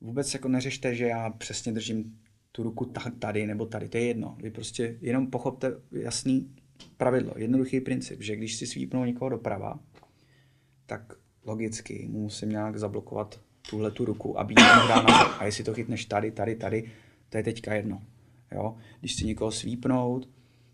vůbec 0.01 0.33
jako 0.33 0.47
neřešte, 0.47 0.95
že 0.95 1.05
já 1.05 1.29
přesně 1.29 1.71
držím 1.71 2.19
tu 2.51 2.63
ruku 2.63 2.93
tady 3.19 3.45
nebo 3.47 3.65
tady, 3.65 3.89
to 3.89 3.97
je 3.97 4.03
jedno. 4.03 4.37
Vy 4.41 4.51
prostě 4.51 4.97
jenom 5.01 5.27
pochopte 5.27 5.73
jasný 5.91 6.55
pravidlo, 6.97 7.33
jednoduchý 7.37 7.81
princip, 7.81 8.21
že 8.21 8.35
když 8.35 8.55
si 8.55 8.67
svípnou 8.67 9.05
někoho 9.05 9.29
doprava, 9.29 9.79
tak 10.85 11.13
logicky 11.45 12.07
mu 12.11 12.21
musím 12.21 12.49
nějak 12.49 12.79
zablokovat 12.79 13.41
tuhle 13.69 13.91
tu 13.91 14.05
ruku, 14.05 14.37
mohl 14.37 14.87
dát 14.87 15.07
na 15.07 15.15
A 15.15 15.45
jestli 15.45 15.63
to 15.63 15.73
chytneš 15.73 16.05
tady, 16.05 16.31
tady, 16.31 16.55
tady, 16.55 16.91
to 17.29 17.37
je 17.37 17.43
teďka 17.43 17.73
jedno. 17.73 18.01
Jo? 18.51 18.77
Když 18.99 19.15
si 19.15 19.25
někoho 19.25 19.51
svípnout, 19.51 20.29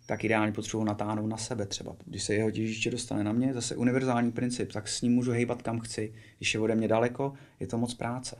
tak 0.10 0.24
ideálně 0.24 0.52
potřebuji 0.52 0.84
natáhnout 0.84 1.28
na 1.28 1.38
sebe 1.38 1.66
třeba. 1.66 1.96
Když 2.06 2.24
se 2.24 2.34
jeho 2.34 2.52
těžiště 2.52 2.92
dostane 2.92 3.24
na 3.24 3.32
mě, 3.32 3.54
zase 3.54 3.76
univerzální 3.76 4.32
princip, 4.32 4.72
tak 4.72 4.88
s 4.88 5.02
ním 5.02 5.14
můžu 5.14 5.32
hejbat 5.32 5.62
kam 5.62 5.80
chci. 5.80 6.14
Když 6.38 6.54
je 6.54 6.60
ode 6.60 6.76
mě 6.76 6.88
daleko, 6.88 7.34
je 7.60 7.68
to 7.68 7.78
moc 7.78 7.94
práce. 7.94 8.38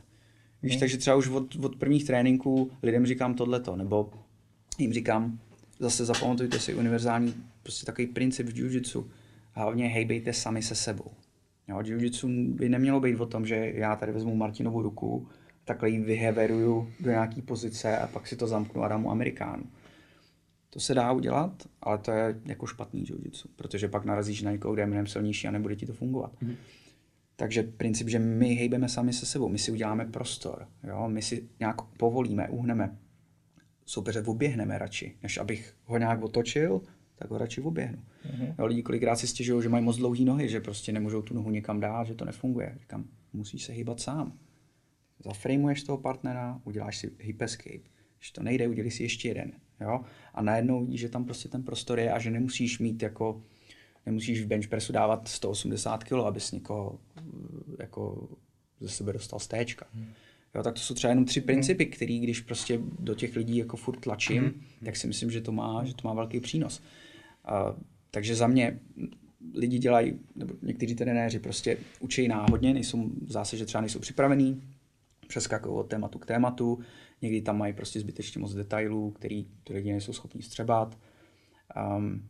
Víš, 0.62 0.76
takže 0.76 0.96
třeba 0.96 1.16
už 1.16 1.28
od, 1.28 1.56
od 1.64 1.76
prvních 1.76 2.04
tréninků 2.04 2.70
lidem 2.82 3.06
říkám 3.06 3.34
tohleto, 3.34 3.76
nebo 3.76 4.10
jim 4.78 4.92
říkám, 4.92 5.38
zase 5.78 6.04
zapamatujte 6.04 6.58
si 6.58 6.74
univerzální 6.74 7.34
prostě 7.62 7.86
takový 7.86 8.06
princip 8.06 8.46
v 8.46 8.54
jiu-jitsu. 8.54 9.04
Hlavně 9.52 9.88
hejbejte 9.88 10.32
sami 10.32 10.62
se 10.62 10.74
sebou. 10.74 11.10
Jo, 11.68 11.78
jiu-jitsu 11.78 12.54
by 12.54 12.68
nemělo 12.68 13.00
být 13.00 13.20
o 13.20 13.26
tom, 13.26 13.46
že 13.46 13.72
já 13.74 13.96
tady 13.96 14.12
vezmu 14.12 14.36
Martinovu 14.36 14.82
ruku, 14.82 15.28
takhle 15.64 15.90
ji 15.90 16.00
vyheveruju 16.00 16.92
do 17.00 17.10
nějaký 17.10 17.42
pozice 17.42 17.98
a 17.98 18.06
pak 18.06 18.26
si 18.26 18.36
to 18.36 18.46
zamknu 18.46 18.82
a 18.82 18.88
dám 18.88 19.02
mu 19.02 19.10
Amerikánu. 19.10 19.64
To 20.70 20.80
se 20.80 20.94
dá 20.94 21.12
udělat, 21.12 21.68
ale 21.82 21.98
to 21.98 22.10
je 22.10 22.40
jako 22.44 22.66
špatný 22.66 23.04
jiu-jitsu, 23.04 23.46
protože 23.56 23.88
pak 23.88 24.04
narazíš 24.04 24.42
na 24.42 24.52
někoho, 24.52 24.74
kde 24.74 24.82
je 24.82 24.86
mnohem 24.86 25.06
silnější 25.06 25.48
a 25.48 25.50
nebude 25.50 25.76
ti 25.76 25.86
to 25.86 25.92
fungovat. 25.92 26.42
Mm. 26.42 26.54
Takže 27.36 27.62
princip, 27.62 28.08
že 28.08 28.18
my 28.18 28.54
hejbeme 28.54 28.88
sami 28.88 29.12
se 29.12 29.26
sebou, 29.26 29.48
my 29.48 29.58
si 29.58 29.72
uděláme 29.72 30.04
prostor, 30.04 30.68
jo? 30.84 31.08
my 31.08 31.22
si 31.22 31.48
nějak 31.60 31.82
povolíme, 31.82 32.48
uhneme, 32.48 32.98
soupeře 33.86 34.22
oběhneme 34.22 34.78
radši, 34.78 35.16
než 35.22 35.38
abych 35.38 35.76
ho 35.84 35.98
nějak 35.98 36.22
otočil, 36.22 36.80
tak 37.16 37.30
ho 37.30 37.38
radši 37.38 37.60
oběhnu. 37.60 37.98
Mm-hmm. 37.98 38.54
Jo, 38.58 38.66
lidi 38.66 38.82
kolikrát 38.82 39.16
si 39.16 39.26
stěžují, 39.26 39.62
že 39.62 39.68
mají 39.68 39.84
moc 39.84 39.96
dlouhé 39.96 40.24
nohy, 40.24 40.48
že 40.48 40.60
prostě 40.60 40.92
nemůžou 40.92 41.22
tu 41.22 41.34
nohu 41.34 41.50
někam 41.50 41.80
dát, 41.80 42.06
že 42.06 42.14
to 42.14 42.24
nefunguje. 42.24 42.76
Říkám, 42.80 43.04
musíš 43.32 43.64
se 43.64 43.72
hýbat 43.72 44.00
sám. 44.00 44.38
Zaframuješ 45.24 45.82
toho 45.82 45.98
partnera, 45.98 46.60
uděláš 46.64 46.98
si 46.98 47.10
hip 47.20 47.42
escape. 47.42 47.88
Když 48.18 48.30
to 48.30 48.42
nejde, 48.42 48.68
udělej 48.68 48.90
si 48.90 49.02
ještě 49.02 49.28
jeden. 49.28 49.52
Jo? 49.80 50.00
A 50.34 50.42
najednou 50.42 50.80
vidíš, 50.80 51.00
že 51.00 51.08
tam 51.08 51.24
prostě 51.24 51.48
ten 51.48 51.62
prostor 51.62 51.98
je 51.98 52.12
a 52.12 52.18
že 52.18 52.30
nemusíš 52.30 52.78
mít 52.78 53.02
jako, 53.02 53.42
nemusíš 54.06 54.42
v 54.42 54.46
bench 54.46 54.68
pressu 54.68 54.92
dávat 54.92 55.28
180 55.28 56.04
kg, 56.04 56.12
abys 56.12 56.52
někoho 56.52 56.98
jako 57.78 58.28
ze 58.80 58.88
sebe 58.88 59.12
dostal 59.12 59.38
z 59.38 59.48
téčka. 59.48 59.86
Hmm. 59.94 60.06
Jo, 60.54 60.62
tak 60.62 60.74
to 60.74 60.80
jsou 60.80 60.94
třeba 60.94 61.08
jenom 61.08 61.24
tři 61.24 61.40
principy, 61.40 61.86
které 61.86 62.18
když 62.18 62.40
prostě 62.40 62.80
do 62.98 63.14
těch 63.14 63.36
lidí 63.36 63.56
jako 63.56 63.76
furt 63.76 64.00
tlačím, 64.00 64.42
hmm. 64.42 64.62
tak 64.84 64.96
si 64.96 65.06
myslím, 65.06 65.30
že 65.30 65.40
to 65.40 65.52
má, 65.52 65.84
že 65.84 65.94
to 65.94 66.08
má 66.08 66.14
velký 66.14 66.40
přínos. 66.40 66.82
A, 67.44 67.76
takže 68.10 68.34
za 68.34 68.46
mě 68.46 68.78
lidi 69.54 69.78
dělají, 69.78 70.18
nebo 70.34 70.54
někteří 70.62 70.94
trenéři 70.94 71.38
prostě 71.38 71.76
učí 72.00 72.28
náhodně, 72.28 72.74
nejsou 72.74 73.10
v 73.22 73.32
zásadě 73.32 73.66
třeba 73.66 73.80
nejsou 73.80 73.98
připravení, 73.98 74.62
přeskakují 75.28 75.74
od 75.74 75.88
tématu 75.88 76.18
k 76.18 76.26
tématu, 76.26 76.78
někdy 77.22 77.40
tam 77.42 77.58
mají 77.58 77.72
prostě 77.72 78.00
zbytečně 78.00 78.40
moc 78.40 78.54
detailů, 78.54 79.10
který 79.10 79.46
ty 79.64 79.72
lidi 79.72 79.90
nejsou 79.92 80.12
schopni 80.12 80.42
střebat. 80.42 80.98
Um, 81.96 82.28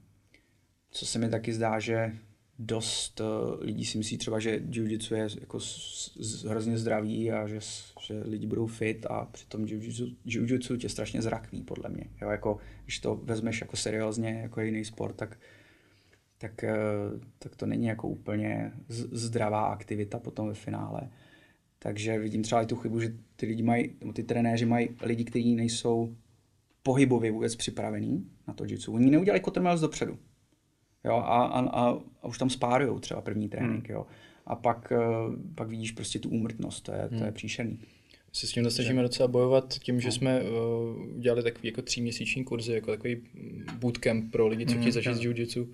co 0.90 1.06
se 1.06 1.18
mi 1.18 1.28
taky 1.28 1.52
zdá, 1.52 1.78
že 1.78 2.12
dost 2.58 3.20
uh, 3.20 3.26
lidí 3.60 3.84
si 3.84 3.98
myslí 3.98 4.18
třeba, 4.18 4.38
že 4.38 4.58
jiu-jitsu 4.58 5.14
je 5.14 5.28
jako 5.40 5.60
z, 5.60 6.12
z, 6.20 6.44
hrozně 6.44 6.78
zdravý 6.78 7.32
a 7.32 7.46
že, 7.46 7.58
že 8.06 8.22
lidi 8.24 8.46
budou 8.46 8.66
fit 8.66 9.06
a 9.10 9.24
přitom 9.24 9.64
jiu-jitsu, 9.64 10.16
jiu-jitsu 10.26 10.76
tě 10.76 10.88
strašně 10.88 11.22
zrakví, 11.22 11.62
podle 11.62 11.90
mě. 11.90 12.04
Jo, 12.22 12.28
jako, 12.28 12.58
když 12.84 12.98
to 12.98 13.14
vezmeš 13.14 13.60
jako 13.60 13.76
seriózně, 13.76 14.40
jako 14.42 14.60
jiný 14.60 14.84
sport, 14.84 15.16
tak, 15.16 15.38
tak, 16.38 16.64
uh, 16.64 17.20
tak 17.38 17.56
to 17.56 17.66
není 17.66 17.86
jako 17.86 18.08
úplně 18.08 18.72
z, 18.88 19.08
zdravá 19.12 19.66
aktivita 19.66 20.18
potom 20.18 20.48
ve 20.48 20.54
finále. 20.54 21.10
Takže 21.82 22.18
vidím 22.18 22.42
třeba 22.42 22.62
i 22.62 22.66
tu 22.66 22.76
chybu, 22.76 23.00
že 23.00 23.12
ty 23.36 23.46
lidi 23.46 23.62
mají, 23.62 23.90
nebo 24.00 24.12
ty 24.12 24.22
trenéři 24.22 24.66
mají 24.66 24.88
lidi, 25.02 25.24
kteří 25.24 25.54
nejsou 25.54 26.16
pohybově 26.82 27.32
vůbec 27.32 27.56
připravení 27.56 28.30
na 28.48 28.54
to 28.54 28.64
jitsu. 28.64 28.94
Oni 28.94 29.10
neudělají 29.10 29.42
kotrmelec 29.42 29.80
dopředu. 29.80 30.18
Jo, 31.04 31.12
a, 31.12 31.44
a, 31.44 31.60
a, 31.60 32.00
a 32.22 32.28
už 32.28 32.38
tam 32.38 32.50
spárujou 32.50 32.98
třeba 32.98 33.20
první 33.20 33.48
trénink, 33.48 33.88
hmm. 33.88 33.96
jo. 33.96 34.06
A 34.46 34.56
pak, 34.56 34.92
eh, 34.92 34.98
pak 35.54 35.68
vidíš 35.68 35.92
prostě 35.92 36.18
tu 36.18 36.28
úmrtnost, 36.28 36.84
to 36.84 36.92
je, 36.92 36.98
hmm. 36.98 37.08
to 37.08 37.14
je 37.14 37.22
hmm. 37.22 37.32
příšerný. 37.32 37.78
Se 38.32 38.46
s 38.46 38.52
tím 38.52 38.70
snažíme 38.70 39.02
docela 39.02 39.28
bojovat 39.28 39.78
tím, 39.78 40.00
že 40.00 40.08
no. 40.08 40.12
jsme 40.12 40.42
uh, 40.42 41.16
udělali 41.16 41.42
takový 41.42 41.68
jako 41.68 41.82
tříměsíční 41.82 42.44
kurzy, 42.44 42.72
jako 42.72 42.90
takový 42.90 43.22
bootcamp 43.78 44.32
pro 44.32 44.48
lidi, 44.48 44.66
co 44.66 44.72
chtějí 44.72 44.82
hmm, 44.82 44.92
začít 44.92 45.14
s 45.14 45.56
jiu 45.56 45.68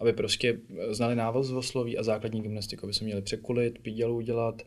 aby 0.00 0.12
prostě 0.12 0.58
znali 0.90 1.16
návaz 1.16 1.50
osloví 1.50 1.98
a 1.98 2.02
základní 2.02 2.42
gymnastiku, 2.42 2.86
aby 2.86 2.94
se 2.94 3.04
měli 3.04 3.22
překulit, 3.22 3.78
pídělu 3.78 4.16
udělat, 4.16 4.62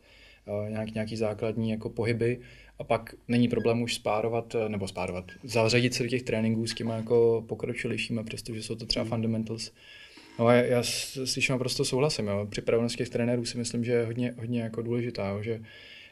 nějak, 0.68 0.94
nějaký 0.94 1.16
základní 1.16 1.70
jako 1.70 1.88
pohyby 1.88 2.40
a 2.78 2.84
pak 2.84 3.14
není 3.28 3.48
problém 3.48 3.82
už 3.82 3.94
spárovat, 3.94 4.56
nebo 4.68 4.88
spárovat, 4.88 5.24
zařadit 5.44 5.94
se 5.94 6.02
do 6.02 6.08
těch 6.08 6.22
tréninků 6.22 6.66
s 6.66 6.74
těma 6.74 6.96
jako 6.96 7.44
pokročilejšíma, 7.48 8.22
přestože 8.22 8.62
jsou 8.62 8.74
to 8.74 8.86
třeba 8.86 9.04
mm. 9.04 9.10
fundamentals, 9.10 9.72
No 10.38 10.46
a 10.46 10.54
já, 10.54 10.62
já 10.62 10.82
s 10.82 11.34
tím 11.34 11.42
naprosto 11.50 11.84
souhlasím. 11.84 12.26
Jo. 12.26 12.46
Připravenost 12.50 12.96
těch 12.96 13.08
trenérů 13.08 13.44
si 13.44 13.58
myslím, 13.58 13.84
že 13.84 13.92
je 13.92 14.06
hodně, 14.06 14.34
hodně 14.38 14.60
jako 14.60 14.82
důležitá. 14.82 15.28
Jo. 15.28 15.42
Že 15.42 15.60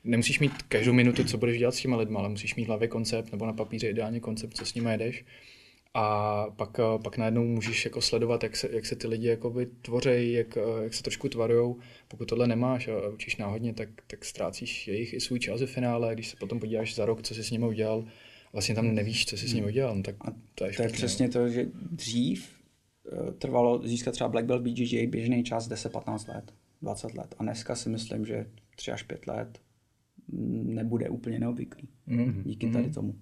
nemusíš 0.04 0.40
mít 0.40 0.52
každou 0.68 0.92
minutu, 0.92 1.24
co 1.24 1.38
budeš 1.38 1.58
dělat 1.58 1.74
s 1.74 1.80
těma 1.80 1.96
lidma, 1.96 2.20
ale 2.20 2.28
musíš 2.28 2.54
mít 2.54 2.64
hlavě 2.64 2.88
koncept 2.88 3.32
nebo 3.32 3.46
na 3.46 3.52
papíře 3.52 3.88
ideálně 3.88 4.20
koncept, 4.20 4.56
co 4.56 4.66
s 4.66 4.74
nimi 4.74 4.90
jedeš. 4.90 5.24
A 5.94 6.46
pak, 6.56 6.80
pak 7.02 7.18
najednou 7.18 7.44
můžeš 7.44 7.84
jako 7.84 8.00
sledovat, 8.00 8.42
jak 8.42 8.56
se, 8.56 8.68
jak 8.72 8.86
se 8.86 8.96
ty 8.96 9.06
lidi 9.06 9.26
jakoby 9.26 9.66
tvoří, 9.66 10.32
jak, 10.32 10.58
jak 10.82 10.94
se 10.94 11.02
trošku 11.02 11.28
tvarujou. 11.28 11.78
Pokud 12.08 12.24
tohle 12.24 12.46
nemáš 12.46 12.88
a 12.88 13.08
učíš 13.08 13.36
náhodně, 13.36 13.74
tak, 13.74 13.88
tak 14.06 14.24
ztrácíš 14.24 14.88
jejich 14.88 15.12
i 15.12 15.20
svůj 15.20 15.38
čas 15.38 15.60
v 15.60 15.66
finále. 15.66 16.14
Když 16.14 16.28
se 16.28 16.36
potom 16.36 16.60
podíváš 16.60 16.94
za 16.94 17.06
rok, 17.06 17.22
co 17.22 17.34
jsi 17.34 17.44
s 17.44 17.50
nimi 17.50 17.66
udělal, 17.66 18.04
vlastně 18.52 18.74
tam 18.74 18.94
nevíš, 18.94 19.26
co 19.26 19.36
jsi 19.36 19.48
s 19.48 19.52
nimi 19.52 19.66
udělal. 19.66 19.96
No, 19.96 20.02
tak 20.02 20.16
to 20.54 20.64
je, 20.64 20.72
to 20.72 20.82
je 20.82 20.88
přesně 20.88 21.28
to, 21.28 21.48
že 21.48 21.66
dřív 21.90 22.60
Eh, 23.12 23.32
trvalo 23.32 23.86
získat 23.86 24.12
třeba 24.12 24.28
Black 24.28 24.46
Belt 24.46 24.62
BJJ 24.62 25.06
běžný 25.06 25.44
čas 25.44 25.68
10-15 25.68 26.34
let, 26.34 26.54
20 26.82 27.14
let. 27.14 27.34
A 27.38 27.42
dneska 27.42 27.74
si 27.74 27.88
myslím, 27.88 28.26
že 28.26 28.46
3 28.76 28.92
až 28.92 29.02
5 29.02 29.26
let 29.26 29.60
nebude 30.62 31.08
úplně 31.08 31.38
neobvyklý. 31.38 31.88
Mm-hmm. 32.08 32.42
Díky 32.42 32.70
tady 32.70 32.84
mhm. 32.84 32.94
tomu. 32.94 33.14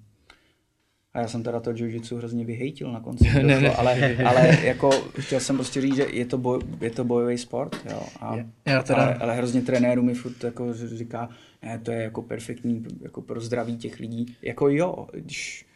A 1.14 1.20
já 1.20 1.28
jsem 1.28 1.42
teda 1.42 1.60
to 1.60 1.70
jiu-jitsu 1.70 2.16
hrozně 2.16 2.44
vyhejtil 2.44 2.92
na 2.92 3.00
konci, 3.00 3.24
ne, 3.34 3.42
ne, 3.42 3.60
ne. 3.60 3.70
ale, 3.70 4.16
ale 4.16 4.58
jako 4.64 4.90
chtěl 5.20 5.40
jsem 5.40 5.56
prostě 5.56 5.80
říct, 5.80 5.96
že 5.96 6.06
je 6.12 6.26
to, 6.26 6.38
boj, 6.38 6.60
je 6.80 6.90
to 6.90 7.04
bojový 7.04 7.38
sport, 7.38 7.86
jo. 7.90 8.02
A, 8.20 8.36
já 8.66 8.82
teda... 8.82 9.02
ale, 9.02 9.14
ale, 9.14 9.36
hrozně 9.36 9.60
trenéru 9.60 10.02
mi 10.02 10.14
furt 10.14 10.44
jako 10.44 10.74
říká, 10.74 11.28
ne, 11.62 11.78
to 11.78 11.90
je 11.90 12.02
jako 12.02 12.22
perfektní 12.22 12.86
jako 13.00 13.22
pro 13.22 13.40
zdraví 13.40 13.76
těch 13.76 14.00
lidí. 14.00 14.36
Jako 14.42 14.68
jo, 14.68 15.08
když 15.12 15.66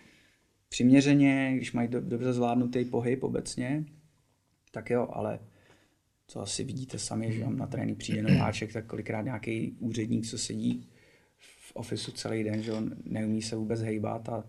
přiměřeně, 0.68 1.52
když 1.56 1.72
mají 1.72 1.88
do, 1.88 2.00
dobře 2.00 2.32
zvládnutý 2.32 2.84
pohyb 2.84 3.22
obecně, 3.22 3.84
tak 4.70 4.90
jo, 4.90 5.08
ale 5.12 5.38
co 6.26 6.40
asi 6.40 6.64
vidíte 6.64 6.98
sami, 6.98 7.32
že 7.32 7.44
vám 7.44 7.58
na 7.58 7.66
trénink 7.66 7.98
přijde 7.98 8.22
nováček, 8.22 8.72
tak 8.72 8.86
kolikrát 8.86 9.22
nějaký 9.22 9.76
úředník, 9.78 10.26
co 10.26 10.38
sedí 10.38 10.88
v 11.38 11.72
ofisu 11.76 12.12
celý 12.12 12.44
den, 12.44 12.62
že 12.62 12.72
on 12.72 12.90
neumí 13.04 13.42
se 13.42 13.56
vůbec 13.56 13.80
hejbat 13.80 14.28
a 14.28 14.44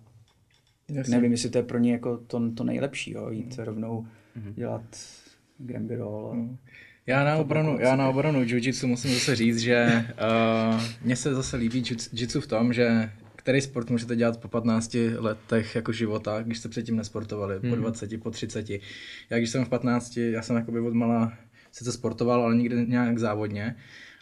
Jasně. 0.94 1.16
nevím, 1.16 1.32
jestli 1.32 1.50
to 1.50 1.58
je 1.58 1.64
pro 1.64 1.78
ně 1.78 1.92
jako 1.92 2.18
to, 2.18 2.52
to 2.52 2.64
nejlepší, 2.64 3.12
jo, 3.12 3.30
jít 3.30 3.58
mm. 3.58 3.64
rovnou 3.64 4.08
mm. 4.36 4.54
dělat. 4.54 4.84
A... 5.70 6.34
Mm. 6.34 6.58
Já 7.08 7.24
na 7.24 7.36
obranu, 7.36 7.78
já 7.80 7.96
na 7.96 8.10
obranu 8.10 8.44
jiu-jitsu 8.44 8.88
musím 8.88 9.14
zase 9.14 9.36
říct, 9.36 9.58
že 9.58 10.06
uh, 10.76 10.82
mně 11.04 11.16
se 11.16 11.36
zase 11.36 11.58
líbí 11.58 11.82
jiu-jitsu 11.82 12.42
v 12.42 12.48
tom, 12.48 12.74
že 12.74 13.12
který 13.36 13.62
sport 13.62 13.90
můžete 13.90 14.16
dělat 14.16 14.38
po 14.38 14.48
15 14.48 14.98
letech 15.18 15.76
jako 15.76 15.92
života, 15.92 16.42
když 16.42 16.58
jste 16.58 16.70
předtím 16.70 16.96
nesportovali, 16.96 17.60
hmm. 17.60 17.70
po 17.70 17.76
20, 17.76 18.22
po 18.24 18.32
30. 18.32 18.70
Já 18.70 19.38
když 19.38 19.50
jsem 19.50 19.66
v 19.66 19.70
15, 19.70 20.18
já 20.18 20.42
jsem 20.42 20.56
jakoby 20.56 20.80
od 20.80 20.94
mala 20.94 21.34
sice 21.72 21.92
sportoval, 21.92 22.42
ale 22.42 22.56
nikdy 22.56 22.86
nějak 22.88 23.20
závodně 23.20 23.76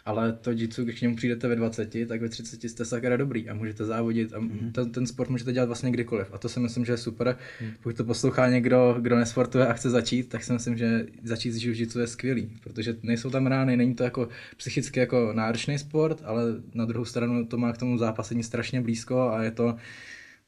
ale 0.04 0.32
to 0.32 0.50
jitsu, 0.50 0.84
když 0.84 0.98
k 0.98 1.02
němu 1.02 1.16
přijdete 1.16 1.48
ve 1.48 1.56
20, 1.56 2.08
tak 2.08 2.20
ve 2.20 2.28
30 2.28 2.62
jste 2.62 2.84
sakra 2.84 3.16
dobrý 3.16 3.48
a 3.48 3.54
můžete 3.54 3.84
závodit 3.84 4.32
a 4.32 4.40
mm. 4.40 4.70
ten, 4.72 4.90
ten 4.90 5.06
sport 5.06 5.30
můžete 5.30 5.52
dělat 5.52 5.66
vlastně 5.66 5.90
kdykoliv. 5.90 6.28
A 6.32 6.38
to 6.38 6.48
si 6.48 6.60
myslím, 6.60 6.84
že 6.84 6.92
je 6.92 6.96
super. 6.96 7.36
Mm. 7.60 7.70
Pokud 7.82 7.96
to 7.96 8.04
poslouchá 8.04 8.48
někdo, 8.48 8.96
kdo 9.00 9.16
nesportuje 9.16 9.66
a 9.66 9.72
chce 9.72 9.90
začít, 9.90 10.28
tak 10.28 10.44
si 10.44 10.52
myslím, 10.52 10.76
že 10.76 11.06
začít 11.22 11.52
s 11.52 11.64
jiu 11.64 12.00
je 12.00 12.06
skvělý, 12.06 12.50
protože 12.62 12.96
nejsou 13.02 13.30
tam 13.30 13.46
rány, 13.46 13.76
není 13.76 13.94
to 13.94 14.04
jako 14.04 14.28
psychicky 14.56 15.00
jako 15.00 15.32
náročný 15.32 15.78
sport, 15.78 16.22
ale 16.24 16.42
na 16.74 16.84
druhou 16.84 17.04
stranu 17.04 17.46
to 17.46 17.58
má 17.58 17.72
k 17.72 17.78
tomu 17.78 17.98
zápasení 17.98 18.42
strašně 18.42 18.80
blízko 18.80 19.20
a 19.20 19.42
je 19.42 19.50
to 19.50 19.76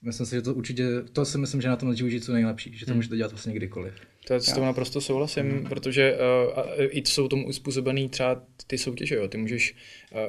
Myslím 0.04 0.26
si, 0.26 0.34
že 0.34 0.42
to 0.42 0.54
určitě, 0.54 0.84
to 1.12 1.24
si 1.24 1.38
myslím, 1.38 1.60
že 1.60 1.68
na 1.68 1.76
tom 1.76 1.92
jiu 1.92 2.32
nejlepší, 2.32 2.76
že 2.76 2.86
to 2.86 2.90
hmm. 2.90 2.98
můžete 2.98 3.16
dělat 3.16 3.32
vlastně 3.32 3.52
kdykoliv. 3.52 3.94
To 4.26 4.34
je 4.34 4.40
s 4.40 4.52
tím 4.52 4.62
naprosto 4.62 5.00
souhlasím, 5.00 5.46
mm. 5.46 5.64
protože 5.64 6.14
uh, 6.14 6.84
i 6.88 7.02
jsou 7.06 7.28
tomu 7.28 7.48
uspůsobený 7.48 8.08
třeba 8.08 8.42
ty 8.66 8.78
soutěže, 8.78 9.14
jo. 9.14 9.28
Ty 9.28 9.38
můžeš, 9.38 9.74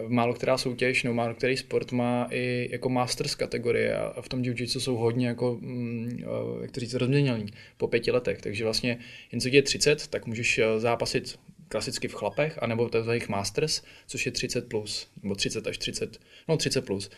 uh, 0.04 0.10
málo 0.10 0.34
která 0.34 0.58
soutěž 0.58 1.04
nebo 1.04 1.14
málo 1.14 1.34
který 1.34 1.58
sport 1.58 1.92
má 1.92 2.28
i 2.32 2.70
jako 2.72 2.90
masters 2.90 3.36
kategorie 3.36 3.96
a 3.96 4.22
v 4.22 4.30
tom 4.30 4.42
jiu-jitsu 4.42 4.80
jsou 4.80 4.96
hodně 4.96 5.28
jako, 5.28 5.54
um, 5.54 6.10
uh, 6.56 6.62
jak 6.62 6.72
to 6.72 6.80
říct, 6.80 6.94
rozměněný 6.94 7.46
po 7.78 7.88
pěti 7.88 8.12
letech, 8.12 8.42
takže 8.42 8.64
vlastně 8.64 8.98
jen 9.32 9.42
co 9.42 9.50
je 9.50 9.62
30, 9.62 10.08
tak 10.08 10.26
můžeš 10.26 10.60
zápasit 10.78 11.40
klasicky 11.68 12.08
v 12.08 12.14
chlapech, 12.14 12.60
anebo 12.62 12.90
tzv. 12.90 13.12
Masters, 13.30 13.82
což 14.08 14.26
je 14.26 14.32
30 14.32 14.70
plus, 14.70 15.08
nebo 15.24 15.36
30 15.36 15.68
až 15.68 15.78
30, 15.78 16.20
no 16.48 16.58
30 16.58 16.86
plus. 16.86 17.10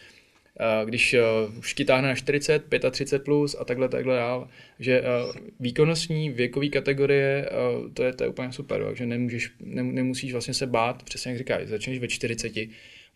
Když 0.85 1.15
už 1.59 1.73
ti 1.73 1.85
táhne 1.85 2.07
na 2.07 2.15
40, 2.15 2.63
35 2.91 3.23
plus 3.23 3.55
a 3.59 3.65
takhle, 3.65 3.89
takhle 3.89 4.15
dál, 4.15 4.47
že 4.79 5.03
výkonnostní 5.59 6.29
věkové 6.29 6.67
kategorie, 6.67 7.49
to 7.93 8.03
je, 8.03 8.13
to 8.13 8.23
je 8.23 8.29
úplně 8.29 8.51
super, 8.51 8.83
takže 8.85 9.05
nemůžeš, 9.05 9.51
nemusíš 9.59 10.31
vlastně 10.31 10.53
se 10.53 10.67
bát, 10.67 11.03
přesně 11.03 11.31
jak 11.31 11.37
říkáš, 11.37 11.67
začneš 11.67 11.99
ve 11.99 12.07
40, 12.07 12.51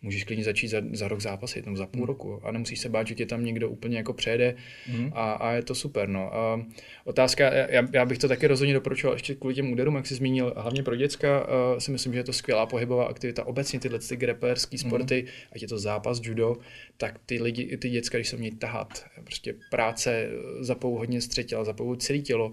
můžeš 0.02 0.24
klidně 0.24 0.44
začít 0.44 0.68
za, 0.68 0.82
za 0.92 1.08
rok 1.08 1.20
zápasit, 1.20 1.66
no 1.66 1.76
za 1.76 1.86
půl 1.86 2.00
mm. 2.00 2.06
roku 2.06 2.40
a 2.42 2.52
nemusíš 2.52 2.80
se 2.80 2.88
bát, 2.88 3.06
že 3.06 3.14
tě 3.14 3.26
tam 3.26 3.44
někdo 3.44 3.70
úplně 3.70 3.96
jako 3.96 4.12
přejede 4.12 4.54
mm. 4.92 5.10
a, 5.14 5.32
a, 5.32 5.52
je 5.52 5.62
to 5.62 5.74
super. 5.74 6.08
No. 6.08 6.34
A 6.34 6.66
otázka, 7.04 7.54
já, 7.54 7.82
já, 7.92 8.04
bych 8.04 8.18
to 8.18 8.28
taky 8.28 8.46
rozhodně 8.46 8.74
doporučoval 8.74 9.14
ještě 9.14 9.34
kvůli 9.34 9.54
těm 9.54 9.72
úderům, 9.72 9.96
jak 9.96 10.06
jsi 10.06 10.14
zmínil, 10.14 10.54
hlavně 10.56 10.82
pro 10.82 10.96
děcka 10.96 11.46
uh, 11.46 11.78
si 11.78 11.90
myslím, 11.90 12.12
že 12.12 12.18
je 12.18 12.24
to 12.24 12.32
skvělá 12.32 12.66
pohybová 12.66 13.04
aktivita. 13.04 13.44
Obecně 13.44 13.80
tyhle 13.80 13.98
ty 13.98 14.16
grapplerské 14.16 14.76
mhm. 14.76 14.88
sporty, 14.88 15.22
mm. 15.22 15.28
ať 15.52 15.62
je 15.62 15.68
to 15.68 15.78
zápas, 15.78 16.20
judo, 16.22 16.56
tak 16.96 17.18
ty 17.26 17.42
lidi, 17.42 17.76
ty 17.76 17.90
děcka, 17.90 18.18
když 18.18 18.28
se 18.28 18.36
mějí 18.36 18.56
tahat, 18.56 19.04
prostě 19.24 19.54
práce 19.70 20.28
zapou 20.60 20.98
hodně 20.98 21.20
střetěla, 21.20 21.64
zapou 21.64 21.94
celé 21.94 22.18
tělo, 22.18 22.52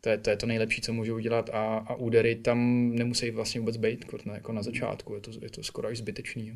to 0.00 0.08
je, 0.08 0.18
to 0.18 0.30
je 0.30 0.36
to 0.36 0.46
nejlepší, 0.46 0.82
co 0.82 0.92
můžou 0.92 1.14
udělat 1.14 1.50
a, 1.52 1.76
a 1.78 1.94
údery 1.94 2.34
tam 2.34 2.90
nemusí 2.94 3.30
vlastně 3.30 3.60
vůbec 3.60 3.76
být, 3.76 4.04
jako 4.32 4.52
na 4.52 4.62
začátku, 4.62 5.14
je 5.14 5.20
to, 5.20 5.30
je 5.42 5.50
to 5.50 5.62
skoro 5.62 5.88
až 5.88 5.98
zbytečný. 5.98 6.48
Jo. 6.48 6.54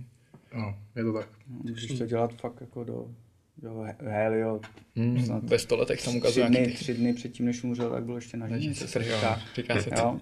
No, 0.55 0.79
je 0.97 1.05
to 1.05 1.13
tak. 1.13 1.29
Můžeš 1.47 1.99
to 1.99 2.07
dělat 2.07 2.35
fakt 2.35 2.61
jako 2.61 2.85
do, 2.85 3.15
do 3.57 3.85
Helio. 3.99 4.61
Hmm, 4.97 5.25
snad 5.25 5.45
ve 5.45 5.59
stoletech 5.59 6.05
tam 6.05 6.17
ukazuje 6.17 6.47
tři 6.47 6.59
dny, 6.59 6.73
tři 6.73 6.95
dny 6.95 7.15
předtím, 7.15 7.47
než 7.47 7.65
umřel, 7.65 7.91
tak 7.91 8.05
byl 8.05 8.15
ještě 8.15 8.37
na. 8.37 8.59
Říká, 8.59 9.41
říká 9.55 9.83
se 9.83 9.91
to. 9.91 10.21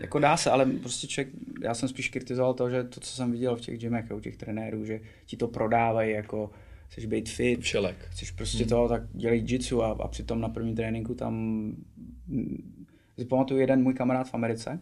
Jako 0.00 0.18
dá 0.18 0.36
se, 0.36 0.50
ale 0.50 0.66
prostě 0.66 1.06
člověk, 1.06 1.34
já 1.62 1.74
jsem 1.74 1.88
spíš 1.88 2.08
kritizoval 2.08 2.54
to, 2.54 2.70
že 2.70 2.84
to, 2.84 3.00
co 3.00 3.10
jsem 3.10 3.32
viděl 3.32 3.56
v 3.56 3.60
těch 3.60 3.78
gymech 3.78 4.10
a 4.10 4.14
u 4.14 4.20
těch 4.20 4.36
trenérů, 4.36 4.84
že 4.84 5.00
ti 5.26 5.36
to 5.36 5.48
prodávají 5.48 6.12
jako 6.12 6.50
chceš 6.88 7.06
být 7.06 7.28
fit, 7.28 7.60
Všelek. 7.60 7.96
chceš 8.10 8.30
prostě 8.30 8.58
hmm. 8.58 8.68
to, 8.68 8.88
tak 8.88 9.02
dělej 9.12 9.44
jitsu 9.46 9.82
a, 9.82 9.96
a 10.00 10.08
přitom 10.08 10.40
na 10.40 10.48
první 10.48 10.74
tréninku 10.74 11.14
tam 11.14 11.72
si 13.18 13.24
pamatuju 13.24 13.60
jeden 13.60 13.82
můj 13.82 13.94
kamarád 13.94 14.28
v 14.28 14.34
Americe, 14.34 14.80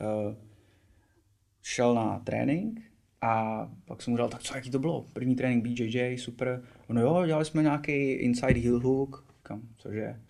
uh, 0.00 0.36
šel 1.62 1.94
na 1.94 2.18
trénink 2.18 2.80
a 3.22 3.70
pak 3.84 4.02
jsem 4.02 4.10
mu 4.10 4.16
dal, 4.16 4.28
tak 4.28 4.42
co, 4.42 4.56
jaký 4.56 4.70
to 4.70 4.78
bylo? 4.78 5.06
První 5.12 5.36
trénink 5.36 5.64
BJJ, 5.64 6.18
super. 6.18 6.62
No 6.88 7.00
jo, 7.00 7.26
dělali 7.26 7.44
jsme 7.44 7.62
nějaký 7.62 8.12
inside 8.12 8.60
heel 8.60 8.80
hook. 8.80 9.26
Kam, 9.42 9.62
cože? 9.76 10.20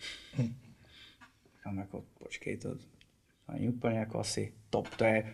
Kam 1.62 1.78
jako, 1.78 2.04
počkej, 2.18 2.56
to, 2.56 2.74
to 3.46 3.52
není 3.52 3.68
úplně 3.68 3.98
jako 3.98 4.18
asi 4.18 4.52
top. 4.70 4.88
To 4.88 5.04
je, 5.04 5.32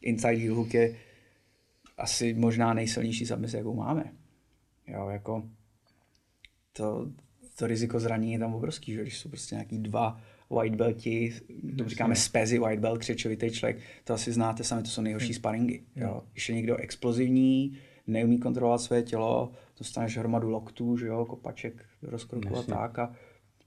inside 0.00 0.36
heel 0.36 0.54
hook 0.54 0.74
je 0.74 0.96
asi 1.98 2.34
možná 2.34 2.74
nejsilnější 2.74 3.26
submise, 3.26 3.56
jakou 3.56 3.74
máme. 3.74 4.12
Jo, 4.86 5.08
jako 5.08 5.48
to, 6.72 7.10
to 7.58 7.66
riziko 7.66 8.00
zranění 8.00 8.32
je 8.32 8.38
tam 8.38 8.54
obrovský, 8.54 8.92
že 8.92 9.02
když 9.02 9.18
jsou 9.18 9.28
prostě 9.28 9.54
nějaký 9.54 9.78
dva 9.78 10.20
white 10.50 10.74
belti, 10.74 11.34
to 11.78 11.88
říkáme 11.88 12.16
spezi 12.16 12.58
white 12.58 12.80
belt, 12.80 12.98
křečovitý 12.98 13.50
člověk, 13.50 13.78
to 14.04 14.14
asi 14.14 14.32
znáte 14.32 14.64
sami, 14.64 14.82
to 14.82 14.88
jsou 14.88 15.02
nejhorší 15.02 15.26
hmm. 15.26 15.34
sparingy. 15.34 15.82
Jo. 15.96 16.22
Když 16.32 16.48
je 16.48 16.54
někdo 16.54 16.76
explozivní, 16.76 17.78
neumí 18.06 18.38
kontrolovat 18.38 18.80
své 18.80 19.02
tělo, 19.02 19.52
dostaneš 19.78 20.18
hromadu 20.18 20.48
loktů, 20.48 20.96
že 20.96 21.06
jo, 21.06 21.24
kopaček 21.24 21.84
do 22.02 22.10
rozkroku 22.10 22.56
a 22.56 22.62
tak 22.62 22.98
a 22.98 23.14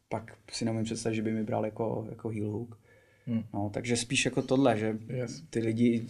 pak 0.10 0.38
si 0.52 0.66
nemůžu 0.66 0.86
představit, 0.86 1.16
že 1.16 1.22
by 1.22 1.32
mi 1.32 1.44
bral 1.44 1.66
jako, 1.66 2.08
jako 2.10 2.30
heel 2.30 2.52
hook. 2.52 2.80
Hmm. 3.28 3.44
No, 3.53 3.70
takže 3.74 3.98
spíš 3.98 4.26
jako 4.26 4.41
tohle, 4.41 4.78
že 4.78 4.98
yes. 5.10 5.44
ty 5.49 5.60
lidi 5.60 6.08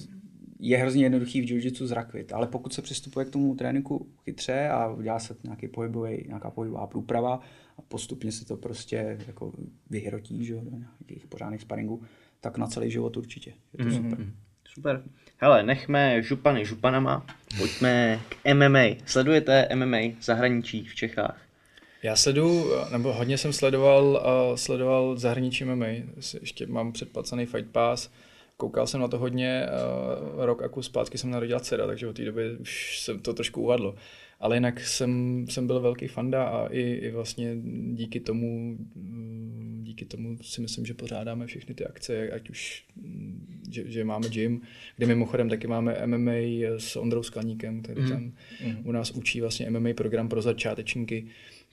je 0.59 0.77
hrozně 0.77 1.05
jednoduchý 1.05 1.41
v 1.41 1.51
jiu 1.51 1.87
zrakvit, 1.87 2.33
ale 2.33 2.47
pokud 2.47 2.73
se 2.73 2.81
přistupuje 2.81 3.25
k 3.25 3.29
tomu 3.29 3.55
tréninku 3.55 4.07
chytře 4.23 4.69
a 4.69 4.95
dělá 5.01 5.19
se 5.19 5.35
nějaký 5.43 5.67
pohybový, 5.67 6.25
nějaká 6.27 6.51
pohybová 6.51 6.87
průprava 6.87 7.39
a 7.77 7.81
postupně 7.81 8.31
se 8.31 8.45
to 8.45 8.57
prostě 8.57 9.17
jako 9.27 9.53
vyhrotí 9.89 10.45
že, 10.45 10.53
do 10.55 10.77
nějakých 10.77 11.27
pořádných 11.27 11.61
sparingů, 11.61 12.03
tak 12.41 12.57
na 12.57 12.67
celý 12.67 12.91
život 12.91 13.17
určitě. 13.17 13.53
Je 13.73 13.85
to 13.85 13.91
mm-hmm. 13.91 14.09
super. 14.09 14.25
Super. 14.73 15.03
Hele, 15.37 15.63
nechme 15.63 16.21
župany 16.21 16.65
županama, 16.65 17.25
pojďme 17.57 18.21
k 18.29 18.53
MMA. 18.53 18.95
Sledujete 19.05 19.69
MMA 19.75 19.97
v 20.19 20.23
zahraničí 20.23 20.85
v 20.85 20.95
Čechách? 20.95 21.41
Já 22.03 22.15
sledu, 22.15 22.65
nebo 22.91 23.13
hodně 23.13 23.37
jsem 23.37 23.53
sledoval, 23.53 24.05
uh, 24.05 24.55
sledoval 24.55 25.17
zahraničí 25.17 25.65
MMA. 25.65 25.85
Ještě 26.41 26.67
mám 26.67 26.91
předplacený 26.91 27.45
Fight 27.45 27.71
Pass 27.71 28.09
koukal 28.61 28.87
jsem 28.87 29.01
na 29.01 29.07
to 29.07 29.17
hodně, 29.17 29.65
uh, 29.65 30.45
rok 30.45 30.61
a 30.61 30.69
kus 30.69 30.85
zpátky 30.85 31.17
jsem 31.17 31.31
narodila 31.31 31.59
dcera, 31.59 31.87
takže 31.87 32.07
od 32.07 32.15
té 32.15 32.25
doby 32.25 32.57
už 32.57 32.99
jsem 32.99 33.19
to 33.19 33.33
trošku 33.33 33.61
uvadlo. 33.61 33.95
Ale 34.41 34.55
jinak 34.55 34.79
jsem, 34.79 35.45
jsem 35.49 35.67
byl 35.67 35.79
velký 35.79 36.07
fanda 36.07 36.43
a 36.43 36.67
i, 36.67 36.81
i 36.81 37.11
vlastně 37.11 37.55
díky 37.93 38.19
tomu, 38.19 38.77
díky 39.81 40.05
tomu 40.05 40.37
si 40.41 40.61
myslím, 40.61 40.85
že 40.85 40.93
pořádáme 40.93 41.47
všechny 41.47 41.75
ty 41.75 41.85
akce, 41.85 42.31
ať 42.31 42.49
už, 42.49 42.85
mm, 42.95 43.61
že, 43.71 43.91
že 43.91 44.03
máme 44.03 44.29
gym, 44.29 44.61
kde 44.97 45.07
mimochodem 45.07 45.49
taky 45.49 45.67
máme 45.67 46.05
MMA 46.05 46.31
s 46.77 46.95
Ondrou 46.95 47.23
Skleníkem, 47.23 47.81
který 47.81 48.01
mm. 48.01 48.09
tam 48.09 48.21
mm. 48.65 48.81
u 48.83 48.91
nás 48.91 49.11
učí 49.11 49.41
vlastně 49.41 49.69
MMA 49.69 49.89
program 49.95 50.29
pro 50.29 50.41
začátečníky, 50.41 51.25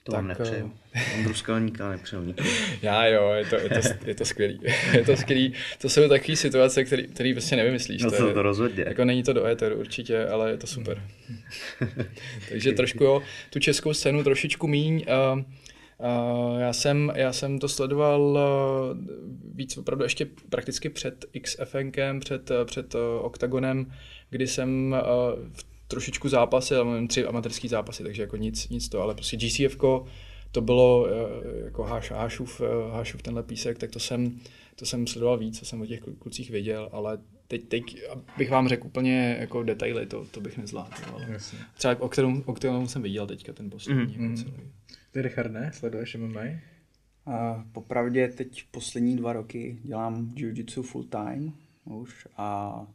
to 0.03 0.11
tak, 0.11 0.15
vám 0.21 0.27
nepřeju. 0.27 0.73
Ondru 1.17 1.33
Skalníka 1.33 1.89
nepřeju 1.89 2.23
nikomu. 2.23 2.49
Já 2.81 3.05
jo, 3.05 3.31
je 3.31 3.45
to, 3.45 3.55
je 3.55 3.69
to, 3.69 3.79
je 4.05 4.15
to 4.15 4.25
skvělý. 4.25 4.59
je 4.93 5.05
to 5.05 5.15
skvělý. 5.15 5.53
To 5.81 5.89
jsou 5.89 6.09
takové 6.09 6.35
situace, 6.35 6.83
které 6.83 7.03
který 7.03 7.33
prostě 7.33 7.55
nevymyslíš. 7.55 8.01
No 8.03 8.11
to, 8.11 8.27
je, 8.27 8.33
to 8.33 8.41
rozhodně. 8.41 8.83
Jako 8.87 9.05
není 9.05 9.23
to 9.23 9.33
do 9.33 9.45
éteru 9.45 9.75
určitě, 9.75 10.25
ale 10.25 10.51
je 10.51 10.57
to 10.57 10.67
super. 10.67 11.03
Takže 12.49 12.71
trošku 12.71 13.03
jo, 13.03 13.21
tu 13.49 13.59
českou 13.59 13.93
scénu 13.93 14.23
trošičku 14.23 14.67
míň. 14.67 15.05
Uh, 15.33 15.41
Uh, 16.01 16.59
já, 16.59 16.73
jsem, 16.73 17.11
já 17.15 17.33
jsem 17.33 17.59
to 17.59 17.69
sledoval 17.69 18.21
uh, 18.21 18.97
víc 19.55 19.77
opravdu 19.77 20.03
ještě 20.03 20.27
prakticky 20.49 20.89
před 20.89 21.25
XFNkem, 21.41 22.19
před, 22.19 22.51
před 22.65 22.95
uh, 22.95 23.01
Octagonem, 23.21 23.93
kdy 24.29 24.47
jsem 24.47 24.95
uh, 25.01 25.49
v 25.53 25.68
trošičku 25.89 26.29
zápasy, 26.29 26.75
ale 26.75 26.85
mám 26.85 27.07
tři 27.07 27.25
amatérský 27.25 27.67
zápasy, 27.67 28.03
takže 28.03 28.21
jako 28.21 28.37
nic, 28.37 28.69
nic 28.69 28.89
to, 28.89 29.01
ale 29.01 29.15
prostě 29.15 29.37
GCF 29.37 29.77
to 30.51 30.61
bylo 30.61 31.07
eh, 31.07 31.65
jako 31.65 31.83
Háš, 31.83 32.11
Hášův, 32.11 32.61
eh, 32.61 32.91
Hášův 32.91 33.21
tenhle 33.21 33.43
písek, 33.43 33.77
tak 33.77 33.91
to 33.91 33.99
jsem, 33.99 34.39
to 34.75 34.85
jsem 34.85 35.07
sledoval 35.07 35.37
víc, 35.37 35.59
co 35.59 35.65
jsem 35.65 35.81
o 35.81 35.85
těch 35.85 35.99
klucích 36.19 36.49
věděl, 36.49 36.89
ale 36.91 37.17
teď, 37.47 37.67
teď 37.67 37.83
bych 38.37 38.49
vám 38.49 38.67
řekl 38.67 38.87
úplně 38.87 39.37
jako 39.39 39.63
detaily, 39.63 40.05
to, 40.05 40.25
to 40.25 40.41
bych 40.41 40.57
nezvládl. 40.57 40.95
Ale 41.13 41.25
Jasně. 41.29 41.59
třeba 41.77 42.01
o 42.01 42.09
kterém, 42.09 42.43
o 42.45 42.53
kterém 42.53 42.87
jsem 42.87 43.01
viděl 43.01 43.27
teďka 43.27 43.53
ten 43.53 43.69
poslední. 43.69 44.17
Mm-hmm. 44.17 44.29
Jako 44.29 44.35
celý. 44.35 44.53
Ty 45.11 45.21
Richard, 45.21 45.51
ne? 45.51 45.71
Sleduješ 45.73 46.15
MMA? 46.15 46.41
Uh, 47.25 47.35
popravdě 47.71 48.27
teď 48.27 48.63
poslední 48.71 49.15
dva 49.15 49.33
roky 49.33 49.79
dělám 49.83 50.33
jiu-jitsu 50.35 50.81
full 50.81 51.03
time 51.03 51.53
už 51.85 52.27
a 52.37 52.87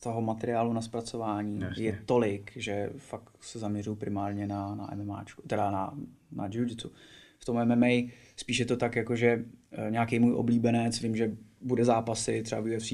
toho 0.00 0.22
materiálu 0.22 0.72
na 0.72 0.80
zpracování 0.80 1.60
Jasně. 1.60 1.84
je 1.84 2.02
tolik, 2.06 2.52
že 2.56 2.90
fakt 2.96 3.30
se 3.40 3.58
zaměřuju 3.58 3.96
primárně 3.96 4.46
na, 4.46 4.74
na 4.74 4.90
MMA, 4.94 5.24
teda 5.46 5.70
na, 5.70 5.94
na 6.32 6.48
jiu-jitsu. 6.48 6.90
V 7.38 7.44
tom 7.44 7.64
MMA 7.64 8.10
spíš 8.36 8.58
je 8.58 8.66
to 8.66 8.76
tak, 8.76 8.96
jako 8.96 9.16
že 9.16 9.44
eh, 9.72 9.90
nějaký 9.90 10.18
můj 10.18 10.34
oblíbenec, 10.34 11.00
vím, 11.00 11.16
že 11.16 11.32
bude 11.60 11.84
zápasy 11.84 12.42
třeba 12.42 12.60
v 12.60 12.76
UFC, 12.76 12.92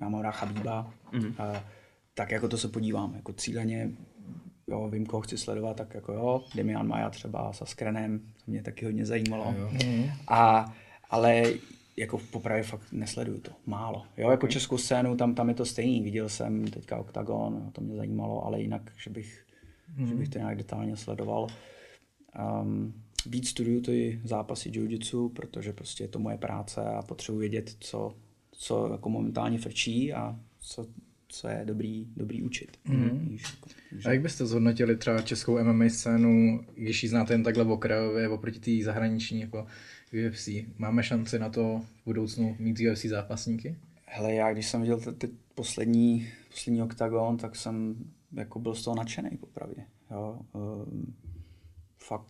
já 0.00 0.08
mám 0.08 0.20
rád 0.20 0.30
Chabíba, 0.30 0.94
mm-hmm. 1.12 1.34
a, 1.38 1.64
tak 2.14 2.30
jako 2.30 2.48
to 2.48 2.58
se 2.58 2.68
podívám, 2.68 3.14
jako 3.14 3.32
cíleně, 3.32 3.90
jo, 4.66 4.88
vím, 4.88 5.06
koho 5.06 5.20
chci 5.20 5.38
sledovat, 5.38 5.76
tak 5.76 5.94
jako 5.94 6.12
jo, 6.12 6.44
Demian 6.54 6.88
Maja 6.88 7.10
třeba 7.10 7.52
s 7.52 7.62
Askrenem, 7.62 8.18
to 8.18 8.50
mě 8.50 8.62
taky 8.62 8.84
hodně 8.84 9.06
zajímalo. 9.06 9.54
A, 10.28 10.74
ale 11.10 11.42
jako 11.96 12.18
popravě 12.18 12.62
fakt 12.62 12.92
nesleduju 12.92 13.40
to, 13.40 13.50
málo. 13.66 14.02
Jo, 14.16 14.30
jako 14.30 14.46
českou 14.46 14.78
scénu, 14.78 15.16
tam, 15.16 15.34
tam 15.34 15.48
je 15.48 15.54
to 15.54 15.64
stejný, 15.64 16.02
viděl 16.02 16.28
jsem 16.28 16.64
teďka 16.64 16.96
Octagon, 16.96 17.70
to 17.72 17.80
mě 17.80 17.96
zajímalo, 17.96 18.44
ale 18.44 18.60
jinak, 18.60 18.92
že 19.04 19.10
bych, 19.10 19.44
mm. 19.96 20.06
že 20.06 20.14
bych 20.14 20.28
to 20.28 20.38
nějak 20.38 20.56
detailně 20.56 20.96
sledoval. 20.96 21.46
Um, 22.62 22.94
víc 23.26 23.48
studuju 23.48 23.80
ty 23.80 24.20
zápasy 24.24 24.70
jiu 24.74 25.28
protože 25.28 25.72
prostě 25.72 26.04
je 26.04 26.08
to 26.08 26.18
moje 26.18 26.38
práce 26.38 26.80
a 26.80 27.02
potřebuji 27.02 27.38
vědět, 27.38 27.76
co, 27.80 28.14
co 28.52 28.92
jako 28.92 29.08
momentálně 29.08 29.58
frčí 29.58 30.12
a 30.12 30.40
co, 30.58 30.86
co 31.28 31.48
je 31.48 31.62
dobrý, 31.64 32.06
dobrý 32.16 32.42
učit. 32.42 32.76
Mm. 32.84 33.28
Víš, 33.28 33.42
jako, 33.42 33.70
že... 33.98 34.08
A 34.08 34.12
jak 34.12 34.22
byste 34.22 34.46
zhodnotili 34.46 34.96
třeba 34.96 35.22
českou 35.22 35.64
MMA 35.64 35.88
scénu, 35.88 36.60
když 36.74 37.02
ji 37.02 37.08
znáte 37.08 37.34
jen 37.34 37.42
takhle 37.42 37.64
okrajově, 37.64 38.28
oproti 38.28 38.60
té 38.60 38.84
zahraniční, 38.84 39.40
jako 39.40 39.66
UFC. 40.12 40.48
Máme 40.78 41.02
šanci 41.02 41.38
na 41.38 41.48
to 41.48 41.82
v 42.02 42.04
budoucnu 42.04 42.56
mít 42.58 42.80
UFC 42.92 43.04
zápasníky? 43.04 43.76
Hele, 44.06 44.34
já 44.34 44.52
když 44.52 44.66
jsem 44.66 44.80
viděl 44.80 45.00
teď 45.00 45.30
poslední, 45.54 46.28
poslední 46.48 46.82
oktagon, 46.82 47.36
tak 47.36 47.56
jsem 47.56 47.96
jako 48.32 48.58
byl 48.58 48.74
z 48.74 48.84
toho 48.84 48.96
nadšený 48.96 49.30
popravdě. 49.30 49.84
Jo. 50.10 50.40
Um, 50.52 51.14
fakt 51.98 52.26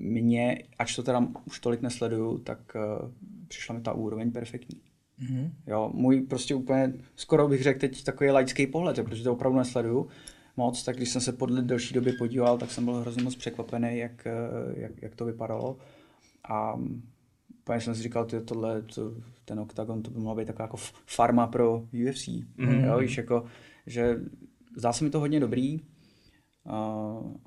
mě, 0.00 0.64
ač 0.78 0.96
to 0.96 1.02
teda 1.02 1.28
už 1.44 1.60
tolik 1.60 1.82
nesleduju, 1.82 2.38
tak 2.38 2.58
uh, 2.74 3.10
přišla 3.48 3.74
mi 3.74 3.80
ta 3.80 3.92
úroveň 3.92 4.32
perfektní. 4.32 4.80
Mm-hmm. 5.22 5.50
Jo, 5.66 5.90
můj 5.94 6.20
prostě 6.20 6.54
úplně, 6.54 6.92
skoro 7.16 7.48
bych 7.48 7.62
řekl 7.62 7.80
teď 7.80 8.04
takový 8.04 8.30
laický 8.30 8.66
pohled, 8.66 8.98
jo, 8.98 9.04
protože 9.04 9.24
to 9.24 9.32
opravdu 9.32 9.58
nesleduju 9.58 10.08
moc, 10.56 10.82
tak 10.82 10.96
když 10.96 11.10
jsem 11.10 11.20
se 11.20 11.32
podle 11.32 11.62
delší 11.62 11.94
doby 11.94 12.12
podíval, 12.12 12.58
tak 12.58 12.70
jsem 12.70 12.84
byl 12.84 12.94
hrozně 12.94 13.22
moc 13.22 13.36
překvapený, 13.36 13.98
jak, 13.98 14.26
eh, 14.26 14.80
jak, 14.80 15.02
jak 15.02 15.14
to 15.14 15.24
vypadalo. 15.24 15.76
A 16.50 16.74
úplně 17.60 17.80
jsem 17.80 17.94
si 17.94 18.02
říkal, 18.02 18.26
že 18.30 18.40
tohle, 18.40 18.82
to, 18.82 19.14
ten 19.44 19.60
OKTAGON, 19.60 20.02
to 20.02 20.10
by 20.10 20.18
mohla 20.18 20.34
být 20.34 20.46
taková 20.46 20.64
jako 20.64 20.76
farma 21.06 21.46
pro 21.46 21.78
UFC. 21.78 22.26
Mm-hmm. 22.26 22.84
Jo, 22.84 22.98
víš, 22.98 23.16
jako, 23.16 23.44
že 23.86 24.20
zdá 24.76 24.92
se 24.92 25.04
mi 25.04 25.10
to 25.10 25.20
hodně 25.20 25.40
dobrý 25.40 25.80
a, 26.66 26.76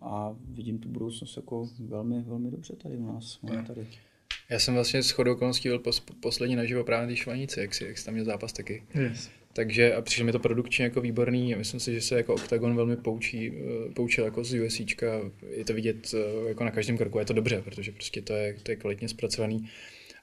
a 0.01 0.35
vidím 0.49 0.80
tu 0.80 0.89
budoucnost 0.89 1.38
jako 1.38 1.69
velmi, 1.80 2.21
velmi 2.21 2.51
dobře 2.51 2.75
tady 2.75 2.97
u 2.97 3.05
nás. 3.05 3.39
Tady. 3.67 3.88
Já 4.49 4.59
jsem 4.59 4.73
vlastně 4.73 5.03
s 5.03 5.11
chodou 5.11 5.34
okolností 5.34 5.69
byl 5.69 5.80
pos, 5.80 5.99
poslední 5.99 6.55
naživo 6.55 6.84
právě 6.84 7.07
na 7.07 7.11
té 7.11 7.15
švanici, 7.15 7.59
jak, 7.59 7.73
si, 7.73 7.85
jak 7.85 7.97
jsi 7.97 8.05
tam 8.05 8.13
měl 8.13 8.25
zápas 8.25 8.53
taky. 8.53 8.84
Yes. 8.93 9.30
Takže 9.53 9.93
a 9.93 10.01
přišlo 10.01 10.25
mi 10.25 10.31
to 10.31 10.39
produkčně 10.39 10.84
jako 10.84 11.01
výborný 11.01 11.55
a 11.55 11.57
myslím 11.57 11.80
si, 11.80 11.93
že 11.93 12.01
se 12.01 12.15
jako 12.15 12.34
Octagon 12.34 12.75
velmi 12.75 12.97
poučí, 12.97 13.51
eh, 13.51 13.93
poučil 13.93 14.25
jako 14.25 14.43
z 14.43 14.59
USCčka. 14.59 15.21
Je 15.49 15.65
to 15.65 15.73
vidět 15.73 16.13
eh, 16.13 16.47
jako 16.47 16.63
na 16.63 16.71
každém 16.71 16.97
kroku, 16.97 17.19
je 17.19 17.25
to 17.25 17.34
dobře, 17.34 17.61
protože 17.61 17.91
prostě 17.91 18.21
to 18.21 18.34
je, 18.34 18.55
to 18.63 18.71
je 18.71 18.75
kvalitně 18.75 19.07
zpracovaný. 19.07 19.69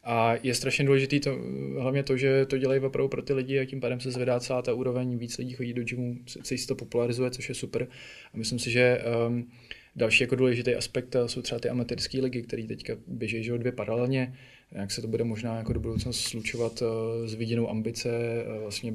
A 0.04 0.34
je 0.42 0.54
strašně 0.54 0.84
důležité 0.84 1.20
to, 1.20 1.38
hlavně 1.78 2.02
to, 2.02 2.16
že 2.16 2.46
to 2.46 2.58
dělají 2.58 2.80
opravdu 2.80 3.08
pro 3.08 3.22
ty 3.22 3.32
lidi 3.32 3.60
a 3.60 3.64
tím 3.64 3.80
pádem 3.80 4.00
se 4.00 4.10
zvedá 4.10 4.40
celá 4.40 4.62
ta 4.62 4.74
úroveň, 4.74 5.18
víc 5.18 5.38
lidí 5.38 5.54
chodí 5.54 5.72
do 5.72 5.82
gymu, 5.82 6.16
se 6.42 6.66
to 6.66 6.74
popularizuje, 6.74 7.30
což 7.30 7.48
je 7.48 7.54
super. 7.54 7.88
A 8.34 8.36
myslím 8.36 8.58
si, 8.58 8.70
že 8.70 9.02
um, 9.28 9.50
další 9.96 10.24
jako 10.24 10.36
důležitý 10.36 10.74
aspekt 10.74 11.16
eh, 11.16 11.28
jsou 11.28 11.42
třeba 11.42 11.58
ty 11.58 11.68
amatérské 11.68 12.20
ligy, 12.20 12.42
které 12.42 12.66
teďka 12.66 12.96
běží 13.06 13.44
že 13.44 13.58
dvě 13.58 13.72
paralelně. 13.72 14.34
Jak 14.72 14.90
se 14.90 15.00
to 15.00 15.08
bude 15.08 15.24
možná 15.24 15.56
jako 15.56 15.72
do 15.72 15.80
budoucna 15.80 16.12
slučovat 16.12 16.82
uh, 16.82 16.88
s 17.26 17.34
viděnou 17.34 17.70
ambice 17.70 18.10
uh, 18.10 18.62
vlastně 18.62 18.92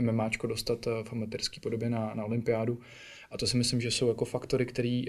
MMAčko 0.00 0.46
dostat 0.46 0.86
v 0.86 1.12
amatérské 1.12 1.60
podobě 1.60 1.90
na, 1.90 2.14
na 2.14 2.24
olympiádu. 2.24 2.78
A 3.30 3.38
to 3.38 3.46
si 3.46 3.56
myslím, 3.56 3.80
že 3.80 3.90
jsou 3.90 4.08
jako 4.08 4.24
faktory, 4.24 4.66
které 4.66 5.02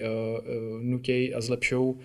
nutějí 0.81 1.33
a 1.33 1.41
zlepšou 1.41 1.99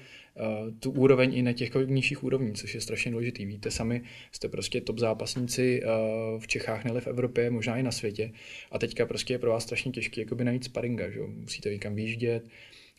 tu 0.80 0.90
úroveň 0.90 1.34
i 1.34 1.42
na 1.42 1.52
těch 1.52 1.70
nižších 1.86 2.24
úrovních, 2.24 2.56
což 2.56 2.74
je 2.74 2.80
strašně 2.80 3.10
důležitý. 3.10 3.46
Víte 3.46 3.70
sami, 3.70 4.02
jste 4.32 4.48
prostě 4.48 4.80
top 4.80 4.98
zápasníci 4.98 5.82
v 6.38 6.46
Čechách, 6.46 6.84
nebo 6.84 7.00
v 7.00 7.06
Evropě, 7.06 7.50
možná 7.50 7.76
i 7.76 7.82
na 7.82 7.90
světě. 7.90 8.32
A 8.70 8.78
teďka 8.78 9.06
prostě 9.06 9.34
je 9.34 9.38
pro 9.38 9.50
vás 9.50 9.62
strašně 9.62 9.92
těžké 9.92 10.24
najít 10.42 10.64
sparinga, 10.64 11.10
že? 11.10 11.20
musíte 11.20 11.70
někam 11.70 11.94
výjíždět. 11.94 12.44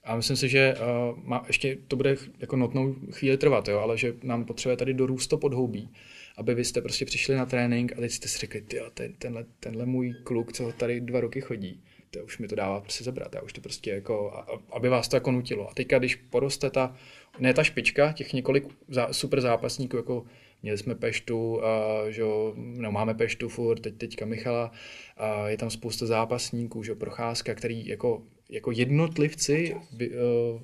A 0.03 0.15
myslím 0.15 0.37
si, 0.37 0.49
že 0.49 0.75
uh, 0.75 1.23
má, 1.23 1.43
ještě 1.47 1.77
to 1.87 1.95
bude 1.95 2.17
jako 2.39 2.55
notnou 2.55 2.95
chvíli 3.11 3.37
trvat, 3.37 3.67
jo, 3.67 3.79
ale 3.79 3.97
že 3.97 4.13
nám 4.23 4.45
potřebuje 4.45 4.77
tady 4.77 4.93
dorůst 4.93 5.29
to 5.29 5.37
podhoubí, 5.37 5.89
aby 6.37 6.55
vy 6.55 6.65
jste 6.65 6.81
prostě 6.81 7.05
přišli 7.05 7.35
na 7.35 7.45
trénink 7.45 7.93
a 7.93 7.95
teď 7.95 8.11
jste 8.11 8.27
si 8.27 8.37
řekli, 8.37 8.61
ty 8.61 8.79
ten, 8.93 9.13
tenhle, 9.13 9.45
tenhle 9.59 9.85
můj 9.85 10.13
kluk, 10.23 10.53
co 10.53 10.71
tady 10.71 11.01
dva 11.01 11.19
roky 11.19 11.41
chodí, 11.41 11.81
to 12.11 12.19
už 12.19 12.37
mi 12.37 12.47
to 12.47 12.55
dává 12.55 12.81
prostě 12.81 13.03
zabrat, 13.03 13.35
já 13.35 13.41
už 13.41 13.53
to 13.53 13.61
prostě 13.61 13.91
jako, 13.91 14.43
aby 14.71 14.89
vás 14.89 15.07
to 15.07 15.15
jako 15.15 15.31
nutilo. 15.31 15.69
A 15.69 15.73
teďka, 15.73 15.99
když 15.99 16.15
poroste 16.15 16.69
ta, 16.69 16.95
ne 17.39 17.53
ta 17.53 17.63
špička, 17.63 18.11
těch 18.11 18.33
několik 18.33 18.67
zá, 18.87 19.13
super 19.13 19.41
zápasníků, 19.41 19.97
jako 19.97 20.25
měli 20.63 20.77
jsme 20.77 20.95
Peštu, 20.95 21.65
a, 21.65 22.03
že 22.09 22.23
no, 22.55 22.91
máme 22.91 23.13
Peštu 23.13 23.49
furt, 23.49 23.79
teď, 23.79 23.97
teďka 23.97 24.25
Michala, 24.25 24.71
a 25.17 25.49
je 25.49 25.57
tam 25.57 25.69
spousta 25.69 26.05
zápasníků, 26.05 26.83
že 26.83 26.95
Procházka, 26.95 27.55
který 27.55 27.87
jako, 27.87 28.23
jako 28.49 28.71
jednotlivci 28.71 29.75
by, 29.91 30.09
uh, 30.09 30.61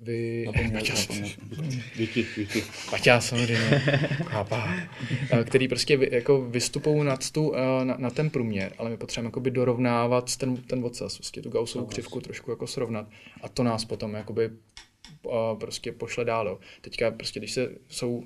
vy... 0.00 0.44
Díky, 1.96 2.26
díky. 2.36 2.64
Paťá 2.90 3.20
samozřejmě, 3.20 3.80
chápá. 4.24 4.74
Který 5.44 5.68
prostě 5.68 5.96
vy, 5.96 6.08
jako 6.12 6.42
vystupují 6.42 7.04
nad, 7.04 7.30
tu, 7.30 7.52
na, 7.84 7.96
na, 7.98 8.10
ten 8.10 8.30
průměr, 8.30 8.72
ale 8.78 8.90
my 8.90 8.96
potřebujeme 8.96 9.28
jakoby 9.28 9.50
dorovnávat 9.50 10.36
ten, 10.36 10.56
ten 10.56 10.84
odsaz, 10.84 11.16
prostě 11.16 11.42
tu 11.42 11.50
gausovou 11.50 11.86
křivku 11.86 12.20
trošku 12.20 12.50
jako 12.50 12.66
srovnat 12.66 13.08
a 13.42 13.48
to 13.48 13.62
nás 13.62 13.84
potom 13.84 14.14
jakoby 14.14 14.50
prostě 15.58 15.92
pošle 15.92 16.24
dál. 16.24 16.58
Teďka 16.80 17.10
prostě, 17.10 17.40
když 17.40 17.52
se 17.52 17.70
jsou 17.88 18.24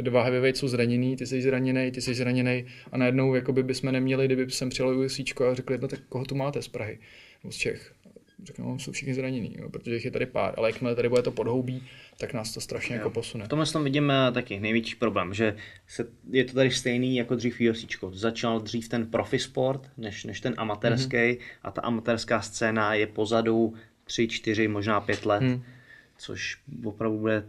dva 0.00 0.22
heavyweight 0.22 0.58
jsou 0.58 0.68
zraněný, 0.68 1.16
ty 1.16 1.26
jsi 1.26 1.42
zraněný, 1.42 1.90
ty 1.90 2.02
jsi 2.02 2.14
zraněný 2.14 2.66
a 2.92 2.98
najednou 2.98 3.34
jakoby 3.34 3.62
bychom 3.62 3.92
neměli, 3.92 4.26
kdyby 4.26 4.50
jsem 4.50 4.68
přijel 4.68 4.98
UFC 4.98 5.18
a 5.18 5.54
řekli, 5.54 5.78
no 5.78 5.88
tak 5.88 6.00
koho 6.08 6.24
tu 6.24 6.34
máte 6.34 6.62
z 6.62 6.68
Prahy, 6.68 6.98
z 7.50 7.56
Čech 7.56 7.95
řeknu, 8.44 8.68
no, 8.68 8.78
jsou 8.78 8.92
všichni 8.92 9.14
zranění, 9.14 9.56
jo, 9.58 9.68
protože 9.70 9.94
jich 9.94 10.04
je 10.04 10.10
tady 10.10 10.26
pár, 10.26 10.54
ale 10.56 10.68
jakmile 10.68 10.94
tady 10.94 11.08
bude 11.08 11.22
to 11.22 11.30
podhoubí, 11.30 11.82
tak 12.18 12.32
nás 12.32 12.54
to 12.54 12.60
strašně 12.60 12.94
jo. 12.94 12.98
jako 12.98 13.10
posune. 13.10 13.44
V 13.44 13.48
tomhle 13.48 13.66
tom 13.66 13.84
vidím 13.84 14.12
taky 14.32 14.60
největší 14.60 14.94
problém, 14.94 15.34
že 15.34 15.56
se, 15.86 16.06
je 16.30 16.44
to 16.44 16.52
tady 16.52 16.70
stejný 16.70 17.16
jako 17.16 17.34
dřív 17.34 17.60
UFC. 17.70 17.86
Začal 18.12 18.60
dřív 18.60 18.88
ten 18.88 19.06
profi 19.06 19.38
sport, 19.38 19.90
než, 19.96 20.24
než 20.24 20.40
ten 20.40 20.54
amatérský 20.56 21.16
mm-hmm. 21.16 21.38
a 21.62 21.70
ta 21.70 21.80
amatérská 21.80 22.40
scéna 22.40 22.94
je 22.94 23.06
pozadu 23.06 23.74
3, 24.04 24.28
4, 24.28 24.68
možná 24.68 25.00
5 25.00 25.26
let, 25.26 25.42
mm. 25.42 25.62
což 26.18 26.58
opravdu 26.84 27.18
bude 27.18 27.46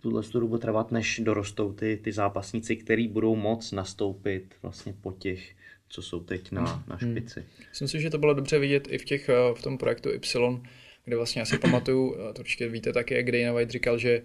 tuhle 0.00 0.22
dobu 0.32 0.58
trvat, 0.58 0.92
než 0.92 1.20
dorostou 1.24 1.72
ty, 1.72 2.00
ty 2.02 2.12
zápasníci, 2.12 2.76
který 2.76 3.08
budou 3.08 3.36
moc 3.36 3.72
nastoupit 3.72 4.54
vlastně 4.62 4.94
po 5.00 5.12
těch 5.12 5.54
co 5.94 6.02
jsou 6.02 6.20
teď 6.20 6.52
na, 6.52 6.64
hmm. 6.64 6.82
na 6.88 6.98
špici. 6.98 7.40
Hmm. 7.40 7.66
Myslím 7.70 7.88
si, 7.88 8.00
že 8.00 8.10
to 8.10 8.18
bylo 8.18 8.34
dobře 8.34 8.58
vidět 8.58 8.88
i 8.90 8.98
v, 8.98 9.04
těch, 9.04 9.28
eh, 9.28 9.34
v 9.54 9.62
tom 9.62 9.78
projektu 9.78 10.10
Y, 10.10 10.60
kde 11.04 11.16
vlastně 11.16 11.42
asi 11.42 11.58
pamatuju, 11.58 12.16
to 12.32 12.40
určitě 12.40 12.68
víte 12.68 12.92
taky, 12.92 13.14
jak 13.14 13.32
Dana 13.32 13.52
White 13.52 13.70
říkal, 13.70 13.98
že 13.98 14.22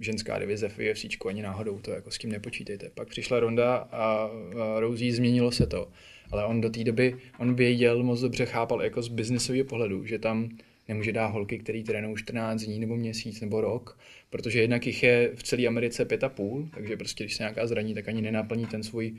ženská 0.00 0.38
divize 0.38 0.68
v 0.68 0.78
UFC 0.78 1.26
ani 1.28 1.42
náhodou, 1.42 1.78
to 1.78 1.90
jako 1.90 2.10
s 2.10 2.18
tím 2.18 2.32
nepočítejte. 2.32 2.90
Pak 2.94 3.08
přišla 3.08 3.40
ronda 3.40 3.76
a, 3.76 4.30
Rousey 4.78 5.12
změnilo 5.12 5.52
se 5.52 5.66
to. 5.66 5.88
Ale 6.30 6.44
on 6.44 6.60
do 6.60 6.70
té 6.70 6.84
doby, 6.84 7.16
on 7.38 7.54
věděl, 7.54 8.02
moc 8.02 8.20
dobře 8.20 8.46
chápal 8.46 8.82
jako 8.82 9.02
z 9.02 9.08
biznesového 9.08 9.64
pohledu, 9.64 10.06
že 10.06 10.18
tam 10.18 10.48
nemůže 10.88 11.12
dát 11.12 11.26
holky, 11.26 11.58
který 11.58 11.84
trénují 11.84 12.16
14 12.16 12.62
dní 12.62 12.78
nebo 12.78 12.96
měsíc 12.96 13.40
nebo 13.40 13.60
rok, 13.60 13.98
protože 14.30 14.60
jednak 14.60 14.86
jich 14.86 15.02
je 15.02 15.30
v 15.34 15.42
celé 15.42 15.66
Americe 15.66 16.04
pět 16.04 16.24
a 16.24 16.28
půl, 16.28 16.68
takže 16.74 16.96
prostě 16.96 17.24
když 17.24 17.36
se 17.36 17.42
nějaká 17.42 17.66
zraní, 17.66 17.94
tak 17.94 18.08
ani 18.08 18.22
nenaplní 18.22 18.66
ten 18.66 18.82
svůj 18.82 19.14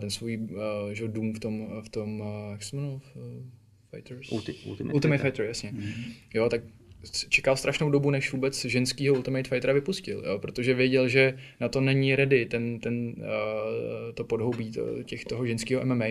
ten 0.00 0.10
svůj 0.10 0.36
uh, 0.36 0.92
že, 0.92 1.08
dům 1.08 1.34
v 1.34 1.38
tom, 1.38 1.82
v 1.82 1.88
tom 1.88 2.20
uh, 2.20 2.26
jak 2.52 2.62
se 2.62 2.76
jmenuje? 2.76 3.00
Fighters? 3.90 4.32
Ulti, 4.32 4.52
Ultimate, 4.52 4.94
Ultimate 4.94 5.22
Fighter, 5.22 5.46
jasně. 5.46 5.72
Mm-hmm. 5.72 6.12
Jo, 6.34 6.48
tak 6.48 6.60
čekal 7.28 7.56
strašnou 7.56 7.90
dobu, 7.90 8.10
než 8.10 8.32
vůbec 8.32 8.64
ženskýho 8.64 9.14
Ultimate 9.14 9.48
Fightera 9.48 9.72
vypustil, 9.72 10.22
jo, 10.26 10.38
protože 10.38 10.74
věděl, 10.74 11.08
že 11.08 11.38
na 11.60 11.68
to 11.68 11.80
není 11.80 12.16
ready 12.16 12.46
ten, 12.46 12.80
ten, 12.80 13.14
uh, 13.16 13.24
to 14.14 14.24
podhoubí 14.24 14.72
to, 14.72 15.02
těch 15.02 15.24
toho 15.24 15.46
ženského 15.46 15.86
MMA. 15.86 16.06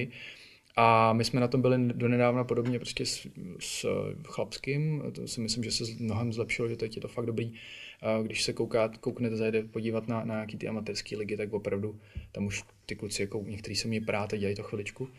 A 0.75 1.13
my 1.13 1.23
jsme 1.23 1.39
na 1.39 1.47
tom 1.47 1.61
byli 1.61 1.77
donedávna 1.93 2.43
podobně 2.43 2.79
prostě 2.79 3.05
s, 3.05 3.27
s 3.59 3.85
chlapským, 4.23 5.03
to 5.11 5.27
si 5.27 5.41
myslím, 5.41 5.63
že 5.63 5.71
se 5.71 5.83
mnohem 5.99 6.33
zlepšilo, 6.33 6.67
že 6.67 6.75
teď 6.75 6.95
je 6.95 7.01
to 7.01 7.07
fakt 7.07 7.25
dobrý 7.25 7.53
když 8.23 8.43
se 8.43 8.53
kouká, 8.53 8.91
kouknete, 8.99 9.35
zajde 9.35 9.63
podívat 9.63 10.07
na, 10.07 10.25
na 10.25 10.33
nějaký 10.33 10.57
ty 10.57 10.67
amatérské 10.67 11.17
ligy, 11.17 11.37
tak 11.37 11.53
opravdu 11.53 11.99
tam 12.31 12.45
už 12.45 12.63
ty 12.85 12.95
kluci, 12.95 13.21
jako 13.21 13.43
někteří 13.47 13.75
se 13.75 13.87
mě 13.87 14.01
prát 14.01 14.33
a 14.33 14.37
dělají 14.37 14.55
to 14.55 14.63
chviličku. 14.63 15.09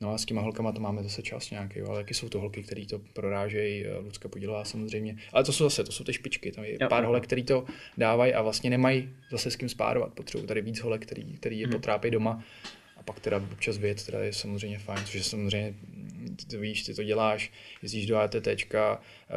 No 0.00 0.12
a 0.12 0.18
s 0.18 0.24
těma 0.24 0.42
holkama 0.42 0.72
to 0.72 0.80
máme 0.80 1.02
zase 1.02 1.22
čas 1.22 1.50
nějaký, 1.50 1.80
ale 1.80 1.98
jaký 1.98 2.14
jsou 2.14 2.28
to 2.28 2.40
holky, 2.40 2.62
které 2.62 2.86
to 2.86 3.00
prorážejí, 3.12 3.86
eh, 3.86 3.98
Lucka 3.98 4.28
Podílová 4.28 4.64
samozřejmě. 4.64 5.16
Ale 5.32 5.44
to 5.44 5.52
jsou 5.52 5.64
zase, 5.64 5.84
to 5.84 5.92
jsou 5.92 6.04
ty 6.04 6.12
špičky, 6.12 6.52
tam 6.52 6.64
je 6.64 6.78
jo. 6.80 6.88
pár 6.88 7.04
holek, 7.04 7.24
který 7.24 7.42
to 7.44 7.64
dávají 7.98 8.34
a 8.34 8.42
vlastně 8.42 8.70
nemají 8.70 9.08
zase 9.30 9.50
s 9.50 9.56
kým 9.56 9.68
spárovat. 9.68 10.14
Potřebují 10.14 10.48
tady 10.48 10.60
víc 10.60 10.80
holek, 10.80 11.02
který, 11.02 11.36
který 11.36 11.60
je 11.60 11.66
hmm. 11.66 11.72
potrápí 11.72 12.10
doma 12.10 12.44
a 12.96 13.02
pak 13.02 13.20
teda 13.20 13.36
občas 13.52 13.78
věc, 13.78 14.04
teda 14.04 14.24
je 14.24 14.32
samozřejmě 14.32 14.78
fajn, 14.78 15.04
což 15.04 15.14
je 15.14 15.22
samozřejmě, 15.22 15.74
ty 16.36 16.46
to 16.46 16.58
víš, 16.58 16.82
ty 16.82 16.94
to 16.94 17.02
děláš, 17.02 17.52
jezdíš 17.82 18.06
do 18.06 18.16
ATT, 18.16 18.48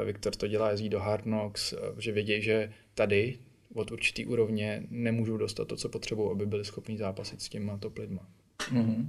Viktor 0.05 0.35
to 0.35 0.47
dělá, 0.47 0.71
jezdí 0.71 0.89
do 0.89 0.99
Hard 0.99 1.23
Knocks, 1.23 1.73
že 1.97 2.11
vědějí, 2.11 2.41
že 2.41 2.71
tady 2.93 3.37
od 3.73 3.91
určitý 3.91 4.25
úrovně 4.25 4.83
nemůžou 4.89 5.37
dostat 5.37 5.67
to, 5.67 5.75
co 5.75 5.89
potřebují, 5.89 6.31
aby 6.31 6.45
byli 6.45 6.65
schopni 6.65 6.97
zápasit 6.97 7.41
s 7.41 7.49
těma 7.49 7.77
top 7.77 7.97
lidma. 7.97 8.27
Mm-hmm. 8.73 9.07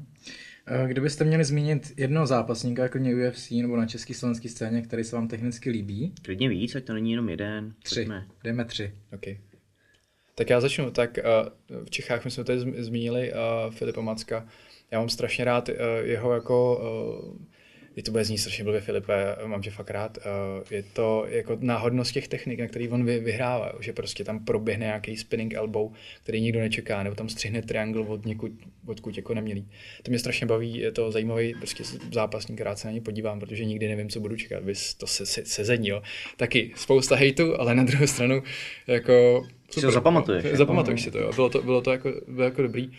Kdybyste 0.87 1.25
měli 1.25 1.45
zmínit 1.45 1.93
jednoho 1.97 2.27
zápasníka, 2.27 2.83
jako 2.83 2.99
UFC 2.99 3.51
nebo 3.51 3.77
na 3.77 3.87
české 3.87 4.15
slovenské 4.15 4.49
scéně, 4.49 4.83
který 4.83 5.05
se 5.05 5.17
vám 5.17 5.29
technicky 5.29 5.71
líbí? 5.71 6.13
Klidně 6.23 6.49
víc, 6.49 6.75
ať 6.75 6.85
to 6.85 6.93
není 6.93 7.11
jenom 7.11 7.29
jeden. 7.29 7.75
Tři. 7.83 7.95
Pojďme. 7.95 8.27
Dejme 8.45 8.65
tři. 8.65 8.95
Okay. 9.13 9.39
Tak 10.41 10.51
já 10.51 10.61
začnu. 10.61 10.91
Tak 10.91 11.19
uh, 11.71 11.85
v 11.85 11.91
Čechách 11.91 12.25
my 12.25 12.31
jsme 12.31 12.45
tady 12.45 12.61
zmínili 12.61 13.33
uh, 13.33 13.75
Filipa 13.75 14.01
Macka. 14.01 14.47
Já 14.91 14.99
mám 14.99 15.09
strašně 15.09 15.45
rád 15.45 15.69
uh, 15.69 15.75
jeho 16.03 16.33
jako 16.35 16.81
je 17.97 18.03
to 18.03 18.11
bude 18.11 18.25
znít 18.25 18.39
strašně 18.39 18.65
blbě, 18.65 18.81
Filipe, 18.81 19.37
mám 19.47 19.63
tě 19.63 19.71
fakt 19.71 19.91
rád. 19.91 20.19
Eh, 20.19 20.75
je 20.75 20.83
to 20.83 21.27
jako 21.29 21.59
náhodnost 21.61 22.13
těch 22.13 22.29
technik, 22.29 22.61
na 22.61 22.67
který 22.67 22.89
on 22.89 23.05
vyhrává, 23.05 23.73
že 23.81 23.93
prostě 23.93 24.25
tam 24.25 24.45
proběhne 24.45 24.87
nějaký 24.87 25.17
spinning 25.17 25.55
elbow, 25.55 25.93
který 26.23 26.41
nikdo 26.41 26.61
nečeká, 26.61 27.03
nebo 27.03 27.17
tam 27.17 27.29
střihne 27.29 27.63
triangle 27.63 28.07
od 28.07 28.27
někud, 28.27 28.53
odkud 28.87 29.17
jako 29.17 29.35
nemělý. 29.35 29.69
To 30.03 30.11
mě 30.11 30.19
strašně 30.19 30.47
baví, 30.47 30.79
je 30.79 30.93
to 30.93 31.11
zajímavý 31.11 31.55
prostě 31.55 31.85
zápasník, 32.13 32.61
rád 32.61 32.79
se 32.79 32.89
na 32.89 32.93
ně 32.93 33.01
podívám, 33.01 33.41
protože 33.41 33.65
nikdy 33.65 33.89
nevím, 33.89 34.09
co 34.09 34.21
budu 34.21 34.37
čekat, 34.37 34.63
bys 34.63 34.95
to 34.95 35.07
se, 35.07 35.27
se, 35.27 35.45
sezení, 35.45 35.89
jo. 35.89 36.03
Taky 36.37 36.73
spousta 36.77 37.17
hejtu, 37.17 37.61
ale 37.61 37.75
na 37.75 37.85
druhou 37.85 38.07
stranu 38.07 38.43
jako... 38.87 39.43
Super, 39.71 39.81
si 39.81 39.87
to 39.87 39.93
zapamatuješ. 39.93 40.45
Zapamatuješ 40.53 41.03
si 41.03 41.11
to, 41.11 41.19
jo. 41.19 41.33
Bylo 41.35 41.51
to, 41.51 41.63
bylo 41.63 41.81
to 41.81 41.93
jako, 41.93 42.13
bylo 42.29 42.45
jako 42.45 42.63
dobrý. 42.63 42.91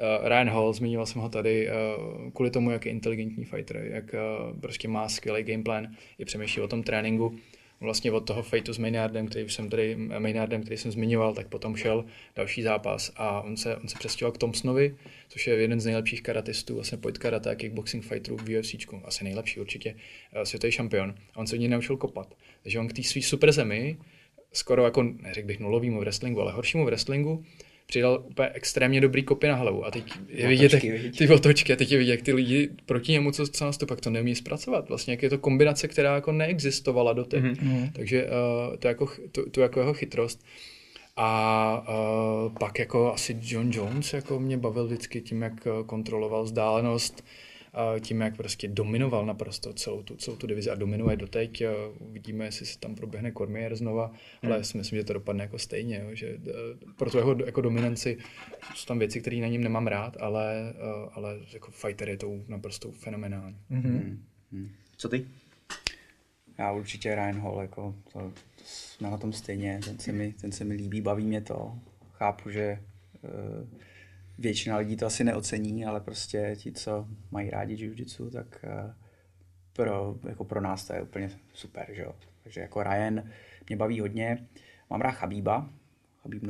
Uh, 0.00 0.28
Ryan 0.28 0.48
Hall, 0.48 0.72
zmiňoval 0.72 1.06
jsem 1.06 1.22
ho 1.22 1.28
tady, 1.28 1.68
uh, 1.68 2.30
kvůli 2.30 2.50
tomu, 2.50 2.70
jak 2.70 2.86
je 2.86 2.92
inteligentní 2.92 3.44
fighter, 3.44 3.76
jak 3.76 4.14
uh, 4.14 4.60
prostě 4.60 4.88
má 4.88 5.08
skvělý 5.08 5.42
gameplan, 5.42 5.88
je 6.18 6.26
přemýšlí 6.26 6.62
o 6.62 6.68
tom 6.68 6.82
tréninku. 6.82 7.36
Vlastně 7.82 8.12
od 8.12 8.20
toho 8.20 8.42
fightu 8.42 8.72
s 8.72 8.78
Maynardem, 8.78 9.26
který 9.26 9.48
jsem 9.48 9.70
tady, 9.70 9.96
Maynardem, 9.96 10.62
který 10.62 10.76
jsem 10.76 10.90
zmiňoval, 10.90 11.34
tak 11.34 11.48
potom 11.48 11.76
šel 11.76 12.04
další 12.36 12.62
zápas 12.62 13.12
a 13.16 13.40
on 13.40 13.56
se, 13.56 13.76
on 13.76 13.88
se 13.88 13.98
přestěhoval 13.98 14.32
k 14.32 14.38
Thompsonovi, 14.38 14.96
což 15.28 15.46
je 15.46 15.54
jeden 15.54 15.80
z 15.80 15.86
nejlepších 15.86 16.22
karatistů, 16.22 16.74
vlastně 16.74 16.98
point 16.98 17.18
karate 17.18 17.50
a 17.50 17.54
kickboxing 17.54 18.04
fighterů 18.04 18.36
v 18.36 18.58
UFC, 18.58 18.74
asi 19.04 19.24
nejlepší 19.24 19.60
určitě, 19.60 19.94
světový 20.44 20.72
šampion. 20.72 21.14
A 21.34 21.38
on 21.38 21.46
se 21.46 21.56
od 21.56 21.58
něj 21.58 21.68
naučil 21.68 21.96
kopat. 21.96 22.34
Takže 22.62 22.78
on 22.78 22.88
k 22.88 22.92
té 22.92 23.02
své 23.02 23.22
super 23.22 23.52
zemi, 23.52 23.96
skoro 24.52 24.84
jako, 24.84 25.02
neřekl 25.02 25.46
bych 25.46 25.60
nulovýmu 25.60 26.00
wrestlingu, 26.00 26.40
ale 26.40 26.52
horšímu 26.52 26.84
v 26.84 26.86
wrestlingu, 26.86 27.44
přidal 27.90 28.24
úplně 28.28 28.48
extrémně 28.54 29.00
dobrý 29.00 29.22
kopy 29.22 29.48
na 29.48 29.54
hlavu. 29.54 29.86
A 29.86 29.90
teď 29.90 30.12
je 30.28 30.48
vidět, 30.48 30.72
jak, 30.72 30.82
ty 31.18 31.28
otočky, 31.28 31.72
a 31.72 31.76
teď 31.76 31.92
je 31.92 31.98
vidět, 31.98 32.12
jak 32.12 32.22
ty 32.22 32.32
lidi 32.32 32.70
proti 32.86 33.12
němu, 33.12 33.32
co, 33.32 33.46
co 33.46 33.64
nastup, 33.64 34.00
to 34.00 34.10
neumí 34.10 34.34
zpracovat. 34.34 34.88
Vlastně, 34.88 35.12
jak 35.12 35.22
je 35.22 35.30
to 35.30 35.38
kombinace, 35.38 35.88
která 35.88 36.14
jako 36.14 36.32
neexistovala 36.32 37.12
doteď. 37.12 37.44
Mm-hmm. 37.44 37.90
Takže 37.92 38.24
uh, 38.24 38.76
to, 38.76 38.88
jako, 38.88 39.08
to, 39.32 39.50
to 39.50 39.60
jako 39.60 39.80
jeho 39.80 39.94
chytrost. 39.94 40.44
A 41.16 41.86
uh, 42.46 42.52
pak 42.58 42.78
jako 42.78 43.12
asi 43.12 43.38
John 43.42 43.70
Jones 43.72 44.12
jako 44.12 44.40
mě 44.40 44.56
bavil 44.56 44.86
vždycky 44.86 45.20
tím, 45.20 45.42
jak 45.42 45.68
kontroloval 45.86 46.44
vzdálenost, 46.44 47.24
tím, 48.00 48.20
jak 48.20 48.36
prostě 48.36 48.68
dominoval 48.68 49.26
naprosto 49.26 49.72
celou 49.72 50.02
tu, 50.02 50.16
celou 50.16 50.36
tu 50.36 50.46
divizi 50.46 50.70
a 50.70 50.74
dominuje 50.74 51.16
doteď. 51.16 51.62
Uvidíme, 51.98 52.44
jestli 52.44 52.66
se 52.66 52.78
tam 52.78 52.94
proběhne 52.94 53.32
Cormier 53.32 53.76
znova, 53.76 54.06
hmm. 54.06 54.52
ale 54.52 54.56
já 54.56 54.62
si 54.62 54.78
myslím, 54.78 54.98
že 54.98 55.04
to 55.04 55.12
dopadne 55.12 55.44
jako 55.44 55.58
stejně, 55.58 56.02
jo, 56.04 56.14
že 56.14 56.26
e, 56.26 56.38
pro 56.96 57.10
tu 57.10 57.18
jeho 57.18 57.36
jako 57.44 57.60
dominanci 57.60 58.18
jsou 58.74 58.86
tam 58.86 58.98
věci, 58.98 59.20
které 59.20 59.36
na 59.36 59.46
něm 59.46 59.62
nemám 59.62 59.86
rád, 59.86 60.16
ale, 60.20 60.74
ale 61.12 61.38
jako 61.52 61.70
fighter 61.70 62.08
je 62.08 62.16
to 62.16 62.32
naprosto 62.48 62.90
fenomenální. 62.90 63.56
Mm-hmm. 63.70 64.18
Hmm. 64.52 64.70
Co 64.96 65.08
ty? 65.08 65.26
Já 66.58 66.72
určitě 66.72 67.14
Ryan 67.14 67.40
Hall, 67.40 67.60
jako 67.60 67.94
to, 68.12 68.18
to 68.56 68.64
jsme 68.64 69.10
na 69.10 69.16
tom 69.16 69.32
stejně, 69.32 69.80
ten 69.84 69.98
se, 69.98 70.12
mi, 70.12 70.32
ten 70.32 70.52
se 70.52 70.64
mi 70.64 70.74
líbí, 70.74 71.00
baví 71.00 71.24
mě 71.24 71.40
to. 71.40 71.78
Chápu, 72.12 72.50
že 72.50 72.78
uh, 73.22 73.68
většina 74.40 74.76
lidí 74.76 74.96
to 74.96 75.06
asi 75.06 75.24
neocení, 75.24 75.84
ale 75.84 76.00
prostě 76.00 76.56
ti, 76.56 76.72
co 76.72 77.08
mají 77.30 77.50
rádi 77.50 77.74
jiu-jitsu, 77.74 78.30
tak 78.30 78.64
eh, 78.64 78.94
pro, 79.72 80.16
jako 80.28 80.44
pro 80.44 80.60
nás 80.60 80.86
to 80.86 80.92
je 80.92 81.02
úplně 81.02 81.30
super, 81.52 81.86
že 81.92 82.02
jo. 82.02 82.14
Takže 82.42 82.60
jako 82.60 82.82
Ryan 82.82 83.22
mě 83.68 83.76
baví 83.76 84.00
hodně. 84.00 84.46
Mám 84.90 85.00
rád 85.00 85.10
Chabíba, 85.10 85.70
Chabíb 86.22 86.42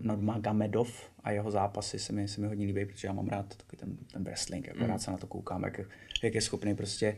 Nurmagomedov 0.00 1.10
a 1.24 1.30
jeho 1.30 1.50
zápasy 1.50 1.98
se 1.98 2.12
mi, 2.12 2.28
se 2.28 2.40
mi 2.40 2.46
hodně 2.46 2.66
líbí, 2.66 2.86
protože 2.86 3.08
já 3.08 3.12
mám 3.12 3.28
rád 3.28 3.56
takový 3.56 3.78
ten, 3.78 3.96
ten 4.12 4.24
wrestling, 4.24 4.66
jako 4.66 4.78
mm. 4.78 4.86
rád 4.86 5.02
se 5.02 5.10
na 5.10 5.16
to 5.16 5.26
koukám, 5.26 5.62
jak, 5.62 5.80
jak 6.22 6.34
je 6.34 6.40
schopný 6.40 6.74
prostě 6.74 7.16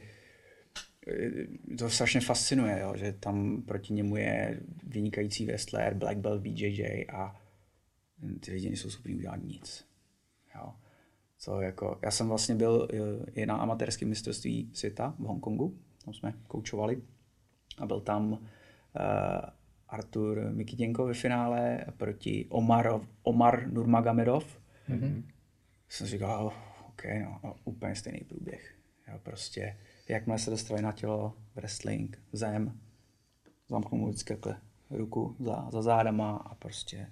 eh, 1.09 1.77
to 1.77 1.91
strašně 1.91 2.21
fascinuje, 2.21 2.79
jo, 2.81 2.93
že 2.97 3.13
tam 3.13 3.63
proti 3.63 3.93
němu 3.93 4.17
je 4.17 4.61
vynikající 4.87 5.47
wrestler, 5.47 5.95
Black 5.95 6.19
Belt, 6.19 6.43
BJJ 6.43 7.07
a 7.13 7.41
ty 8.41 8.53
lidi 8.53 8.69
nejsou 8.69 8.91
schopni 8.91 9.15
udělat 9.15 9.43
nic. 9.43 9.92
Jo. 10.55 10.75
Co 11.39 11.61
jako, 11.61 11.99
já 12.03 12.11
jsem 12.11 12.29
vlastně 12.29 12.55
byl 12.55 12.89
eh, 12.93 13.31
i 13.31 13.47
na 13.47 13.57
amatérském 13.57 14.09
mistrovství 14.09 14.71
světa 14.73 15.15
v 15.19 15.23
Hongkongu, 15.23 15.79
tam 16.05 16.15
jsme 16.15 16.35
koučovali 16.49 17.03
a 17.79 17.87
byl 17.87 18.01
tam 18.01 18.33
uh, 18.33 18.39
Artur 19.89 20.51
Mikitěnko 20.53 21.07
ve 21.07 21.15
finále 21.15 21.85
proti 21.97 22.47
Omar, 22.49 23.01
Omar 23.23 23.73
Nurmagomedov. 23.73 24.59
Mm-hmm. 24.89 25.23
Jsem 25.89 26.07
říkal, 26.07 26.53
OK, 26.89 27.05
no, 27.25 27.41
no, 27.45 27.55
úplně 27.65 27.95
stejný 27.95 28.21
průběh. 28.21 28.75
Jo, 29.09 29.19
prostě, 29.23 29.79
jakmile 30.09 30.39
se 30.39 30.51
dostali 30.51 30.83
na 30.83 30.93
tělo, 30.93 31.37
wrestling, 31.55 32.23
zem, 32.33 32.81
zamknul 33.69 34.01
mu 34.01 34.09
vždycky 34.09 34.37
ruku 34.91 35.37
za, 35.41 35.69
za 35.71 35.83
zádama 35.83 36.37
a 36.37 36.55
prostě 36.55 37.11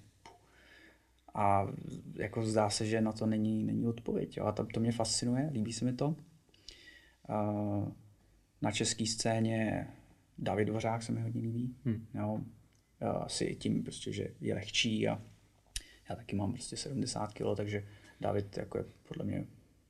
a 1.33 1.67
jako 2.13 2.45
zdá 2.45 2.69
se, 2.69 2.85
že 2.85 3.01
na 3.01 3.11
to 3.11 3.25
není, 3.25 3.63
není 3.63 3.87
odpověď. 3.87 4.37
Jo? 4.37 4.45
A 4.45 4.51
to, 4.51 4.65
to 4.65 4.79
mě 4.79 4.91
fascinuje, 4.91 5.49
líbí 5.53 5.73
se 5.73 5.85
mi 5.85 5.93
to. 5.93 6.15
Na 8.61 8.71
české 8.71 9.05
scéně 9.05 9.87
David 10.37 10.67
Dvořák 10.67 11.03
se 11.03 11.11
mi 11.11 11.21
hodně 11.21 11.41
líbí. 11.41 11.75
Hmm. 11.85 12.07
Jo? 12.13 12.41
Asi 13.01 13.55
tím, 13.55 13.83
prostě, 13.83 14.11
že 14.13 14.27
je 14.41 14.53
lehčí 14.53 15.07
a 15.07 15.21
já 16.09 16.15
taky 16.15 16.35
mám 16.35 16.53
prostě 16.53 16.77
70 16.77 17.33
kg, 17.33 17.41
takže 17.55 17.87
David 18.21 18.57
jako 18.57 18.77
je 18.77 18.83
podle 19.07 19.25
mě 19.25 19.45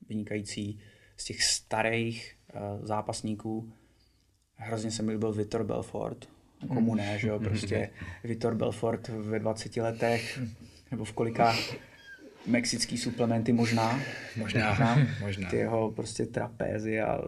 vynikající 0.09 0.79
z 1.17 1.23
těch 1.23 1.43
starých 1.43 2.37
uh, 2.53 2.85
zápasníků. 2.85 3.73
Hrozně 4.55 4.91
se 4.91 5.03
mi 5.03 5.11
líbil 5.11 5.33
Vitor 5.33 5.63
Belfort, 5.63 6.29
komu 6.67 6.95
ne, 6.95 7.19
že 7.19 7.27
jo, 7.27 7.39
prostě 7.39 7.89
Vitor 8.23 8.55
Belfort 8.55 9.07
ve 9.07 9.39
20 9.39 9.77
letech 9.77 10.39
nebo 10.91 11.05
v 11.05 11.13
kolika 11.13 11.55
mexický 12.47 12.97
suplementy 12.97 13.53
možná. 13.53 13.99
Možná, 14.37 14.69
možná. 14.69 14.97
možná. 15.19 15.49
Ty 15.49 15.57
jeho 15.57 15.91
prostě 15.91 16.25
trapézy 16.25 17.01
a 17.01 17.21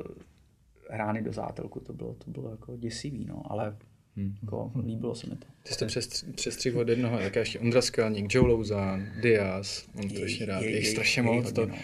rány 0.90 1.22
do 1.22 1.34
zátelku, 1.34 1.80
to 1.80 1.94
bylo, 1.94 2.14
to 2.14 2.32
bylo 2.32 2.52
jako 2.52 2.78
děsivý, 2.78 3.26
no, 3.26 3.52
ale 3.52 3.76
Hmm. 4.18 4.36
Jako, 4.42 4.72
líbilo 4.86 5.16
se 5.16 5.28
mi 5.30 5.36
to. 5.36 5.46
Ty 5.64 5.74
jste 5.74 5.86
přes, 5.86 6.26
přestřih 6.36 6.76
od 6.76 6.90
jednoho, 6.90 7.20
jak 7.20 7.36
ještě 7.36 7.60
Ondra 7.60 7.82
Skalník, 7.82 8.34
Joe 8.34 8.48
Louzan, 8.48 9.08
Diaz, 9.22 9.88
mám 9.96 10.10
to 10.10 10.16
strašně 10.16 10.46
rád, 10.46 10.62
je, 10.62 10.72
je, 10.72 10.92
strašně 10.92 11.22
moc. 11.22 11.52
To, 11.52 11.66
no. 11.66 11.76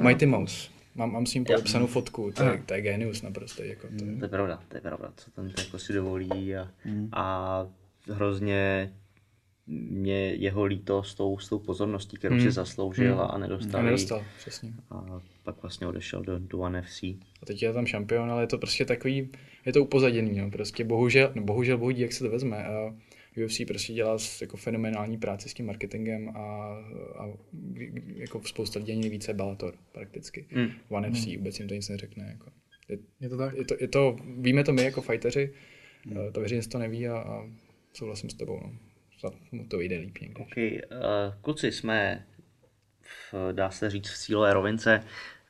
Mighty 0.00 0.26
Mouse. 0.26 0.68
Mám, 0.94 1.12
mám 1.12 1.26
s 1.26 1.34
ním 1.34 1.44
podepsanou 1.44 1.86
fotku, 1.86 2.30
to 2.30 2.42
je, 2.42 2.62
to 2.66 2.74
je 2.74 2.80
genius 2.80 3.22
naprosto. 3.22 3.62
Jako 3.62 3.88
to. 3.98 4.04
Hmm. 4.04 4.18
to 4.18 4.24
je 4.24 4.28
pravda, 4.28 4.62
to 4.68 4.76
je 4.76 4.80
pravda, 4.80 5.12
co 5.16 5.30
ten 5.30 5.52
jako 5.58 5.78
si 5.78 5.92
dovolí 5.92 6.56
a, 6.56 6.70
hmm. 6.84 7.08
a 7.12 7.66
hrozně 8.10 8.92
mě 9.66 10.34
jeho 10.34 10.64
líto 10.64 11.02
s 11.02 11.14
tou, 11.14 11.38
s 11.38 11.48
tou 11.48 11.58
pozorností, 11.58 12.16
kterou 12.16 12.34
hmm. 12.34 12.44
si 12.44 12.50
zasloužil 12.50 13.12
hmm. 13.12 13.26
a 13.30 13.38
nedostal. 13.38 13.80
A 13.80 13.84
nedostal, 13.84 14.24
přesně. 14.38 14.72
A 14.90 15.22
pak 15.42 15.62
vlastně 15.62 15.86
odešel 15.86 16.22
do, 16.22 16.38
do 16.38 16.58
One 16.58 16.82
FC. 16.82 17.02
A 17.02 17.46
teď 17.46 17.62
je 17.62 17.72
tam 17.72 17.86
šampion, 17.86 18.30
ale 18.30 18.42
je 18.42 18.46
to 18.46 18.58
prostě 18.58 18.84
takový, 18.84 19.30
je 19.66 19.72
to 19.72 19.82
upozaděný, 19.82 20.38
no. 20.38 20.50
prostě 20.50 20.84
bohužel, 20.84 21.32
no 21.34 21.42
bohužel, 21.42 21.78
bohudí, 21.78 22.02
jak 22.02 22.12
se 22.12 22.24
to 22.24 22.30
vezme. 22.30 22.64
A 22.64 22.94
UFC 23.44 23.60
prostě 23.66 23.92
dělá 23.92 24.18
jako 24.40 24.56
fenomenální 24.56 25.18
práci 25.18 25.48
s 25.48 25.54
tím 25.54 25.66
marketingem 25.66 26.28
a, 26.28 26.40
a 27.18 27.28
jako 28.06 28.42
spousta 28.44 28.78
lidí 28.78 28.92
ani 28.92 29.08
více 29.08 29.34
Bellator 29.34 29.74
prakticky. 29.92 30.46
Hmm. 30.50 30.68
One 30.88 31.10
FC 31.10 31.26
hmm. 31.26 31.36
vůbec 31.36 31.58
jim 31.58 31.68
to 31.68 31.74
nic 31.74 31.88
neřekne. 31.88 32.28
Jako. 32.28 32.50
Je, 32.88 32.98
je, 33.20 33.28
to 33.28 33.36
tak? 33.36 33.54
Je 33.56 33.64
to, 33.64 33.74
je 33.80 33.88
to, 33.88 34.16
víme 34.38 34.64
to 34.64 34.72
my 34.72 34.82
jako 34.82 35.00
fighteři, 35.00 35.52
hmm. 36.06 36.32
to 36.32 36.40
veřejnost 36.40 36.66
to 36.66 36.78
neví 36.78 37.08
a, 37.08 37.18
a 37.18 37.50
souhlasím 37.92 38.30
s 38.30 38.34
tebou. 38.34 38.60
No 38.62 38.72
snad 39.30 39.52
mu 39.52 39.64
to 39.64 39.78
vyjde 39.78 39.96
líp 39.96 40.18
někdy. 40.20 40.42
Okay. 40.42 40.80
Uh, 40.92 41.34
kluci, 41.42 41.72
jsme, 41.72 42.26
v, 43.32 43.52
dá 43.52 43.70
se 43.70 43.90
říct, 43.90 44.08
v 44.08 44.18
cílové 44.18 44.54
rovince. 44.54 45.04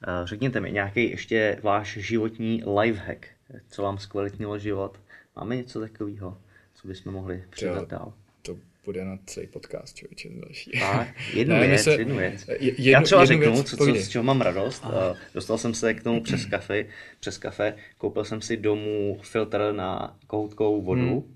Uh, 0.08 0.26
řekněte 0.26 0.60
mi 0.60 0.72
nějaký 0.72 1.10
ještě 1.10 1.58
váš 1.62 1.96
životní 1.96 2.62
lifehack, 2.80 3.26
co 3.68 3.82
vám 3.82 3.98
zkvalitnilo 3.98 4.58
život. 4.58 5.00
Máme 5.36 5.56
něco 5.56 5.80
takového, 5.80 6.38
co 6.74 6.88
bychom 6.88 7.12
mohli 7.12 7.44
předat 7.50 7.88
dál? 7.88 8.12
To 8.42 8.56
bude 8.84 9.04
na 9.04 9.18
celý 9.26 9.46
podcast, 9.46 9.96
člověče, 9.96 10.28
další. 10.28 10.70
Tak, 10.80 11.08
jednu 11.34 11.54
ne, 11.54 11.66
věc, 11.66 11.82
se, 11.82 11.92
jednu 11.92 12.16
věc. 12.16 12.48
Jednu, 12.58 12.84
Já 12.84 13.02
třeba 13.02 13.20
jednu 13.20 13.36
řeknu, 13.36 13.54
věc, 13.54 13.70
co, 13.70 13.76
co, 13.76 13.94
z 13.94 14.08
čeho 14.08 14.24
mám 14.24 14.40
radost. 14.40 14.84
Uh, 14.84 14.90
dostal 15.34 15.58
jsem 15.58 15.74
se 15.74 15.94
k 15.94 16.02
tomu 16.02 16.22
přes 16.22 16.46
kafe, 16.46 16.86
přes 17.20 17.38
kafe, 17.38 17.74
koupil 17.98 18.24
jsem 18.24 18.40
si 18.40 18.56
domů 18.56 19.18
filtr 19.22 19.72
na 19.72 20.18
kohoutkovou 20.26 20.82
vodu, 20.82 21.20
hmm 21.20 21.33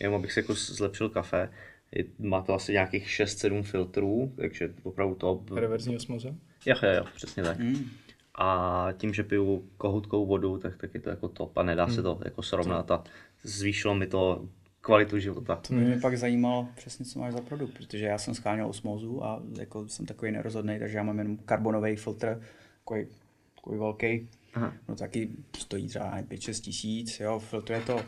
jenom 0.00 0.14
abych 0.14 0.32
si 0.32 0.40
jako 0.40 0.54
zlepšil 0.54 1.08
kafe. 1.08 1.48
Je, 1.92 2.04
má 2.18 2.42
to 2.42 2.54
asi 2.54 2.72
nějakých 2.72 3.06
6-7 3.06 3.62
filtrů, 3.62 4.32
takže 4.36 4.74
opravdu 4.82 5.14
to... 5.14 5.44
Reverzní 5.54 5.96
osmoza? 5.96 6.28
Jo, 6.66 6.76
jo, 6.82 6.90
jo, 6.96 7.04
přesně 7.14 7.42
tak. 7.42 7.58
Mm. 7.58 7.90
A 8.38 8.88
tím, 8.96 9.14
že 9.14 9.22
piju 9.22 9.70
kohoutkou 9.76 10.26
vodu, 10.26 10.58
tak, 10.58 10.76
tak 10.76 10.94
je 10.94 11.00
to 11.00 11.10
jako 11.10 11.28
top 11.28 11.58
a 11.58 11.62
nedá 11.62 11.86
mm. 11.86 11.94
se 11.94 12.02
to 12.02 12.20
jako 12.24 12.42
srovnat 12.42 12.90
a 12.90 13.04
zvýšilo 13.42 13.94
mi 13.94 14.06
to 14.06 14.48
kvalitu 14.80 15.18
života. 15.18 15.56
To 15.56 15.74
mě 15.74 15.98
pak 16.02 16.18
zajímalo 16.18 16.68
přesně, 16.76 17.04
co 17.04 17.18
máš 17.18 17.32
za 17.32 17.40
produkt, 17.40 17.72
protože 17.72 18.06
já 18.06 18.18
jsem 18.18 18.34
scháněl 18.34 18.66
osmózu 18.66 19.24
a 19.24 19.42
jako 19.58 19.88
jsem 19.88 20.06
takový 20.06 20.32
nerozhodný, 20.32 20.78
takže 20.78 20.96
já 20.96 21.02
mám 21.02 21.18
jenom 21.18 21.36
karbonový 21.36 21.96
filtr, 21.96 22.42
takový, 22.78 23.06
takový 23.54 23.78
velký, 23.78 24.28
Aha. 24.54 24.74
no 24.88 24.96
taky 24.96 25.30
stojí 25.58 25.88
třeba 25.88 26.18
5-6 26.22 26.60
tisíc, 26.60 27.20
jo, 27.20 27.38
filtruje 27.38 27.80
to 27.80 28.00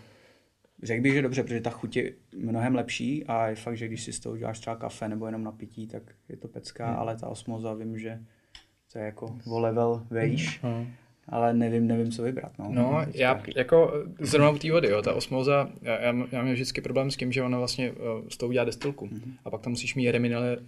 Řekl 0.82 1.02
bych, 1.02 1.12
že 1.12 1.22
dobře, 1.22 1.42
protože 1.42 1.60
ta 1.60 1.70
chuť 1.70 1.96
je 1.96 2.12
mnohem 2.36 2.74
lepší 2.74 3.24
a 3.24 3.48
je 3.48 3.54
fakt, 3.54 3.76
že 3.76 3.88
když 3.88 4.02
si 4.02 4.12
z 4.12 4.20
toho 4.20 4.34
uděláš 4.34 4.60
třeba 4.60 4.76
kafe 4.76 5.08
nebo 5.08 5.26
jenom 5.26 5.44
na 5.44 5.52
pití, 5.52 5.86
tak 5.86 6.02
je 6.28 6.36
to 6.36 6.48
pecká, 6.48 6.86
hmm. 6.86 6.96
ale 6.96 7.16
ta 7.16 7.26
osmoza 7.26 7.74
vím, 7.74 7.98
že 7.98 8.20
to 8.92 8.98
je 8.98 9.04
jako 9.04 9.38
o 9.46 9.58
level 9.60 10.06
vejš. 10.10 10.60
Hmm. 10.62 10.86
ale 11.28 11.54
nevím, 11.54 11.86
nevím, 11.86 12.10
co 12.10 12.22
vybrat. 12.22 12.52
No, 12.58 12.68
No, 12.70 13.06
já 13.14 13.42
jako 13.56 13.92
zrovna 14.18 14.50
u 14.50 14.58
té 14.58 14.72
vody, 14.72 14.88
jo, 14.88 15.02
ta 15.02 15.14
osmoza, 15.14 15.70
já, 15.82 16.00
já, 16.00 16.14
já 16.32 16.42
mám 16.42 16.52
vždycky 16.52 16.80
problém 16.80 17.10
s 17.10 17.16
tím, 17.16 17.32
že 17.32 17.42
ona 17.42 17.58
vlastně 17.58 17.92
uh, 17.92 17.98
z 18.28 18.36
toho 18.36 18.48
udělá 18.48 18.64
destilku. 18.64 19.06
Mm-hmm. 19.06 19.32
A 19.44 19.50
pak 19.50 19.60
tam 19.60 19.70
musíš 19.70 19.94
mít 19.94 20.10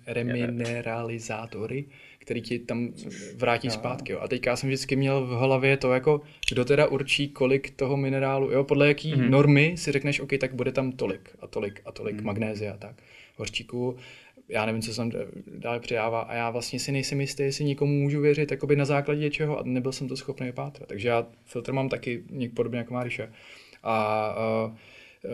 remineralizátory, 0.06 1.84
který 2.24 2.42
ti 2.42 2.58
tam 2.58 2.88
vrátí 3.36 3.70
zpátky. 3.70 4.12
Jo. 4.12 4.18
A 4.20 4.28
teďka 4.28 4.56
jsem 4.56 4.68
vždycky 4.68 4.96
měl 4.96 5.26
v 5.26 5.30
hlavě 5.30 5.76
to 5.76 5.92
jako, 5.92 6.20
kdo 6.50 6.64
teda 6.64 6.86
určí, 6.86 7.28
kolik 7.28 7.70
toho 7.70 7.96
minerálu, 7.96 8.50
jo, 8.50 8.64
podle 8.64 8.88
jaký 8.88 9.14
mm-hmm. 9.14 9.30
normy 9.30 9.74
si 9.76 9.92
řekneš, 9.92 10.20
OK, 10.20 10.30
tak 10.40 10.54
bude 10.54 10.72
tam 10.72 10.92
tolik 10.92 11.36
a 11.40 11.46
tolik 11.46 11.80
a 11.84 11.92
tolik 11.92 12.16
mm-hmm. 12.16 12.24
magnézia 12.24 12.74
a 12.74 12.76
tak, 12.76 13.02
hořčíku 13.36 13.96
já 14.48 14.66
nevím, 14.66 14.82
co 14.82 14.94
jsem 14.94 15.12
dále 15.58 15.80
přidává 15.80 16.20
a 16.20 16.34
já 16.34 16.50
vlastně 16.50 16.78
si 16.78 16.92
nejsem 16.92 17.20
jistý, 17.20 17.42
jestli 17.42 17.64
nikomu 17.64 17.92
můžu 17.92 18.20
věřit 18.20 18.50
jakoby 18.50 18.76
na 18.76 18.84
základě 18.84 19.30
čeho 19.30 19.58
a 19.58 19.62
nebyl 19.64 19.92
jsem 19.92 20.08
to 20.08 20.16
schopný 20.16 20.52
pátrat. 20.52 20.88
Takže 20.88 21.08
já 21.08 21.26
filtr 21.44 21.72
mám 21.72 21.88
taky 21.88 22.24
podobně 22.54 22.78
jako 22.78 22.94
Máriša. 22.94 23.28
A, 23.82 23.92
a 23.92 24.72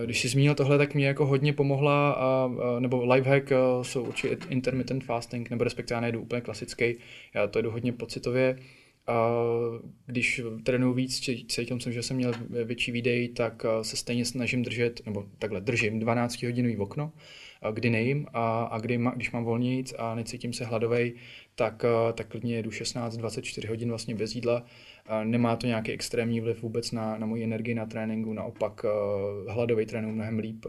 když 0.05 0.21
jsi 0.21 0.29
zmínil 0.29 0.55
tohle, 0.55 0.79
tak 0.79 0.95
mě 0.95 1.07
jako 1.07 1.27
hodně 1.27 1.53
pomohla, 1.53 2.11
a, 2.12 2.51
a, 2.77 2.81
nebo 2.81 3.05
lifehack 3.05 3.53
jsou 3.83 4.05
určitě 4.05 4.37
intermittent 4.49 5.05
fasting, 5.05 5.51
nebo 5.51 5.65
respektive 5.65 5.97
já 5.97 6.01
nejdu 6.01 6.21
úplně 6.21 6.41
klasický, 6.41 6.95
já 7.35 7.47
to 7.47 7.62
jdu 7.62 7.71
hodně 7.71 7.93
pocitově. 7.93 8.59
A 9.07 9.31
když 10.07 10.41
trénuji 10.62 10.95
víc, 10.95 11.21
cítil 11.49 11.81
jsem, 11.81 11.93
že 11.93 12.03
jsem 12.03 12.17
měl 12.17 12.33
větší 12.65 12.93
výdej, 12.93 13.29
tak 13.29 13.67
se 13.83 13.97
stejně 13.97 14.25
snažím 14.25 14.62
držet, 14.62 15.07
nebo 15.07 15.27
takhle 15.39 15.61
držím 15.61 15.99
12 15.99 16.43
hodinový 16.43 16.77
okno, 16.77 17.12
kdy 17.73 17.91
nejím 17.91 18.27
a, 18.33 18.62
a 18.62 18.79
kdy, 18.79 18.99
ma, 18.99 19.11
když 19.11 19.31
mám 19.31 19.45
volnějíc 19.45 19.95
a 19.99 20.15
necítím 20.15 20.53
se 20.53 20.65
hladovej, 20.65 21.15
tak, 21.55 21.85
tak 22.15 22.29
klidně 22.29 22.57
jedu 22.57 22.71
16-24 22.71 23.69
hodin 23.69 23.89
vlastně 23.89 24.15
bez 24.15 24.35
jídla. 24.35 24.65
Nemá 25.24 25.57
to 25.57 25.66
nějaký 25.66 25.93
extrémní 25.93 26.41
vliv 26.41 26.62
vůbec 26.62 26.93
na, 26.93 27.19
na 27.19 27.27
moji 27.27 27.45
energii 27.45 27.74
na 27.74 27.87
tréninku, 27.87 28.32
naopak 28.32 28.87
hladový 29.49 29.87
trénink 29.87 30.15
mnohem 30.15 30.39
líp, 30.39 30.66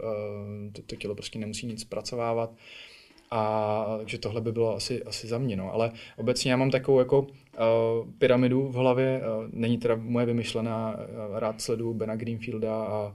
to, 0.72 0.82
to 0.82 0.96
tělo 0.96 1.14
prostě 1.14 1.38
nemusí 1.38 1.66
nic 1.66 1.80
zpracovávat. 1.80 2.50
A 3.30 3.84
takže 3.98 4.18
tohle 4.18 4.40
by 4.40 4.52
bylo 4.52 4.76
asi, 4.76 5.02
asi 5.02 5.26
za 5.26 5.38
mě. 5.38 5.56
No. 5.56 5.72
Ale 5.72 5.92
obecně 6.16 6.50
já 6.50 6.56
mám 6.56 6.70
takovou 6.70 6.98
jako 6.98 7.20
uh, 7.20 7.26
pyramidu 8.18 8.68
v 8.68 8.74
hlavě. 8.74 9.20
Uh, 9.20 9.48
není 9.52 9.78
teda 9.78 9.96
moje 9.96 10.26
vymyšlená. 10.26 10.96
Uh, 10.96 11.38
rád 11.38 11.60
sleduju 11.60 11.94
Bena 11.94 12.16
Greenfielda 12.16 12.74
a 12.74 13.14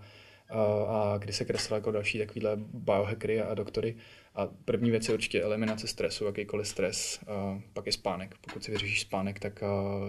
a 0.87 1.17
kdy 1.17 1.33
se 1.33 1.45
kreslil 1.45 1.75
jako 1.75 1.91
další 1.91 2.17
takovýhle 2.17 2.51
biohackery 2.73 3.41
a 3.41 3.53
doktory. 3.53 3.95
A 4.37 4.47
první 4.65 4.91
věc 4.91 5.07
je 5.07 5.13
určitě 5.13 5.41
eliminace 5.41 5.87
stresu, 5.87 6.25
jakýkoliv 6.25 6.67
stres, 6.67 7.19
a 7.27 7.61
pak 7.73 7.85
je 7.85 7.91
spánek. 7.91 8.35
Pokud 8.41 8.63
si 8.63 8.71
vyřešíš 8.71 9.01
spánek, 9.01 9.39
tak 9.39 9.63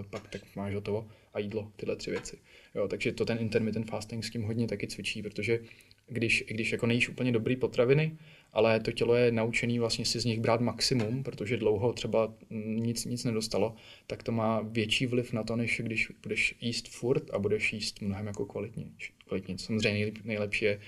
pak 0.09 0.27
tak 0.27 0.41
máš 0.55 0.73
hotovo. 0.73 1.07
A 1.33 1.39
jídlo, 1.39 1.71
tyhle 1.75 1.95
tři 1.95 2.11
věci. 2.11 2.37
Jo, 2.75 2.87
takže 2.87 3.11
to 3.11 3.25
ten 3.25 3.37
intermittent 3.37 3.89
fasting 3.89 4.25
s 4.25 4.29
tím 4.29 4.43
hodně 4.43 4.67
taky 4.67 4.87
cvičí, 4.87 5.21
protože 5.21 5.59
když, 6.07 6.43
když 6.47 6.71
jako 6.71 6.87
nejíš 6.87 7.09
úplně 7.09 7.31
dobrý 7.31 7.55
potraviny, 7.55 8.17
ale 8.53 8.79
to 8.79 8.91
tělo 8.91 9.15
je 9.15 9.31
naučený 9.31 9.79
vlastně 9.79 10.05
si 10.05 10.19
z 10.19 10.25
nich 10.25 10.39
brát 10.39 10.61
maximum, 10.61 11.23
protože 11.23 11.57
dlouho 11.57 11.93
třeba 11.93 12.33
nic, 12.49 13.05
nic 13.05 13.23
nedostalo, 13.23 13.75
tak 14.07 14.23
to 14.23 14.31
má 14.31 14.61
větší 14.61 15.05
vliv 15.05 15.33
na 15.33 15.43
to, 15.43 15.55
než 15.55 15.81
když 15.83 16.11
budeš 16.21 16.55
jíst 16.61 16.87
furt 16.87 17.29
a 17.33 17.39
budeš 17.39 17.73
jíst 17.73 18.01
mnohem 18.01 18.27
jako 18.27 18.45
kvalitně. 18.45 18.85
kvalitně. 19.27 19.57
Samozřejmě 19.57 20.11
nejlepší 20.23 20.65
je 20.65 20.79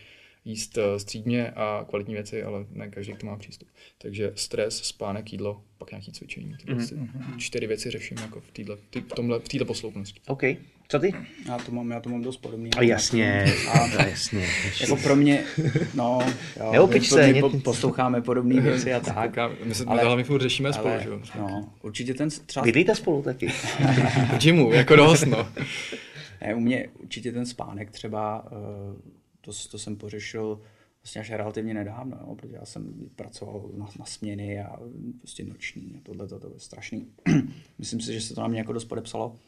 jíst 0.46 0.78
eh, 0.78 1.00
střídně 1.00 1.52
a 1.52 1.86
kvalitní 1.90 2.14
věci, 2.14 2.44
ale 2.44 2.66
ne 2.72 2.90
každý 2.90 3.14
k 3.14 3.18
tomu 3.18 3.32
má 3.32 3.38
přístup. 3.38 3.68
Takže 3.98 4.32
stres, 4.36 4.78
spánek, 4.78 5.32
jídlo, 5.32 5.64
pak 5.78 5.92
nějaký 5.92 6.12
cvičení. 6.12 6.56
Tyhle 6.66 6.84
mm-hmm. 6.84 7.38
čtyři 7.38 7.68
věci 7.68 7.92
řeším 7.92 8.18
jako 8.18 8.42
v 8.42 8.52
této 8.52 8.78
v 8.94 9.16
tomhle, 9.16 9.40
v 9.40 9.50
této 9.50 9.66
posloupnosti. 9.66 10.22
OK. 10.28 10.44
Co 10.92 11.00
ty? 11.00 11.14
Já 11.48 11.58
to 11.58 11.72
mám, 11.72 11.92
já 11.92 12.00
to 12.00 12.10
mám 12.10 12.22
dost 12.22 12.38
podobný. 12.38 12.70
A 12.78 12.82
jasně, 12.82 13.46
a, 13.72 14.04
jasně. 14.04 14.48
Jako 14.82 14.96
pro 14.96 15.16
mě, 15.16 15.44
no, 15.94 16.20
jo, 16.60 16.72
Neopič 16.72 17.10
se, 17.10 17.34
my 17.34 17.42
po, 17.42 17.50
posloucháme 17.50 18.22
podobné 18.22 18.62
věci 18.62 18.94
a 18.94 19.00
tak. 19.00 19.38
My 19.64 19.76
se 19.76 19.86
ale, 19.86 20.04
hlavně 20.04 20.24
furt 20.24 20.42
řešíme 20.42 20.74
spolu, 20.74 20.94
že 21.04 21.10
jo? 21.10 21.22
No, 21.40 21.74
určitě 21.82 22.14
ten 22.14 22.30
třeba... 22.30 22.64
Bydlíte 22.64 22.96
spolu 22.96 23.22
taky? 23.22 23.48
v 24.34 24.38
gymu, 24.38 24.74
jako 24.74 24.96
dost, 24.96 25.26
no. 25.26 25.48
Ne, 26.42 26.56
u 26.56 26.60
mě 26.60 26.88
určitě 27.00 27.32
ten 27.32 27.46
spánek 27.46 27.92
třeba, 27.92 28.48
eh, 28.52 29.21
to, 29.42 29.52
to 29.72 29.78
jsem 29.80 29.96
pořešil 29.96 30.62
vlastně 31.04 31.22
až 31.22 31.32
relativně 31.32 31.74
nedávno, 31.74 32.18
jo, 32.22 32.36
protože 32.36 32.56
já 32.56 32.66
jsem 32.66 33.10
pracoval 33.16 33.70
na, 33.78 33.90
na 34.00 34.06
směny 34.06 34.64
a 34.64 34.80
prostě 35.20 35.44
noční 35.44 35.96
a 35.98 36.02
tohle 36.04 36.28
to, 36.28 36.40
to 36.40 36.54
je 36.54 36.60
strašný. 36.60 37.08
Myslím 37.78 38.02
si, 38.02 38.14
že 38.14 38.22
se 38.22 38.36
to 38.36 38.42
na 38.42 38.48
mě 38.48 38.60
jako 38.60 38.74
dost 38.74 38.86
podepsalo 38.86 39.40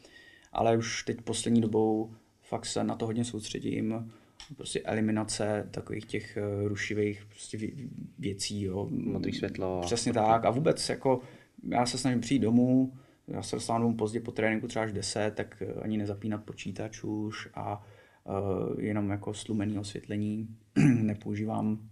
ale 0.54 0.76
už 0.76 1.02
teď 1.02 1.20
poslední 1.20 1.60
dobou 1.60 2.14
fakt 2.42 2.66
se 2.66 2.84
na 2.84 2.96
to 2.96 3.06
hodně 3.06 3.24
soustředím. 3.24 4.12
Prostě 4.56 4.80
eliminace 4.80 5.68
takových 5.70 6.04
těch 6.04 6.36
eh, 6.36 6.68
rušivých 6.68 7.24
prostě 7.24 7.58
věcí. 8.18 8.62
Jo. 8.62 8.88
Modrý 8.90 9.32
světlo. 9.32 9.80
Přesně 9.80 10.12
tak. 10.12 10.44
A 10.44 10.50
vůbec 10.50 10.88
jako 10.88 11.20
já 11.68 11.86
se 11.86 11.98
snažím 11.98 12.20
přijít 12.20 12.38
domů, 12.38 12.92
já 13.28 13.42
se 13.42 13.56
dostávám 13.56 13.82
domů 13.82 13.96
pozdě 13.96 14.20
po 14.20 14.32
tréninku 14.32 14.68
třeba 14.68 14.84
až 14.84 14.92
10, 14.92 15.34
tak 15.34 15.62
eh, 15.62 15.80
ani 15.80 15.98
nezapínat 15.98 16.44
počítač 16.44 17.04
už 17.04 17.48
a 17.54 17.86
jenom 18.78 19.10
jako 19.10 19.34
slumený 19.34 19.78
osvětlení. 19.78 20.48
Nepoužívám, 21.02 21.88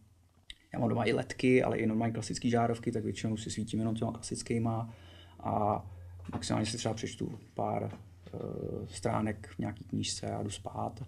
já 0.72 0.78
mám 0.78 0.88
doma 0.88 1.04
i 1.04 1.12
ledky, 1.12 1.62
ale 1.62 1.78
i 1.78 1.86
normální 1.86 2.14
klasické 2.14 2.48
žárovky, 2.48 2.92
tak 2.92 3.04
většinou 3.04 3.36
si 3.36 3.50
svítím 3.50 3.78
jenom 3.78 3.94
těma 3.94 4.12
klasickýma 4.12 4.94
a 5.40 5.84
maximálně 6.32 6.66
si 6.66 6.76
třeba 6.76 6.94
přečtu 6.94 7.38
pár 7.54 7.98
Eh, 8.34 8.86
stránek 8.86 9.48
v 9.56 9.58
nějaký 9.58 9.84
knížce 9.84 10.30
a 10.30 10.42
jdu 10.42 10.50
spát. 10.50 11.02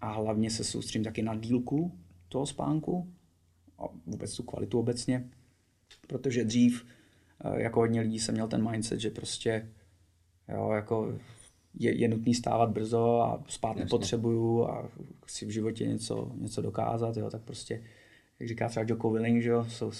A 0.00 0.12
hlavně 0.12 0.50
se 0.50 0.64
soustředím 0.64 1.04
taky 1.04 1.22
na 1.22 1.34
dílku 1.34 1.98
toho 2.28 2.46
spánku 2.46 3.14
a 3.78 3.82
vůbec 4.06 4.36
tu 4.36 4.42
kvalitu 4.42 4.78
obecně, 4.78 5.30
protože 6.06 6.44
dřív 6.44 6.86
eh, 7.44 7.62
jako 7.62 7.80
hodně 7.80 8.00
lidí 8.00 8.18
jsem 8.18 8.34
měl 8.34 8.48
ten 8.48 8.70
mindset, 8.70 9.00
že 9.00 9.10
prostě 9.10 9.72
jo, 10.48 10.70
jako 10.70 11.18
je, 11.76 12.00
je 12.00 12.08
nutný 12.08 12.34
stávat 12.34 12.70
brzo 12.70 13.20
a 13.20 13.44
spát 13.48 13.68
Jasně. 13.68 13.84
nepotřebuju 13.84 14.64
a 14.64 14.88
chci 15.26 15.46
v 15.46 15.50
životě 15.50 15.86
něco, 15.86 16.32
něco 16.34 16.62
dokázat, 16.62 17.16
jo, 17.16 17.30
tak 17.30 17.42
prostě, 17.42 17.82
jak 18.40 18.48
říká 18.48 18.68
třeba 18.68 18.86
Joko 18.88 19.10
Willing, 19.10 19.42
že 19.42 19.50
jo, 19.50 19.64
jsou 19.68 19.92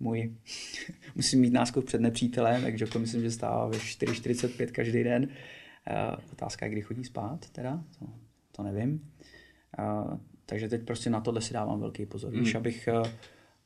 můj, 0.00 0.34
musím 1.14 1.40
mít 1.40 1.52
náskok 1.52 1.84
před 1.84 2.00
nepřítelem, 2.00 2.62
tak 2.62 2.80
Joko 2.80 2.98
myslím, 2.98 3.22
že 3.22 3.30
stává 3.30 3.66
ve 3.66 3.78
4.45 3.78 4.66
každý 4.66 5.04
den, 5.04 5.28
Uh, 5.90 6.18
otázka 6.32 6.66
je, 6.66 6.72
kdy 6.72 6.82
chodí 6.82 7.04
spát, 7.04 7.50
teda, 7.50 7.84
to, 7.98 8.06
to 8.52 8.62
nevím. 8.62 9.10
Uh, 9.78 10.18
takže 10.46 10.68
teď 10.68 10.82
prostě 10.82 11.10
na 11.10 11.20
tohle 11.20 11.40
si 11.40 11.54
dávám 11.54 11.80
velký 11.80 12.06
pozor. 12.06 12.32
Mm. 12.32 12.40
Víš, 12.40 12.54
abych, 12.54 12.88
uh, 13.00 13.08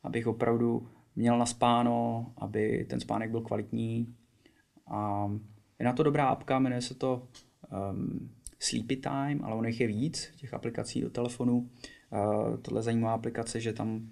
abych 0.03 0.27
opravdu 0.27 0.89
měl 1.17 1.39
na 1.39 1.47
spáno, 1.47 2.27
aby 2.37 2.87
ten 2.91 3.01
spánek 3.01 3.31
byl 3.31 3.41
kvalitní. 3.41 4.15
A 4.87 5.31
je 5.79 5.87
na 5.87 5.93
to 5.93 6.03
dobrá 6.03 6.29
apka, 6.29 6.59
jmenuje 6.59 6.83
se 6.83 6.95
to 6.95 7.29
um, 7.91 8.31
Sleepy 8.59 8.97
Time, 8.97 9.45
ale 9.45 9.55
ono 9.55 9.69
jich 9.69 9.81
je 9.81 9.87
víc, 9.87 10.33
těch 10.37 10.55
aplikací 10.55 11.01
do 11.01 11.11
telefonu. 11.11 11.71
Uh, 12.11 12.57
tohle 12.57 12.83
zajímavá 12.83 13.15
aplikace, 13.15 13.61
že 13.61 13.73
tam 13.73 14.11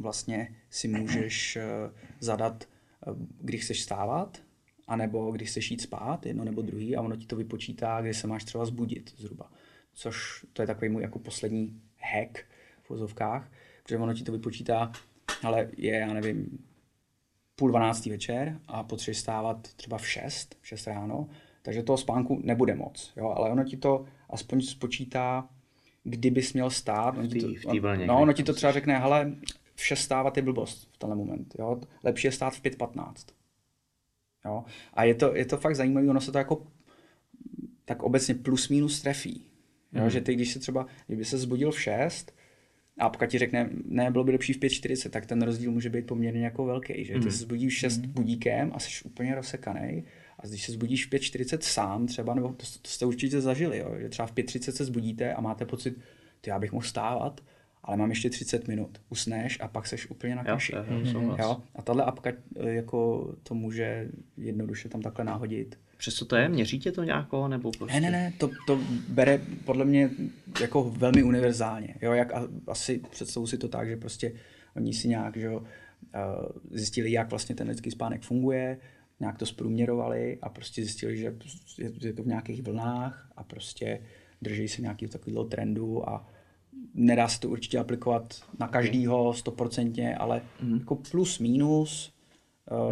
vlastně 0.00 0.56
si 0.70 0.88
můžeš 0.88 1.56
uh, 1.56 1.96
zadat, 2.20 2.64
uh, 3.06 3.16
kdy 3.40 3.58
chceš 3.58 3.82
stávat, 3.82 4.42
anebo 4.88 5.32
když 5.32 5.50
se 5.50 5.60
jít 5.60 5.80
spát, 5.80 6.26
jedno 6.26 6.44
nebo 6.44 6.62
druhý, 6.62 6.96
a 6.96 7.02
ono 7.02 7.16
ti 7.16 7.26
to 7.26 7.36
vypočítá, 7.36 8.00
kdy 8.00 8.14
se 8.14 8.26
máš 8.26 8.44
třeba 8.44 8.64
zbudit 8.64 9.14
zhruba. 9.16 9.50
Což 9.92 10.46
to 10.52 10.62
je 10.62 10.66
takový 10.66 10.88
můj 10.88 11.02
jako 11.02 11.18
poslední 11.18 11.80
hack 11.98 12.38
v 12.82 12.90
vozovkách, 12.90 13.52
protože 13.82 13.98
ono 13.98 14.14
ti 14.14 14.22
to 14.22 14.32
vypočítá, 14.32 14.92
ale 15.42 15.70
je, 15.76 15.96
já 15.96 16.12
nevím, 16.12 16.58
půl 17.56 17.68
dvanáctý 17.68 18.10
večer 18.10 18.60
a 18.68 18.82
potřebuješ 18.82 19.18
stávat 19.18 19.74
třeba 19.74 19.98
v 19.98 20.08
šest, 20.08 20.58
v 20.60 20.66
šest 20.66 20.86
ráno, 20.86 21.28
takže 21.66 21.82
toho 21.82 21.96
spánku 21.96 22.40
nebude 22.44 22.74
moc, 22.74 23.12
jo, 23.16 23.28
ale 23.28 23.50
ono 23.50 23.64
ti 23.64 23.76
to 23.76 24.04
aspoň 24.30 24.60
spočítá, 24.60 25.48
kdybys 26.04 26.52
měl 26.52 26.70
stát. 26.70 27.18
Ono 27.18 27.26
ti 27.26 27.40
to, 27.40 27.48
v 27.48 27.80
vlně, 27.80 28.06
no, 28.06 28.20
ono 28.20 28.32
ti 28.32 28.42
to 28.42 28.54
třeba 28.54 28.72
řekne, 28.72 28.98
hele, 28.98 29.32
v 29.74 29.86
6 29.86 30.00
stávat 30.00 30.36
je 30.36 30.42
blbost 30.42 30.88
v 30.92 30.98
tenhle 30.98 31.16
moment. 31.16 31.54
Jo? 31.58 31.80
Lepší 32.04 32.26
je 32.26 32.32
stát 32.32 32.54
v 32.54 32.62
5.15. 32.62 33.12
Jo? 34.44 34.64
A 34.94 35.04
je 35.04 35.14
to, 35.14 35.36
je 35.36 35.44
to 35.44 35.56
fakt 35.56 35.76
zajímavé, 35.76 36.08
ono 36.08 36.20
se 36.20 36.32
to 36.32 36.38
jako 36.38 36.66
tak 37.84 38.02
obecně 38.02 38.34
plus 38.34 38.68
minus 38.68 39.02
trefí. 39.02 39.44
Jo? 39.92 40.02
Mm. 40.02 40.10
Že 40.10 40.20
ty, 40.20 40.34
když 40.34 40.52
se 40.52 40.58
třeba, 40.58 40.86
kdyby 41.06 41.24
se 41.24 41.38
zbudil 41.38 41.70
v 41.70 41.80
6, 41.80 42.32
a 42.98 43.08
pokud 43.10 43.26
ti 43.28 43.38
řekne, 43.38 43.70
ne, 43.84 44.10
bylo 44.10 44.24
by 44.24 44.32
lepší 44.32 44.52
v 44.52 44.58
5.40, 44.58 45.10
tak 45.10 45.26
ten 45.26 45.42
rozdíl 45.42 45.70
může 45.70 45.90
být 45.90 46.06
poměrně 46.06 46.44
jako 46.44 46.64
velký. 46.64 47.04
Že? 47.04 47.12
Ty 47.12 47.18
mm. 47.18 47.30
se 47.30 47.38
zbudíš 47.38 47.74
v 47.74 47.78
6 47.78 47.98
mm. 47.98 48.12
budíkem 48.12 48.70
a 48.74 48.78
jsi 48.78 49.04
úplně 49.04 49.34
rozsekaný. 49.34 50.04
A 50.38 50.46
když 50.46 50.66
se 50.66 50.72
zbudíš 50.72 51.06
v 51.06 51.10
5.40 51.10 51.58
sám 51.60 52.06
třeba, 52.06 52.34
nebo 52.34 52.48
to, 52.48 52.66
to 52.82 52.88
jste 52.90 53.06
určitě 53.06 53.40
zažili, 53.40 53.78
jo? 53.78 53.94
že 53.98 54.08
třeba 54.08 54.26
v 54.26 54.34
5.30 54.34 54.72
se 54.72 54.84
zbudíte 54.84 55.34
a 55.34 55.40
máte 55.40 55.64
pocit, 55.64 55.98
ty 56.40 56.50
já 56.50 56.58
bych 56.58 56.72
mohl 56.72 56.86
stávat, 56.86 57.40
ale 57.82 57.96
mám 57.96 58.10
ještě 58.10 58.30
30 58.30 58.68
minut. 58.68 59.00
Usneš 59.08 59.58
a 59.60 59.68
pak 59.68 59.86
seš 59.86 60.10
úplně 60.10 60.34
na 60.34 60.44
kaši. 60.44 60.74
Jo, 60.74 60.84
jo, 60.88 61.36
jo. 61.38 61.62
A 61.74 61.82
tahle 61.82 62.04
apka 62.04 62.30
eh, 62.30 62.70
jako 62.70 63.28
to 63.42 63.54
může 63.54 64.08
jednoduše 64.36 64.88
tam 64.88 65.02
takhle 65.02 65.24
náhodit 65.24 65.78
Přesto 65.96 66.24
to 66.24 66.36
je? 66.36 66.48
Měříte 66.48 66.92
to 66.92 67.02
nějako? 67.02 67.48
Nebo 67.48 67.70
prostě... 67.78 68.00
Ne, 68.00 68.10
ne, 68.10 68.10
ne, 68.10 68.32
to, 68.38 68.50
to 68.66 68.80
bere 69.08 69.40
podle 69.64 69.84
mě 69.84 70.10
jako 70.60 70.90
velmi 70.90 71.22
univerzálně. 71.22 71.94
Jo, 72.02 72.12
jak 72.12 72.34
a, 72.34 72.48
asi 72.66 73.00
představu 73.10 73.46
si 73.46 73.58
to 73.58 73.68
tak, 73.68 73.88
že 73.88 73.96
prostě 73.96 74.32
oni 74.76 74.94
si 74.94 75.08
nějak 75.08 75.36
že 75.36 75.46
jo, 75.46 75.62
zjistili, 76.70 77.12
jak 77.12 77.30
vlastně 77.30 77.54
ten 77.54 77.68
lidský 77.68 77.90
spánek 77.90 78.22
funguje, 78.22 78.78
nějak 79.20 79.38
to 79.38 79.46
zprůměrovali 79.46 80.38
a 80.42 80.48
prostě 80.48 80.82
zjistili, 80.82 81.16
že 81.16 81.34
je, 81.78 81.92
je 82.00 82.12
to 82.12 82.22
v 82.22 82.26
nějakých 82.26 82.62
vlnách 82.62 83.32
a 83.36 83.44
prostě 83.44 84.00
drží 84.42 84.68
se 84.68 84.82
nějakého 84.82 85.10
takového 85.12 85.44
trendu 85.44 86.08
a 86.08 86.28
nedá 86.94 87.28
se 87.28 87.40
to 87.40 87.48
určitě 87.48 87.78
aplikovat 87.78 88.42
na 88.58 88.68
každýho 88.68 89.34
stoprocentně, 89.34 90.16
ale 90.16 90.42
mm. 90.62 90.78
jako 90.78 90.94
plus 90.94 91.38
minus 91.38 92.12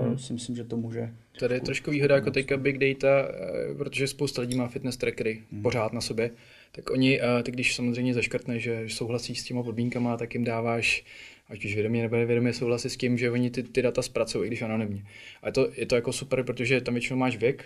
mm. 0.09 0.19
si 0.19 0.33
myslím, 0.33 0.57
že 0.57 0.65
to 0.65 0.77
může. 0.77 1.15
Tady 1.41 1.55
je 1.55 1.61
trošku 1.61 1.91
výhoda 1.91 2.15
jako 2.15 2.31
teďka 2.31 2.57
Big 2.57 2.79
Data, 2.79 3.29
eh, 3.29 3.75
protože 3.75 4.07
spousta 4.07 4.41
lidí 4.41 4.57
má 4.57 4.69
fitness 4.69 4.97
trackery 4.97 5.43
mm. 5.51 5.63
pořád 5.63 5.93
na 5.93 6.01
sobě, 6.01 6.31
tak 6.73 6.91
oni, 6.91 7.21
eh, 7.21 7.43
ty 7.43 7.51
když 7.51 7.75
samozřejmě 7.75 8.15
zaškrtne, 8.15 8.59
že 8.59 8.85
souhlasí 8.89 9.35
s 9.35 9.45
těma 9.45 9.63
podmínkama, 9.63 10.17
tak 10.17 10.35
jim 10.35 10.45
dáváš 10.45 11.05
ať 11.49 11.65
už 11.65 11.75
vědomě 11.75 12.03
nebo 12.03 12.17
nevědomě 12.17 12.53
souhlasí 12.53 12.91
s 12.91 12.97
tím, 12.97 13.19
že 13.19 13.31
oni 13.31 13.51
ty, 13.51 13.63
ty 13.63 13.83
data 13.83 14.03
zpracují, 14.03 14.45
i 14.45 14.49
když 14.49 14.63
anonymně. 14.63 15.05
A 15.43 15.47
je 15.47 15.53
to, 15.53 15.69
je 15.77 15.87
to 15.87 15.95
jako 15.95 16.13
super, 16.13 16.43
protože 16.43 16.81
tam 16.81 16.95
většinou 16.95 17.19
máš 17.19 17.37
věk, 17.37 17.65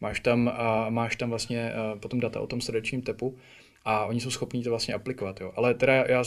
máš 0.00 0.20
tam, 0.20 0.50
a 0.54 0.90
máš 0.90 1.16
tam 1.16 1.30
vlastně 1.30 1.72
a 1.74 1.96
potom 2.00 2.20
data 2.20 2.40
o 2.40 2.46
tom 2.46 2.60
srdečním 2.60 3.02
tepu 3.02 3.36
a 3.84 4.06
oni 4.06 4.20
jsou 4.20 4.30
schopní 4.30 4.62
to 4.62 4.70
vlastně 4.70 4.94
aplikovat. 4.94 5.40
Jo. 5.40 5.52
Ale 5.56 5.74
teda 5.74 5.94
já, 5.94 6.22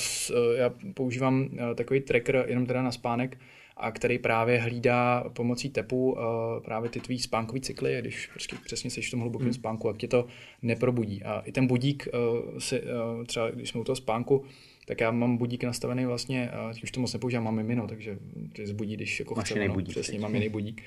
já 0.56 0.74
používám 0.94 1.50
takový 1.76 2.00
tracker 2.00 2.46
jenom 2.48 2.66
teda 2.66 2.82
na 2.82 2.92
spánek, 2.92 3.38
a 3.80 3.92
který 3.92 4.20
právě 4.20 4.60
hlídá 4.60 5.24
pomocí 5.34 5.70
tepu 5.70 6.12
uh, 6.12 6.20
právě 6.66 6.90
ty 6.90 7.00
tvý 7.00 7.20
spánkové 7.20 7.60
cykly, 7.60 7.98
když 8.02 8.28
prostě 8.28 8.56
přesně 8.66 8.90
jsi 8.90 9.02
v 9.02 9.12
tom 9.12 9.20
hlubokém 9.20 9.46
hmm. 9.46 9.54
spánku, 9.54 9.88
jak 9.88 9.98
tě 9.98 10.08
to 10.08 10.28
neprobudí. 10.62 11.24
A 11.24 11.40
i 11.40 11.52
ten 11.52 11.68
budík, 11.68 12.08
uh, 12.14 12.60
si, 12.60 12.82
uh, 12.82 13.26
třeba 13.26 13.52
když 13.52 13.70
jsme 13.70 13.82
u 13.82 13.84
toho 13.84 13.96
spánku, 13.96 14.46
tak 14.90 15.02
já 15.02 15.12
mám 15.12 15.38
budík 15.38 15.64
nastavený 15.64 16.06
vlastně, 16.06 16.52
uh, 16.70 16.78
už 16.84 16.92
to 16.92 17.00
moc 17.00 17.14
nepoužívám, 17.14 17.44
mám 17.44 17.64
mimo, 17.66 17.88
takže 17.88 18.18
to 18.56 18.62
zbudí, 18.66 18.96
když 18.96 19.20
jako 19.20 19.36
chce, 19.36 19.68
no, 19.68 19.74
budík, 19.74 19.90
přesně, 19.90 20.20
mám 20.20 20.36
jiný 20.36 20.50
budík 20.50 20.82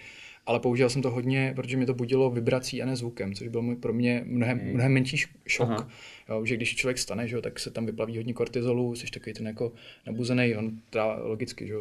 ale 0.46 0.60
používal 0.60 0.90
jsem 0.90 1.02
to 1.02 1.10
hodně, 1.10 1.52
protože 1.56 1.76
mi 1.76 1.86
to 1.86 1.94
budilo 1.94 2.30
vibrací 2.30 2.82
a 2.82 2.86
ne 2.86 2.96
zvukem, 2.96 3.34
což 3.34 3.48
byl 3.48 3.76
pro 3.76 3.92
mě 3.92 4.22
mnohem, 4.26 4.60
mnohem 4.72 4.92
menší 4.92 5.16
šok. 5.46 5.88
Jo, 6.28 6.44
že 6.44 6.56
když 6.56 6.76
člověk 6.76 6.98
stane, 6.98 7.28
že 7.28 7.36
jo, 7.36 7.42
tak 7.42 7.58
se 7.58 7.70
tam 7.70 7.86
vyplaví 7.86 8.16
hodně 8.16 8.32
kortizolu, 8.32 8.94
jsi 8.94 9.06
takový 9.06 9.32
ten 9.32 9.46
jako 9.46 9.72
nabuzený, 10.06 10.56
on 10.56 10.78
teda 10.90 11.16
logicky, 11.22 11.66
že 11.66 11.72
jo, 11.72 11.80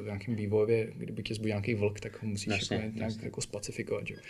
v 0.00 0.04
nějakém 0.04 0.34
vývojově, 0.34 0.92
kdyby 0.96 1.22
tě 1.22 1.34
zbudil 1.34 1.48
nějaký 1.48 1.74
vlk, 1.74 2.00
tak 2.00 2.22
ho 2.22 2.28
musíš 2.28 2.46
jasně, 2.46 2.76
jako, 2.76 2.96
nějak 2.96 3.10
jasně. 3.10 3.24
jako 3.24 3.40
spacifikovat. 3.40 4.06
Že 4.06 4.14
jo. 4.14 4.20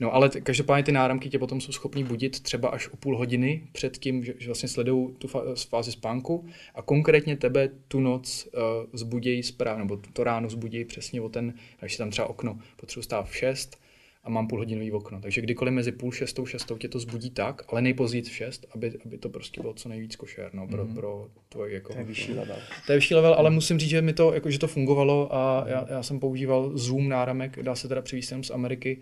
No 0.00 0.14
ale 0.14 0.28
t- 0.28 0.40
každopádně 0.40 0.82
ty 0.84 0.92
náramky 0.92 1.28
tě 1.28 1.38
potom 1.38 1.60
jsou 1.60 1.72
schopní 1.72 2.04
budit 2.04 2.40
třeba 2.40 2.68
až 2.68 2.88
o 2.88 2.96
půl 2.96 3.18
hodiny 3.18 3.62
před 3.72 3.98
tím, 3.98 4.24
že, 4.24 4.34
že 4.38 4.46
vlastně 4.46 4.68
sledují 4.68 5.14
tu 5.18 5.28
fázi 5.68 5.92
spánku 5.92 6.46
a 6.74 6.82
konkrétně 6.82 7.36
tebe 7.36 7.70
tu 7.88 8.00
noc 8.00 8.48
uh, 8.54 8.60
zbudějí 8.92 9.42
správně, 9.42 9.82
nebo 9.82 10.00
to 10.12 10.24
ráno 10.24 10.50
zbudějí 10.50 10.84
přesně 10.84 11.20
o 11.20 11.28
ten, 11.28 11.54
když 11.80 11.96
tam 11.96 12.10
třeba 12.10 12.28
okno, 12.28 12.58
potřebuji 12.76 13.02
stát 13.02 13.28
v 13.28 13.36
6 13.36 13.84
a 14.24 14.30
mám 14.30 14.48
půlhodinový 14.48 14.92
okno. 14.92 15.20
Takže 15.20 15.40
kdykoliv 15.40 15.74
mezi 15.74 15.92
půl 15.92 16.12
šestou, 16.12 16.46
šestou 16.46 16.78
tě 16.78 16.88
to 16.88 16.98
zbudí 16.98 17.30
tak, 17.30 17.62
ale 17.68 17.82
nejpozději 17.82 18.22
v 18.22 18.36
šest, 18.36 18.66
aby, 18.74 18.92
aby 19.06 19.18
to 19.18 19.28
prostě 19.28 19.60
bylo 19.60 19.74
co 19.74 19.88
nejvíc 19.88 20.16
košer, 20.16 20.50
no, 20.52 20.68
pro, 20.68 20.84
mm-hmm. 20.84 20.94
pro 20.94 21.28
tvoj 21.48 21.72
jako... 21.72 21.92
To 21.92 21.98
je 21.98 22.04
vyšší 22.04 22.32
level. 22.32 22.56
To 22.86 22.92
je 22.92 22.98
vyšší 22.98 23.14
level, 23.14 23.34
ale 23.34 23.50
musím 23.50 23.78
říct, 23.78 23.90
že 23.90 24.02
mi 24.02 24.12
to, 24.12 24.34
jako, 24.34 24.50
že 24.50 24.58
to 24.58 24.68
fungovalo 24.68 25.34
a 25.34 25.64
já, 25.68 25.86
já 25.90 26.02
jsem 26.02 26.20
používal 26.20 26.70
Zoom 26.74 27.08
náramek, 27.08 27.62
dá 27.62 27.74
se 27.74 27.88
teda 27.88 28.02
přivést 28.02 28.32
z 28.42 28.50
Ameriky, 28.50 29.00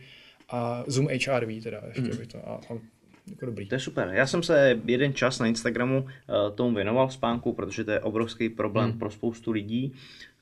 a 0.48 0.84
Zoom 0.86 1.06
HRV 1.06 1.62
teda 1.62 1.80
ještě 1.86 2.02
mm. 2.02 2.16
by 2.16 2.26
to. 2.26 2.48
A, 2.48 2.52
a 2.52 2.78
jako 3.30 3.46
dobrý. 3.46 3.68
To 3.68 3.74
je 3.74 3.78
super. 3.78 4.10
Já 4.12 4.26
jsem 4.26 4.42
se 4.42 4.80
jeden 4.84 5.14
čas 5.14 5.38
na 5.38 5.46
Instagramu 5.46 5.98
uh, 6.00 6.08
tomu 6.54 6.74
věnoval 6.74 7.10
spánku, 7.10 7.52
protože 7.52 7.84
to 7.84 7.90
je 7.90 8.00
obrovský 8.00 8.48
problém 8.48 8.90
mm. 8.90 8.98
pro 8.98 9.10
spoustu 9.10 9.50
lidí. 9.50 9.92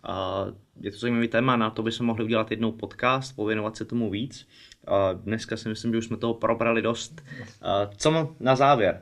A 0.02 0.46
je 0.80 0.90
to 0.90 0.98
zajímavý 0.98 1.28
téma, 1.28 1.56
na 1.56 1.70
to 1.70 1.82
bychom 1.82 2.06
mohli 2.06 2.24
udělat 2.24 2.50
jednou 2.50 2.72
podcast, 2.72 3.36
pověnovat 3.36 3.76
se 3.76 3.84
tomu 3.84 4.10
víc. 4.10 4.48
A 4.86 5.12
dneska 5.12 5.56
si 5.56 5.68
myslím, 5.68 5.92
že 5.92 5.98
už 5.98 6.06
jsme 6.06 6.16
toho 6.16 6.34
probrali 6.34 6.82
dost. 6.82 7.22
A 7.62 7.86
co 7.96 8.36
na 8.40 8.56
závěr? 8.56 9.00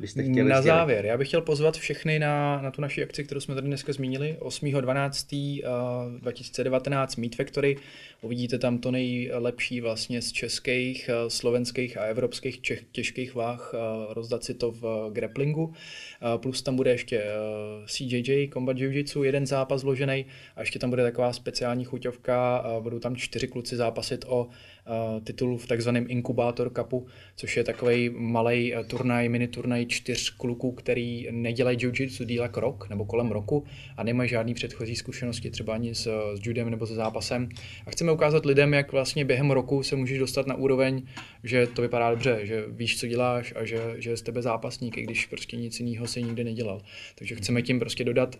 Byste 0.00 0.22
chtěli 0.22 0.50
Na 0.50 0.60
sdělit? 0.60 0.76
závěr, 0.76 1.06
já 1.06 1.18
bych 1.18 1.28
chtěl 1.28 1.40
pozvat 1.40 1.76
všechny 1.76 2.18
na, 2.18 2.62
na 2.62 2.70
tu 2.70 2.82
naši 2.82 3.02
akci, 3.02 3.24
kterou 3.24 3.40
jsme 3.40 3.54
tady 3.54 3.66
dneska 3.66 3.92
zmínili, 3.92 4.36
8.12.2019 4.40 7.06
uh, 7.06 7.14
Meet 7.18 7.36
Factory. 7.36 7.76
Uvidíte 8.22 8.58
tam 8.58 8.78
to 8.78 8.90
nejlepší 8.90 9.80
vlastně 9.80 10.22
z 10.22 10.32
českých, 10.32 11.10
uh, 11.12 11.16
slovenských 11.28 11.98
a 11.98 12.04
evropských 12.04 12.60
čech, 12.60 12.84
těžkých 12.92 13.34
váh, 13.34 13.74
uh, 13.74 13.78
rozdat 14.14 14.44
si 14.44 14.54
to 14.54 14.70
v 14.70 15.10
grapplingu. 15.12 15.72
Plus 16.36 16.62
tam 16.62 16.76
bude 16.76 16.90
ještě 16.90 17.24
CJJ, 17.86 18.48
Combat 18.52 18.76
Jiu-Jitsu, 18.76 19.22
jeden 19.22 19.46
zápas 19.46 19.82
vložený 19.82 20.26
a 20.56 20.60
ještě 20.60 20.78
tam 20.78 20.90
bude 20.90 21.02
taková 21.02 21.32
speciální 21.32 21.84
chuťovka, 21.84 22.64
budou 22.80 22.98
tam 22.98 23.16
čtyři 23.16 23.48
kluci 23.48 23.76
zápasit 23.76 24.24
o 24.28 24.48
titul 25.24 25.58
v 25.58 25.66
takzvaném 25.66 26.06
Inkubátor 26.08 26.72
Cupu, 26.76 27.06
což 27.36 27.56
je 27.56 27.64
takový 27.64 28.10
malý 28.14 28.74
turnaj, 28.86 29.28
mini 29.28 29.48
turnaj 29.48 29.86
čtyř 29.86 30.30
kluků, 30.30 30.72
který 30.72 31.28
nedělají 31.30 31.78
jiu-jitsu 31.78 32.24
díle 32.24 32.50
rok 32.56 32.86
nebo 32.90 33.04
kolem 33.04 33.30
roku 33.30 33.64
a 33.96 34.02
nemají 34.02 34.28
žádný 34.28 34.54
předchozí 34.54 34.96
zkušenosti 34.96 35.50
třeba 35.50 35.74
ani 35.74 35.94
s, 35.94 36.32
s 36.34 36.46
judem 36.46 36.70
nebo 36.70 36.86
se 36.86 36.94
zápasem. 36.94 37.48
A 37.86 37.90
chceme 37.90 38.12
ukázat 38.12 38.46
lidem, 38.46 38.74
jak 38.74 38.92
vlastně 38.92 39.24
během 39.24 39.50
roku 39.50 39.82
se 39.82 39.96
můžeš 39.96 40.18
dostat 40.18 40.46
na 40.46 40.54
úroveň, 40.54 41.02
že 41.44 41.66
to 41.66 41.82
vypadá 41.82 42.10
dobře, 42.10 42.40
že 42.42 42.64
víš, 42.68 43.00
co 43.00 43.06
děláš 43.06 43.54
a 43.56 43.64
že, 43.64 43.94
že 43.98 44.10
je 44.10 44.16
z 44.16 44.22
tebe 44.22 44.42
zápasník, 44.42 44.98
i 44.98 45.02
když 45.02 45.26
prostě 45.26 45.56
nic 45.56 45.80
jiného 45.80 46.06
se 46.06 46.20
nikdy 46.20 46.44
nedělal. 46.44 46.82
Takže 47.14 47.34
chceme 47.34 47.62
tím 47.62 47.78
prostě 47.78 48.04
dodat 48.04 48.38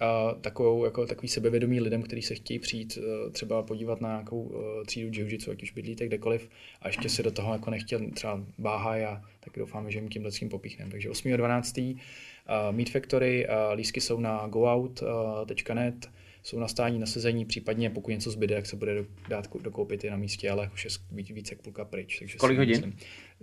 a 0.00 0.34
takovou, 0.40 0.84
jako 0.84 1.06
takový 1.06 1.28
sebevědomí 1.28 1.80
lidem, 1.80 2.02
kteří 2.02 2.22
se 2.22 2.34
chtějí 2.34 2.58
přijít 2.58 2.98
uh, 2.98 3.32
třeba 3.32 3.62
podívat 3.62 4.00
na 4.00 4.08
nějakou 4.08 4.42
uh, 4.42 4.60
třídu 4.86 5.08
jiu-jitsu, 5.08 5.50
ať 5.50 5.62
už 5.62 5.72
bydlíte 5.72 6.06
kdekoliv, 6.06 6.48
a 6.82 6.88
ještě 6.88 7.08
se 7.08 7.22
do 7.22 7.30
toho 7.30 7.52
jako 7.52 7.70
nechtěl 7.70 8.00
třeba 8.10 8.40
báhaj 8.58 9.04
a 9.04 9.22
tak 9.40 9.52
doufáme, 9.58 9.90
že 9.90 9.98
jim 9.98 10.08
tímhle 10.08 10.30
tím 10.30 10.48
popíchneme. 10.48 10.90
Takže 10.90 11.10
8.12. 11.10 11.94
Uh, 11.94 12.76
Meet 12.76 12.90
Factory, 12.90 13.46
lísky 13.74 14.00
jsou 14.00 14.20
na 14.20 14.46
goout.net, 14.46 16.10
jsou 16.42 16.58
na 16.58 16.68
stání, 16.68 16.98
na 16.98 17.06
sezení, 17.06 17.44
případně 17.44 17.90
pokud 17.90 18.10
něco 18.10 18.30
zbyde, 18.30 18.54
jak 18.54 18.66
se 18.66 18.76
bude 18.76 19.04
dát 19.28 19.48
dokoupit 19.62 20.04
i 20.04 20.10
na 20.10 20.16
místě, 20.16 20.50
ale 20.50 20.70
už 20.74 20.84
je 20.84 20.90
více 21.34 21.54
jak 21.54 21.62
půlka 21.62 21.84
pryč. 21.84 22.18
Takže 22.18 22.38
Kolik 22.38 22.58
hodin? 22.58 22.92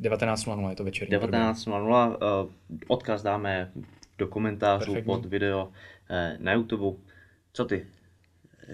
19.00 0.02 0.70
je 0.70 0.76
to 0.76 0.84
večerní. 0.84 1.18
19.00, 1.18 2.44
uh, 2.44 2.52
odkaz 2.88 3.24
dáme 3.24 3.72
do 4.18 4.28
komentářů 4.28 4.86
Perfektní. 4.86 5.14
pod 5.14 5.26
video 5.26 5.72
na 6.40 6.54
YouTube. 6.54 6.98
Co 7.54 7.66
ty? 7.66 7.86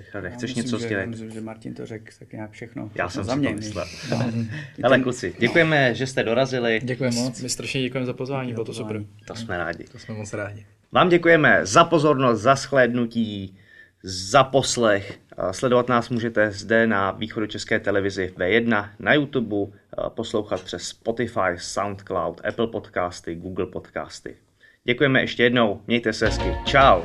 Chade, 0.01 0.29
chceš 0.31 0.49
myslím, 0.49 0.65
něco 0.65 0.79
sdělit? 0.79 1.07
Myslím, 1.07 1.31
že 1.31 1.41
Martin 1.41 1.73
to 1.73 1.85
řekl 1.85 2.11
tak 2.19 2.33
nějak 2.33 2.51
všechno. 2.51 2.91
Já 2.95 3.09
jsem 3.09 3.23
za 3.23 3.35
mě. 3.35 3.55
myslel. 3.55 3.85
Ale 4.83 4.99
kluci, 5.03 5.35
děkujeme, 5.39 5.95
že 5.95 6.07
jste 6.07 6.23
dorazili. 6.23 6.81
Děkujeme 6.83 7.15
moc. 7.15 7.41
My 7.41 7.49
strašně 7.49 7.81
děkujeme 7.81 8.05
za 8.05 8.13
pozvání, 8.13 8.53
bylo 8.53 8.65
to 8.65 8.73
super. 8.73 9.03
To 9.25 9.35
jsme 9.35 9.57
rádi. 9.57 9.83
To 9.83 9.99
jsme 9.99 10.15
moc 10.15 10.33
rádi. 10.33 10.65
Vám 10.91 11.09
děkujeme 11.09 11.59
za 11.65 11.83
pozornost, 11.83 12.41
za 12.41 12.55
shlédnutí, 12.55 13.57
za 14.03 14.43
poslech. 14.43 15.19
Sledovat 15.51 15.89
nás 15.89 16.09
můžete 16.09 16.51
zde 16.51 16.87
na 16.87 17.11
východočeské 17.11 17.79
televizi 17.79 18.33
V1, 18.37 18.89
na 18.99 19.13
YouTube, 19.13 19.71
poslouchat 20.07 20.61
přes 20.61 20.83
Spotify, 20.83 21.51
SoundCloud, 21.57 22.41
Apple 22.45 22.67
podcasty, 22.67 23.35
Google 23.35 23.65
podcasty. 23.65 24.35
Děkujeme 24.87 25.21
ještě 25.21 25.43
jednou, 25.43 25.81
mějte 25.87 26.13
se 26.13 26.25
hezky. 26.25 26.55
Čau. 26.65 27.01